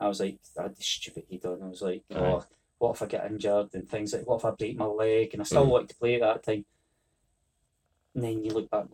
I 0.00 0.08
was 0.08 0.20
like, 0.20 0.38
I 0.58 0.62
had 0.64 0.76
this 0.76 0.86
stupid 0.86 1.24
head 1.30 1.44
on. 1.44 1.62
I 1.62 1.66
was 1.68 1.82
like, 1.82 2.04
oh, 2.14 2.44
what 2.78 2.94
if 2.96 3.02
I 3.02 3.06
get 3.06 3.26
injured 3.30 3.68
and 3.74 3.88
things 3.88 4.12
like, 4.14 4.26
what 4.26 4.36
if 4.36 4.44
I 4.44 4.50
break 4.52 4.76
my 4.76 4.84
leg? 4.86 5.30
And 5.32 5.42
I 5.42 5.44
still 5.44 5.66
Mhm. 5.66 5.70
wanted 5.70 5.88
to 5.90 5.96
play 5.96 6.14
at 6.14 6.20
that 6.20 6.42
time. 6.44 6.64
And 8.14 8.24
then 8.24 8.44
you 8.44 8.52
look 8.52 8.70
back, 8.70 8.86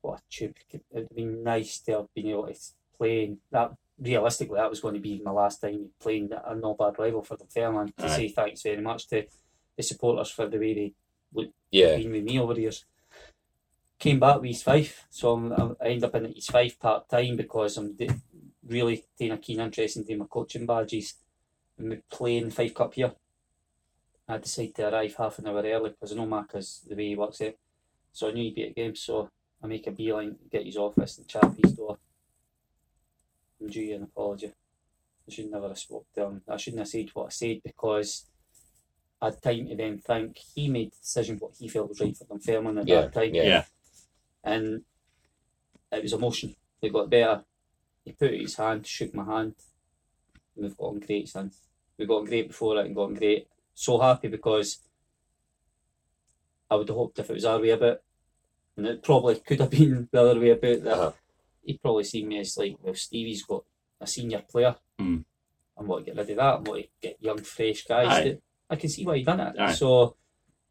what 0.00 0.20
a 0.20 0.22
tube. 0.30 0.56
It 0.70 0.82
would 0.90 1.02
have 1.04 1.16
been 1.16 1.42
nice 1.42 1.78
to 1.80 1.92
have 1.92 2.14
been 2.14 2.28
able 2.28 2.46
to 2.46 2.54
play. 2.96 3.36
That 3.50 3.72
realistically, 3.98 4.56
that 4.56 4.70
was 4.70 4.80
going 4.80 4.94
to 4.94 5.00
be 5.00 5.20
my 5.24 5.30
last 5.30 5.60
time 5.60 5.90
playing 6.00 6.30
a 6.32 6.54
not 6.54 6.78
bad 6.78 6.98
level 6.98 7.22
for 7.22 7.36
the 7.36 7.44
Fairland. 7.44 7.94
To 7.96 8.04
Aye. 8.06 8.16
say 8.16 8.28
thanks 8.28 8.62
very 8.62 8.80
much 8.80 9.06
to 9.08 9.24
the 9.76 9.82
supporters 9.82 10.30
for 10.30 10.46
the 10.48 10.58
way 10.58 10.74
they 10.74 10.94
Yeah. 11.70 11.96
been 11.96 12.12
with 12.12 12.24
me 12.24 12.38
over 12.38 12.54
the 12.54 12.62
years. 12.62 12.84
Came 13.98 14.20
back 14.20 14.36
with 14.36 14.50
East 14.50 14.64
Fife, 14.64 15.06
so 15.10 15.32
I'm, 15.32 15.52
I'm- 15.52 15.76
end 15.80 16.04
up 16.04 16.14
in 16.16 16.26
East 16.36 16.50
Fife 16.50 16.78
part 16.78 17.08
time 17.08 17.36
because 17.36 17.76
I'm 17.76 17.94
d- 17.94 18.10
really 18.66 19.04
taking 19.18 19.32
a 19.32 19.38
keen 19.38 19.60
interest 19.60 19.96
in 19.96 20.02
doing 20.04 20.18
my 20.18 20.26
coaching 20.26 20.66
badges. 20.66 21.14
And 21.78 21.90
we 21.90 21.96
play 22.10 22.40
the 22.40 22.50
Fife 22.50 22.74
Cup 22.74 22.94
here. 22.94 23.12
I 24.28 24.38
decided 24.38 24.74
to 24.76 24.88
arrive 24.92 25.14
half 25.16 25.38
an 25.38 25.46
hour 25.48 25.62
early 25.62 25.90
because 25.90 26.12
I 26.12 26.16
know 26.16 26.26
Mark 26.26 26.54
is 26.54 26.84
the 26.88 26.94
way 26.96 27.08
he 27.08 27.16
works 27.16 27.40
it. 27.40 27.58
So 28.12 28.28
I 28.28 28.32
knew 28.32 28.44
he'd 28.44 28.54
be 28.54 28.64
at 28.68 28.74
games, 28.76 29.00
so 29.00 29.28
I 29.64 29.66
make 29.66 29.86
a 29.86 29.90
beeline, 29.92 30.36
get 30.52 30.66
his 30.66 30.76
office 30.76 31.16
and 31.16 31.26
chat 31.26 31.44
at 31.44 31.56
his 31.64 31.72
door. 31.72 31.96
I'm 33.58 33.68
due 33.68 33.80
you 33.80 33.94
an 33.96 34.02
apology. 34.02 34.52
I 35.26 35.32
should 35.32 35.50
never 35.50 35.68
have 35.68 35.78
spoke 35.78 36.04
to 36.14 36.24
him. 36.24 36.42
I 36.46 36.58
shouldn't 36.58 36.80
have 36.80 36.88
said 36.88 37.08
what 37.14 37.26
I 37.26 37.30
said 37.30 37.62
because 37.64 38.26
I 39.22 39.26
had 39.26 39.40
time 39.42 39.66
to 39.68 39.74
then 39.74 39.98
think 39.98 40.36
he 40.54 40.68
made 40.68 40.92
the 40.92 40.96
decision 41.00 41.38
what 41.38 41.52
he 41.58 41.68
felt 41.68 41.88
was 41.88 42.00
right 42.00 42.14
for 42.14 42.24
Dunfermline 42.26 42.76
at 42.76 42.86
Yeah, 42.88 43.00
that 43.00 43.14
time. 43.14 43.34
yeah. 43.34 43.42
Yeah. 43.42 43.64
And 44.44 44.82
it 45.90 46.02
was 46.02 46.12
emotion. 46.12 46.54
They 46.82 46.90
got 46.90 47.08
better. 47.08 47.42
He 48.04 48.12
put 48.12 48.34
his 48.34 48.56
hand, 48.56 48.86
shook 48.86 49.14
my 49.14 49.24
hand, 49.24 49.54
and 50.54 50.64
we've 50.66 50.76
gotten 50.76 51.00
great 51.00 51.26
since. 51.26 51.58
We 51.96 52.04
got 52.04 52.18
on 52.18 52.24
great 52.26 52.48
before 52.48 52.76
it 52.76 52.84
and 52.84 52.94
gotten 52.94 53.14
great. 53.14 53.48
So 53.72 53.98
happy 53.98 54.28
because 54.28 54.80
I 56.70 56.74
would 56.74 56.88
have 56.88 56.98
hoped 56.98 57.18
if 57.18 57.30
it 57.30 57.34
was 57.34 57.46
our 57.46 57.58
way 57.58 57.70
about, 57.70 58.02
and 58.76 58.86
it 58.86 59.02
probably 59.02 59.36
could 59.36 59.60
have 59.60 59.70
been 59.70 60.08
the 60.10 60.20
other 60.20 60.40
way 60.40 60.50
about, 60.50 60.82
that 60.84 60.92
Uh-huh. 60.98 61.12
he'd 61.64 61.80
probably 61.82 62.04
seen 62.04 62.28
me 62.28 62.38
as 62.38 62.56
like, 62.56 62.76
well, 62.82 62.94
Stevie's 62.94 63.42
got 63.44 63.64
a 64.00 64.06
senior 64.06 64.42
player. 64.48 64.76
Mm. 65.00 65.24
I 65.78 65.82
want 65.82 66.04
to 66.04 66.10
get 66.12 66.18
rid 66.18 66.30
of 66.30 66.36
that. 66.36 66.42
I 66.54 66.58
want 66.58 66.82
to 66.82 66.88
get 67.00 67.16
young, 67.20 67.38
fresh 67.38 67.84
guys. 67.84 68.24
That- 68.24 68.40
I 68.70 68.76
can 68.76 68.88
see 68.88 69.04
why 69.04 69.18
he 69.18 69.24
done 69.24 69.40
it. 69.40 69.56
Aye. 69.58 69.72
So 69.74 70.16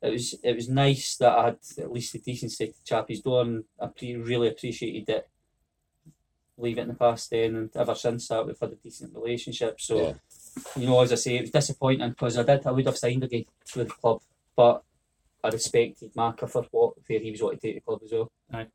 it 0.01 0.11
was 0.11 0.33
it 0.43 0.55
was 0.55 0.67
nice 0.67 1.15
that 1.17 1.37
I 1.37 1.45
had 1.45 1.57
at 1.77 1.91
least 1.93 2.11
the 2.13 2.19
decency 2.19 2.67
to 2.67 2.83
chap 2.83 3.07
his 3.07 3.21
door, 3.21 3.41
and 3.43 3.63
I 3.79 3.87
pre- 3.87 4.15
really 4.15 4.47
appreciated 4.49 5.07
it. 5.09 5.29
Leave 6.57 6.77
it 6.77 6.81
in 6.81 6.87
the 6.89 6.93
past 6.95 7.29
then, 7.29 7.55
and 7.55 7.69
ever 7.75 7.95
since 7.95 8.27
that 8.27 8.45
we've 8.45 8.59
had 8.59 8.71
a 8.71 8.75
decent 8.75 9.13
relationship. 9.15 9.79
So 9.79 9.95
Yeah. 10.01 10.13
you 10.75 10.87
know, 10.87 10.99
as 11.01 11.11
I 11.11 11.15
say, 11.15 11.35
it 11.37 11.41
was 11.41 11.51
disappointing 11.51 12.09
because 12.09 12.37
I 12.37 12.43
did 12.43 12.65
I 12.65 12.71
would 12.71 12.85
have 12.85 12.97
signed 12.97 13.23
again 13.23 13.45
with 13.75 13.87
the 13.87 13.93
club, 13.93 14.21
but 14.55 14.83
I 15.43 15.49
respected 15.49 16.15
Marker 16.15 16.47
for 16.47 16.65
what 16.71 16.93
where 17.07 17.19
he 17.19 17.31
was 17.31 17.41
wanting 17.41 17.59
to 17.59 17.67
take 17.67 17.75
the 17.75 17.81
club 17.81 17.99
as 18.03 18.11
well. 18.11 18.31
Aye. 18.51 18.67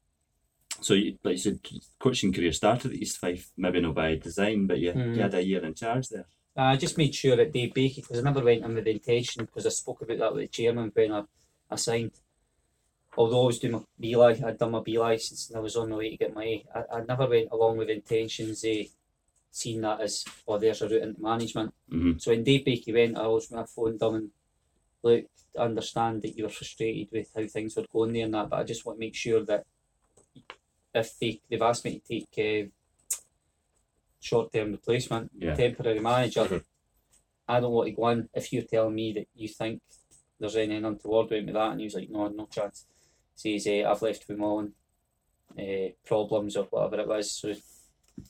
So, 0.80 0.94
you, 0.94 1.18
like 1.24 1.32
you 1.32 1.38
said, 1.38 1.60
coaching 1.98 2.32
career 2.32 2.52
started 2.52 2.92
at 2.92 2.98
East 2.98 3.18
Fife, 3.18 3.50
maybe 3.56 3.80
not 3.80 3.94
by 3.94 4.14
design, 4.16 4.66
but 4.66 4.78
you, 4.78 4.92
Mm. 4.92 5.16
you 5.16 5.22
had 5.22 5.34
a 5.34 5.44
year 5.44 5.64
in 5.64 5.74
charge 5.74 6.08
there. 6.08 6.26
I 6.56 6.76
just 6.76 6.98
made 6.98 7.14
sure 7.14 7.36
that 7.36 7.52
Dave 7.52 7.72
Baikie, 7.72 7.96
because 7.96 8.18
I 8.18 8.22
never 8.22 8.44
went 8.44 8.64
in 8.64 8.74
with 8.74 8.84
the 8.84 8.92
intention, 8.92 9.44
because 9.44 9.66
I 9.66 9.70
spoke 9.70 10.02
about 10.02 10.18
that 10.18 10.34
with 10.34 10.42
the 10.42 10.48
chairman 10.48 10.90
when 10.94 11.12
I, 11.12 11.22
I 11.70 11.76
signed. 11.76 12.12
Although 13.16 13.44
I 13.44 13.46
was 13.46 13.58
doing 13.58 13.72
my 13.72 13.80
B 13.98 14.16
license, 14.16 14.44
I'd 14.44 14.58
done 14.58 14.72
my 14.72 14.80
B 14.80 14.98
license 14.98 15.48
and 15.48 15.56
I 15.58 15.60
was 15.60 15.76
on 15.76 15.90
the 15.90 15.96
way 15.96 16.10
to 16.10 16.16
get 16.16 16.34
my 16.34 16.44
A, 16.44 16.64
I, 16.74 16.98
I 16.98 17.04
never 17.04 17.26
went 17.28 17.48
along 17.50 17.78
with 17.78 17.90
intentions 17.90 18.62
of 18.64 18.86
seeing 19.50 19.80
that 19.80 20.00
as, 20.00 20.24
oh, 20.46 20.58
there's 20.58 20.82
a 20.82 20.88
route 20.88 21.02
into 21.02 21.20
management. 21.20 21.74
Mm-hmm. 21.92 22.18
So 22.18 22.30
when 22.30 22.44
Dave 22.44 22.64
Baikie 22.64 22.94
went, 22.94 23.16
I 23.16 23.22
always 23.22 23.52
I 23.52 23.64
phoned 23.64 24.00
him 24.00 24.14
and 24.14 24.30
look, 25.02 25.24
I 25.58 25.62
understand 25.62 26.22
that 26.22 26.36
you 26.36 26.44
were 26.44 26.50
frustrated 26.50 27.08
with 27.12 27.30
how 27.34 27.46
things 27.46 27.76
were 27.76 27.86
going 27.92 28.12
there 28.12 28.24
and 28.24 28.34
that, 28.34 28.50
but 28.50 28.58
I 28.60 28.64
just 28.64 28.84
want 28.84 28.96
to 28.98 29.00
make 29.00 29.14
sure 29.14 29.44
that 29.44 29.64
if 30.94 31.18
they, 31.18 31.40
they've 31.48 31.62
asked 31.62 31.84
me 31.84 32.00
to 32.00 32.20
take 32.20 32.66
uh, 32.66 32.68
short 34.20 34.52
term 34.52 34.72
replacement, 34.72 35.30
Yeah. 35.36 35.54
temporary 35.54 36.00
manager, 36.00 36.44
Mhm. 36.44 36.64
I 37.46 37.60
don't 37.60 37.72
want 37.72 37.88
to 37.88 37.92
go 37.94 38.08
in 38.08 38.28
if 38.34 38.52
you're 38.52 38.64
telling 38.64 38.94
me 38.94 39.12
that 39.12 39.28
you 39.34 39.48
think 39.48 39.82
there's 40.38 40.56
anything 40.56 40.84
untoward 40.84 41.30
with 41.30 41.44
me 41.44 41.52
that, 41.52 41.70
and 41.72 41.80
he 41.80 41.86
was 41.86 41.94
like, 41.94 42.10
no, 42.10 42.28
no 42.28 42.46
chance. 42.46 42.86
Says, 43.34 43.66
uh, 43.66 43.88
I've 43.90 44.02
left 44.02 44.28
with 44.28 44.38
my 44.38 44.46
own 44.46 44.72
uh, 45.58 45.88
problems 46.04 46.56
or 46.56 46.64
whatever 46.64 47.00
it 47.02 47.08
was, 47.08 47.32
so 47.32 47.54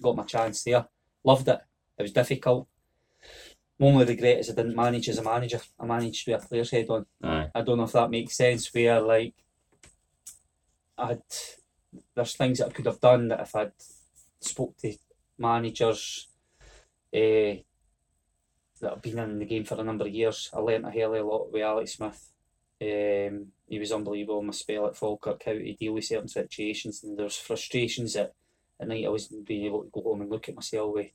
got 0.02 0.16
my 0.16 0.24
chance 0.24 0.62
there. 0.62 0.86
Loved 1.24 1.48
it. 1.48 1.60
It 1.98 2.02
was 2.02 2.12
difficult. 2.12 2.68
My 3.78 3.86
only 3.86 4.04
regret 4.04 4.40
is 4.40 4.50
I 4.50 4.54
didn't 4.54 4.74
manage 4.74 5.08
as 5.08 5.18
a 5.18 5.22
manager. 5.22 5.60
I 5.78 5.86
managed 5.86 6.26
with 6.26 6.44
a 6.44 6.48
player's 6.48 6.70
head 6.70 6.88
on. 6.88 7.06
Aye. 7.22 7.50
I 7.54 7.62
don't 7.62 7.78
know 7.78 7.84
if 7.84 7.92
that 7.92 8.10
makes 8.10 8.36
sense. 8.36 8.72
Where 8.74 9.00
like, 9.00 9.34
I'd 10.96 11.22
there's 12.14 12.34
things 12.34 12.58
that 12.58 12.68
I 12.68 12.72
could 12.72 12.86
have 12.86 13.00
done 13.00 13.28
that 13.28 13.40
if 13.40 13.54
I'd 13.54 13.72
spoke 14.40 14.76
to 14.78 14.94
managers, 15.38 16.28
uh, 17.14 17.62
that 18.80 18.90
have 18.94 19.02
been 19.02 19.18
in 19.18 19.38
the 19.38 19.44
game 19.44 19.64
for 19.64 19.80
a 19.80 19.84
number 19.84 20.06
of 20.06 20.12
years. 20.12 20.50
I 20.52 20.58
learnt 20.58 20.86
a 20.86 20.90
hell 20.90 21.14
of 21.14 21.24
a 21.24 21.28
lot 21.28 21.52
with 21.52 21.62
Alex 21.62 21.94
Smith. 21.94 22.32
Um, 22.80 23.48
he 23.68 23.78
was 23.78 23.92
unbelievable 23.92 24.40
in 24.40 24.46
my 24.46 24.52
spell 24.52 24.86
at 24.86 24.96
Falkirk, 24.96 25.42
how 25.44 25.52
to 25.52 25.74
deal 25.74 25.94
with 25.94 26.04
certain 26.04 26.28
situations, 26.28 27.02
and 27.02 27.18
there's 27.18 27.36
frustrations 27.36 28.14
that 28.14 28.34
at 28.80 28.86
night 28.86 29.04
I 29.04 29.08
wasn't 29.08 29.46
being 29.46 29.66
able 29.66 29.82
to 29.82 29.90
go 29.90 30.02
home 30.02 30.20
and 30.20 30.30
look 30.30 30.48
at 30.48 30.54
myself 30.54 30.94
with 30.94 31.08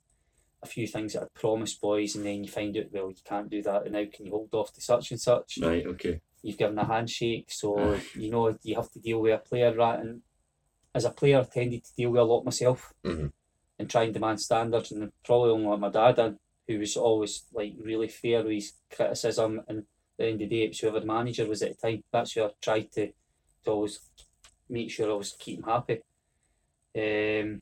a 0.64 0.68
few 0.68 0.88
things 0.88 1.14
that 1.14 1.24
I'd 1.24 1.34
promised 1.34 1.82
boys, 1.82 2.16
and 2.16 2.26
then 2.26 2.43
you 2.43 2.49
find 2.49 2.76
out, 2.78 2.91
well, 2.91 3.09
you 3.09 3.16
can't 3.24 3.49
do 3.49 3.61
that, 3.64 3.84
and 3.84 3.93
now 3.93 4.05
can 4.11 4.26
you 4.26 4.32
hold 4.32 4.53
off 4.53 4.74
to 4.74 4.82
such 4.82 5.11
and 5.11 5.20
such? 5.20 5.59
Right, 5.61 5.86
okay. 5.86 6.22
You've 6.41 6.57
given 6.57 6.78
a 6.78 6.86
handshake, 6.86 7.47
so 7.49 7.99
you 8.16 8.30
know 8.30 8.57
you 8.64 8.76
have 8.76 8.91
to 8.91 8.99
deal 8.99 9.20
with 9.22 9.34
a 9.34 9.38
player, 9.38 9.74
right? 9.76 9.99
And 9.99 10.22
as 10.93 11.05
a 11.05 11.09
player, 11.09 11.39
I 11.39 11.43
tended 11.43 11.84
to 11.84 11.95
deal 11.95 12.11
with 12.11 12.22
a 12.22 12.24
lot 12.26 12.43
myself 12.43 12.93
Mhm. 13.03 13.32
and 13.80 13.89
try 13.89 14.03
and 14.03 14.14
demand 14.14 14.41
standards, 14.41 14.91
and 14.91 15.11
probably 15.24 15.51
only 15.51 15.68
like 15.68 15.80
my 15.80 15.89
dad 15.89 16.38
who 16.68 16.80
was 16.80 16.95
always 16.95 17.43
like 17.53 17.74
really 17.80 18.07
fair 18.07 18.41
with 18.43 18.53
his 18.53 18.74
criticism. 18.89 19.61
And 19.68 19.80
at 19.80 19.86
the 20.18 20.26
end 20.26 20.41
of 20.41 20.49
the 20.49 20.55
day, 20.55 20.64
it 20.64 20.70
was 20.70 20.80
whoever 20.80 20.99
the 21.01 21.05
manager 21.05 21.45
was 21.47 21.61
at 21.61 21.78
the 21.80 21.88
time. 21.88 22.03
That's 22.11 22.34
who 22.34 22.43
I 22.43 22.49
tried 22.61 22.91
to, 22.93 23.07
to 23.66 23.72
always 23.72 23.99
make 24.70 24.89
sure 24.91 25.11
I 25.11 25.16
was 25.16 25.34
keeping 25.34 25.66
happy. 25.66 26.01
Um, 26.95 27.61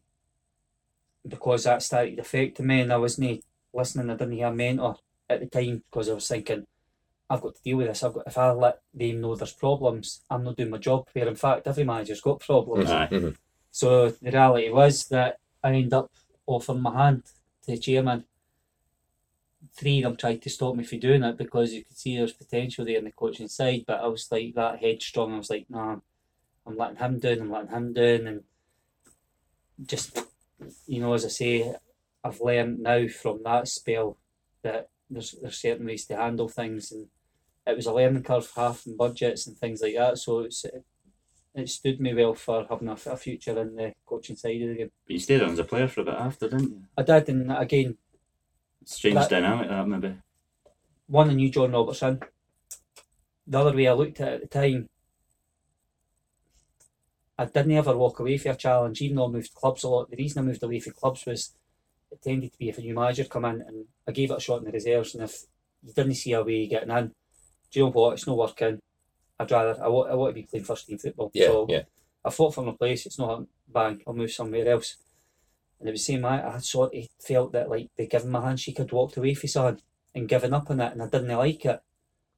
because 1.28 1.64
that 1.64 1.84
started 1.84 2.20
affecting 2.20 2.68
me, 2.68 2.82
and 2.82 2.94
I 2.94 2.98
wasn't 2.98 3.44
listening. 3.74 4.10
I 4.10 4.16
didn't 4.16 4.34
hear 4.34 4.48
a 4.48 4.54
mentor 4.54 4.96
at 5.30 5.40
the 5.40 5.46
time 5.48 5.84
because 5.90 6.10
I 6.10 6.14
was 6.14 6.28
thinking, 6.28 6.66
I've 7.30 7.42
got 7.42 7.56
to 7.56 7.62
deal 7.64 7.78
with 7.78 7.88
this. 7.88 8.04
I've 8.04 8.14
got 8.14 8.28
if 8.28 8.38
I 8.38 8.52
let 8.52 8.80
them 8.94 9.22
know 9.22 9.36
there's 9.36 9.54
problems, 9.54 10.22
I'm 10.30 10.44
not 10.44 10.58
doing 10.58 10.70
my 10.70 10.78
job. 10.78 11.08
Where 11.14 11.28
in 11.28 11.36
fact, 11.36 11.68
every 11.68 11.84
manager's 11.84 12.22
got 12.22 12.42
problems. 12.42 12.90
Aye. 12.90 13.08
Mhm. 13.10 13.38
So 13.72 14.10
the 14.10 14.32
reality 14.32 14.70
was 14.70 15.06
that 15.08 15.38
I 15.64 15.70
ended 15.70 15.94
up 15.94 16.12
offering 16.46 16.82
my 16.82 16.94
hand 17.06 17.24
to 17.64 17.72
the 17.72 17.78
chairman. 17.78 18.26
Three 19.74 20.00
of 20.00 20.04
them 20.04 20.18
tried 20.18 20.42
to 20.42 20.50
stop 20.50 20.76
me 20.76 20.84
from 20.84 21.00
doing 21.00 21.24
it 21.24 21.38
because 21.38 21.72
you 21.74 21.86
could 21.86 21.98
see 21.98 22.18
there's 22.18 22.34
potential 22.34 22.84
there 22.84 22.98
in 22.98 23.06
the 23.06 23.12
coaching 23.12 23.48
side, 23.48 23.86
but 23.88 24.02
I 24.02 24.08
was 24.08 24.28
like 24.30 24.54
that 24.56 24.80
headstrong. 24.80 25.34
I 25.34 25.38
was 25.38 25.50
like, 25.50 25.70
nah, 25.70 25.98
I'm 26.66 26.78
letting 26.78 26.98
him 26.98 27.20
down, 27.20 27.40
I'm 27.42 27.52
letting 27.52 27.70
him 27.70 27.94
down, 27.94 28.28
and 28.28 28.44
just 29.86 30.20
you 30.88 31.02
know, 31.02 31.14
as 31.14 31.26
I 31.26 31.30
say, 31.30 31.76
I've 32.24 32.42
learned 32.42 32.80
now 32.80 33.08
from 33.08 33.42
that 33.44 33.68
spell 33.68 34.18
that 34.64 34.90
there's 35.10 35.36
there's 35.42 35.58
certain 35.58 35.86
ways 35.86 36.06
to 36.06 36.16
handle 36.16 36.48
things, 36.48 36.92
and 36.92 37.08
it 37.66 37.76
was 37.76 37.86
a 37.88 37.94
learning 37.94 38.24
curve, 38.24 38.46
for 38.48 38.62
half 38.62 38.86
and 38.86 38.98
budgets 38.98 39.48
and 39.48 39.58
things 39.58 39.82
like 39.82 39.96
that. 39.96 40.18
So 40.18 40.40
it's 40.42 40.66
it 41.54 41.70
stood 41.70 42.00
me 42.00 42.14
well 42.14 42.34
for 42.34 42.66
having 42.70 42.88
a, 42.88 42.94
a 42.94 43.18
future 43.18 43.60
in 43.60 43.76
the 43.76 43.94
coaching 44.06 44.36
side 44.38 44.62
of 44.62 44.70
the 44.70 44.76
game. 44.76 44.92
But 45.06 45.14
you 45.14 45.20
stayed 45.20 45.42
on 45.42 45.52
as 45.52 45.60
a 45.60 45.64
player 45.66 45.88
for 45.88 46.02
a 46.02 46.06
bit 46.06 46.14
after, 46.14 46.48
didn't 46.48 46.70
you? 46.70 46.82
I 46.98 47.04
did, 47.04 47.28
and 47.30 47.52
again, 47.52 47.98
Strange 48.86 49.16
That- 49.16 49.30
dynamic, 49.30 49.68
that 49.70 49.88
maybe. 49.88 50.16
one 51.08 51.30
I 51.30 51.34
knew 51.34 51.50
John 51.50 51.72
Robertson. 51.74 52.20
The 53.48 53.60
other 53.60 53.76
way 53.76 53.88
I 53.88 53.94
looked 53.94 54.22
at 54.22 54.28
it 54.28 54.34
at 54.36 54.42
the 54.42 54.48
time, 54.60 54.88
I 57.42 57.46
didn't 57.46 57.72
ever 57.72 57.98
walk 57.98 58.20
away 58.20 58.38
for 58.38 58.50
a 58.50 58.56
challenge, 58.56 59.02
even 59.02 59.16
though 59.18 59.26
I 59.26 59.32
moved 59.32 59.56
clubs 59.56 59.84
a 59.84 59.90
lot. 59.90 60.12
The 60.12 60.18
reason 60.18 60.44
I 60.44 60.46
moved 60.46 60.62
away 60.62 60.80
from 60.80 60.94
clubs 60.94 61.26
was 61.26 61.54
it 62.12 62.22
tended 62.22 62.52
to 62.52 62.60
be 62.60 62.70
if 62.70 62.78
a 62.78 62.82
new 62.82 62.94
manager 62.94 63.24
come 63.24 63.46
in 63.46 63.62
and 63.62 63.86
I 64.08 64.12
gave 64.12 64.30
it 64.30 64.38
a 64.38 64.40
shot 64.40 64.60
in 64.60 64.66
the 64.66 64.72
reserves, 64.72 65.16
and 65.16 65.24
if 65.24 65.46
you 65.82 65.92
didn't 65.92 66.14
see 66.14 66.34
a 66.34 66.44
way 66.44 66.68
getting 66.68 66.92
in, 66.92 67.08
do 67.72 67.80
you 67.80 67.86
know 67.86 67.92
what? 67.92 68.14
It's 68.14 68.28
not 68.28 68.38
working. 68.38 68.80
I'd 69.40 69.50
rather 69.50 69.84
I 69.84 69.88
want, 69.88 70.12
I 70.12 70.14
want 70.14 70.36
to 70.36 70.42
be 70.42 70.48
playing 70.48 70.66
first 70.66 70.86
team 70.86 71.00
football. 71.00 71.32
Yeah, 71.34 71.48
so 71.48 71.66
yeah. 71.68 71.82
I 72.24 72.30
fought 72.30 72.54
for 72.54 72.64
my 72.64 72.74
place. 72.74 73.08
It's 73.08 73.18
not 73.18 73.46
bang. 73.68 74.04
I'll 74.06 74.14
move 74.14 74.32
somewhere 74.32 74.68
else. 74.68 74.98
And 75.80 75.90
it 75.90 75.94
was 75.94 76.06
the 76.06 76.14
same. 76.14 76.26
I, 76.26 76.56
I 76.56 76.58
sort 76.60 76.94
of 76.94 77.04
felt 77.20 77.54
that 77.54 77.70
like 77.70 77.90
they 77.98 78.06
given 78.06 78.30
my 78.30 78.46
handshake, 78.46 78.80
I'd 78.80 78.92
walked 78.92 79.18
away 79.18 79.34
from 79.34 79.50
something 79.50 79.84
and 80.14 80.30
given 80.30 80.54
up 80.54 80.70
on 80.70 80.80
it, 80.80 80.92
and 80.92 81.02
I 81.02 81.08
didn't 81.08 81.36
like 81.36 81.66
it. 81.66 81.82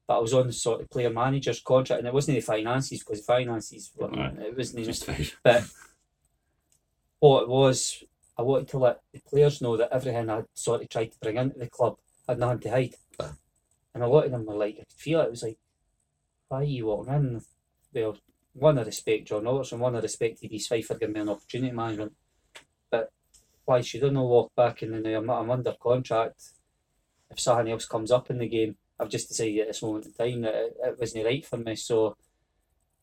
But 0.06 0.18
I 0.18 0.20
was 0.20 0.34
on 0.34 0.46
the 0.46 0.52
sort 0.52 0.82
of 0.82 0.90
player 0.90 1.10
manager's 1.10 1.60
contract, 1.60 2.00
and 2.00 2.08
it 2.08 2.14
wasn't 2.14 2.36
the 2.36 2.42
finances 2.42 3.00
because 3.00 3.20
the 3.20 3.32
finances 3.32 3.90
were, 3.96 4.08
Right. 4.08 4.38
it 4.38 4.56
wasn't. 4.56 4.84
Just 4.84 5.06
fine. 5.06 5.26
But 5.42 5.64
what 7.20 7.44
it 7.44 7.48
was, 7.48 8.04
I 8.38 8.42
wanted 8.42 8.68
to 8.68 8.78
let 8.78 9.00
the 9.12 9.20
players 9.20 9.62
know 9.62 9.76
that 9.76 9.92
everything 9.92 10.28
I 10.28 10.42
sort 10.52 10.82
of 10.82 10.88
tried 10.90 11.12
to 11.12 11.18
bring 11.20 11.36
into 11.36 11.58
the 11.58 11.68
club 11.68 11.96
had 12.28 12.38
nothing 12.38 12.58
to 12.60 12.70
hide. 12.70 12.94
And 13.94 14.02
a 14.02 14.08
lot 14.08 14.26
of 14.26 14.32
them 14.32 14.44
were 14.44 14.56
like, 14.56 14.74
I 14.74 14.78
could 14.78 14.92
feel 14.96 15.20
it. 15.20 15.24
It 15.26 15.30
was 15.30 15.42
like, 15.44 15.58
why 16.48 16.58
are 16.58 16.64
you 16.64 16.86
walking 16.86 17.14
in? 17.14 17.42
Well, 17.94 18.18
one, 18.52 18.78
I 18.78 18.82
respect 18.82 19.28
John 19.28 19.44
Robertson, 19.44 19.78
one, 19.78 19.96
I 19.96 20.00
respected 20.00 20.50
his 20.50 20.68
wife 20.70 20.86
for 20.86 20.96
giving 20.96 21.14
me 21.14 21.20
an 21.20 21.28
opportunity 21.28 21.72
management. 21.72 22.12
But 22.90 23.10
why 23.64 23.80
should 23.80 24.04
I 24.04 24.08
not 24.10 24.24
walk 24.24 24.52
back 24.54 24.82
and 24.82 24.92
then 24.92 25.14
I'm, 25.14 25.30
I'm 25.30 25.50
under 25.50 25.74
contract? 25.80 26.42
If 27.30 27.40
something 27.40 27.72
else 27.72 27.86
comes 27.86 28.10
up 28.10 28.30
in 28.30 28.38
the 28.38 28.48
game, 28.48 28.76
I've 28.98 29.08
just 29.08 29.28
decided 29.28 29.60
at 29.60 29.66
this 29.68 29.82
moment 29.82 30.06
in 30.06 30.12
time 30.12 30.40
that 30.42 30.54
it, 30.54 30.76
it 30.82 30.96
wasn't 30.98 31.24
right 31.24 31.44
for 31.44 31.56
me. 31.56 31.74
So, 31.76 32.16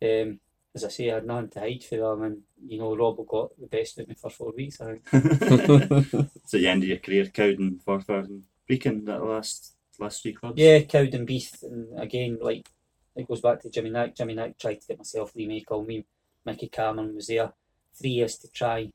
um, 0.01 0.39
as 0.73 0.85
I 0.85 0.87
say, 0.87 1.11
I 1.11 1.15
had 1.15 1.25
nothing 1.25 1.49
to 1.49 1.59
hide 1.59 1.83
for 1.83 1.97
them, 1.97 2.23
and 2.23 2.37
you 2.65 2.79
know, 2.79 2.95
Rob 2.95 3.25
got 3.27 3.59
the 3.59 3.67
best 3.67 3.99
of 3.99 4.07
me 4.07 4.15
for 4.15 4.29
four 4.29 4.53
weeks. 4.55 4.79
I 4.79 4.95
think. 4.95 6.29
so 6.45 6.57
you 6.57 6.69
ended 6.69 6.89
your 6.89 6.99
career 6.99 7.25
Cowden, 7.25 7.81
Forfar 7.85 8.25
and 8.25 8.43
Brechin, 8.69 9.05
that 9.05 9.23
last 9.23 9.75
last 9.99 10.21
three 10.21 10.33
clubs? 10.33 10.57
Yeah, 10.57 10.79
Cowdenbeath, 10.79 11.63
and 11.63 11.99
again, 11.99 12.37
like 12.41 12.69
it 13.15 13.27
goes 13.27 13.41
back 13.41 13.61
to 13.61 13.69
Jimmy 13.69 13.89
Nick. 13.89 14.15
Jimmy 14.15 14.33
Nick 14.33 14.57
tried 14.57 14.81
to 14.81 14.87
get 14.87 14.97
myself 14.97 15.35
Lee 15.35 15.47
Michael, 15.47 15.83
me, 15.83 16.05
Mickey 16.45 16.69
Cameron 16.69 17.15
was 17.15 17.27
there. 17.27 17.51
Three 17.93 18.11
years 18.11 18.37
to 18.37 18.49
try 18.49 18.89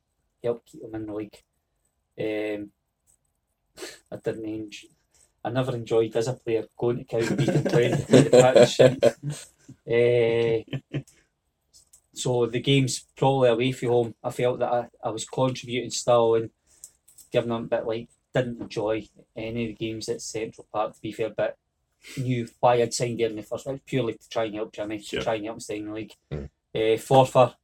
help 0.46 0.64
keep 0.64 0.82
them 0.82 0.94
in 0.94 1.06
the 1.06 1.14
league. 1.14 1.42
Um, 2.18 2.70
I 4.12 4.16
didn't 4.16 4.46
I 5.46 5.50
never 5.50 5.76
enjoyed 5.76 6.16
as 6.16 6.26
a 6.26 6.32
player 6.32 6.66
going 6.76 7.04
to 7.04 7.36
Beath 7.36 7.48
and 7.48 7.64
playing 7.66 7.92
the 7.92 8.28
practice. 8.30 9.50
Uh, 9.86 10.98
so 12.12 12.46
the 12.46 12.60
games 12.60 13.04
probably 13.16 13.48
away 13.50 13.70
from 13.70 13.88
home, 13.88 14.14
I 14.24 14.30
felt 14.32 14.58
that 14.58 14.72
I, 14.72 14.88
I 15.04 15.10
was 15.10 15.24
contributing 15.24 15.90
still 15.90 16.34
and 16.34 16.50
giving 17.30 17.50
them 17.50 17.64
a 17.64 17.68
bit 17.68 17.86
like 17.86 18.08
didn't 18.34 18.60
enjoy 18.60 19.06
any 19.36 19.70
of 19.70 19.78
the 19.78 19.86
games 19.86 20.08
at 20.08 20.20
Central 20.20 20.66
Park 20.72 20.96
to 20.96 21.00
be 21.00 21.12
fair, 21.12 21.30
but 21.30 21.56
knew 22.18 22.48
why 22.58 22.82
I'd 22.82 22.92
signed 22.92 23.20
there 23.20 23.30
in 23.30 23.36
the 23.36 23.42
first 23.42 23.66
place, 23.66 23.80
purely 23.86 24.14
to 24.14 24.28
try 24.28 24.44
and 24.46 24.54
help 24.56 24.72
Jimmy, 24.72 25.00
Sure. 25.00 25.20
to 25.20 25.24
try 25.24 25.34
and 25.36 25.44
help 25.44 25.56
him 25.56 25.60
stay 25.60 25.78
in 25.78 25.86
the 25.86 25.92
league. 25.92 26.14
Mm. 26.32 26.50
Uh, 26.74 26.98
Forfar, 26.98 27.54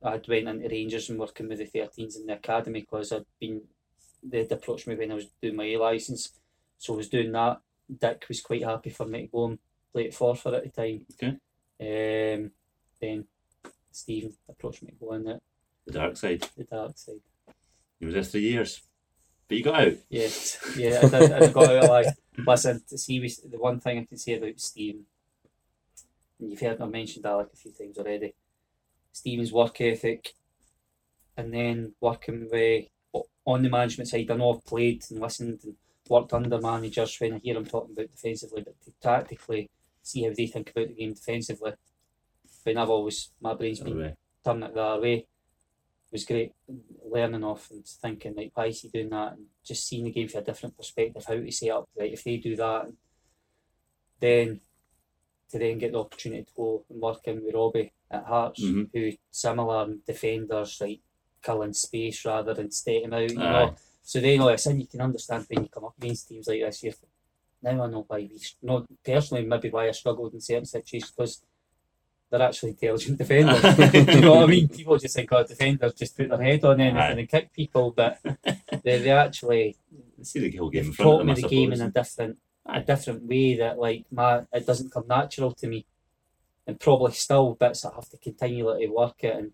I'd 0.00 0.28
went 0.28 0.48
into 0.48 0.68
Rangers 0.68 1.10
and 1.10 1.18
working 1.18 1.48
with 1.48 1.58
the 1.58 1.66
13s 1.66 2.20
in 2.20 2.26
the 2.26 2.34
academy 2.34 2.82
because 2.82 3.12
I'd 3.12 3.26
been, 3.40 3.62
they'd 4.22 4.52
approached 4.52 4.86
me 4.86 4.94
when 4.94 5.10
I 5.10 5.16
was 5.16 5.26
doing 5.42 5.56
my 5.56 5.64
A 5.64 5.76
licence, 5.76 6.39
so 6.80 6.94
I 6.94 6.96
was 6.96 7.08
doing 7.08 7.30
that. 7.32 7.60
Dick 8.00 8.24
was 8.28 8.40
quite 8.40 8.64
happy 8.64 8.90
for 8.90 9.04
me 9.06 9.22
to 9.22 9.26
go 9.28 9.44
and 9.46 9.58
play 9.92 10.06
at 10.06 10.12
Forfar 10.14 10.56
at 10.56 10.64
the 10.64 10.70
time. 10.70 11.04
Okay. 11.12 11.36
Um, 12.34 12.50
then 13.00 13.24
Stephen 13.92 14.32
approached 14.48 14.82
me 14.82 14.90
to 14.90 14.96
go 14.96 15.12
in 15.12 15.28
at 15.28 15.42
The 15.86 15.92
dark 15.92 16.16
side. 16.16 16.48
the 16.56 16.64
dark 16.64 16.96
side. 16.96 17.20
You 17.98 18.06
were 18.06 18.12
there 18.14 18.22
three 18.22 18.48
years. 18.48 18.80
But 19.46 19.58
you 19.58 19.64
got 19.64 19.80
out. 19.80 19.92
Yes, 20.08 20.58
yeah, 20.76 21.00
I, 21.02 21.08
did, 21.08 21.32
I 21.32 21.46
got 21.48 21.68
out 21.70 21.84
alive. 21.84 22.06
Listen, 22.46 22.82
to 22.88 22.96
see 22.96 23.20
we- 23.20 23.28
the 23.50 23.58
one 23.58 23.80
thing 23.80 23.98
I 23.98 24.04
can 24.04 24.16
say 24.16 24.34
about 24.34 24.58
Stephen, 24.60 25.04
and 26.38 26.50
you've 26.50 26.60
heard 26.60 26.80
me 26.80 26.86
mention 26.86 27.22
like 27.22 27.48
a 27.52 27.56
few 27.56 27.72
times 27.72 27.98
already. 27.98 28.32
Stephen's 29.12 29.52
work 29.52 29.80
ethic, 29.80 30.34
and 31.36 31.52
then 31.52 31.94
working 32.00 32.48
with 32.50 32.86
on 33.44 33.62
the 33.62 33.68
management 33.68 34.08
side. 34.08 34.30
I 34.30 34.36
know 34.36 34.54
I've 34.54 34.64
played 34.64 35.04
and 35.10 35.20
listened 35.20 35.58
and 35.64 35.74
worked 36.10 36.32
under 36.34 36.60
managers 36.60 37.16
when 37.20 37.34
I 37.34 37.38
hear 37.38 37.54
them 37.54 37.64
talking 37.64 37.94
about 37.96 38.10
defensively, 38.10 38.62
but 38.62 38.74
to 38.82 38.92
tactically 39.00 39.70
see 40.02 40.24
how 40.24 40.32
they 40.36 40.46
think 40.48 40.70
about 40.70 40.88
the 40.88 40.94
game 40.94 41.14
defensively. 41.14 41.72
When 42.64 42.76
I've 42.76 42.90
always 42.90 43.30
my 43.40 43.54
brain's 43.54 43.80
been 43.80 43.92
Anyway, 43.94 44.16
turn 44.44 44.62
it 44.64 44.74
that 44.74 45.00
way 45.00 45.14
It 45.14 45.26
was 46.12 46.24
great 46.24 46.52
learning 47.08 47.44
off 47.44 47.70
and 47.70 47.86
thinking 47.86 48.34
like 48.34 48.50
why 48.54 48.66
is 48.66 48.80
he 48.80 48.88
doing 48.88 49.08
that 49.10 49.32
and 49.34 49.46
just 49.64 49.86
seeing 49.86 50.04
the 50.04 50.10
game 50.10 50.28
from 50.28 50.40
a 50.42 50.44
different 50.44 50.76
perspective 50.76 51.24
how 51.26 51.34
to 51.34 51.50
set 51.52 51.70
up 51.70 51.88
right 51.98 52.12
if 52.12 52.24
they 52.24 52.36
do 52.38 52.56
that 52.56 52.90
then 54.20 54.60
to 55.50 55.58
then 55.58 55.78
get 55.78 55.92
the 55.92 55.98
opportunity 55.98 56.44
to 56.44 56.52
go 56.56 56.84
and 56.90 57.00
work 57.00 57.20
in 57.24 57.42
with 57.44 57.54
Robbie 57.54 57.92
at 58.10 58.24
Hearts 58.24 58.60
Mhm. 58.62 58.90
who 58.92 59.12
similar 59.30 59.94
defenders 60.06 60.80
like 60.80 61.00
killing 61.42 61.72
space 61.72 62.24
rather 62.24 62.52
than 62.54 62.70
stepping 62.70 63.14
out 63.14 63.30
you 63.30 63.38
Aye. 63.38 63.52
know 63.52 63.76
so 64.02 64.20
then 64.20 64.40
all 64.40 64.48
of 64.48 64.54
a 64.54 64.58
sudden 64.58 64.80
you 64.80 64.86
can 64.86 65.00
understand 65.00 65.46
when 65.48 65.64
you 65.64 65.68
come 65.68 65.84
up 65.84 65.94
against 66.00 66.28
teams 66.28 66.48
like 66.48 66.60
this 66.60 66.82
you're 66.82 66.94
now 67.62 67.84
I 67.84 67.86
know 67.88 68.04
why 68.08 68.18
we 68.18 68.40
not 68.62 68.86
personally 69.04 69.44
maybe 69.44 69.70
why 69.70 69.88
I 69.88 69.92
struggled 69.92 70.34
in 70.34 70.40
certain 70.40 70.64
situations 70.64 71.10
because 71.10 71.42
they're 72.30 72.42
actually 72.42 72.70
intelligent 72.70 73.18
defenders. 73.18 73.62
you 74.14 74.20
know 74.20 74.34
what 74.36 74.44
I 74.44 74.46
mean? 74.46 74.68
People 74.68 74.96
just 74.98 75.16
think, 75.16 75.32
oh, 75.32 75.44
defenders 75.44 75.94
just 75.94 76.16
put 76.16 76.28
their 76.28 76.40
head 76.40 76.64
on 76.64 76.80
anything 76.80 76.96
Aye. 76.96 77.10
and 77.10 77.28
kick 77.28 77.52
people, 77.52 77.90
but 77.90 78.20
they, 78.84 78.98
they 78.98 79.10
actually 79.10 79.76
I 80.18 80.22
see 80.22 80.38
the 80.38 80.56
whole 80.56 80.70
game 80.70 80.80
in 80.80 80.86
they've 80.86 80.94
front 80.94 81.08
of 81.08 81.12
taught 81.12 81.26
them, 81.26 81.34
me 81.34 81.42
the 81.42 81.48
game 81.48 81.72
in 81.72 81.80
a 81.80 81.90
different 81.90 82.38
a 82.66 82.80
different 82.80 83.24
way 83.24 83.56
that 83.56 83.78
like 83.78 84.04
my 84.10 84.42
it 84.52 84.66
doesn't 84.66 84.92
come 84.92 85.08
natural 85.08 85.52
to 85.52 85.66
me, 85.66 85.86
and 86.66 86.78
probably 86.78 87.12
still 87.12 87.54
bits 87.54 87.84
I 87.84 87.94
have 87.94 88.08
to 88.10 88.18
continually 88.18 88.88
work 88.88 89.24
it 89.24 89.34
and 89.36 89.52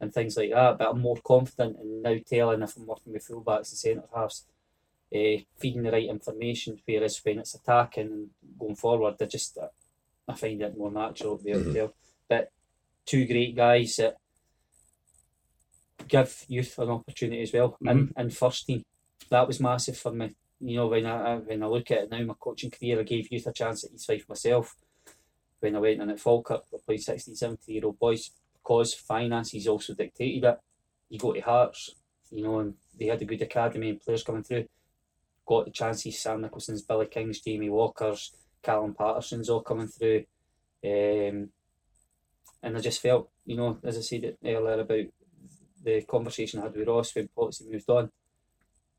and 0.00 0.12
things 0.12 0.36
like 0.36 0.50
that. 0.50 0.78
But 0.78 0.90
I'm 0.90 1.00
more 1.00 1.18
confident 1.24 1.78
in 1.80 2.02
now 2.02 2.16
telling 2.26 2.62
if 2.62 2.76
I'm 2.76 2.86
working 2.86 3.12
with 3.12 3.26
fullbacks 3.26 3.70
and 3.70 3.78
centre 3.78 4.04
halves, 4.14 4.46
uh, 5.14 5.42
feeding 5.58 5.82
the 5.82 5.90
right 5.92 6.08
information. 6.08 6.80
Whereas 6.86 7.20
when 7.24 7.38
it's 7.40 7.54
attacking 7.54 8.06
and 8.06 8.30
going 8.58 8.76
forward, 8.76 9.16
I 9.20 9.26
just 9.26 9.58
uh, 9.58 9.68
I 10.28 10.34
find 10.34 10.62
it 10.62 10.76
more 10.78 10.90
natural 10.92 11.38
to 11.38 11.44
be 11.44 11.50
able 11.50 11.64
to 11.64 11.68
Mhm. 11.70 11.74
tell. 11.74 11.94
But 12.28 12.50
two 13.04 13.26
great 13.26 13.54
guys 13.56 13.96
that 13.96 14.16
give 16.08 16.44
youth 16.48 16.78
an 16.78 16.90
opportunity 16.90 17.42
as 17.42 17.52
well 17.52 17.76
and 17.86 18.12
in 18.16 18.30
first 18.30 18.66
team. 18.66 18.82
That 19.28 19.46
was 19.46 19.60
massive 19.60 19.98
for 19.98 20.12
me. 20.12 20.34
You 20.60 20.76
know, 20.76 20.88
when 20.88 21.06
I 21.06 21.34
I- 21.34 21.38
when 21.38 21.62
I 21.62 21.66
look 21.66 21.90
at 21.90 22.04
it 22.04 22.10
now, 22.10 22.22
my 22.24 22.34
coaching 22.38 22.70
career, 22.70 23.00
I 23.00 23.04
gave 23.04 23.30
youth 23.30 23.46
a 23.46 23.52
chance 23.52 23.84
at 23.84 23.92
East 23.92 24.06
Fife 24.06 24.28
myself. 24.28 24.76
When 25.60 25.76
I 25.76 25.78
went 25.78 26.00
in 26.00 26.10
at 26.10 26.20
Falkirk, 26.20 26.64
I 26.72 26.78
played 26.84 27.02
16, 27.02 27.34
17 27.36 27.74
year 27.74 27.84
old 27.86 27.98
boys 27.98 28.30
because 28.70 28.94
finances 28.94 29.66
also 29.66 29.94
dictated 29.94 30.44
it. 30.44 30.60
You 31.08 31.18
go 31.18 31.32
to 31.32 31.40
Hearts, 31.40 31.90
you 32.30 32.44
know, 32.44 32.60
and 32.60 32.74
they 32.96 33.06
had 33.06 33.20
a 33.20 33.24
good 33.24 33.42
academy 33.42 33.90
and 33.90 34.00
players 34.00 34.22
coming 34.22 34.44
through. 34.44 34.66
Got 35.44 35.64
the 35.64 35.72
chances, 35.72 36.20
Sam 36.20 36.40
Nicholson's, 36.40 36.82
Billy 36.82 37.06
King's, 37.06 37.40
Jamie 37.40 37.68
Walker's, 37.68 38.32
Callum 38.62 38.94
Paterson's 38.94 39.50
all 39.50 39.62
coming 39.62 39.88
through. 39.88 40.24
Um, 40.84 41.48
and 42.62 42.76
I 42.76 42.80
just 42.80 43.02
felt, 43.02 43.30
you 43.44 43.56
know, 43.56 43.80
as 43.82 43.98
I 43.98 44.02
said 44.02 44.36
earlier 44.44 44.78
about 44.78 45.06
the 45.82 46.02
conversation 46.02 46.60
I 46.60 46.64
had 46.64 46.76
with 46.76 46.86
Ross 46.86 47.12
when 47.16 47.26
policy 47.26 47.64
moved 47.68 47.90
on, 47.90 48.08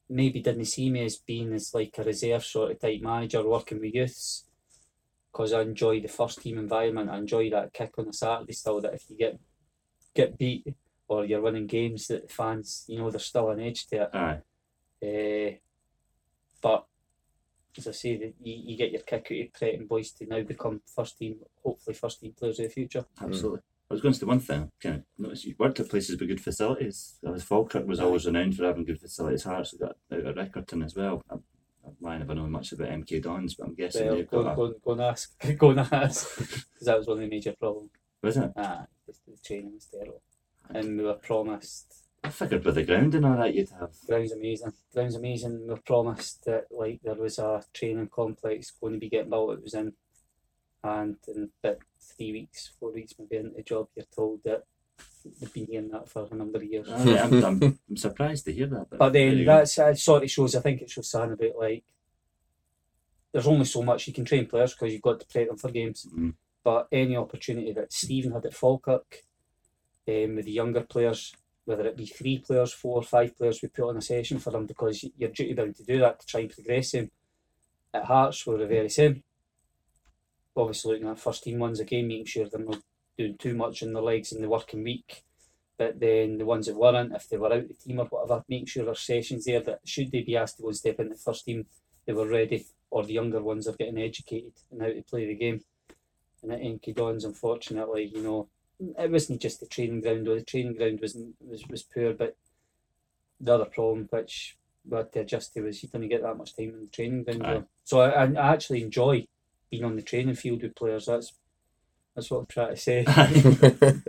maybe 0.10 0.42
didn't 0.42 0.66
see 0.66 0.90
me 0.90 1.06
as 1.06 1.16
being 1.16 1.54
as 1.54 1.74
like 1.74 1.96
a 1.98 2.04
reserve 2.04 2.44
sort 2.44 2.72
of 2.72 2.80
type 2.82 3.02
manager 3.02 3.48
working 3.48 3.80
with 3.80 3.96
youths 3.96 4.44
because 5.32 5.54
I 5.54 5.62
enjoy 5.62 6.02
the 6.02 6.10
first 6.10 6.42
team 6.42 6.58
environment. 6.58 7.10
I 7.10 7.20
enjoy 7.20 7.50
that 7.52 7.72
kick 7.72 7.94
on 7.98 8.10
a 8.10 8.14
Saturday 8.14 8.52
still 8.52 8.82
that 8.82 8.96
if 8.96 9.10
you 9.10 9.16
get 9.16 9.40
get 10.14 10.38
beat 10.38 10.74
or 11.08 11.26
you're 11.26 11.42
winning 11.42 11.68
games 11.68 12.08
that 12.08 12.32
fans, 12.32 12.86
you 12.88 12.98
know, 12.98 13.10
there's 13.10 13.26
still 13.26 13.50
an 13.50 13.60
edge 13.60 13.86
to 13.88 14.04
it. 14.04 14.10
Aye. 14.14 14.42
Uh, 15.04 15.58
but 16.62 16.86
as 17.78 17.88
I 17.88 17.92
say, 17.92 18.18
that 18.18 18.34
you, 18.42 18.56
you 18.66 18.78
get 18.78 18.92
your 18.92 19.02
kick 19.02 19.28
out 19.32 19.46
of 19.46 19.54
Cretan 19.54 19.88
boys 19.88 20.12
to 20.12 20.26
now 20.26 20.42
become 20.42 20.82
first 20.96 21.18
team, 21.18 21.38
hopefully 21.64 21.96
first 21.96 22.20
team 22.20 22.34
players 22.38 22.60
of 22.60 22.66
the 22.66 22.72
future. 22.72 23.06
Absolutely. 23.22 23.60
I 23.90 23.94
was 23.94 24.02
going 24.02 24.14
to 24.14 24.20
say 24.20 24.26
one 24.26 24.40
thing. 24.40 24.70
Kind 24.82 24.96
of 24.96 25.04
noticed 25.18 25.44
you 25.44 25.56
worked 25.60 25.82
at 25.82 25.90
places 25.90 26.18
with 26.18 26.30
good 26.30 26.40
facilities. 26.40 27.18
I 27.28 27.32
was 27.32 27.44
Falkirk 27.44 27.86
was 27.86 28.00
always 28.00 28.26
renowned 28.26 28.56
for 28.56 28.66
having 28.66 28.86
good 28.86 29.02
facilities. 29.02 29.44
Hearts 29.44 29.74
got 29.74 29.98
out 30.14 30.20
of 30.20 30.36
Riccarton 30.36 30.86
as 30.86 30.96
well. 30.96 31.22
I'm, 31.30 31.44
I 32.06 32.18
never 32.18 32.36
know 32.36 32.48
much 32.48 32.72
about 32.72 32.88
MK 32.88 33.22
Dons, 33.22 33.56
but 33.56 33.68
I'm 33.68 33.76
guessing 33.76 34.06
Well, 34.06 34.16
they've 34.16 34.30
go, 34.30 34.44
got. 34.44 34.54
A, 34.54 34.56
go, 34.56 34.74
go 34.86 34.92
and 34.94 35.02
ask, 35.02 35.36
go 35.58 35.70
and 35.72 35.80
ask, 35.80 36.38
because 36.38 36.86
that 36.86 36.98
was 36.98 37.08
one 37.08 37.18
of 37.18 37.22
the 37.22 37.30
major 37.30 37.54
problems. 37.60 37.90
Was 38.22 38.38
it? 38.38 38.52
Ah, 38.56 38.86
the, 39.08 39.14
the 39.28 39.38
training 39.44 39.74
was 39.74 39.86
terrible, 39.86 40.22
and 40.70 40.98
we 40.98 41.04
were 41.04 41.14
promised 41.14 41.96
I 42.24 42.30
figured 42.30 42.64
with 42.64 42.76
the 42.76 42.84
ground 42.84 43.16
and 43.16 43.26
all 43.26 43.38
that 43.38 43.56
you'd 43.56 43.70
have. 43.80 43.92
ground's 44.08 44.32
amazing. 44.32 44.74
Ground's 44.94 45.16
amazing. 45.16 45.62
We 45.62 45.68
were 45.74 45.78
promised 45.82 46.46
that 46.46 46.66
like 46.70 47.00
there 47.04 47.16
was 47.16 47.40
a 47.40 47.64
training 47.74 48.10
complex 48.14 48.72
going 48.80 48.94
to 48.94 49.00
be 49.00 49.10
getting 49.10 49.32
built. 49.32 49.54
It 49.58 49.64
was 49.64 49.74
in, 49.74 49.94
and 50.84 51.16
in 51.28 51.50
about 51.64 51.80
three 52.00 52.32
weeks, 52.32 52.72
four 52.80 52.92
weeks 52.92 53.14
maybe 53.18 53.38
into 53.38 53.56
the 53.56 53.64
job, 53.64 53.88
you're 53.96 54.06
told 54.16 54.44
that 54.44 54.66
they've 55.40 55.52
been 55.54 55.66
hearing 55.68 55.90
that 55.90 56.08
for 56.10 56.28
a 56.32 56.36
number 56.36 56.58
of 56.60 56.64
years. 56.64 56.88
Aye, 56.90 57.18
I'm, 57.20 57.44
I'm, 57.44 57.64
I'm 57.90 57.98
surprised 57.98 58.46
to 58.46 58.54
hear 58.54 58.68
that. 58.68 58.88
But 58.92 59.14
there 59.14 59.30
then 59.30 59.38
you 59.40 59.46
go. 59.46 59.58
that's 59.58 59.80
uh, 59.80 59.94
sort 59.96 60.24
of 60.24 60.30
shows. 60.32 60.56
I 60.56 60.62
think 60.62 60.82
it 60.82 60.92
shows 60.92 61.10
something 61.10 61.34
about 61.34 61.60
like 61.60 61.84
there's 63.32 63.48
only 63.48 63.66
so 63.66 63.82
much 63.82 64.08
you 64.08 64.14
can 64.14 64.26
train 64.26 64.46
players 64.46 64.74
because 64.74 64.92
you've 64.94 65.02
got 65.02 65.20
to 65.22 65.26
play 65.26 65.46
them 65.46 65.58
for 65.58 65.72
games. 65.72 66.06
Mhm. 66.14 66.34
But 66.64 66.88
any 66.92 67.16
opportunity 67.16 67.74
that 67.74 67.94
Stephen 67.94 68.34
had 68.34 68.46
at 68.46 68.54
Falkirk 68.54 69.24
um, 70.08 70.36
with 70.36 70.46
the 70.46 70.52
younger 70.52 70.82
players, 70.82 71.34
whether 71.66 71.86
it 71.86 71.98
be 71.98 72.06
three 72.06 72.40
players, 72.40 72.74
four, 72.74 73.02
five 73.02 73.36
players, 73.38 73.62
we 73.62 73.70
put 73.70 73.90
on 73.90 73.98
a 73.98 74.02
session 74.02 74.40
for 74.40 74.52
them 74.52 74.66
because 74.66 75.06
you're 75.18 75.30
duty 75.30 75.54
bound 75.54 75.76
to 75.76 75.84
do 75.84 76.00
that 76.00 76.20
to 76.20 76.26
try 76.26 76.42
and 76.42 76.52
progress 76.52 76.92
them. 76.92 77.10
At 77.94 78.06
Hearts, 78.06 78.46
we're 78.46 78.58
the 78.58 78.68
very 78.68 78.90
same. 78.90 79.24
Obviously, 80.56 80.94
looking 80.94 81.08
at 81.08 81.20
first 81.20 81.44
team 81.44 81.60
ones 81.60 81.80
again, 81.80 82.08
making 82.08 82.26
sure 82.26 82.46
they're 82.48 82.64
not 82.64 82.82
doing 83.18 83.38
too 83.38 83.56
much 83.56 83.82
in 83.82 83.94
their 83.94 84.04
legs 84.04 84.32
in 84.32 84.42
the 84.42 84.50
working 84.50 84.84
week. 84.84 85.24
But 85.78 86.00
then 86.00 86.38
the 86.38 86.46
ones 86.46 86.68
that 86.68 86.76
weren't, 86.76 87.16
if 87.16 87.28
they 87.28 87.38
were 87.38 87.48
out 87.48 87.60
of 87.60 87.68
the 87.68 87.74
team 87.74 88.00
or 88.00 88.06
whatever, 88.06 88.44
making 88.48 88.68
sure 88.68 88.86
there's 88.86 89.00
sessions 89.00 89.46
there 89.46 89.62
that 89.62 89.80
should 89.86 90.12
they 90.12 90.22
be 90.22 90.38
asked 90.38 90.58
to 90.58 90.62
go 90.64 90.70
and 90.70 90.78
step 90.78 91.00
in 91.00 91.10
the 91.10 91.16
first 91.16 91.46
team, 91.46 91.66
they 92.06 92.14
were 92.14 92.28
ready, 92.28 92.66
or 92.90 93.04
the 93.04 93.14
younger 93.14 93.42
ones 93.42 93.68
are 93.68 93.76
getting 93.76 93.98
educated 93.98 94.54
in 94.72 94.80
how 94.80 94.88
to 94.88 95.02
play 95.02 95.26
the 95.26 95.36
game. 95.36 95.62
And 96.44 96.52
at 96.52 96.62
MK 96.62 96.96
Dons, 96.96 97.26
unfortunately, 97.26 98.12
you 98.14 98.22
know, 98.22 98.48
it 98.98 99.12
wasn't 99.12 99.42
just 99.42 99.60
the 99.60 99.68
training 99.68 100.02
ground, 100.02 100.28
or 100.28 100.36
the 100.36 100.44
training 100.44 100.76
ground 100.76 101.00
wasn't 101.02 101.36
was, 101.40 101.68
was 101.68 101.84
poor, 101.84 102.14
but 102.14 102.36
the 103.40 103.54
other 103.54 103.66
problem 103.66 104.08
which 104.10 104.58
we 104.88 104.98
had 104.98 105.12
to 105.14 105.20
adjust 105.20 105.54
to 105.54 105.62
was 105.62 105.84
you 105.84 105.90
didn't 105.90 106.10
get 106.10 106.24
that 106.24 106.38
much 106.38 106.56
time 106.56 106.70
in 106.70 106.82
the 106.82 106.88
training 106.92 107.24
ground. 107.24 107.66
So 107.84 108.02
I, 108.02 108.26
I 108.26 108.54
actually 108.54 108.82
enjoy 108.84 109.28
being 109.70 109.84
on 109.84 109.96
the 109.96 110.02
training 110.02 110.36
field 110.36 110.64
with 110.64 110.76
players. 110.76 111.06
That's 111.06 111.34
that's 112.16 112.30
what 112.30 112.40
I'm 112.40 112.46
trying 112.48 112.76
to 112.76 112.78
say. 112.78 113.04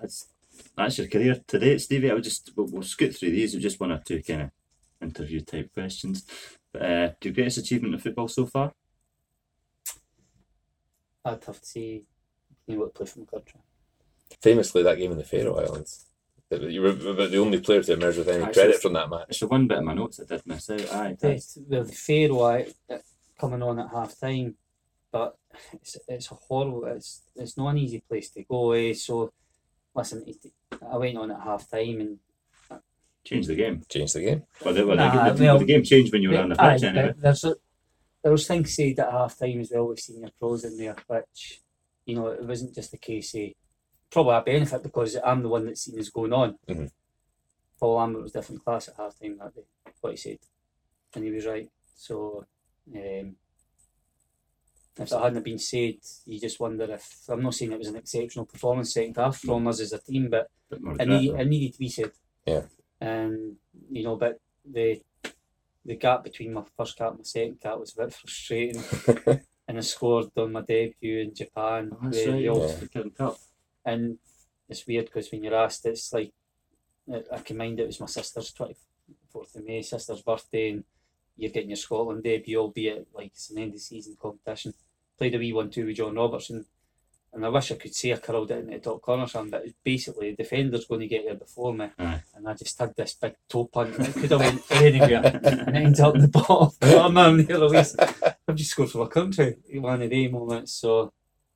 that's 0.00 0.28
that's 0.76 0.98
your 0.98 1.08
career 1.08 1.40
today, 1.46 1.78
Stevie. 1.78 2.10
I 2.10 2.14
would 2.14 2.24
just 2.24 2.50
we'll, 2.56 2.66
we'll 2.66 2.82
scoot 2.82 3.16
through 3.16 3.32
these. 3.32 3.54
Just 3.54 3.80
one 3.80 3.92
or 3.92 3.98
two 4.04 4.22
kind 4.22 4.42
of 4.42 4.50
interview 5.00 5.40
type 5.40 5.72
questions. 5.74 6.24
But 6.72 6.82
uh, 6.82 7.10
your 7.22 7.34
greatest 7.34 7.58
achievement 7.58 7.94
in 7.94 8.00
football 8.00 8.28
so 8.28 8.46
far? 8.46 8.72
I'd 11.24 11.44
have 11.44 11.60
to 11.60 11.66
say, 11.66 12.02
you 12.66 12.76
know, 12.78 12.86
play 12.86 13.06
for 13.06 13.20
my 13.20 13.24
country. 13.26 13.60
Famously, 14.42 14.82
that 14.82 14.98
game 14.98 15.12
in 15.12 15.18
the 15.18 15.24
Faroe 15.24 15.56
Islands. 15.58 16.06
You 16.50 16.82
were 16.82 16.90
about 16.90 17.30
the 17.30 17.38
only 17.38 17.58
player 17.60 17.82
to 17.82 17.92
emerge 17.94 18.16
with 18.18 18.28
any 18.28 18.44
Aye, 18.44 18.52
credit 18.52 18.80
from 18.80 18.92
that 18.92 19.10
match. 19.10 19.26
It's 19.30 19.40
the 19.40 19.48
one 19.48 19.66
bit 19.66 19.78
of 19.78 19.84
my 19.84 19.94
notes 19.94 20.20
I 20.20 20.24
did 20.24 20.46
miss 20.46 20.70
out. 20.70 20.92
Aye, 20.92 21.16
that's, 21.18 21.56
It's 21.56 21.68
the 21.68 21.84
Faroe 21.84 22.42
I, 22.42 22.66
uh, 22.92 22.98
coming 23.40 23.62
on 23.62 23.80
at 23.80 23.90
half 23.90 24.18
time, 24.20 24.54
but 25.10 25.36
it's 25.72 25.96
it's 26.06 26.30
a 26.30 26.34
horrible. 26.34 26.84
It's 26.86 27.22
it's 27.34 27.56
not 27.56 27.70
an 27.70 27.78
easy 27.78 28.00
place 28.08 28.30
to 28.30 28.44
go. 28.44 28.72
Eh? 28.72 28.92
So, 28.92 29.32
listen, 29.94 30.24
it, 30.26 30.36
I 30.88 30.96
went 30.96 31.16
on 31.18 31.30
at 31.32 31.40
half 31.40 31.68
time 31.68 32.00
and 32.00 32.18
changed 33.24 33.48
the 33.48 33.56
game. 33.56 33.82
Changed 33.88 34.14
the 34.14 34.20
game. 34.20 34.42
Well, 34.64 34.74
the, 34.74 34.86
well, 34.86 34.96
Nah, 34.96 35.30
the, 35.30 35.32
the, 35.38 35.44
well- 35.46 35.58
the 35.58 35.64
game 35.64 35.82
changed 35.82 36.12
when 36.12 36.22
you 36.22 36.30
were 36.30 36.38
on 36.38 36.50
the 36.50 36.62
Aye, 36.62 36.74
pitch 36.74 36.82
anyway. 36.84 37.06
but 37.08 37.20
there's 37.20 37.44
a, 37.44 37.54
there 38.24 38.32
was 38.32 38.46
things 38.46 38.74
said 38.74 38.98
at 38.98 39.12
half 39.12 39.38
time 39.38 39.60
as 39.60 39.70
well 39.72 39.88
with 39.88 40.00
senior 40.00 40.30
pros 40.40 40.64
in 40.64 40.78
there, 40.78 40.96
which 41.06 41.60
you 42.06 42.16
know 42.16 42.28
it 42.28 42.44
wasn't 42.44 42.74
just 42.74 42.94
a 42.94 42.96
case 42.96 43.34
of 43.34 43.50
probably 44.10 44.34
a 44.34 44.40
benefit 44.40 44.82
because 44.82 45.16
I'm 45.22 45.42
the 45.42 45.48
one 45.50 45.66
that's 45.66 45.82
seen 45.82 45.98
as 45.98 46.08
going 46.08 46.32
on. 46.32 46.58
Mhm. 46.66 46.90
Paul 47.78 47.96
Lambert 47.96 48.22
was 48.22 48.32
different 48.32 48.64
class 48.64 48.88
at 48.88 48.96
half 48.96 49.18
time 49.20 49.36
that 49.38 49.54
day. 49.54 49.62
What 50.00 50.12
he 50.12 50.16
said, 50.16 50.38
and 51.14 51.24
he 51.24 51.30
was 51.30 51.46
right. 51.46 51.70
So. 51.94 52.46
Um, 52.94 53.36
if 54.96 55.08
that 55.08 55.22
hadn't 55.22 55.44
been 55.44 55.58
said, 55.58 55.96
you 56.24 56.38
just 56.38 56.60
wonder 56.60 56.84
if 56.84 57.24
I'm 57.28 57.42
not 57.42 57.54
saying 57.54 57.72
it 57.72 57.78
was 57.78 57.88
an 57.88 57.96
exceptional 57.96 58.46
performance 58.46 58.92
second 58.92 59.16
half 59.16 59.38
from 59.38 59.66
us 59.66 59.80
as 59.80 59.92
a 59.92 59.98
team, 59.98 60.28
but 60.30 60.48
it, 60.70 61.08
need, 61.08 61.32
it 61.32 61.48
needed 61.48 61.72
to 61.72 61.78
be 61.80 61.88
said. 61.88 62.12
Yeah. 62.46 62.62
And 63.00 63.56
you 63.90 64.04
know, 64.04 64.14
but 64.14 64.38
the 64.64 65.00
the 65.84 65.96
gap 65.96 66.24
between 66.24 66.52
my 66.54 66.62
first 66.76 66.96
cap 66.96 67.10
and 67.10 67.18
my 67.18 67.24
second 67.24 67.60
cap 67.60 67.78
was 67.78 67.94
a 67.94 68.02
bit 68.02 68.12
frustrating. 68.14 68.82
and 69.68 69.78
I 69.78 69.80
scored 69.80 70.28
on 70.36 70.52
my 70.52 70.62
debut 70.62 71.20
in 71.20 71.34
Japan. 71.34 71.90
Oh, 71.92 71.98
that's 72.02 72.26
right. 72.26 72.32
the 72.32 72.40
Yeah. 72.40 72.50
old- 72.50 72.88
Yeah. 72.94 73.02
Cup. 73.16 73.38
And 73.84 74.18
it's 74.68 74.86
weird 74.86 75.06
because 75.06 75.30
when 75.30 75.42
you're 75.44 75.54
asked, 75.54 75.84
it's 75.86 76.12
like 76.12 76.32
I- 77.12 77.24
I 77.32 77.38
can 77.40 77.56
mind 77.58 77.80
it 77.80 77.86
was 77.86 78.00
my 78.00 78.06
sister's 78.06 78.52
twenty 78.52 78.76
fourth 79.30 79.54
of 79.56 79.64
May, 79.64 79.82
sister's 79.82 80.22
birthday, 80.22 80.70
and 80.70 80.84
you're 81.36 81.50
getting 81.50 81.68
your 81.70 81.76
Scotland 81.76 82.22
debut, 82.22 82.58
albeit 82.58 83.08
like 83.12 83.26
it's 83.26 83.50
an 83.50 83.58
end 83.58 83.74
of 83.74 83.80
season 83.80 84.16
competition. 84.20 84.72
Played 85.18 85.34
a 85.34 85.38
wee 85.38 85.52
one 85.52 85.70
two 85.70 85.84
with 85.86 85.96
John 85.96 86.14
Robertson, 86.14 86.64
and 87.34 87.44
I 87.44 87.48
wish 87.48 87.72
I 87.72 87.74
could 87.76 87.94
say 87.94 88.12
I 88.12 88.16
curled 88.16 88.50
it 88.50 88.58
into 88.58 88.72
the 88.72 88.78
top 88.78 89.02
corner, 89.02 89.26
son, 89.26 89.50
but 89.50 89.64
basically 89.82 90.30
the 90.30 90.36
defender's 90.44 90.86
going 90.86 91.00
to 91.00 91.06
get 91.08 91.24
there 91.24 91.34
before 91.34 91.74
me, 91.74 91.88
Aye. 91.98 92.22
and 92.34 92.48
I 92.48 92.54
just 92.54 92.78
had 92.78 92.94
this 92.94 93.14
big 93.14 93.34
toe 93.48 93.64
punt, 93.66 93.96
and 93.96 94.08
it 94.08 94.14
could 94.14 94.30
have 94.30 94.40
went 94.40 94.62
anywhere, 94.70 95.40
and 95.66 95.76
ended 95.76 96.00
up 96.00 96.14
in 96.14 96.22
the 96.22 96.28
bottom 96.28 96.70
corner, 96.80 97.20
and 97.28 97.40
the 97.46 97.54
release. 97.60 97.96
I've 98.46 98.54
just 98.56 98.70
scored 98.70 98.90
for 98.90 98.98
my 99.04 99.10
country, 99.10 99.56
one 99.74 100.02
of 100.02 100.10
the 100.10 100.28
moments. 100.28 100.72
So, 100.72 101.12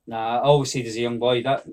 nah, 0.07 0.37
I 0.39 0.41
always 0.41 0.71
said 0.71 0.85
as 0.85 0.95
a 0.95 1.01
young 1.01 1.19
boy 1.19 1.43
that 1.43 1.65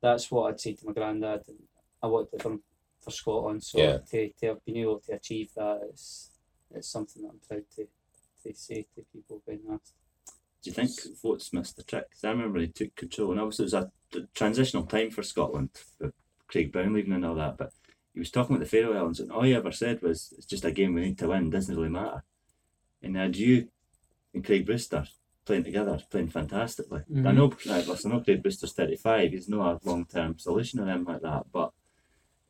that's 0.00 0.30
what 0.30 0.48
I'd 0.50 0.60
say 0.60 0.72
to 0.74 0.86
my 0.86 0.92
granddad. 0.92 1.42
And 1.48 1.58
I 2.02 2.06
wanted 2.06 2.42
for 2.42 2.58
for 3.00 3.10
Scotland. 3.10 3.62
So 3.64 3.78
Yeah. 3.80 3.98
to, 4.10 4.28
to 4.40 4.46
have 4.46 4.64
been 4.64 4.76
able 4.76 5.00
to 5.00 5.12
achieve 5.14 5.50
that 5.56 5.80
is 5.92 6.30
it's 6.74 6.88
something 6.88 7.22
that 7.22 7.30
I'm 7.30 7.40
proud 7.46 7.64
to, 7.76 7.86
to 8.44 8.54
say 8.56 8.86
to 8.94 9.04
people 9.12 9.42
when 9.44 9.60
asked. 9.72 9.94
Do 10.62 10.70
you 10.70 10.74
think 10.74 10.90
Vogts 11.22 11.52
missed 11.52 11.76
the 11.76 11.82
trick? 11.82 12.06
I 12.22 12.28
remember 12.28 12.60
he 12.60 12.68
took 12.68 12.94
control, 12.94 13.32
and 13.32 13.40
obviously 13.40 13.64
it 13.64 13.72
was 13.72 13.74
a 13.74 13.90
transitional 14.34 14.86
time 14.86 15.10
for 15.10 15.22
Scotland, 15.22 15.70
with 15.98 16.14
Craig 16.46 16.70
Brown 16.72 16.92
leaving 16.92 17.12
and 17.12 17.24
all 17.24 17.34
that. 17.34 17.56
But 17.56 17.72
he 18.14 18.20
was 18.20 18.30
talking 18.30 18.54
about 18.56 18.64
the 18.64 18.70
Faroe 18.70 18.96
Islands, 18.96 19.18
and 19.18 19.32
all 19.32 19.42
he 19.42 19.54
ever 19.54 19.72
said 19.72 20.02
was, 20.02 20.32
"It's 20.36 20.46
just 20.46 20.64
a 20.64 20.70
game 20.70 20.94
we 20.94 21.00
need 21.00 21.18
to 21.18 21.28
win. 21.28 21.50
Doesn't 21.50 21.74
really 21.74 21.88
matter." 21.88 22.22
And 23.02 23.16
had 23.16 23.36
you 23.36 23.68
and 24.32 24.44
Craig 24.44 24.64
Brewster 24.64 25.06
playing 25.44 25.64
together, 25.64 26.00
playing 26.10 26.28
fantastically. 26.28 27.00
I 27.10 27.12
Mhm. 27.12 27.34
know, 27.34 27.46
like, 27.66 27.88
listen, 27.88 28.12
I 28.12 28.14
know 28.16 28.22
Craig 28.22 28.42
Brewster's 28.42 28.72
thirty-five. 28.72 29.32
He's 29.32 29.48
not 29.48 29.82
a 29.82 29.88
long-term 29.88 30.38
solution 30.38 30.78
or 30.78 30.88
anything 30.88 31.06
like 31.06 31.22
that. 31.22 31.46
But 31.50 31.72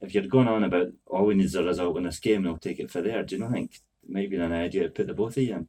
if 0.03 0.13
you're 0.15 0.27
going 0.27 0.49
on 0.49 0.65
about 0.65 0.93
all 1.07 1.25
we 1.27 1.35
need 1.35 1.47
is 1.47 1.55
a 1.55 1.65
result 1.65 1.97
in 1.97 2.03
this 2.05 2.21
game, 2.21 2.41
and 2.43 2.49
I'll 2.49 2.59
take 2.59 2.79
it 2.79 2.91
for 2.91 3.01
there, 3.01 3.23
do 3.23 3.37
you 3.37 3.41
not 3.41 3.53
think 3.53 3.81
maybe 4.07 4.37
an 4.37 4.53
idea 4.53 4.83
to 4.83 4.91
put 4.91 5.07
the 5.07 5.15
both 5.15 5.39
of 5.39 5.43
you 5.43 5.55
in? 5.55 5.69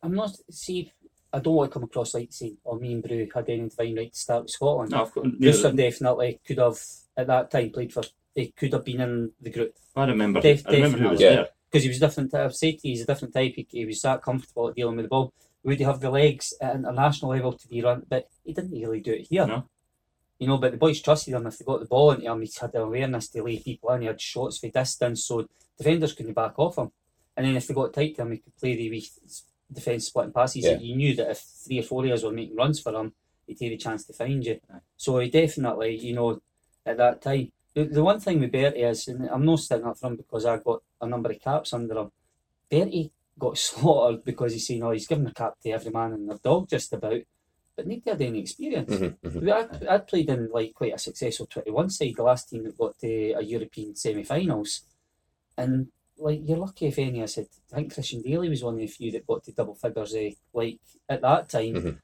I'm 0.00 0.14
not 0.14 0.36
see. 0.48 0.92
I 1.32 1.40
don't 1.40 1.54
want 1.54 1.70
to 1.70 1.74
come 1.74 1.84
across 1.84 2.14
like 2.14 2.32
saying, 2.32 2.56
"Oh, 2.64 2.78
me 2.78 2.92
and 2.94 3.02
Brew 3.02 3.28
had 3.34 3.48
any 3.48 3.68
divine 3.68 3.96
right 3.96 4.12
to 4.12 4.18
start 4.18 4.42
with 4.44 4.50
Scotland." 4.50 4.90
No, 4.90 5.02
of 5.02 5.12
course. 5.12 5.28
Brewster 5.38 5.72
definitely 5.72 6.40
could 6.46 6.58
have 6.58 6.78
at 7.16 7.26
that 7.26 7.50
time 7.50 7.70
played 7.70 7.92
for. 7.92 8.02
He 8.34 8.52
could 8.52 8.72
have 8.72 8.84
been 8.84 9.00
in 9.00 9.32
the 9.40 9.50
group 9.50 9.74
I 9.96 10.04
remember. 10.06 10.40
Def- 10.40 10.66
I 10.66 10.72
remember 10.72 10.98
who 10.98 11.08
was 11.10 11.18
definitely. 11.18 11.44
there. 11.44 11.48
because 11.70 11.82
he 11.82 11.88
was 11.88 11.98
different. 11.98 12.34
I've 12.34 12.54
said 12.54 12.76
he's 12.82 13.02
a 13.02 13.06
different 13.06 13.34
type. 13.34 13.52
He, 13.56 13.66
he 13.70 13.84
was 13.84 14.00
that 14.02 14.22
comfortable 14.22 14.68
at 14.68 14.76
dealing 14.76 14.96
with 14.96 15.06
the 15.06 15.08
ball. 15.08 15.32
Would 15.64 15.78
he 15.78 15.84
have 15.84 16.00
the 16.00 16.10
legs 16.10 16.54
at 16.60 16.76
an 16.76 16.84
international 16.84 17.32
level 17.32 17.52
to 17.52 17.68
be 17.68 17.82
run? 17.82 18.04
But 18.08 18.28
he 18.44 18.52
didn't 18.52 18.70
really 18.70 19.00
do 19.00 19.12
it 19.12 19.26
here. 19.28 19.46
No. 19.46 19.68
You 20.38 20.46
know, 20.46 20.58
but 20.58 20.70
the 20.70 20.78
boys 20.78 21.00
trusted 21.02 21.34
him. 21.34 21.46
If 21.48 21.58
they 21.58 21.64
got 21.64 21.80
the 21.80 21.86
ball 21.86 22.12
into 22.12 22.30
him, 22.30 22.40
he 22.40 22.50
had 22.60 22.72
the 22.72 22.82
awareness 22.82 23.28
to 23.30 23.42
lay 23.42 23.58
people 23.58 23.90
in. 23.90 24.02
He 24.02 24.06
had 24.06 24.20
shots 24.20 24.58
for 24.58 24.68
distance, 24.68 25.24
so 25.24 25.48
defenders 25.76 26.12
couldn't 26.12 26.34
back 26.34 26.56
off 26.58 26.78
him. 26.78 26.92
And 27.36 27.44
then 27.44 27.56
if 27.56 27.66
they 27.66 27.74
got 27.74 27.92
tight 27.92 28.14
to 28.16 28.22
him, 28.22 28.32
he 28.32 28.38
could 28.38 28.56
play 28.56 28.76
the 28.76 28.88
wee 28.88 29.08
defence 29.72 30.06
splitting 30.06 30.32
passes. 30.32 30.64
Yeah. 30.64 30.78
You 30.78 30.96
knew 30.96 31.14
that 31.16 31.30
if 31.30 31.38
three 31.38 31.80
or 31.80 31.82
four 31.82 32.06
years 32.06 32.24
were 32.24 32.32
making 32.32 32.56
runs 32.56 32.80
for 32.80 32.92
him, 32.94 33.12
he'd 33.46 33.60
have 33.60 33.72
a 33.72 33.76
chance 33.76 34.04
to 34.04 34.12
find 34.12 34.44
you. 34.44 34.60
So 34.96 35.18
he 35.18 35.30
definitely, 35.30 35.98
you 35.98 36.14
know, 36.14 36.40
at 36.84 36.96
that 36.96 37.22
time. 37.22 37.52
The, 37.74 37.84
the 37.84 38.04
one 38.04 38.18
thing 38.18 38.40
with 38.40 38.52
Berti 38.52 38.88
is, 38.90 39.08
and 39.08 39.28
I'm 39.28 39.44
not 39.44 39.60
sticking 39.60 39.86
up 39.86 39.98
for 39.98 40.08
him 40.08 40.16
because 40.16 40.46
I 40.46 40.56
got 40.56 40.82
a 41.00 41.06
number 41.06 41.30
of 41.30 41.40
caps 41.40 41.72
under 41.72 41.98
him. 41.98 42.10
Berti 42.70 43.10
got 43.38 43.58
slaughtered 43.66 44.24
because 44.24 44.52
he's 44.52 44.66
saying, 44.66 44.82
oh, 44.82 44.90
he's 44.90 45.06
given 45.06 45.26
a 45.26 45.32
cap 45.32 45.54
to 45.62 45.70
every 45.70 45.90
man 45.92 46.12
and 46.12 46.28
their 46.28 46.38
dog 46.38 46.68
just 46.68 46.92
about, 46.92 47.20
but 47.76 47.86
nobody 47.86 48.10
had 48.10 48.22
any 48.22 48.40
experience. 48.40 48.90
Mhm, 48.90 49.16
mhm. 49.22 49.52
I'd, 49.52 49.86
I'd 49.86 50.06
played 50.08 50.28
in 50.30 50.50
like 50.50 50.74
quite 50.74 50.94
a 50.94 50.98
successful 50.98 51.46
21 51.46 51.90
side, 51.90 52.14
the 52.16 52.22
last 52.22 52.48
team 52.48 52.64
that 52.64 52.76
got 52.76 52.98
to 52.98 53.32
a 53.32 53.42
European 53.42 53.94
semi 53.94 54.24
finals. 54.24 54.82
And 55.56 55.88
like, 56.18 56.40
you're 56.44 56.58
lucky 56.58 56.86
if 56.86 56.98
any. 56.98 57.22
I 57.22 57.26
said, 57.26 57.46
I 57.72 57.76
think 57.76 57.94
Christian 57.94 58.22
Dailly 58.22 58.48
was 58.48 58.62
one 58.62 58.74
of 58.74 58.80
the 58.80 58.86
few 58.86 59.10
that 59.12 59.26
got 59.26 59.44
to 59.44 59.52
double 59.52 59.74
figures, 59.74 60.14
eh, 60.14 60.32
like 60.52 60.80
at 61.08 61.22
that 61.22 61.48
time. 61.48 61.74
Mhm. 61.74 61.98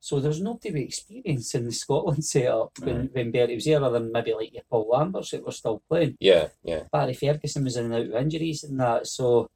So 0.00 0.18
there's 0.18 0.40
nobody 0.40 0.72
with 0.72 0.82
experience 0.82 1.54
in 1.54 1.64
the 1.66 1.72
Scotland 1.72 2.24
setup 2.24 2.72
when, 2.80 3.02
Aye. 3.02 3.08
when 3.12 3.32
Berti 3.32 3.54
was 3.54 3.64
there, 3.66 3.84
other 3.84 4.00
than 4.00 4.10
maybe 4.10 4.34
like 4.34 4.52
your 4.52 4.64
Paul 4.68 4.88
Lamberts 4.90 5.30
that 5.30 5.44
were 5.44 5.52
still 5.52 5.80
playing. 5.88 6.16
Yeah, 6.18 6.48
yeah. 6.64 6.84
Barry 6.90 7.14
Ferguson 7.14 7.62
was 7.64 7.76
in 7.76 7.84
and 7.84 7.94
out 7.94 8.06
of 8.16 8.22
injuries 8.22 8.64
and 8.64 8.80
that. 8.80 9.06
So 9.06 9.48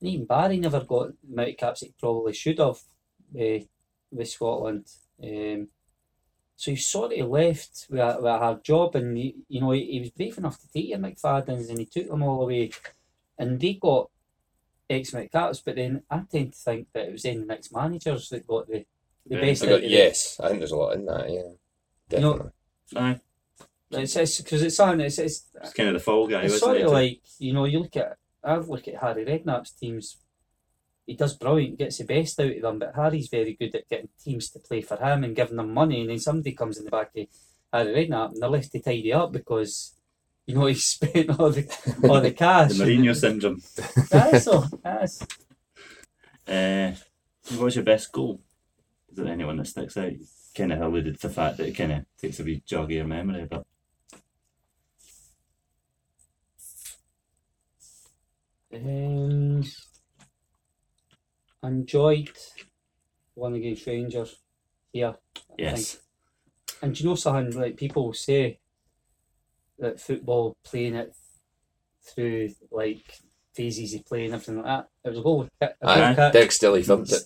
and 0.00 0.10
even 0.10 0.26
Barry 0.26 0.56
never 0.58 0.80
got 0.80 1.10
the 1.22 1.32
amount 1.32 1.50
of 1.50 1.56
caps 1.56 1.80
that 1.80 1.86
he 1.86 1.94
probably 2.00 2.32
should 2.32 2.58
have 2.58 2.80
uh, 3.40 3.64
with 4.10 4.28
Scotland. 4.28 4.86
Um, 5.22 5.68
so 6.56 6.72
he 6.72 6.76
sort 6.76 7.12
of 7.12 7.28
left 7.28 7.86
with 7.88 8.00
a, 8.00 8.16
with 8.16 8.24
a 8.26 8.38
hard 8.38 8.64
job, 8.64 8.96
and 8.96 9.16
he, 9.16 9.36
you 9.48 9.60
know 9.60 9.70
he, 9.70 9.84
he 9.84 10.00
was 10.00 10.10
brave 10.10 10.36
enough 10.38 10.60
to 10.60 10.68
take 10.72 10.88
your 10.88 10.98
McFadden's, 10.98 11.68
and 11.68 11.78
he 11.78 11.86
took 11.86 12.08
them 12.08 12.24
all 12.24 12.42
away, 12.42 12.70
and 13.42 13.60
they 13.60 13.74
got 13.74 14.10
X 14.88 15.12
amount 15.12 15.26
of 15.26 15.32
caps. 15.32 15.60
But 15.64 15.76
then 15.76 16.02
I 16.10 16.22
tend 16.30 16.52
to 16.52 16.58
think 16.58 16.88
that 16.92 17.06
it 17.08 17.12
was 17.12 17.22
then 17.22 17.40
the 17.40 17.46
next 17.46 17.72
managers 17.74 18.28
that 18.30 18.46
got 18.46 18.66
the, 18.68 18.84
the 19.26 19.36
Yeah, 19.36 19.40
best. 19.40 19.62
I 19.62 19.66
out 19.66 19.68
got, 19.70 19.76
of 19.76 19.82
the- 19.82 19.88
yes, 19.88 20.40
I 20.42 20.48
think 20.48 20.58
there's 20.60 20.70
a 20.72 20.76
lot 20.76 20.94
in 20.94 21.04
that. 21.06 21.30
Yeah, 21.30 22.16
You 22.18 22.20
know. 22.20 22.50
Aye. 22.96 23.20
It's 23.90 24.16
it's 24.16 24.40
because 24.40 24.62
it's 24.62 24.76
something. 24.76 25.00
It's 25.04 25.18
it's, 25.18 25.44
It's 25.62 25.72
kind 25.74 25.90
of 25.90 25.94
the 25.94 26.00
fall 26.00 26.26
guy, 26.26 26.42
it's 26.42 26.58
sort 26.60 26.78
he? 26.78 26.82
of 26.82 26.92
like 26.92 27.20
you 27.38 27.52
know 27.52 27.66
you 27.66 27.80
look 27.80 27.96
at 27.96 28.16
I've 28.42 28.68
looked 28.68 28.88
at 28.88 29.00
Harry 29.02 29.24
Redknapp's 29.24 29.72
teams. 29.72 30.16
He 31.06 31.14
does 31.14 31.34
brilliant, 31.36 31.78
gets 31.78 31.98
the 31.98 32.04
best 32.04 32.38
out 32.40 32.52
of 32.56 32.62
them, 32.62 32.78
but 32.78 32.94
Harry's 32.94 33.28
very 33.28 33.54
good 33.54 33.74
at 33.74 33.88
getting 33.88 34.08
teams 34.24 34.48
to 34.50 34.60
play 34.60 34.80
for 34.82 34.96
him 34.96 35.24
and 35.24 35.34
giving 35.36 35.56
them 35.56 35.74
money. 35.74 36.00
And 36.00 36.10
then 36.10 36.18
somebody 36.20 36.52
comes 36.52 36.78
in 36.78 36.84
the 36.84 36.90
back 36.90 37.10
of 37.16 37.26
Harry 37.72 38.06
Redknapp 38.06 38.32
and 38.32 38.42
they're 38.42 38.48
left 38.48 38.70
to 38.72 38.80
tidy 38.80 39.12
up 39.12 39.32
because 39.32 39.94
you 40.46 40.54
know 40.54 40.66
he's 40.66 40.84
spent 40.84 41.30
all 41.30 41.50
the 41.50 41.64
all 42.08 42.20
the 42.20 42.32
cash. 42.32 42.72
the 42.76 42.84
Mourinho 42.84 43.14
syndrome. 43.14 43.62
That's 44.10 44.44
so. 44.44 44.64
That's 44.82 45.22
Uh, 46.46 46.92
what 47.50 47.60
was 47.60 47.76
your 47.76 47.84
best 47.84 48.10
goal? 48.12 48.40
Is 49.10 49.16
there 49.16 49.26
anyone 49.28 49.56
that 49.58 49.66
sticks 49.66 49.96
out? 49.96 50.12
Kind 50.56 50.72
of 50.72 50.80
alluded 50.82 51.20
to 51.20 51.28
the 51.28 51.34
fact 51.34 51.56
that 51.56 51.68
it 51.68 51.72
kind 51.76 51.92
of 51.92 52.04
takes 52.20 52.40
a 52.40 52.44
wee 52.44 52.62
jog 52.66 52.84
of 52.84 52.90
your 52.90 53.06
memory, 53.06 53.46
but 53.48 53.64
Um, 58.74 59.62
enjoyed 61.62 62.30
one 63.34 63.54
against 63.54 63.86
Rangers 63.86 64.36
here. 64.92 65.14
I 65.36 65.40
yes, 65.58 65.94
think. 65.94 66.02
And 66.82 66.94
do 66.94 67.02
you 67.02 67.08
know 67.10 67.14
something? 67.16 67.60
Like 67.60 67.76
people 67.76 68.12
say 68.14 68.58
that 69.78 70.00
football 70.00 70.56
playing 70.64 70.94
it 70.94 71.14
through 72.02 72.50
like 72.70 73.18
phases 73.54 73.94
of 73.94 74.04
play 74.06 74.24
and 74.24 74.34
everything 74.34 74.56
like 74.56 74.66
that. 74.66 74.88
It 75.04 75.10
was 75.10 75.18
a 75.18 75.22
goal 75.22 75.48
kick, 75.60 75.76
a 75.82 75.88
Aye, 75.88 76.48
Stillie 76.48 76.82
thumped 76.82 77.12
it. 77.12 77.22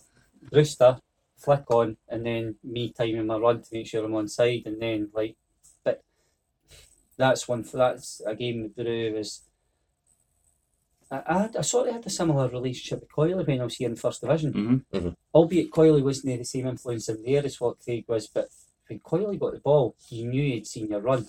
Brewster, 0.50 0.98
flick 1.36 1.70
on, 1.70 1.96
and 2.08 2.24
then 2.24 2.56
me 2.62 2.92
timing 2.92 3.26
my 3.26 3.36
run 3.36 3.62
to 3.62 3.68
make 3.72 3.86
sure 3.86 4.04
I'm 4.04 4.14
on 4.14 4.28
side, 4.28 4.62
and 4.66 4.80
then 4.80 5.10
like, 5.12 5.36
but 5.84 6.02
that's 7.16 7.48
one. 7.48 7.64
That's 7.72 8.20
a 8.26 8.34
game 8.34 8.62
with 8.62 8.76
Brew 8.76 9.12
was. 9.14 9.42
I, 11.10 11.22
I, 11.26 11.38
had, 11.42 11.56
I 11.56 11.60
sort 11.60 11.88
of 11.88 11.94
had 11.94 12.06
a 12.06 12.10
similar 12.10 12.48
relationship 12.48 13.00
with 13.00 13.12
Coyley 13.12 13.46
when 13.46 13.60
I 13.60 13.64
was 13.64 13.76
here 13.76 13.88
in 13.88 13.94
First 13.96 14.22
Division. 14.22 14.84
hmm 14.92 15.08
Albeit 15.32 15.70
Coyley 15.70 16.02
wasn't 16.02 16.38
the 16.38 16.44
same 16.44 16.66
influence 16.66 17.08
in 17.08 17.22
there 17.22 17.44
as 17.44 17.60
what 17.60 17.78
Craig 17.78 18.04
was, 18.08 18.26
but 18.26 18.48
when 18.88 18.98
Coyley 19.00 19.38
got 19.38 19.52
the 19.52 19.60
ball, 19.60 19.94
he 20.08 20.24
knew 20.24 20.42
he'd 20.42 20.66
seen 20.66 20.88
your 20.88 21.00
run. 21.00 21.26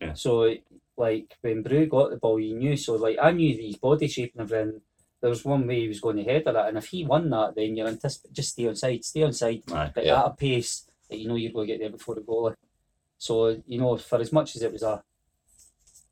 Yeah. 0.00 0.14
So, 0.14 0.54
like, 0.96 1.36
when 1.40 1.62
Brew 1.62 1.86
got 1.86 2.10
the 2.10 2.16
ball, 2.16 2.36
he 2.36 2.52
knew. 2.54 2.76
So, 2.76 2.94
like, 2.94 3.16
I 3.20 3.30
knew 3.32 3.56
his 3.56 3.76
body 3.76 4.08
shape 4.08 4.32
and 4.36 4.42
everything. 4.42 4.80
There 5.20 5.30
was 5.30 5.44
one 5.44 5.66
way 5.66 5.80
he 5.80 5.88
was 5.88 6.00
going 6.00 6.16
to 6.16 6.22
head 6.24 6.44
that, 6.46 6.68
and 6.68 6.78
if 6.78 6.86
he 6.86 7.04
won 7.04 7.28
that, 7.30 7.54
then 7.56 7.74
you're 7.76 7.88
anticipating 7.88 8.34
just 8.34 8.50
stay 8.50 8.68
on 8.68 8.76
side, 8.76 9.04
stay 9.04 9.22
on 9.24 9.32
side, 9.32 9.62
Aye. 9.72 9.90
but 9.94 10.04
Yeah. 10.06 10.20
at 10.20 10.26
a 10.26 10.30
pace 10.30 10.86
that 11.10 11.18
you 11.18 11.26
know 11.28 11.34
you're 11.34 11.50
going 11.52 11.66
to 11.66 11.72
get 11.72 11.80
there 11.80 11.90
before 11.90 12.14
the 12.14 12.20
goalie. 12.20 12.54
So, 13.18 13.60
you 13.66 13.80
know, 13.80 13.96
for 13.96 14.20
as 14.20 14.32
much 14.32 14.54
as 14.54 14.62
it 14.62 14.72
was 14.72 14.82
a 14.84 15.02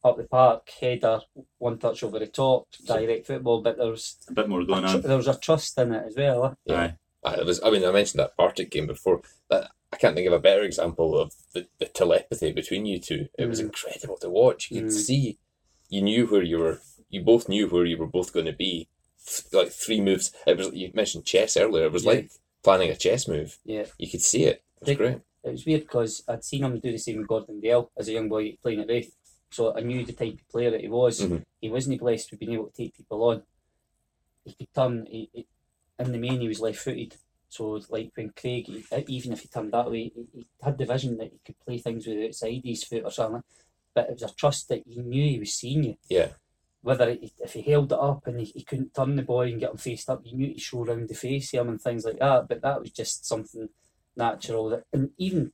up 0.04 0.16
the 0.16 0.24
park 0.24 0.68
header, 0.80 1.20
one 1.58 1.78
touch 1.78 2.02
over 2.02 2.18
the 2.18 2.26
top, 2.26 2.66
direct 2.84 3.26
football, 3.26 3.60
but 3.62 3.76
there 3.76 3.90
was 3.90 4.16
a 4.28 4.32
bit 4.32 4.48
more 4.48 4.64
going 4.64 4.82
tr- 4.82 4.96
on. 4.96 5.00
there 5.02 5.16
was 5.16 5.28
a 5.28 5.38
trust 5.38 5.78
in 5.78 5.92
it 5.92 6.04
as 6.08 6.16
well. 6.16 6.44
eh? 6.46 6.50
Yeah. 6.64 6.80
Aye. 6.82 6.94
Aye, 7.24 7.34
it 7.40 7.46
was, 7.46 7.60
I 7.62 7.70
mean, 7.70 7.84
I 7.84 7.90
mentioned 7.90 8.20
that 8.20 8.36
Partick 8.36 8.70
game 8.70 8.86
before. 8.86 9.20
That 9.50 9.70
I 9.96 9.98
can't 9.98 10.14
think 10.14 10.26
of 10.26 10.34
a 10.34 10.38
better 10.38 10.62
example 10.62 11.18
of 11.18 11.32
the, 11.54 11.66
the 11.78 11.86
telepathy 11.86 12.52
between 12.52 12.84
you 12.84 13.00
two. 13.00 13.28
It 13.38 13.46
was 13.46 13.60
Mm. 13.60 13.64
incredible 13.68 14.18
to 14.18 14.28
watch. 14.28 14.70
You 14.70 14.82
could 14.82 14.90
Mm. 14.90 14.92
see, 14.92 15.38
you 15.88 16.02
knew 16.02 16.26
where 16.26 16.42
you 16.42 16.58
were. 16.58 16.82
You 17.08 17.22
both 17.22 17.48
knew 17.48 17.66
where 17.66 17.86
you 17.86 17.96
were 17.96 18.06
both 18.06 18.30
going 18.34 18.44
to 18.44 18.52
be. 18.52 18.88
Like 19.54 19.70
three 19.70 20.02
moves. 20.02 20.32
It 20.46 20.58
was. 20.58 20.70
You 20.74 20.90
mentioned 20.92 21.24
chess 21.24 21.56
earlier. 21.56 21.86
It 21.86 21.92
was 21.92 22.04
Yeah. 22.04 22.10
like 22.10 22.30
planning 22.62 22.90
a 22.90 22.96
chess 22.96 23.26
move. 23.26 23.58
Yeah. 23.64 23.86
You 23.96 24.10
could 24.10 24.20
see 24.20 24.44
it. 24.44 24.56
It 24.56 24.80
was 24.80 24.88
Like- 24.90 24.98
great. 24.98 25.18
it 25.44 25.50
was 25.52 25.64
weird 25.64 25.80
because 25.82 26.22
I'd 26.28 26.44
seen 26.44 26.62
him 26.64 26.78
do 26.78 26.92
the 26.92 26.98
same 26.98 27.16
with 27.18 27.28
Gordon 27.28 27.62
Dalziel 27.62 27.88
as 27.96 28.08
a 28.08 28.12
young 28.12 28.28
boy 28.28 28.58
playing 28.62 28.80
at 28.80 28.88
Raith. 28.88 29.16
So 29.50 29.74
I 29.74 29.80
knew 29.80 30.04
the 30.04 30.12
type 30.12 30.34
of 30.34 30.48
player 30.50 30.70
that 30.72 30.82
he 30.82 30.88
was. 30.88 31.20
Mhm. 31.22 31.42
He 31.58 31.70
wasn't 31.70 32.00
blessed 32.00 32.30
with 32.30 32.40
being 32.40 32.52
able 32.52 32.66
to 32.68 32.76
take 32.76 32.94
people 32.94 33.22
on. 33.24 33.44
He 34.44 34.52
could 34.52 34.74
turn, 34.74 35.06
he, 35.06 35.30
he, 35.32 35.46
in 35.98 36.12
the 36.12 36.18
main, 36.18 36.40
he 36.42 36.48
was 36.48 36.60
left 36.60 36.80
footed. 36.80 37.16
So, 37.48 37.80
like 37.90 38.10
when 38.14 38.32
Craig, 38.36 38.68
even 39.08 39.32
if 39.32 39.40
he 39.40 39.48
turned 39.48 39.72
that 39.72 39.90
way, 39.90 40.12
he, 40.14 40.26
he 40.32 40.46
had 40.62 40.76
the 40.78 40.86
vision 40.86 41.16
that 41.18 41.30
he 41.32 41.40
could 41.44 41.58
play 41.60 41.78
things 41.78 42.06
with 42.06 42.24
outside 42.26 42.62
his 42.64 42.84
foot 42.84 43.04
or 43.04 43.10
something. 43.10 43.42
But 43.94 44.08
it 44.10 44.14
was 44.14 44.22
a 44.30 44.34
trust 44.34 44.68
that 44.68 44.82
he 44.86 45.00
knew 45.00 45.24
he 45.30 45.38
was 45.38 45.54
seeing 45.54 45.84
you. 45.84 45.96
Yeah. 46.08 46.28
Whether 46.82 47.08
it, 47.10 47.30
if 47.38 47.52
he 47.54 47.62
held 47.62 47.92
it 47.92 47.98
up 47.98 48.26
and 48.26 48.40
he, 48.40 48.46
he 48.46 48.62
couldn't 48.62 48.94
turn 48.94 49.16
the 49.16 49.22
boy 49.22 49.48
and 49.48 49.60
get 49.60 49.70
him 49.70 49.76
faced 49.78 50.10
up, 50.10 50.22
you 50.24 50.36
knew 50.36 50.54
to 50.54 50.60
show 50.60 50.84
round 50.84 51.08
the 51.08 51.14
face 51.14 51.50
him 51.52 51.68
and 51.68 51.80
things 51.80 52.04
like 52.04 52.18
that. 52.18 52.46
But 52.48 52.62
that 52.62 52.80
was 52.80 52.90
just 52.90 53.26
something 53.26 53.68
natural. 54.16 54.68
That 54.70 54.84
and 54.92 55.10
even 55.18 55.52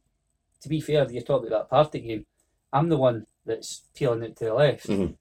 to 0.63 0.69
be 0.69 0.81
fair, 0.81 1.11
you 1.11 1.21
talk 1.21 1.47
about 1.47 1.69
that 1.69 1.71
Partick 1.71 2.07
game. 2.07 2.27
I'm 2.73 2.89
the 2.89 2.97
one 2.97 3.27
that's 3.45 3.83
peeling 3.95 4.23
it 4.23 4.37
to 4.37 4.47
the 4.47 4.55
left. 4.55 4.87
Mhm. 4.89 5.17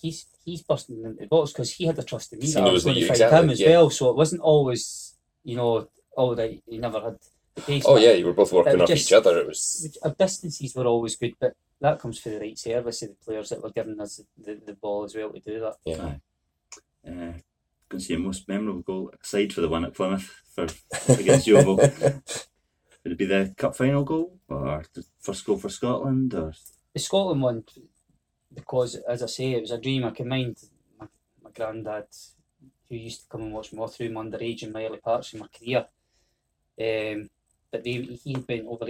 He's 0.00 0.26
he's 0.44 0.62
busting 0.62 1.02
into 1.04 1.20
the 1.20 1.26
box 1.26 1.52
because 1.52 1.72
he 1.72 1.86
had 1.86 1.96
the 1.96 2.02
trust 2.02 2.32
in 2.32 2.38
me 2.38 2.46
He 2.46 2.52
that 2.52 2.64
I 2.64 2.70
was 2.70 2.84
going 2.84 2.96
to 2.96 3.02
fight 3.02 3.10
exactly, 3.12 3.38
him 3.38 3.50
as 3.50 3.60
yeah. 3.60 3.70
well. 3.70 3.90
So 3.90 4.10
it 4.10 4.16
wasn't 4.16 4.40
always, 4.40 5.14
you 5.44 5.56
know, 5.56 5.88
all 6.16 6.34
that 6.34 6.50
he 6.66 6.78
never 6.78 7.00
had 7.00 7.18
the 7.54 7.62
pace. 7.62 7.84
Oh 7.86 7.96
yeah, 7.96 8.12
you 8.12 8.26
were 8.26 8.32
both 8.32 8.52
working 8.52 8.74
It 8.74 8.80
off 8.82 8.90
each 8.90 9.12
other. 9.12 9.38
It 9.38 9.46
was. 9.46 9.98
Our 10.02 10.14
distances 10.14 10.74
were 10.74 10.86
always 10.86 11.16
good, 11.16 11.34
but 11.40 11.54
that 11.80 11.98
comes 11.98 12.18
for 12.18 12.28
the 12.28 12.40
right 12.40 12.58
service 12.58 13.02
of 13.02 13.10
the 13.10 13.24
players 13.24 13.48
that 13.48 13.62
were 13.62 13.70
giving 13.70 14.00
us 14.00 14.20
the, 14.38 14.60
the 14.64 14.74
ball 14.74 15.04
as 15.04 15.14
well 15.14 15.30
to 15.30 15.40
do 15.40 15.60
that. 15.60 15.76
Yeah. 15.84 16.14
Uh, 17.06 17.32
going 17.90 17.98
to 17.98 18.00
see 18.00 18.12
your 18.12 18.22
most 18.22 18.48
memorable 18.48 18.82
goal 18.82 19.12
aside 19.22 19.52
for 19.52 19.60
the 19.60 19.68
one 19.68 19.84
at 19.84 19.94
Plymouth 19.94 20.42
for 20.54 20.66
against 21.08 21.46
Yeovil. 21.46 21.76
Would 23.02 23.12
it 23.12 23.18
be 23.18 23.26
the 23.26 23.54
cup 23.56 23.76
final 23.76 24.04
goal 24.04 24.38
or 24.48 24.84
the 24.94 25.04
first 25.20 25.44
goal 25.44 25.58
for 25.58 25.68
Scotland 25.68 26.34
or 26.34 26.52
The 26.92 27.00
Scotland 27.00 27.42
one, 27.42 27.64
because 28.54 28.96
as 29.08 29.22
I 29.22 29.26
say, 29.26 29.52
it 29.52 29.62
was 29.62 29.70
a 29.70 29.80
dream. 29.80 30.04
I 30.04 30.10
can 30.10 30.28
mind 30.28 30.58
my, 30.98 31.06
my 31.42 31.50
granddad, 31.50 32.06
who 32.90 32.96
used 32.96 33.22
to 33.22 33.28
come 33.28 33.42
and 33.42 33.52
watch 33.52 33.72
me 33.72 33.78
all 33.78 33.88
through 33.88 34.10
my 34.10 34.22
underage 34.22 34.62
and 34.62 34.72
my 34.72 34.84
early 34.84 34.98
parts 34.98 35.32
of 35.32 35.40
my 35.40 35.46
career. 35.46 35.86
Um, 36.80 37.30
but 37.70 37.84
they, 37.84 37.92
he 37.92 38.32
had 38.32 38.48
went 38.48 38.66
over 38.66 38.86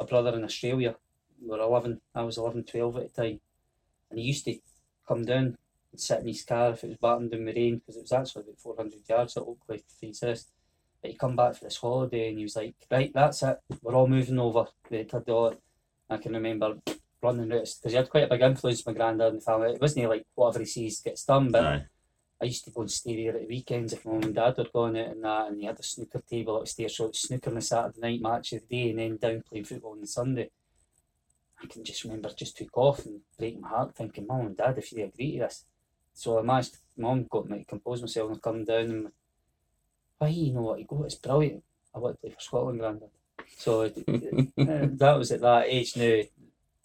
a 0.00 0.04
brother 0.04 0.36
in 0.36 0.44
Australia. 0.44 0.96
We 1.40 1.48
were 1.48 1.60
11, 1.60 2.00
I 2.14 2.22
was 2.22 2.38
11, 2.38 2.64
12 2.64 2.96
at 2.96 3.14
the 3.14 3.22
time. 3.22 3.40
And 4.10 4.18
he 4.18 4.26
used 4.26 4.44
to 4.46 4.58
come 5.06 5.24
down 5.24 5.56
and 5.92 6.00
sit 6.00 6.20
in 6.20 6.26
his 6.26 6.42
car 6.42 6.72
if 6.72 6.82
it 6.82 6.88
was 6.88 6.96
batting 6.98 7.28
down 7.28 7.44
the 7.44 7.52
rain, 7.52 7.78
because 7.78 7.96
it 7.96 8.02
was 8.02 8.12
actually 8.12 8.42
about 8.42 8.58
400 8.58 8.98
yards 9.08 9.36
at 9.36 9.44
Oakley 9.44 9.78
for 9.78 10.06
his. 10.06 10.46
But 11.00 11.10
he'd 11.10 11.18
come 11.18 11.36
back 11.36 11.54
for 11.54 11.64
this 11.64 11.76
holiday 11.76 12.30
and 12.30 12.38
he 12.38 12.44
was 12.44 12.56
like, 12.56 12.74
right, 12.90 13.12
that's 13.14 13.42
it, 13.42 13.58
we're 13.80 13.94
all 13.94 14.08
moving 14.08 14.40
over. 14.40 14.66
They 14.90 15.06
had 15.10 15.28
all, 15.28 15.54
I 16.10 16.16
can 16.16 16.32
remember 16.32 16.78
running 17.22 17.48
routes 17.48 17.74
because 17.74 17.92
he 17.92 17.96
had 17.96 18.10
quite 18.10 18.24
a 18.24 18.28
big 18.28 18.40
influence 18.40 18.84
on 18.86 18.92
my 18.92 18.98
granddad 18.98 19.28
and 19.28 19.40
the 19.40 19.44
family. 19.44 19.72
It 19.72 19.80
wasn't 19.80 20.08
like 20.08 20.24
whatever 20.34 20.60
he 20.60 20.66
sees 20.66 21.00
gets 21.00 21.24
done, 21.24 21.52
but. 21.52 21.86
I 22.40 22.44
used 22.44 22.64
to 22.64 22.70
go 22.70 22.82
and 22.82 22.90
stay 22.90 23.16
there 23.16 23.36
at 23.36 23.48
weekends 23.48 23.94
if 23.94 24.04
mum 24.04 24.22
and 24.22 24.34
dad 24.34 24.56
were 24.58 24.66
going 24.72 24.98
out 24.98 25.08
and 25.08 25.24
that, 25.24 25.48
and 25.48 25.58
he 25.58 25.66
had 25.66 25.80
a 25.80 25.82
snooker 25.82 26.22
table 26.28 26.60
upstairs, 26.60 26.96
so 26.96 27.10
snooker 27.12 27.50
on 27.50 27.56
the 27.56 27.62
Saturday 27.62 28.00
night 28.00 28.20
match 28.20 28.52
of 28.52 28.62
the 28.68 28.76
day, 28.76 28.90
and 28.90 28.98
then 28.98 29.16
down 29.16 29.42
playing 29.48 29.64
football 29.64 29.92
on 29.92 30.02
the 30.02 30.06
Sunday. 30.06 30.50
I 31.62 31.66
can 31.66 31.82
just 31.82 32.04
remember 32.04 32.28
just 32.36 32.58
took 32.58 32.76
off 32.76 33.06
and 33.06 33.20
breaking 33.38 33.62
my 33.62 33.68
heart, 33.68 33.94
thinking, 33.94 34.26
Mum 34.26 34.46
and 34.46 34.56
Dad, 34.56 34.76
if 34.76 34.92
you 34.92 35.04
agree 35.04 35.32
to 35.32 35.44
this. 35.44 35.64
So 36.12 36.38
I 36.38 36.42
managed, 36.42 36.76
Mum 36.98 37.26
got 37.30 37.48
me 37.48 37.60
to 37.60 37.64
compose 37.64 38.02
myself 38.02 38.30
and 38.30 38.42
come 38.42 38.64
down 38.64 38.84
and, 38.84 39.12
why, 40.18 40.28
you 40.28 40.52
know 40.52 40.62
what, 40.62 40.78
you 40.78 40.84
go, 40.84 41.04
it's 41.04 41.14
brilliant. 41.14 41.62
I 41.94 41.98
want 41.98 42.16
to 42.16 42.20
play 42.20 42.30
for 42.30 42.40
Scotland, 42.40 42.80
Grandad. 42.80 43.08
So 43.56 43.82
uh, 43.82 43.88
that 44.56 45.14
was 45.16 45.32
at 45.32 45.40
that 45.40 45.66
age 45.68 45.96
now. 45.96 46.20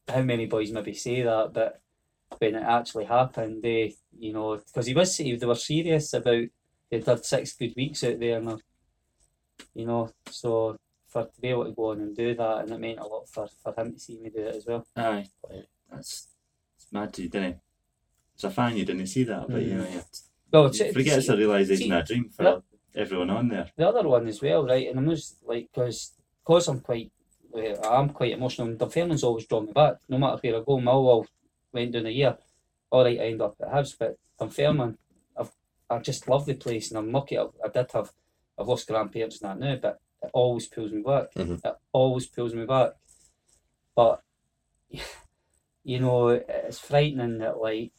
How 0.07 0.21
many 0.21 0.45
boys 0.45 0.71
maybe 0.71 0.93
say 0.93 1.21
that, 1.21 1.51
but 1.53 1.81
when 2.39 2.55
it 2.55 2.63
actually 2.63 3.05
happened, 3.05 3.61
they, 3.63 3.95
you 4.17 4.33
know, 4.33 4.57
because 4.57 4.85
he 4.85 4.93
was, 4.93 5.17
they 5.17 5.35
were 5.45 5.55
serious 5.55 6.13
about 6.13 6.45
they'd 6.89 7.05
had 7.05 7.25
six 7.25 7.53
good 7.53 7.73
weeks 7.75 8.03
out 8.03 8.19
there, 8.19 8.37
and 8.37 8.61
you 9.73 9.85
know, 9.85 10.11
so 10.29 10.75
for 11.07 11.25
to 11.25 11.41
be 11.41 11.49
able 11.49 11.65
to 11.65 11.71
go 11.71 11.91
on 11.91 12.01
and 12.01 12.15
do 12.15 12.33
that, 12.35 12.59
and 12.59 12.71
it 12.71 12.79
meant 12.79 12.99
a 12.99 13.05
lot 13.05 13.27
for, 13.27 13.47
for 13.63 13.73
him 13.77 13.93
to 13.93 13.99
see 13.99 14.17
me 14.19 14.29
do 14.29 14.39
it 14.39 14.55
as 14.55 14.65
well. 14.65 14.85
Aye. 14.95 15.27
That's 15.91 16.27
it's 16.77 16.91
mad 16.91 17.13
to 17.13 17.23
you, 17.23 17.29
didn't 17.29 17.49
it? 17.49 17.59
As 18.37 18.43
a 18.45 18.49
fan, 18.49 18.77
you 18.77 18.85
didn't 18.85 19.07
see 19.07 19.23
that, 19.25 19.47
but 19.49 19.61
you 19.61 19.75
know, 19.75 19.83
mm. 19.83 19.93
you, 19.93 20.01
Well, 20.51 20.63
you 20.63 20.67
it's, 20.69 20.93
forget 20.93 21.17
it's 21.19 21.29
a 21.29 21.33
a 21.33 22.03
dream 22.03 22.29
for 22.29 22.63
everyone 22.95 23.29
on 23.29 23.47
there. 23.49 23.69
the 23.75 23.87
other 23.87 24.07
one 24.07 24.27
as 24.27 24.41
well, 24.41 24.65
right? 24.65 24.87
And 24.87 24.99
I'm 24.99 25.09
just 25.09 25.37
like, 25.45 25.69
because 25.73 26.13
cause 26.43 26.67
I'm 26.67 26.79
quite, 26.79 27.11
I'm 27.83 28.09
quite 28.09 28.31
emotional. 28.31 28.67
And 28.67 28.79
Dunfermline's 28.79 29.23
always 29.23 29.45
drawn 29.45 29.65
me 29.65 29.73
back, 29.73 29.95
no 30.09 30.17
matter 30.17 30.39
where 30.41 30.55
I 30.57 30.63
go. 30.63 30.77
Millwall 30.77 31.27
went 31.73 31.91
down 31.93 32.05
a 32.05 32.09
year, 32.09 32.37
all 32.89 33.03
right, 33.03 33.19
I 33.19 33.25
end 33.25 33.41
up 33.41 33.55
at 33.61 33.71
Hibs, 33.71 33.95
but 33.97 34.17
Dunfermline, 34.39 34.97
I've, 35.37 35.51
I 35.89 35.99
just 35.99 36.27
love 36.27 36.45
the 36.45 36.53
place, 36.53 36.89
and 36.89 36.97
I'm 36.97 37.11
lucky. 37.11 37.37
I, 37.37 37.45
I 37.63 37.69
did 37.73 37.91
have, 37.93 38.11
I've 38.59 38.67
lost 38.67 38.87
grandparents 38.87 39.41
and 39.41 39.61
that 39.61 39.65
now, 39.65 39.75
but 39.81 39.99
it 40.23 40.29
always 40.33 40.67
pulls 40.67 40.91
me 40.91 41.01
back. 41.01 41.33
Mhm. 41.35 41.59
It 41.63 41.75
always 41.91 42.27
pulls 42.27 42.53
me 42.53 42.65
back. 42.65 42.91
But 43.95 44.21
you 45.83 45.99
know, 45.99 46.29
it's 46.29 46.79
frightening 46.79 47.39
that 47.39 47.59
like 47.59 47.91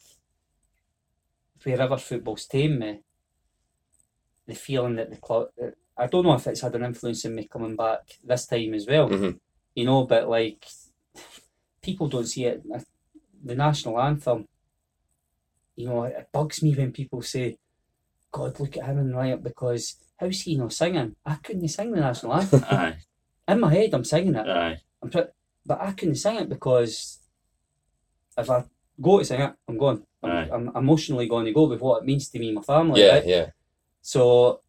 wherever 1.65 1.97
football's 1.97 2.47
tamed 2.47 2.79
me, 2.79 3.01
the 4.47 4.55
feeling 4.55 4.97
that 4.97 5.11
the 5.11 5.17
club. 5.17 5.49
I 5.97 6.07
don't 6.07 6.25
know 6.25 6.35
if 6.35 6.47
it's 6.47 6.61
had 6.63 6.75
an 6.75 6.85
influence 6.85 7.25
in 7.25 7.35
me 7.35 7.47
coming 7.47 7.77
back 7.77 8.01
this 8.25 8.47
time 8.47 8.75
as 8.75 8.87
well. 8.87 9.09
Mhm. 9.09 9.39
You 9.75 9.85
know, 9.85 10.05
but 10.05 10.29
like 10.29 10.65
people 11.83 12.09
don't 12.09 12.27
see 12.27 12.45
it. 12.45 12.63
The 13.45 13.55
national 13.55 14.01
anthem, 14.01 14.47
you 15.77 15.89
know, 15.89 16.05
it 16.05 16.29
bugs 16.33 16.63
me 16.63 16.75
when 16.75 16.93
people 16.93 17.23
say, 17.23 17.57
God, 18.31 18.59
look 18.61 18.77
at 18.77 18.85
him 18.85 18.99
in 18.99 19.11
the 19.11 19.17
lineup 19.17 19.43
because 19.43 19.97
how's 20.19 20.41
he 20.43 20.57
not 20.57 20.73
singing? 20.73 21.17
I 21.27 21.35
couldn't 21.37 21.69
sing 21.69 21.93
the 21.93 22.01
national 22.01 22.35
anthem. 22.41 22.65
Aye, 22.71 22.97
in 23.49 23.61
my 23.61 23.73
head, 23.73 23.95
I'm 23.95 24.05
singing 24.05 24.35
it. 24.35 24.49
aye, 24.49 24.79
I'm 25.03 25.11
but 25.65 25.81
I 25.81 25.93
couldn't 25.93 26.17
sing 26.17 26.37
it 26.37 26.49
because 26.49 27.21
if 28.37 28.49
I 28.51 28.65
go 29.01 29.19
to 29.19 29.25
sing 29.25 29.41
it, 29.41 29.53
I'm 29.69 29.79
going. 29.79 30.03
I'm. 30.23 30.51
I'm 30.53 30.77
emotionally 30.77 31.29
going 31.29 31.47
to 31.47 31.53
go 31.53 31.65
with 31.65 31.81
what 31.81 32.03
it 32.03 32.07
means 32.07 32.29
to 32.29 32.39
me 32.39 32.49
and 32.49 32.57
my 32.57 32.63
family. 32.63 33.01
yeah, 33.01 33.15
right? 33.15 33.27
yeah. 33.27 33.47
So 34.01 34.61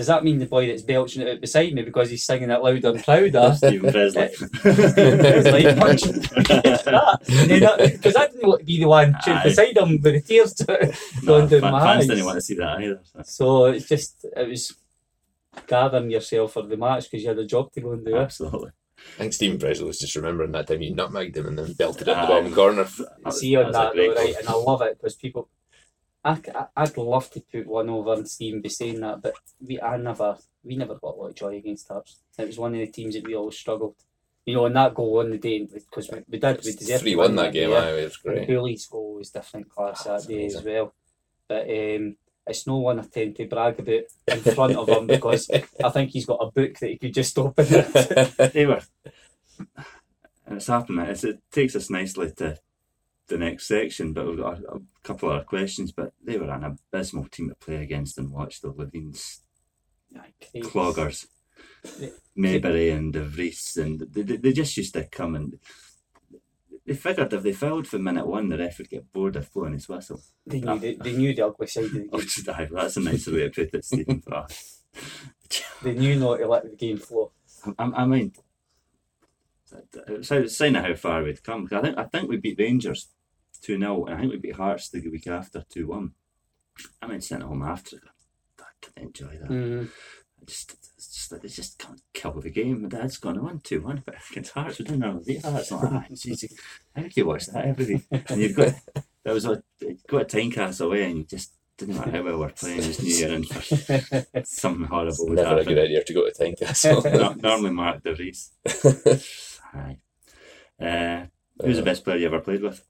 does 0.00 0.06
that 0.06 0.24
mean 0.24 0.38
the 0.38 0.46
boy 0.46 0.66
that's 0.66 0.80
belching 0.80 1.20
it 1.20 1.28
out 1.28 1.40
beside 1.42 1.74
me 1.74 1.82
because 1.82 2.08
he's 2.08 2.24
singing 2.24 2.48
it 2.50 2.62
louder 2.62 2.88
and 2.88 3.04
prouder? 3.04 3.52
Steven 3.54 3.92
Pressley. 3.92 4.30
It's 4.32 5.50
like 5.50 5.76
punching 5.78 6.20
because 6.22 8.16
I 8.16 8.26
didn't 8.28 8.48
want 8.48 8.60
to 8.60 8.64
be 8.64 8.78
the 8.80 8.86
one 8.88 9.14
chewing 9.22 9.36
Aye. 9.38 9.42
beside 9.44 9.76
him 9.76 9.90
with 10.02 10.02
the 10.14 10.20
tears 10.22 10.54
to- 10.60 10.94
No, 11.22 11.26
going 11.26 11.48
down 11.48 11.60
fa- 11.60 11.70
my 11.70 11.80
fans 11.84 12.00
eyes. 12.02 12.06
didn't 12.08 12.24
want 12.24 12.36
to 12.36 12.40
see 12.40 12.54
that 12.54 12.80
either. 12.80 13.00
so. 13.04 13.22
So 13.24 13.64
it's 13.66 13.86
just 13.88 14.24
it 14.36 14.48
was 14.48 14.74
gathering 15.66 16.10
yourself 16.10 16.52
for 16.54 16.62
the 16.62 16.76
match 16.78 17.04
because 17.10 17.22
you 17.22 17.28
had 17.28 17.38
a 17.38 17.46
job 17.46 17.70
to 17.72 17.80
go 17.82 17.92
and 17.92 18.04
do. 18.04 18.16
it. 18.16 18.20
Absolutely. 18.20 18.70
I 19.16 19.18
think 19.18 19.32
Steven 19.32 19.58
Pressley 19.58 19.84
was 19.86 19.98
just 19.98 20.16
remembering 20.16 20.52
that 20.52 20.66
time 20.66 20.82
you 20.82 20.94
nutmegged 20.94 21.36
him 21.36 21.46
and 21.46 21.58
then 21.58 21.72
belted 21.74 22.08
it 22.08 22.12
in 22.12 22.20
the 22.20 22.26
bottom 22.26 22.54
corner. 22.54 22.86
See 23.30 23.56
on 23.56 23.66
was 23.66 23.74
that 23.74 23.94
though, 23.94 24.14
right? 24.14 24.34
And 24.38 24.48
I 24.48 24.52
love 24.54 24.82
it 24.82 24.98
because 24.98 25.14
people. 25.14 25.48
I, 26.22 26.38
I, 26.76 26.82
would 26.82 26.96
love 26.98 27.30
to 27.30 27.40
put 27.40 27.66
one 27.66 27.88
over 27.88 28.12
and 28.12 28.28
Stephen 28.28 28.60
be 28.60 28.68
saying 28.68 29.00
that, 29.00 29.22
but 29.22 29.34
we 29.66 29.80
I 29.80 29.96
never 29.96 30.36
we 30.62 30.76
never 30.76 30.94
got 30.94 31.14
a 31.14 31.16
lot 31.16 31.28
of 31.28 31.34
joy 31.34 31.56
against 31.56 31.88
Hearts. 31.88 32.18
It 32.38 32.46
was 32.46 32.58
one 32.58 32.74
of 32.74 32.80
the 32.80 32.86
teams 32.88 33.14
that 33.14 33.26
we 33.26 33.34
always 33.34 33.58
struggled. 33.58 33.96
You 34.44 34.54
know, 34.54 34.66
and 34.66 34.76
that 34.76 34.94
goal 34.94 35.20
on 35.20 35.30
the 35.30 35.38
day 35.38 35.66
because 35.72 36.10
we, 36.10 36.18
we 36.28 36.38
did 36.38 36.60
we 36.64 36.72
deserved 36.72 37.02
Three 37.02 37.16
one 37.16 37.36
that 37.36 37.52
game. 37.52 37.70
yeah. 37.70 37.76
Aye, 37.76 38.00
it 38.00 38.04
was 38.04 38.16
great. 38.16 38.48
Hooley's 38.48 38.86
goal 38.86 39.14
was 39.14 39.30
different 39.30 39.68
class 39.68 40.06
Oh, 40.06 40.18
that 40.18 40.28
day 40.28 40.46
as 40.46 40.62
well. 40.62 40.92
But 41.48 41.62
um, 41.62 42.16
it's 42.46 42.66
no 42.66 42.78
one 42.78 42.98
I 42.98 43.02
tend 43.02 43.36
to 43.36 43.46
brag 43.46 43.78
about 43.78 44.02
in 44.28 44.54
front 44.54 44.76
of 44.76 44.88
him 44.88 45.06
because 45.06 45.48
I 45.82 45.88
think 45.90 46.10
he's 46.10 46.26
got 46.26 46.40
a 46.42 46.50
book 46.50 46.78
that 46.78 46.90
he 46.90 46.98
could 46.98 47.14
just 47.14 47.38
open. 47.38 47.66
it. 47.68 48.52
They 48.52 48.66
were. 48.66 48.82
And 50.46 50.56
it's 50.56 50.66
happening. 50.66 51.06
It's, 51.06 51.24
it 51.24 51.40
takes 51.52 51.76
us 51.76 51.90
nicely 51.90 52.32
to 52.38 52.58
the 53.30 53.38
next 53.38 53.66
section, 53.66 54.12
but 54.12 54.26
we've 54.26 54.36
got 54.38 54.60
a, 54.60 54.74
a 54.74 54.80
couple 55.02 55.30
of 55.30 55.46
questions. 55.46 55.92
But 55.92 56.12
they 56.22 56.36
were 56.36 56.50
an 56.50 56.64
abysmal 56.92 57.24
team 57.30 57.48
to 57.48 57.54
play 57.54 57.76
against 57.82 58.18
and 58.18 58.30
watch 58.30 58.60
the 58.60 58.68
Levein's 58.70 59.40
cloggers. 60.56 61.26
Mayberry 62.36 62.90
and 62.90 63.12
De 63.12 63.22
Vries, 63.24 63.76
and 63.76 64.00
they, 64.00 64.22
they, 64.22 64.36
they 64.36 64.52
just 64.52 64.76
used 64.76 64.92
to 64.94 65.04
come 65.04 65.34
and 65.34 65.58
they 66.86 66.94
figured 66.94 67.32
if 67.32 67.42
they 67.42 67.52
fouled 67.52 67.86
for 67.86 67.98
minute 67.98 68.26
one, 68.26 68.48
the 68.48 68.58
ref 68.58 68.78
would 68.78 68.90
get 68.90 69.12
bored 69.12 69.36
of 69.36 69.52
blowing 69.52 69.74
his 69.74 69.88
whistle. 69.88 70.20
They 70.46 70.60
knew 70.60 70.78
the, 70.78 70.96
they 70.96 71.12
knew 71.12 71.34
the 71.34 71.46
ugly 71.46 71.66
side 71.66 71.84
of 71.84 71.92
the 71.92 72.08
Oh, 72.12 72.18
game. 72.18 72.54
aye, 72.54 72.68
that's 72.70 72.96
a 72.96 73.00
nicer 73.00 73.32
way 73.32 73.48
to 73.48 73.50
put 73.50 73.74
it, 73.74 73.84
Stephen. 73.84 74.22
They 75.82 75.94
knew 75.94 76.16
not 76.18 76.38
to 76.38 76.48
let 76.48 76.64
the 76.64 76.76
game 76.76 76.98
flow. 76.98 77.32
I, 77.78 77.84
I 77.84 78.04
mean, 78.06 78.32
it's 80.08 80.30
a 80.30 80.48
sign 80.48 80.76
of 80.76 80.84
how 80.84 80.94
far 80.94 81.22
we'd 81.22 81.44
come. 81.44 81.68
I 81.70 81.80
think 81.80 81.98
I 81.98 82.04
think 82.04 82.28
we 82.28 82.38
beat 82.38 82.58
Rangers 82.58 83.08
two 83.60 83.78
0 83.78 84.06
and 84.06 84.14
I 84.14 84.20
think 84.20 84.32
we 84.32 84.38
beat 84.38 84.56
Hearts 84.56 84.88
the 84.88 85.06
week 85.08 85.26
after 85.26 85.64
two 85.68 85.86
one. 85.88 86.12
I 87.02 87.06
mean, 87.06 87.20
sent 87.20 87.42
it 87.42 87.46
home 87.46 87.62
after. 87.62 87.98
I 88.58 88.64
can 88.80 89.04
enjoy 89.04 89.38
that. 89.40 89.50
Mm. 89.50 89.88
I 90.40 90.44
just, 90.46 90.72
it's 90.96 91.14
just 91.14 91.30
that 91.30 91.42
they 91.42 91.48
just 91.48 91.78
can't 91.78 92.00
kill 92.14 92.40
the 92.40 92.50
game. 92.50 92.82
My 92.82 92.88
dad's 92.88 93.18
gone 93.18 93.38
on 93.38 93.60
two 93.60 93.82
one, 93.82 94.02
but 94.06 94.14
against 94.30 94.52
Hearts 94.52 94.78
we 94.78 94.84
didn't 94.86 95.00
know 95.00 95.20
beat 95.26 95.44
Hearts. 95.44 95.70
I'm 95.72 95.82
like, 95.82 96.04
ah, 96.10 96.14
geez, 96.14 96.44
how 96.96 97.02
could 97.02 97.16
you 97.16 97.26
watch 97.26 97.46
that 97.46 97.66
every 97.66 97.86
week? 97.86 98.04
And 98.30 98.40
you've 98.40 98.56
got 98.56 98.74
that 99.24 99.34
was 99.34 99.44
a 99.44 99.62
got 100.08 100.22
a 100.22 100.24
time 100.24 100.50
cast 100.50 100.80
away, 100.80 101.04
and 101.04 101.18
you 101.18 101.24
just 101.24 101.52
didn't 101.76 101.96
matter 101.96 102.10
how 102.10 102.22
well 102.22 102.38
we're 102.38 102.48
playing. 102.50 102.78
this 102.78 103.02
new 103.02 103.14
year 103.14 103.32
and 103.34 104.46
something 104.46 104.86
horrible. 104.86 105.28
would 105.28 105.36
Never 105.36 105.58
a 105.58 105.64
good 105.64 105.78
idea 105.78 106.04
to 106.04 106.14
go 106.14 106.28
to 106.28 106.32
Tynecastle. 106.32 107.04
No- 107.18 107.32
normally 107.34 107.70
Mark 107.70 108.02
De 108.02 108.14
Vries. 108.14 108.50
Aye. 109.74 109.98
Uh, 110.80 111.26
who's 111.62 111.76
the 111.76 111.82
best 111.82 112.04
player 112.04 112.16
you 112.18 112.26
ever 112.26 112.40
played 112.40 112.62
with? 112.62 112.82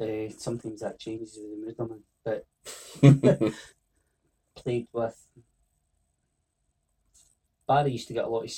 Uh, 0.00 0.30
sometimes 0.36 0.80
that 0.80 0.98
changes 0.98 1.38
with 1.40 1.50
the 1.50 1.66
mood 1.66 1.76
I'm 1.78 1.92
in. 1.92 2.02
But 2.24 3.54
played 4.62 4.88
with 4.92 5.26
Barry 7.66 7.92
used 7.92 8.08
to 8.08 8.14
get 8.14 8.24
a 8.24 8.28
lot 8.28 8.44
of 8.44 8.52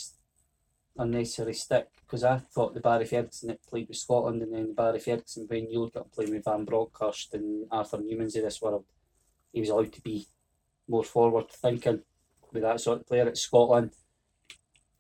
unnecessary 0.99 1.55
stick 1.55 1.89
because 2.07 2.25
I 2.25 2.39
thought 2.39 2.75
the 2.75 2.81
Barry 2.81 3.05
Ferguson 3.05 3.49
that 3.49 3.67
played 3.67 3.89
with 3.89 3.97
Scotland 3.97 4.43
and 4.43 4.53
then 4.53 4.69
the 4.69 4.75
Barry 4.75 5.01
Ferguson 5.01 5.47
when 5.49 5.71
you 5.71 5.81
look 5.81 5.97
at 5.97 6.03
him 6.03 6.09
playing 6.15 6.33
with 6.33 6.45
Van 6.45 6.65
Bronckhorst 6.65 7.35
and 7.35 7.67
Arthur 7.71 7.99
Numan's 7.99 8.37
of 8.37 8.43
this 8.43 8.61
world, 8.61 8.85
he 9.53 9.61
was 9.61 9.71
allowed 9.71 9.93
to 9.93 10.03
be 10.03 10.27
more 10.89 11.05
forward 11.05 11.51
thinking 11.51 12.03
with 12.53 12.63
that 12.63 12.81
sort 12.81 13.01
of 13.01 13.07
player 13.07 13.27
at 13.27 13.39
Scotland. 13.39 13.93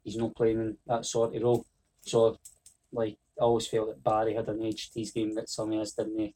He's 0.03 0.17
not 0.17 0.35
playing 0.35 0.61
in 0.61 0.77
that 0.87 1.05
sort 1.05 1.35
of 1.35 1.43
role. 1.43 1.67
So 2.03 2.39
like 2.93 3.19
I 3.41 3.45
always 3.45 3.67
felt 3.67 3.89
that 3.89 4.05
Barry 4.05 4.35
had 4.35 4.49
an 4.49 4.63
edge 4.63 4.91
to 4.91 5.01
his 5.01 5.11
game 5.13 5.35
that 5.35 5.49
some 5.49 5.73
of 5.73 5.81
us 5.81 5.93
didn't 5.93 6.35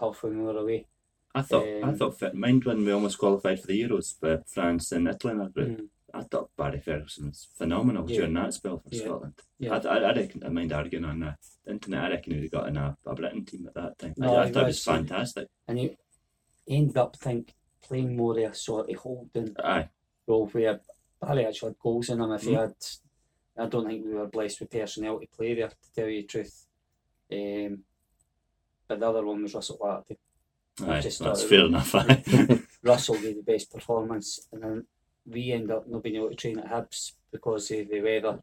have 0.00 0.16
when 0.22 0.38
we 0.38 0.44
were 0.44 0.58
away. 0.58 0.86
I 1.32 1.42
thought 1.42 1.64
I 1.64 1.82
Um, 1.82 1.96
thought 1.96 2.18
fit 2.18 2.34
mind 2.34 2.64
when 2.64 2.84
we 2.84 2.90
almost 2.90 3.18
qualified 3.18 3.60
for 3.60 3.68
the 3.68 3.80
Euros 3.80 4.16
but 4.20 4.48
France 4.48 4.90
and 4.90 5.06
Italy 5.06 5.34
in 5.34 5.40
our 5.40 5.48
group. 5.48 5.78
Mm. 5.78 5.88
I 6.12 6.22
thought 6.24 6.50
Barry 6.56 6.80
Ferguson 6.80 7.28
was 7.28 7.46
phenomenal 7.54 8.10
Yeah. 8.10 8.16
during 8.16 8.34
that 8.34 8.52
spell 8.54 8.78
for 8.80 8.88
Yeah. 8.90 9.00
Scotland. 9.04 9.34
Yeah. 9.60 9.74
I, 9.76 9.78
I, 9.78 9.96
I 10.10 10.12
reckon 10.14 10.44
I 10.44 10.48
mind 10.48 10.72
arguing 10.72 11.04
on 11.04 11.20
the 11.20 11.36
internet. 11.70 12.04
I 12.04 12.10
reckon 12.10 12.32
he'd 12.32 12.50
got 12.50 12.66
in 12.68 12.76
a, 12.76 12.96
a 13.06 13.14
Britain 13.14 13.44
team 13.44 13.68
at 13.68 13.74
that 13.74 13.96
time. 14.00 14.14
No, 14.16 14.34
I, 14.34 14.42
I 14.42 14.46
he 14.48 14.52
thought 14.52 14.62
it 14.64 14.66
was. 14.66 14.76
was 14.78 14.84
fantastic. 14.84 15.48
and 15.68 15.78
he 15.78 15.96
ended 16.68 16.96
up 16.96 17.14
think 17.16 17.54
playing 17.80 18.16
more 18.16 18.36
of 18.36 18.50
a 18.50 18.54
sort 18.54 18.90
of 18.90 18.96
holding 18.96 19.54
Aye, 19.62 19.88
role 20.26 20.48
where 20.48 20.80
Barry 21.22 21.46
actually 21.46 21.68
had 21.70 21.78
goals 21.78 22.08
in 22.08 22.20
him 22.20 22.32
if 22.32 22.42
he 22.42 22.50
Mm. 22.54 22.58
had 22.60 22.74
I 23.58 23.66
don't 23.66 23.86
think 23.86 24.04
we 24.04 24.14
were 24.14 24.26
blessed 24.26 24.60
with 24.60 24.70
personnel 24.70 25.20
to 25.20 25.26
play 25.26 25.54
there 25.54 25.68
to 25.68 25.92
tell 25.94 26.08
you 26.08 26.22
the 26.22 26.26
truth. 26.26 26.66
Um, 27.32 27.80
but 28.88 29.00
the 29.00 29.08
other 29.08 29.24
one 29.24 29.42
was 29.42 29.54
Russell 29.54 29.78
aye, 29.84 31.00
just 31.00 31.20
that's 31.20 31.44
fair 31.44 31.66
enough. 31.66 31.94
Russell 32.82 33.16
gave 33.16 33.36
the 33.36 33.42
best 33.42 33.70
performance 33.70 34.48
and 34.52 34.62
then 34.62 34.86
we 35.26 35.52
end 35.52 35.70
up 35.70 35.86
not 35.88 36.02
being 36.02 36.16
able 36.16 36.30
to 36.30 36.34
train 36.34 36.58
at 36.58 36.70
Hibs 36.70 37.12
because 37.30 37.70
of 37.70 37.88
the 37.88 38.00
weather. 38.00 38.40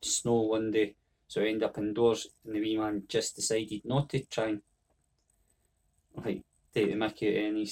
Snow 0.00 0.42
one 0.42 0.70
day 0.70 0.94
so 1.28 1.42
we 1.42 1.50
end 1.50 1.62
up 1.62 1.76
indoors 1.76 2.28
and 2.44 2.54
the 2.54 2.60
wee 2.60 2.78
man 2.78 3.02
just 3.06 3.36
decided 3.36 3.82
not 3.84 4.08
to 4.08 4.24
try 4.24 4.48
and 4.48 4.62
like 6.14 6.42
take 6.74 6.88
the 6.88 6.96
mickey 6.96 7.28
out 7.28 7.38
of 7.38 7.44
any 7.44 7.68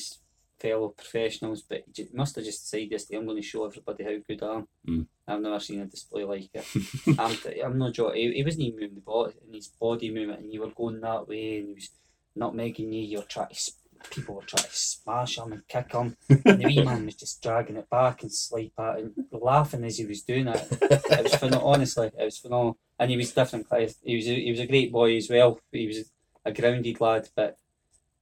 fellow 0.67 0.89
professionals 0.89 1.63
but 1.63 1.83
he 1.95 2.07
must 2.13 2.37
have 2.37 2.45
just 2.45 2.63
decided 2.63 2.91
this 2.91 3.11
I'm 3.13 3.27
going 3.27 3.43
to 3.43 3.43
show 3.51 3.65
everybody 3.67 4.05
how 4.05 4.17
good 4.29 4.43
I 4.43 4.55
am 4.57 4.69
Mm. 4.89 5.07
I've 5.29 5.41
never 5.41 5.61
seen 5.61 5.81
a 5.81 5.87
display 5.87 6.25
like 6.25 6.51
it 6.55 6.67
I'm, 7.19 7.35
t- 7.37 7.61
I'm 7.65 7.77
not 7.79 7.93
joking 7.93 8.21
he, 8.23 8.35
he 8.39 8.45
wasn't 8.45 8.65
even 8.65 8.81
moving 8.81 8.95
the 8.95 9.01
body 9.01 9.35
in 9.47 9.55
his 9.55 9.69
body 9.69 10.11
movement 10.17 10.41
and 10.43 10.53
you 10.53 10.61
were 10.61 10.71
going 10.81 11.01
that 11.01 11.27
way 11.29 11.59
and 11.59 11.69
he 11.69 11.75
was 11.75 11.91
not 12.37 12.55
making 12.55 12.93
you 12.93 13.03
you 13.03 13.19
were 13.19 13.25
trying 13.25 13.49
to 13.49 13.73
people 14.11 14.35
were 14.37 14.43
trying 14.43 14.63
to 14.65 14.77
smash 14.77 15.39
him 15.39 15.53
and 15.53 15.67
kick 15.69 15.91
him 15.93 16.17
and 16.29 16.61
the 16.61 16.67
wee 16.67 16.85
man 16.85 17.07
was 17.07 17.15
just 17.15 17.43
dragging 17.43 17.77
it 17.77 17.89
back 17.91 18.23
and 18.23 18.33
slide 18.33 18.71
back 18.77 18.99
and 18.99 19.13
laughing 19.33 19.85
as 19.85 19.97
he 19.99 20.05
was 20.05 20.23
doing 20.23 20.47
it. 20.49 20.69
It 20.83 21.23
was 21.25 21.35
phenomenal. 21.35 21.69
Honestly, 21.73 22.09
it 22.09 22.25
was 22.25 22.39
phenomenal. 22.39 22.77
And 22.99 23.11
he 23.11 23.17
was 23.17 23.33
different. 23.33 23.67
He 24.05 24.17
was 24.17 24.29
a, 24.29 24.35
he 24.47 24.51
was 24.51 24.61
a 24.61 24.67
great 24.67 24.93
boy 24.93 25.17
as 25.17 25.29
well. 25.31 25.59
He 25.73 25.87
was 25.87 25.99
a 26.45 26.53
grounded 26.53 27.01
lad, 27.01 27.29
but 27.35 27.57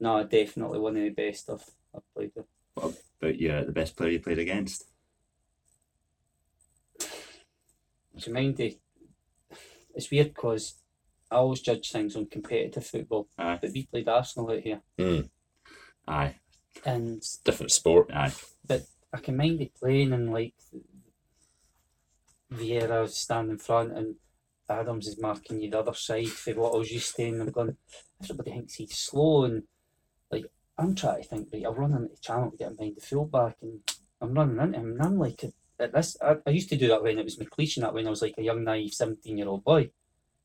no, 0.00 0.22
definitely 0.24 0.78
one 0.78 0.96
of 0.96 1.02
the 1.02 1.10
best 1.10 1.50
I've, 1.50 1.68
I've 1.94 2.14
played 2.14 2.32
with. 2.34 3.02
but 3.20 3.40
yeah, 3.40 3.62
the 3.62 3.72
best 3.72 3.96
player 3.96 4.10
you 4.10 4.20
played 4.20 4.38
against. 4.38 4.84
Do 7.00 7.06
you 8.26 8.32
mind 8.32 8.56
the, 8.56 8.78
It's 9.94 10.10
weird 10.10 10.28
because 10.34 10.74
I 11.30 11.36
always 11.36 11.60
judge 11.60 11.90
things 11.90 12.14
on 12.16 12.26
competitive 12.26 12.86
football, 12.86 13.28
Aye, 13.38 13.58
but 13.60 13.72
we 13.72 13.86
played 13.86 14.08
Arsenal 14.08 14.50
out 14.52 14.60
here, 14.60 14.80
Mm, 14.98 15.28
aye, 16.06 16.36
and 16.84 17.22
different 17.44 17.72
sport. 17.72 18.10
aye. 18.12 18.32
But 18.66 18.82
I 19.12 19.18
can 19.18 19.36
mind 19.36 19.60
it 19.60 19.74
playing 19.74 20.12
and 20.12 20.32
like 20.32 20.54
Vieira 22.52 23.08
standing 23.08 23.52
in 23.52 23.58
front 23.58 23.96
and 23.96 24.16
Adams 24.68 25.06
is 25.08 25.20
marking 25.20 25.60
you 25.60 25.70
the 25.70 25.78
other 25.80 25.94
side 25.94 26.28
for 26.28 26.52
what 26.54 26.74
I 26.74 26.78
was 26.78 26.90
used 26.92 27.14
to 27.16 27.24
and 27.24 27.42
I'm 27.42 27.50
going 27.50 27.76
everybody 28.22 28.52
thinks 28.52 28.74
he's 28.74 28.96
slow 28.96 29.44
and 29.44 29.64
like 30.30 30.44
I'm 30.78 30.94
trying 30.94 31.22
to 31.22 31.28
think 31.28 31.48
right 31.52 31.64
I'll 31.64 31.74
run 31.74 31.92
into 31.92 32.08
the 32.08 32.20
channel 32.20 32.50
to 32.50 32.56
get 32.56 32.76
behind 32.76 32.96
the 32.96 33.00
fullback 33.00 33.56
and 33.62 33.80
I'm 34.20 34.34
running 34.34 34.58
into 34.58 34.78
him 34.78 34.92
and 34.92 35.02
I'm 35.02 35.18
like 35.18 35.44
at 35.78 35.92
this 35.92 36.16
I, 36.22 36.36
I 36.46 36.50
used 36.50 36.68
to 36.70 36.76
do 36.76 36.88
that 36.88 37.02
when 37.02 37.18
it 37.18 37.24
was 37.24 37.36
McLeish 37.36 37.76
and 37.76 37.84
that 37.84 37.94
when 37.94 38.06
I 38.06 38.10
was 38.10 38.22
like 38.22 38.34
a 38.38 38.42
young 38.42 38.64
naive 38.64 38.94
17 38.94 39.38
year 39.38 39.48
old 39.48 39.64
boy 39.64 39.90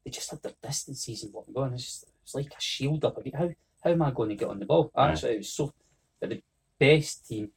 they 0.04 0.12
just 0.12 0.30
had 0.30 0.42
their 0.42 0.54
distances 0.62 1.24
and 1.24 1.34
what 1.34 1.46
I'm 1.48 1.54
going 1.54 1.74
it's 1.74 1.86
just 1.86 2.06
it's 2.24 2.36
like 2.36 2.54
a 2.58 2.62
shield 2.62 3.06
up 3.06 3.18
a 3.18 3.22
bit 3.22 3.36
how 3.36 3.50
how 3.84 3.92
am 3.92 4.02
I 4.02 4.12
going 4.12 4.30
to 4.30 4.36
get 4.36 4.50
on 4.50 4.60
the 4.60 4.66
ball 4.66 4.92
Aye. 4.96 5.12
actually 5.12 5.34
it 5.34 5.38
was 5.38 5.54
so 5.54 5.74
but 6.20 6.30
the 6.30 6.42
best 6.80 7.28
team 7.28 7.52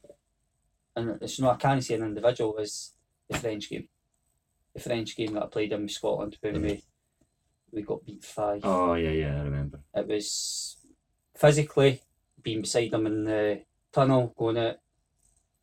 and 0.95 1.17
it's 1.21 1.39
not 1.39 1.55
I 1.55 1.57
can't 1.57 1.83
say 1.83 1.95
an 1.95 2.03
individual 2.03 2.55
was 2.57 2.93
the 3.29 3.37
French 3.37 3.69
game. 3.69 3.87
The 4.73 4.81
French 4.81 5.15
game 5.15 5.33
that 5.33 5.43
I 5.43 5.47
played 5.47 5.71
in 5.71 5.87
Scotland 5.89 6.37
when 6.41 6.55
mm-hmm. 6.55 6.63
we 6.63 6.83
we 7.71 7.81
got 7.81 8.05
beat 8.05 8.23
five. 8.23 8.61
Oh 8.63 8.93
yeah, 8.93 9.11
yeah, 9.11 9.39
I 9.39 9.43
remember. 9.43 9.79
It 9.93 10.07
was 10.07 10.77
physically 11.35 12.01
being 12.43 12.61
beside 12.61 12.91
them 12.91 13.07
in 13.07 13.25
the 13.25 13.61
tunnel, 13.91 14.33
going 14.37 14.57
out. 14.57 14.75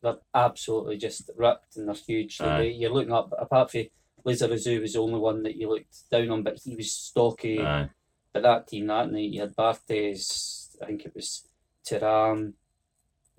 They're 0.01 0.17
absolutely 0.33 0.97
just 0.97 1.29
ripped 1.37 1.75
and 1.75 1.87
they're 1.87 1.95
huge. 1.95 2.41
Aye. 2.41 2.73
you're 2.75 2.91
looking 2.91 3.13
up, 3.13 3.31
apart 3.37 3.71
from 3.71 3.85
Lizarazu 4.25 4.81
was 4.81 4.93
the 4.93 4.99
only 4.99 5.19
one 5.19 5.43
that 5.43 5.55
you 5.55 5.69
looked 5.69 6.09
down 6.09 6.29
on, 6.29 6.43
but 6.43 6.59
he 6.63 6.75
was 6.75 6.91
stocky. 6.91 7.59
Aye. 7.61 7.89
But 8.33 8.43
that 8.43 8.67
team 8.67 8.87
that 8.87 9.11
night, 9.11 9.29
you 9.29 9.41
had 9.41 9.55
Barthez, 9.55 10.75
I 10.81 10.85
think 10.87 11.05
it 11.05 11.13
was 11.13 11.47
Thuram, 11.85 12.53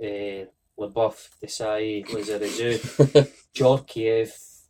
uh, 0.01 0.47
Leboeuf, 0.79 1.31
Desailly, 1.43 2.07
Lizarazu, 2.07 3.31
Djorkaeff, 3.55 4.63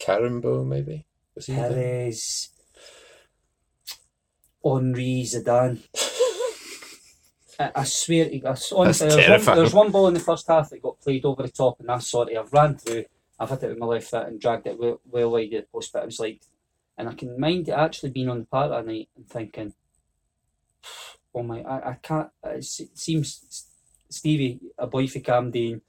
Karembeu, 0.00 0.66
maybe? 0.66 1.04
Was 1.34 1.46
he? 1.46 1.54
Pires, 1.54 2.50
Henry, 4.64 5.24
Zidane. 5.24 5.82
I, 7.58 7.72
I 7.74 7.84
swear, 7.84 8.26
I, 8.26 8.56
honestly, 8.74 9.08
there's 9.08 9.46
one, 9.46 9.56
there's 9.56 9.74
one 9.74 9.90
ball 9.90 10.08
in 10.08 10.14
the 10.14 10.20
first 10.20 10.46
half 10.46 10.70
that 10.70 10.82
got 10.82 11.00
played 11.00 11.24
over 11.24 11.42
the 11.42 11.48
top, 11.48 11.80
and 11.80 11.88
that's 11.88 12.10
sorry, 12.10 12.36
I've 12.36 12.52
ran 12.52 12.76
through, 12.76 13.04
I've 13.38 13.50
hit 13.50 13.64
it 13.64 13.68
with 13.70 13.78
my 13.78 13.86
left 13.86 14.10
foot 14.10 14.26
and 14.28 14.40
dragged 14.40 14.66
it 14.66 14.78
well, 14.78 15.00
well 15.04 15.32
wide 15.32 15.52
of 15.54 15.62
the 15.62 15.66
post, 15.72 15.92
but 15.92 16.02
it 16.02 16.06
was 16.06 16.20
like, 16.20 16.42
and 16.96 17.08
I 17.08 17.14
can 17.14 17.38
mind 17.38 17.68
it 17.68 17.72
actually 17.72 18.10
being 18.10 18.28
on 18.28 18.40
the 18.40 18.46
park 18.46 18.70
that 18.70 18.86
night 18.86 19.08
and 19.16 19.28
thinking, 19.28 19.74
oh 21.34 21.42
my, 21.42 21.62
I, 21.62 21.90
I 21.90 21.94
can't, 22.02 22.30
it 22.44 22.64
seems 22.64 23.66
Stevie, 24.10 24.60
a 24.78 24.86
boy 24.86 25.06
for 25.06 25.20
Camden, 25.20 25.82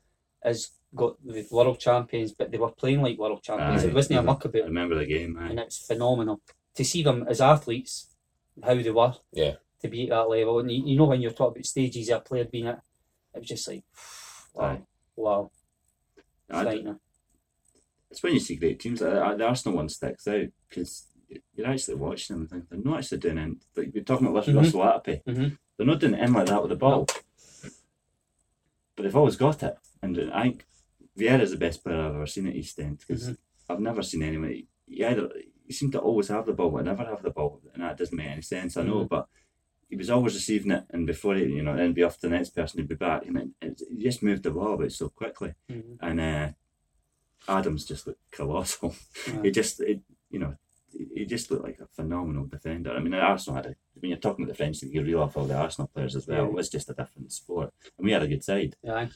has 0.43 0.71
got 0.95 1.15
the 1.23 1.45
world 1.51 1.79
champions, 1.79 2.31
but 2.31 2.51
they 2.51 2.57
were 2.57 2.71
playing 2.71 3.01
like 3.01 3.17
world 3.17 3.43
champions. 3.43 3.83
Aye. 3.83 3.87
it 3.87 3.93
wasn't 3.93 4.19
a 4.19 4.23
muck 4.23 4.41
I 4.45 4.49
about 4.49 4.63
remember 4.63 4.95
the 4.95 5.05
game. 5.05 5.33
Man. 5.33 5.51
And 5.51 5.59
it's 5.59 5.85
phenomenal 5.85 6.41
to 6.75 6.85
see 6.85 7.03
them 7.03 7.25
as 7.27 7.41
athletes, 7.41 8.07
how 8.63 8.75
they 8.75 8.89
were, 8.89 9.15
Yeah. 9.31 9.55
To 9.81 9.87
be 9.87 10.03
at 10.03 10.09
that 10.09 10.29
level. 10.29 10.59
And 10.59 10.71
you, 10.71 10.83
you 10.85 10.97
know 10.97 11.05
when 11.05 11.21
you're 11.21 11.31
talking 11.31 11.57
about 11.59 11.65
stages 11.65 12.09
of 12.09 12.17
a 12.17 12.21
player 12.21 12.45
being 12.45 12.67
at, 12.67 12.81
it 13.33 13.39
was 13.39 13.47
just 13.47 13.67
like, 13.67 13.83
wow, 14.53 14.65
Aye. 14.65 14.81
wow, 15.15 15.51
frightening. 16.49 16.99
it's 18.11 18.23
when 18.23 18.33
you 18.33 18.39
see 18.39 18.55
great 18.55 18.79
teams. 18.79 19.01
like 19.01 19.13
that, 19.13 19.37
The 19.37 19.45
Arsenal 19.45 19.77
one 19.77 19.89
sticks 19.89 20.27
out 20.27 20.47
because 20.67 21.05
you're 21.55 21.67
actually 21.67 21.95
watching 21.95 22.35
them 22.35 22.41
and 22.41 22.49
think 22.49 22.69
they're 22.69 22.91
not 22.91 22.99
actually 22.99 23.19
doing 23.19 23.37
anything. 23.37 23.61
Like 23.75 23.91
we're 23.93 24.03
talking 24.03 24.27
about 24.27 24.45
Mhm. 24.45 24.55
Russell. 24.57 24.81
Mhm. 24.81 25.57
They're 25.77 25.87
not 25.87 25.99
doing 25.99 26.15
anything 26.15 26.33
like 26.33 26.47
that 26.47 26.61
with 26.61 26.69
the 26.71 26.75
ball, 26.75 27.05
but 28.95 29.03
they've 29.03 29.15
always 29.15 29.35
got 29.37 29.63
it. 29.63 29.77
And 30.01 30.31
I 30.33 30.43
think 30.43 30.65
Vieira's 31.17 31.51
the 31.51 31.57
best 31.57 31.83
player 31.83 31.99
I've 32.01 32.15
ever 32.15 32.25
seen 32.27 32.47
at 32.47 32.55
East 32.55 32.79
End 32.79 32.99
because 32.99 33.29
Mhm. 33.29 33.37
I've 33.69 33.79
never 33.79 34.01
seen 34.01 34.23
anyone. 34.23 34.63
He 34.87 35.03
either 35.05 35.29
he 35.65 35.73
seemed 35.73 35.91
to 35.91 35.99
always 35.99 36.29
have 36.29 36.47
the 36.47 36.53
ball, 36.53 36.71
but 36.71 36.83
never 36.85 37.05
have 37.05 37.21
the 37.21 37.29
ball, 37.29 37.61
and 37.75 37.83
that 37.83 37.95
doesn't 37.95 38.17
make 38.17 38.27
any 38.27 38.41
sense. 38.41 38.75
I 38.75 38.83
know, 38.83 39.05
Mhm. 39.05 39.09
but. 39.09 39.29
He 39.89 39.95
was 39.95 40.09
always 40.09 40.35
receiving 40.35 40.71
it, 40.71 40.83
and 40.91 41.07
before 41.07 41.35
he, 41.35 41.45
you 41.45 41.63
know, 41.63 41.75
then 41.75 41.93
be 41.93 42.03
off 42.03 42.15
to 42.19 42.27
the 42.29 42.35
next 42.35 42.51
person, 42.51 42.79
he'd 42.79 42.87
be 42.87 42.95
back. 42.95 43.23
I 43.25 43.29
mean, 43.31 43.55
it, 43.61 43.81
he 43.89 44.03
just 44.03 44.21
moved 44.21 44.43
the 44.43 44.51
ball 44.51 44.75
about 44.75 44.91
so 44.91 45.09
quickly 45.09 45.53
Mhm. 45.69 45.97
and 46.01 46.19
uh, 46.21 46.49
Adams 47.47 47.85
just 47.85 48.05
looked 48.05 48.29
colossal. 48.31 48.95
Yeah. 49.27 49.41
he 49.43 49.51
just, 49.51 49.79
it, 49.81 50.01
you 50.29 50.39
know, 50.39 50.55
he 51.15 51.25
just 51.25 51.49
looked 51.49 51.63
like 51.63 51.79
a 51.79 51.87
phenomenal 51.87 52.45
defender. 52.45 52.91
I 52.91 52.99
mean, 52.99 53.13
Arsenal 53.13 53.55
had 53.57 53.65
a, 53.67 53.75
when 53.99 54.09
you're 54.11 54.19
talking 54.19 54.43
about 54.45 54.53
the 54.53 54.57
French 54.57 54.81
you 54.83 55.01
reel 55.03 55.21
off 55.21 55.37
all 55.37 55.45
the 55.45 55.55
Arsenal 55.57 55.87
players 55.93 56.15
as 56.15 56.27
well. 56.27 56.43
Yeah. 56.43 56.47
It 56.49 56.53
was 56.53 56.69
just 56.69 56.89
a 56.89 56.93
different 56.93 57.31
sport, 57.31 57.73
and 57.97 58.05
we 58.05 58.11
had 58.11 58.23
a 58.23 58.27
good 58.27 58.43
side. 58.43 58.75
Yeah, 58.83 59.07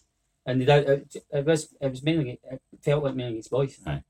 and 0.45 0.61
it, 0.61 0.69
it, 0.69 1.15
it 1.31 1.45
was 1.45 1.73
it 1.79 1.89
was 1.89 2.03
mainly 2.03 2.39
it 2.51 2.61
felt 2.81 3.03
like 3.03 3.15
mainly 3.15 3.37
his 3.37 3.47
boys. 3.47 3.79
Aye. 3.85 4.03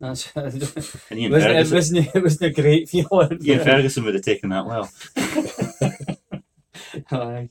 That's 0.00 0.32
it 0.36 0.96
And 1.10 1.20
Ian 1.20 1.32
wasn't, 1.32 1.52
it 1.56 1.72
wasn't 1.72 2.16
it 2.16 2.22
wasn't 2.22 2.58
a 2.58 2.62
great 2.62 2.88
feeling. 2.88 3.38
Ian 3.44 3.64
Ferguson 3.64 4.04
would 4.04 4.14
have 4.14 4.24
taken 4.24 4.48
that 4.50 4.64
well. 4.66 4.90
Aye. 7.12 7.48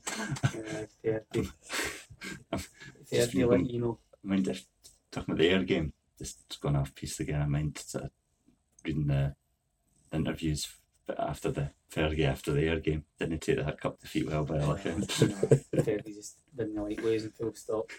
Yeah, 1.02 1.18
fair 1.20 1.20
play. 1.32 1.48
Fair 2.50 2.60
Just 3.12 3.32
play, 3.32 3.42
from- 3.42 3.64
you 3.66 3.80
know. 3.80 3.98
I 4.24 4.28
mean, 4.28 4.44
just 4.44 4.66
talking 5.10 5.32
about 5.34 5.38
the 5.42 5.48
Ayr 5.48 5.62
game, 5.64 5.92
just 6.18 6.60
going 6.60 6.76
off 6.76 6.94
piece 6.94 7.20
again. 7.20 7.40
I 7.40 7.46
mind 7.46 7.78
sort 7.78 8.04
of 8.04 8.10
reading 8.84 9.06
the 9.06 9.34
interviews 10.12 10.68
after 11.18 11.50
the 11.50 11.70
Fergie 11.90 12.26
after 12.26 12.52
the 12.52 12.68
Ayr 12.68 12.80
game. 12.80 13.04
Didn't 13.18 13.40
take 13.40 13.56
that 13.56 13.80
cup 13.80 14.00
defeat 14.00 14.26
well 14.28 14.44
by 14.44 14.60
all 14.60 14.72
accounts. 14.76 15.20
Fergie 15.22 16.14
just 16.14 16.36
didn't 16.56 16.74
like 16.82 17.02
ways 17.02 17.24
and 17.24 17.34
full 17.34 17.54
stop. 17.54 17.90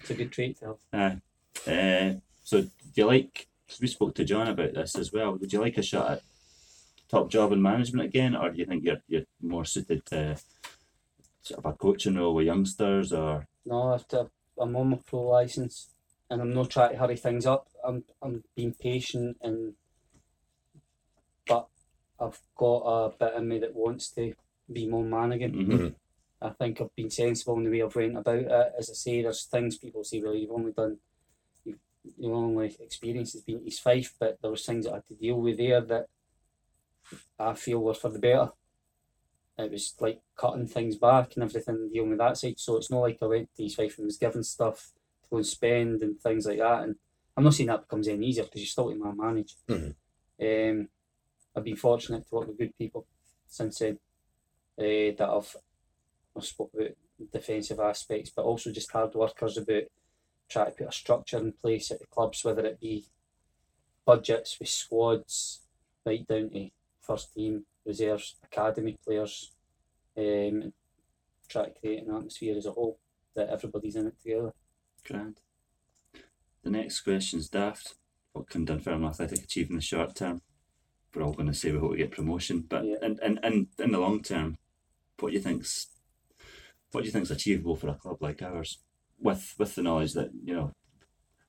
It's 0.00 0.10
a 0.10 0.14
good 0.14 0.30
trait 0.32 0.58
to 0.58 0.76
have. 0.92 1.20
Aye. 1.66 1.70
Uh, 1.70 2.14
so, 2.42 2.62
do 2.62 2.68
you 2.96 3.06
like? 3.06 3.46
'Cause 3.72 3.80
we 3.80 3.86
spoke 3.86 4.14
to 4.16 4.24
John 4.24 4.48
about 4.48 4.74
this 4.74 4.96
as 4.96 5.12
well. 5.12 5.32
Would 5.34 5.52
you 5.52 5.60
like 5.60 5.78
a 5.78 5.82
shot 5.82 6.10
at 6.10 6.22
top 7.08 7.30
job 7.30 7.52
in 7.52 7.62
management 7.62 8.06
again, 8.06 8.36
or 8.36 8.50
do 8.50 8.58
you 8.58 8.66
think 8.66 8.84
you're 8.84 9.02
you're 9.08 9.24
more 9.40 9.64
suited 9.64 10.04
to 10.06 10.38
sort 11.40 11.58
of 11.58 11.66
a 11.66 11.72
coaching 11.76 12.16
role 12.16 12.34
with 12.34 12.46
youngsters, 12.46 13.12
or 13.12 13.48
No, 13.64 13.94
after 13.94 14.30
I'm 14.58 14.76
on 14.76 14.90
my 14.90 14.98
pro 15.04 15.22
license, 15.22 15.88
and 16.28 16.42
I'm 16.42 16.52
not 16.52 16.70
trying 16.70 16.90
to 16.92 16.98
hurry 16.98 17.16
things 17.16 17.46
up. 17.46 17.68
I'm 17.82 18.04
I'm 18.20 18.44
being 18.54 18.74
patient, 18.74 19.38
and 19.40 19.74
but 21.46 21.68
I've 22.20 22.40
got 22.56 22.76
a 22.84 23.10
bit 23.18 23.34
in 23.34 23.48
me 23.48 23.58
that 23.60 23.74
wants 23.74 24.10
to 24.10 24.34
be 24.70 24.86
more 24.86 25.04
managing. 25.04 25.54
Mhm. 25.54 25.94
I 26.40 26.50
think 26.50 26.80
I've 26.80 26.94
been 26.96 27.10
sensible 27.10 27.56
in 27.56 27.64
the 27.64 27.70
way 27.70 27.82
I've 27.82 27.94
went 27.94 28.16
about 28.16 28.36
it. 28.38 28.72
As 28.78 28.90
I 28.90 28.94
say, 28.94 29.22
there's 29.22 29.44
things 29.44 29.78
people 29.78 30.02
say, 30.04 30.20
well, 30.20 30.34
you've 30.34 30.50
only 30.50 30.72
done, 30.72 30.98
you've, 32.04 32.14
your 32.18 32.34
only 32.34 32.76
experience 32.80 33.32
has 33.32 33.42
been 33.42 33.62
East 33.66 33.82
Fife, 33.82 34.14
but 34.18 34.38
there 34.40 34.50
was 34.50 34.64
things 34.64 34.84
that 34.84 34.92
I 34.92 34.96
had 34.96 35.06
to 35.08 35.14
deal 35.14 35.40
with 35.40 35.58
there 35.58 35.80
that 35.80 36.08
I 37.38 37.54
feel 37.54 37.80
were 37.80 37.94
for 37.94 38.10
the 38.10 38.18
better. 38.18 38.52
It 39.58 39.70
was 39.70 39.94
like 40.00 40.20
cutting 40.36 40.66
things 40.66 40.96
back 40.96 41.34
and 41.34 41.44
everything, 41.44 41.90
dealing 41.92 42.10
with 42.10 42.18
that 42.18 42.38
side. 42.38 42.58
So 42.58 42.76
it's 42.76 42.90
not 42.90 43.00
like 43.00 43.18
I 43.22 43.26
went 43.26 43.54
to 43.54 43.62
East 43.62 43.76
Fife 43.76 43.98
and 43.98 44.06
was 44.06 44.16
given 44.16 44.42
stuff 44.42 44.92
to 45.24 45.30
go 45.30 45.36
and 45.36 45.46
spend 45.46 46.02
and 46.02 46.18
things 46.20 46.46
like 46.46 46.58
that. 46.58 46.84
And 46.84 46.96
I'm 47.36 47.44
not 47.44 47.54
saying 47.54 47.68
that 47.68 47.82
becomes 47.82 48.08
any 48.08 48.26
easier 48.26 48.44
because 48.44 48.60
you're 48.60 48.66
still 48.66 48.90
to 48.90 48.96
man 48.96 49.16
manage. 49.16 49.56
Mhm. 49.68 49.94
Um, 50.40 50.88
I've 51.54 51.64
been 51.64 51.76
fortunate 51.76 52.26
to 52.26 52.34
work 52.34 52.48
with 52.48 52.58
good 52.58 52.76
people 52.78 53.06
since 53.46 53.78
then 53.78 53.98
uh, 54.78 55.14
that 55.16 55.28
I've 55.28 55.56
I 56.34 56.40
spoke 56.40 56.70
about 56.74 56.96
defensive 57.30 57.78
aspects, 57.78 58.30
but 58.34 58.44
also 58.44 58.72
just 58.72 58.90
hard 58.90 59.14
workers 59.14 59.58
about 59.58 59.82
trying 60.52 60.66
to 60.66 60.72
put 60.72 60.88
a 60.88 60.92
structure 60.92 61.38
in 61.38 61.52
place 61.52 61.90
at 61.90 61.98
the 62.00 62.06
clubs, 62.06 62.44
whether 62.44 62.64
it 62.64 62.80
be 62.80 63.04
budgets 64.04 64.58
with 64.58 64.68
squads, 64.68 65.60
right 66.04 66.26
down 66.26 66.50
to 66.50 66.68
first 67.00 67.34
team, 67.34 67.64
reserves, 67.86 68.36
academy 68.44 68.98
players, 69.04 69.52
um, 70.16 70.72
try 71.48 71.64
to 71.64 71.70
create 71.80 72.02
an 72.06 72.14
atmosphere 72.14 72.56
as 72.56 72.66
a 72.66 72.72
whole 72.72 72.98
that 73.34 73.48
everybody's 73.48 73.96
in 73.96 74.06
it 74.06 74.14
together. 74.22 74.52
grand? 75.06 75.40
The 76.62 76.70
next 76.70 77.00
question 77.00 77.38
is 77.40 77.48
daft. 77.48 77.94
What 78.32 78.48
can 78.48 78.64
Dunfermline 78.64 79.10
Athletic 79.10 79.42
achieve 79.44 79.68
in 79.70 79.76
the 79.76 79.82
short 79.82 80.14
term? 80.14 80.42
We're 81.14 81.22
all 81.22 81.32
going 81.34 81.48
to 81.48 81.54
say 81.54 81.72
we 81.72 81.78
hope 81.78 81.90
we 81.90 81.96
get 81.98 82.12
promotion, 82.12 82.64
but 82.68 82.84
Yeah. 82.84 82.96
in, 83.02 83.18
in, 83.22 83.38
in, 83.42 83.68
in 83.78 83.92
the 83.92 83.98
long 83.98 84.22
term, 84.22 84.56
what 85.18 85.30
do 85.30 85.34
you 85.34 85.42
think's 85.42 85.88
what 86.92 87.00
do 87.02 87.06
you 87.06 87.12
think's 87.12 87.30
achievable 87.30 87.74
for 87.74 87.88
a 87.88 87.94
club 87.94 88.18
like 88.20 88.42
ours, 88.42 88.78
with 89.22 89.54
with 89.58 89.74
the 89.74 89.82
knowledge 89.82 90.12
that 90.14 90.30
you 90.44 90.54
know 90.54 90.72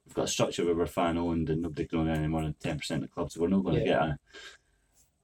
we've 0.06 0.14
got 0.16 0.26
a 0.26 0.28
structure 0.28 0.66
where 0.66 0.76
we're 0.76 0.86
fan 0.86 1.18
owned 1.18 1.50
and 1.50 1.62
nobody 1.62 1.86
can 1.86 2.00
own 2.00 2.10
any 2.10 2.28
more 2.28 2.44
than 2.44 2.56
ten 2.60 2.78
percent 2.78 3.04
of 3.04 3.10
the 3.10 3.14
club, 3.14 3.32
so 3.32 3.42
we're 3.42 3.48
not 3.48 3.64
going 3.64 3.76
to 3.76 3.82
Yeah. 3.82 3.86
get 3.86 4.02
a 4.02 4.20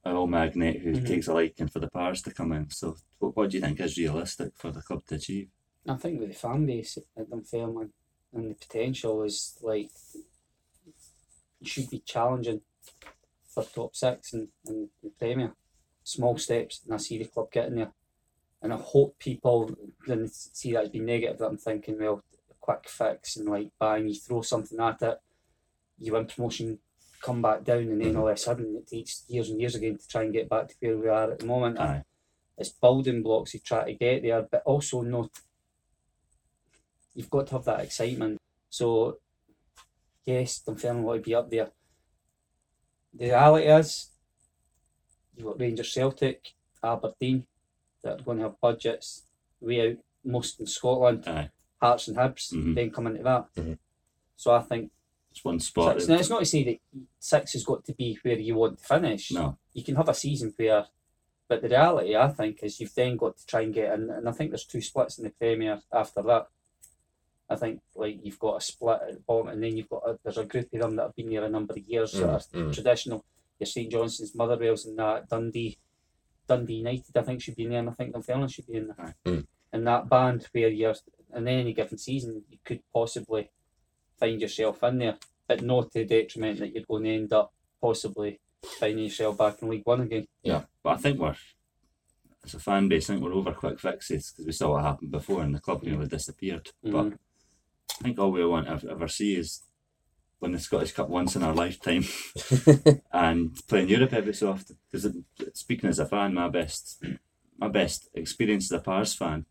an 0.05 0.15
old 0.15 0.29
magnate 0.29 0.81
who 0.81 0.93
Mhm. 0.93 1.05
takes 1.07 1.27
a 1.27 1.33
liking 1.33 1.67
for 1.67 1.79
the 1.79 1.89
powers 1.89 2.21
to 2.21 2.33
come 2.33 2.53
in. 2.53 2.69
So, 2.69 2.95
what, 3.19 3.35
what 3.35 3.49
do 3.49 3.57
you 3.57 3.61
think 3.61 3.79
is 3.81 3.97
realistic 3.97 4.53
for 4.55 4.71
the 4.71 4.81
club 4.81 5.05
to 5.07 5.15
achieve? 5.15 5.49
I 5.87 5.95
think 5.97 6.19
with 6.19 6.29
the 6.29 6.35
fan 6.35 6.65
base 6.65 6.97
at 7.17 7.29
Dunfermline 7.29 7.91
and 8.33 8.49
the 8.51 8.55
potential 8.55 9.23
is 9.23 9.57
like 9.61 9.91
you 11.59 11.67
should 11.67 11.89
be 11.89 11.99
challenging 11.99 12.61
for 13.45 13.63
top 13.63 13.95
six 13.95 14.33
in, 14.33 14.47
in 14.67 14.89
the 15.03 15.09
Premier. 15.09 15.53
Small 16.03 16.37
steps, 16.37 16.81
and 16.85 16.93
I 16.93 16.97
see 16.97 17.17
the 17.17 17.25
club 17.25 17.51
getting 17.51 17.75
there. 17.75 17.91
And 18.61 18.73
I 18.73 18.77
hope 18.77 19.19
people 19.19 19.69
then 20.07 20.27
see 20.29 20.71
that 20.73 20.83
as 20.85 20.89
being 20.89 21.05
negative. 21.05 21.37
That 21.39 21.47
I'm 21.47 21.57
thinking, 21.57 21.99
well, 21.99 22.23
quick 22.69 22.87
fix 22.87 23.37
and 23.37 23.49
like 23.49 23.71
bang, 23.79 24.07
you 24.07 24.15
throw 24.15 24.41
something 24.41 24.79
at 24.79 25.01
it, 25.01 25.19
you 25.97 26.13
win 26.13 26.25
promotion, 26.25 26.79
come 27.21 27.41
back 27.41 27.63
down, 27.63 27.79
and 27.79 28.01
then 28.01 28.15
all 28.15 28.27
of 28.27 28.31
a 28.31 28.33
mm-hmm. 28.33 28.37
sudden 28.37 28.75
it 28.77 28.87
takes 28.87 29.25
years 29.27 29.49
and 29.49 29.59
years 29.59 29.75
again 29.75 29.97
to 29.97 30.07
try 30.07 30.23
and 30.23 30.33
get 30.33 30.49
back 30.49 30.67
to 30.67 30.75
where 30.79 30.97
we 30.97 31.07
are 31.07 31.31
at 31.31 31.39
the 31.39 31.45
moment. 31.45 31.79
Aye. 31.79 32.03
It's 32.57 32.69
building 32.69 33.23
blocks 33.23 33.53
you 33.53 33.59
try 33.61 33.85
to 33.85 33.93
get 33.93 34.21
there, 34.21 34.43
but 34.43 34.63
also 34.65 35.01
not 35.01 35.29
you've 37.15 37.29
got 37.29 37.47
to 37.47 37.53
have 37.53 37.65
that 37.65 37.81
excitement. 37.81 38.37
So, 38.69 39.17
yes, 40.25 40.59
Dunfermline 40.59 41.03
want 41.03 41.23
to 41.23 41.29
be 41.29 41.35
up 41.35 41.49
there. 41.49 41.69
The 43.13 43.25
reality 43.25 43.67
is, 43.67 44.09
you've 45.35 45.47
got 45.47 45.59
Rangers 45.59 45.91
Celtic, 45.91 46.53
Aberdeen, 46.83 47.45
that 48.03 48.19
are 48.19 48.23
going 48.23 48.37
to 48.37 48.43
have 48.43 48.61
budgets 48.61 49.23
way 49.59 49.89
out 49.89 49.97
most 50.23 50.59
in 50.59 50.67
Scotland, 50.67 51.23
Aye. 51.27 51.49
Hearts 51.81 52.07
and 52.07 52.17
Hibs, 52.17 52.51
Mhm. 52.53 52.75
then 52.75 52.91
come 52.91 53.07
into 53.07 53.23
that. 53.23 53.47
Mhm. 53.55 53.77
So 54.35 54.51
I 54.53 54.61
think 54.61 54.91
It's 55.31 55.43
one 55.45 55.59
spot. 55.59 55.95
six. 55.95 56.07
Now, 56.07 56.15
it's 56.15 56.29
not 56.29 56.39
to 56.39 56.45
say 56.45 56.63
that 56.63 56.79
six 57.19 57.53
has 57.53 57.63
got 57.63 57.85
to 57.85 57.93
be 57.93 58.17
where 58.23 58.37
you 58.39 58.55
want 58.55 58.79
to 58.79 58.83
finish. 58.85 59.31
no, 59.31 59.57
you 59.73 59.83
can 59.83 59.95
have 59.95 60.09
a 60.09 60.13
season 60.13 60.53
where, 60.57 60.87
but 61.47 61.61
the 61.61 61.69
reality 61.69 62.15
I 62.15 62.29
think 62.29 62.63
is 62.63 62.79
you've 62.79 62.93
then 62.95 63.15
got 63.15 63.37
to 63.37 63.45
try 63.45 63.61
and 63.61 63.73
get 63.73 63.93
in, 63.93 64.09
and 64.09 64.27
I 64.27 64.31
think 64.31 64.51
there's 64.51 64.65
two 64.65 64.81
splits 64.81 65.17
in 65.17 65.23
the 65.25 65.29
Premier 65.31 65.81
after 65.91 66.21
that. 66.23 66.47
I 67.51 67.55
think 67.55 67.81
like 67.95 68.19
you've 68.23 68.39
got 68.39 68.57
a 68.57 68.61
split 68.61 69.01
at 69.01 69.13
the 69.15 69.19
bottom, 69.21 69.47
and 69.49 69.63
then 69.63 69.75
you've 69.77 69.89
got 69.89 70.03
a, 70.07 70.19
there's 70.23 70.37
a 70.37 70.45
group 70.45 70.71
of 70.73 70.79
them 70.81 70.95
that 70.97 71.03
have 71.03 71.15
been 71.15 71.31
here 71.31 71.43
a 71.45 71.49
number 71.49 71.73
of 71.73 71.79
years 71.87 72.11
that 72.13 72.21
Mm, 72.23 72.33
are 72.33 72.39
mm. 72.69 72.73
traditional. 72.73 73.25
Your 73.59 73.65
St 73.67 73.91
Johnstone's, 73.91 74.35
Motherwell's, 74.35 74.85
and 74.85 74.97
that 74.99 75.27
Dundee, 75.29 75.77
Dundee 76.47 76.75
United. 76.75 77.15
I 77.17 77.21
think 77.23 77.41
should 77.41 77.55
be 77.55 77.63
in 77.63 77.69
there, 77.71 77.79
and 77.79 77.89
I 77.89 77.93
think 77.93 78.13
Dunfermline 78.13 78.49
should 78.49 78.67
be 78.67 78.75
in 78.77 78.87
there. 78.87 79.15
Mm. 79.25 79.47
And 79.73 79.87
that 79.87 80.07
band 80.09 80.47
where 80.51 80.69
you're 80.69 80.95
in 81.35 81.47
any 81.47 81.73
given 81.73 81.97
season, 81.97 82.43
you 82.49 82.57
could 82.63 82.81
possibly 82.93 83.49
find 84.19 84.41
yourself 84.41 84.83
in 84.83 84.97
there, 84.99 85.17
but 85.47 85.61
not 85.61 85.91
to 85.91 85.99
the 85.99 86.05
detriment 86.05 86.59
that 86.59 86.73
you're 86.73 86.83
going 86.87 87.03
to 87.03 87.13
end 87.13 87.33
up 87.33 87.53
possibly 87.81 88.39
finding 88.79 89.05
yourself 89.05 89.37
back 89.37 89.61
in 89.61 89.69
League 89.69 89.85
One 89.85 90.01
again. 90.01 90.27
Yeah, 90.43 90.63
but 90.83 90.91
I 90.91 90.97
think 90.97 91.19
we're, 91.19 91.35
as 92.43 92.53
a 92.53 92.59
fan 92.59 92.87
base, 92.89 93.09
I 93.09 93.13
think 93.13 93.23
we're 93.25 93.33
over 93.33 93.53
quick 93.53 93.79
fixes 93.79 94.31
because 94.31 94.45
we 94.45 94.51
saw 94.51 94.71
what 94.73 94.83
happened 94.83 95.11
before 95.11 95.43
and 95.43 95.55
the 95.55 95.59
club 95.59 95.83
nearly 95.83 96.07
disappeared. 96.07 96.69
But 96.83 96.91
Mhm. 96.91 97.17
I 97.99 98.03
think 98.03 98.19
all 98.19 98.31
we 98.31 98.45
want 98.45 98.67
to 98.81 98.89
ever 98.89 99.07
see 99.07 99.35
is 99.35 99.61
win 100.39 100.53
the 100.53 100.59
Scottish 100.59 100.93
Cup 100.93 101.09
once 101.09 101.35
in 101.35 101.43
our 101.43 101.53
lifetime 101.53 102.03
and 103.11 103.55
play 103.67 103.81
in 103.81 103.89
Europe 103.89 104.13
every 104.13 104.33
so 104.33 104.51
often. 104.51 104.77
Because 104.89 105.13
speaking 105.53 105.89
as 105.89 105.99
a 105.99 106.05
fan, 106.05 106.33
my 106.33 106.47
best 106.49 107.03
my 107.57 107.67
best 107.67 108.07
experience 108.13 108.71
as 108.71 108.79
a 108.79 108.81
Pars 108.81 109.13
fan, 109.13 109.45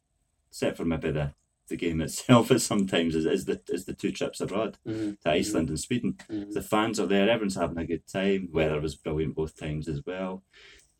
except 0.51 0.79
for 0.79 0.87
maybe 0.87 1.11
the, 1.11 1.35
the 1.69 1.77
game 1.77 2.01
itself, 2.01 2.51
is 2.51 2.65
sometimes 2.73 3.15
is, 3.15 3.27
is 3.27 3.45
the 3.45 3.61
is 3.69 3.85
the 3.85 3.95
two 3.95 4.13
trips 4.13 4.41
abroad 4.41 4.79
Mhm. 4.87 5.21
to 5.21 5.31
Iceland 5.31 5.69
and 5.69 5.79
Sweden. 5.81 6.17
Mhm. 6.31 6.53
The 6.53 6.63
fans 6.63 6.99
are 7.01 7.07
there, 7.07 7.29
everyone's 7.31 7.55
having 7.57 7.79
a 7.79 7.87
good 7.87 8.07
time. 8.07 8.49
Weather 8.53 8.81
was 8.81 8.97
brilliant 8.97 9.35
both 9.37 9.57
times 9.57 9.89
as 9.89 10.05
well. 10.07 10.43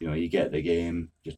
You 0.01 0.07
know, 0.09 0.15
you 0.15 0.29
get 0.29 0.53
the 0.53 0.63
game. 0.63 1.11
Your 1.25 1.35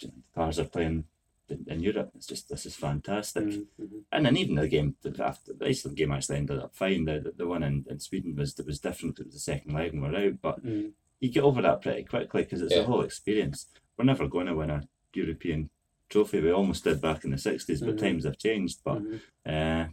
the 0.00 0.12
Pars 0.34 0.58
are 0.58 0.64
playing 0.64 1.04
in, 1.48 1.64
in 1.68 1.80
Europe. 1.80 2.10
It's 2.14 2.26
just 2.26 2.48
this 2.48 2.66
is 2.66 2.76
fantastic. 2.76 3.44
Mhm. 3.44 3.66
Mhm. 3.80 4.02
And 4.12 4.26
then 4.26 4.36
even 4.36 4.56
the 4.56 4.68
game 4.68 4.96
the- 5.02 5.24
after 5.24 5.52
the 5.54 5.66
Iceland 5.66 5.96
game 5.96 6.12
actually 6.12 6.36
ended 6.38 6.58
up 6.58 6.74
fine. 6.76 7.04
The 7.06 7.20
the, 7.20 7.32
the 7.32 7.46
one 7.46 7.62
in, 7.62 7.84
in 7.88 7.98
Sweden 8.00 8.36
was 8.36 8.54
that 8.54 8.66
was 8.66 8.78
different. 8.80 9.18
It 9.18 9.26
was 9.26 9.34
the 9.34 9.40
second 9.40 9.72
leg 9.74 9.92
and 9.94 10.02
we're 10.02 10.14
out, 10.16 10.40
but 10.42 10.64
Mhm. 10.64 10.92
you 11.20 11.30
get 11.30 11.44
over 11.44 11.62
that 11.62 11.80
pretty 11.82 12.04
quickly 12.04 12.42
because 12.42 12.60
it's 12.62 12.74
Yeah. 12.74 12.82
a 12.82 12.84
whole 12.84 13.00
experience. 13.02 13.68
We're 13.96 14.04
never 14.04 14.28
going 14.28 14.46
to 14.48 14.54
win 14.54 14.68
a 14.70 14.86
European 15.14 15.70
trophy. 16.08 16.40
We 16.40 16.50
almost 16.50 16.84
did 16.84 17.00
back 17.00 17.24
in 17.24 17.30
the 17.30 17.38
sixties, 17.38 17.80
but 17.80 17.96
Mhm. 17.96 18.00
times 18.00 18.24
have 18.24 18.38
changed. 18.38 18.80
But 18.84 19.02
Mhm. 19.02 19.20
uh, 19.46 19.88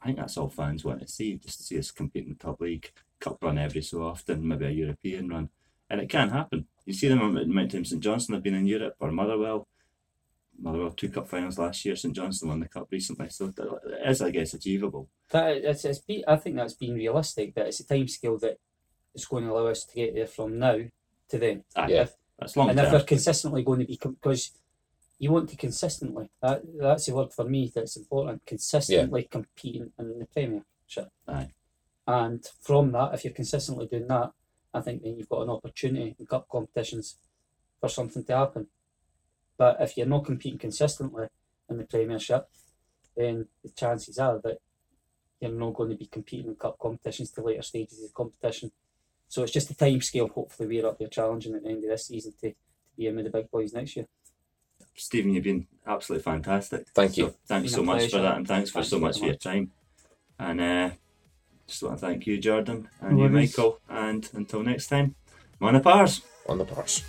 I 0.00 0.04
think 0.06 0.18
that's 0.18 0.36
all 0.36 0.48
fans 0.48 0.84
want 0.84 1.00
to 1.00 1.08
see, 1.08 1.34
just 1.36 1.58
to 1.58 1.64
see 1.64 1.78
us 1.78 1.90
compete 1.90 2.24
in 2.24 2.30
the 2.30 2.38
top 2.38 2.60
league, 2.60 2.92
cup 3.18 3.42
run 3.42 3.58
every 3.58 3.82
so 3.82 4.02
often, 4.02 4.46
maybe 4.46 4.66
a 4.66 4.70
European 4.70 5.28
run, 5.28 5.48
and 5.90 6.00
it 6.00 6.08
can 6.08 6.30
happen. 6.30 6.66
You 6.84 6.92
see 6.92 7.08
them 7.08 7.36
at 7.36 7.48
Mount 7.48 7.72
St 7.72 8.00
Johnstone 8.00 8.34
have 8.34 8.42
been 8.42 8.54
in 8.54 8.66
Europe 8.66 8.94
or 9.00 9.10
Motherwell. 9.10 9.66
Motherwell 10.58 10.92
two 10.92 11.08
cup 11.10 11.28
finals 11.28 11.58
last 11.58 11.84
year. 11.84 11.96
St 11.96 12.14
Johnstone 12.14 12.48
won 12.50 12.60
the 12.60 12.68
cup 12.68 12.88
recently, 12.90 13.28
so 13.28 13.46
it 13.48 13.58
is, 14.06 14.22
I 14.22 14.30
guess, 14.30 14.54
achievable. 14.54 15.08
That, 15.30 15.56
it's, 15.58 15.84
it's 15.84 15.98
be, 15.98 16.24
I 16.26 16.36
think 16.36 16.56
that's 16.56 16.74
been 16.74 16.94
realistic, 16.94 17.54
but 17.54 17.66
it's 17.66 17.80
a 17.80 17.86
time 17.86 18.08
scale 18.08 18.38
that 18.38 18.58
is 19.14 19.26
going 19.26 19.44
to 19.44 19.50
allow 19.50 19.66
us 19.66 19.84
to 19.84 19.94
get 19.94 20.14
there 20.14 20.26
from 20.26 20.58
now 20.58 20.78
to 21.28 21.38
then. 21.38 21.64
Aye, 21.74 21.88
Yeah. 21.88 22.02
If- 22.02 22.16
That's 22.38 22.56
long 22.56 22.70
and 22.70 22.78
if 22.78 22.84
term. 22.84 22.92
they're 22.92 23.02
consistently 23.04 23.62
going 23.64 23.80
to 23.80 23.86
be, 23.86 23.98
because 24.02 24.52
you 25.18 25.30
want 25.30 25.48
to 25.50 25.56
consistently, 25.56 26.30
that, 26.42 26.62
that's 26.78 27.06
the 27.06 27.14
word 27.14 27.32
for 27.32 27.44
me 27.44 27.72
that's 27.74 27.96
important, 27.96 28.44
consistently 28.46 29.26
competing 29.30 29.92
in 29.98 30.18
the 30.18 30.26
Premiership. 30.26 31.10
Aye. 31.26 31.50
And 32.06 32.44
from 32.60 32.92
that, 32.92 33.14
if 33.14 33.24
you're 33.24 33.32
consistently 33.32 33.86
doing 33.86 34.08
that, 34.08 34.32
I 34.72 34.80
think 34.80 35.02
then 35.02 35.16
you've 35.16 35.28
got 35.28 35.42
an 35.42 35.50
opportunity 35.50 36.14
in 36.18 36.26
cup 36.26 36.48
competitions 36.50 37.16
for 37.80 37.88
something 37.88 38.24
to 38.24 38.36
happen. 38.36 38.66
But 39.56 39.78
if 39.80 39.96
you're 39.96 40.06
not 40.06 40.26
competing 40.26 40.58
consistently 40.58 41.28
in 41.68 41.78
the 41.78 41.84
Premiership, 41.84 42.48
then 43.16 43.46
the 43.64 43.70
chances 43.70 44.18
are 44.18 44.38
that 44.44 44.58
you're 45.40 45.50
not 45.50 45.74
going 45.74 45.90
to 45.90 45.96
be 45.96 46.06
competing 46.06 46.48
in 46.48 46.56
cup 46.56 46.78
competitions 46.78 47.30
to 47.32 47.42
later 47.42 47.62
stages 47.62 48.04
of 48.04 48.12
competition. 48.12 48.70
So 49.28 49.42
it's 49.42 49.52
just 49.52 49.70
a 49.70 49.74
time 49.74 50.00
scale. 50.02 50.28
Hopefully, 50.28 50.68
we're 50.68 50.86
up 50.86 50.98
there 50.98 51.08
challenging 51.08 51.54
at 51.54 51.62
the 51.62 51.70
end 51.70 51.84
of 51.84 51.90
this 51.90 52.06
season 52.06 52.34
to, 52.40 52.50
to 52.50 52.56
be 52.96 53.06
in 53.06 53.16
with 53.16 53.24
the 53.24 53.30
big 53.30 53.50
boys 53.50 53.72
next 53.72 53.96
year. 53.96 54.06
Stephen, 54.96 55.32
you've 55.32 55.44
been 55.44 55.66
absolutely 55.86 56.22
fantastic. 56.22 56.88
Thank 56.94 57.16
you. 57.16 57.26
So 57.26 57.34
thanks 57.46 57.72
Been 57.72 57.76
so 57.76 57.80
a 57.82 57.84
much 57.84 58.10
for 58.10 58.18
that, 58.18 58.36
and 58.36 58.48
thanks 58.48 58.70
for 58.70 58.76
Thanks 58.76 58.90
so 58.90 58.98
much 58.98 59.18
for 59.18 59.26
your 59.26 59.34
time. 59.34 59.72
And 60.38 60.60
uh, 60.60 60.90
just 61.66 61.82
want 61.82 61.98
to 61.98 62.06
thank 62.06 62.26
you, 62.26 62.38
Jordan, 62.38 62.88
and 63.00 63.18
No 63.18 63.24
you. 63.24 63.30
Michael. 63.30 63.80
And 63.88 64.28
until 64.32 64.62
next 64.62 64.88
time, 64.88 65.14
Monapars. 65.60 66.22
On 66.48 66.58
the 66.58 66.64
pars. 66.64 67.02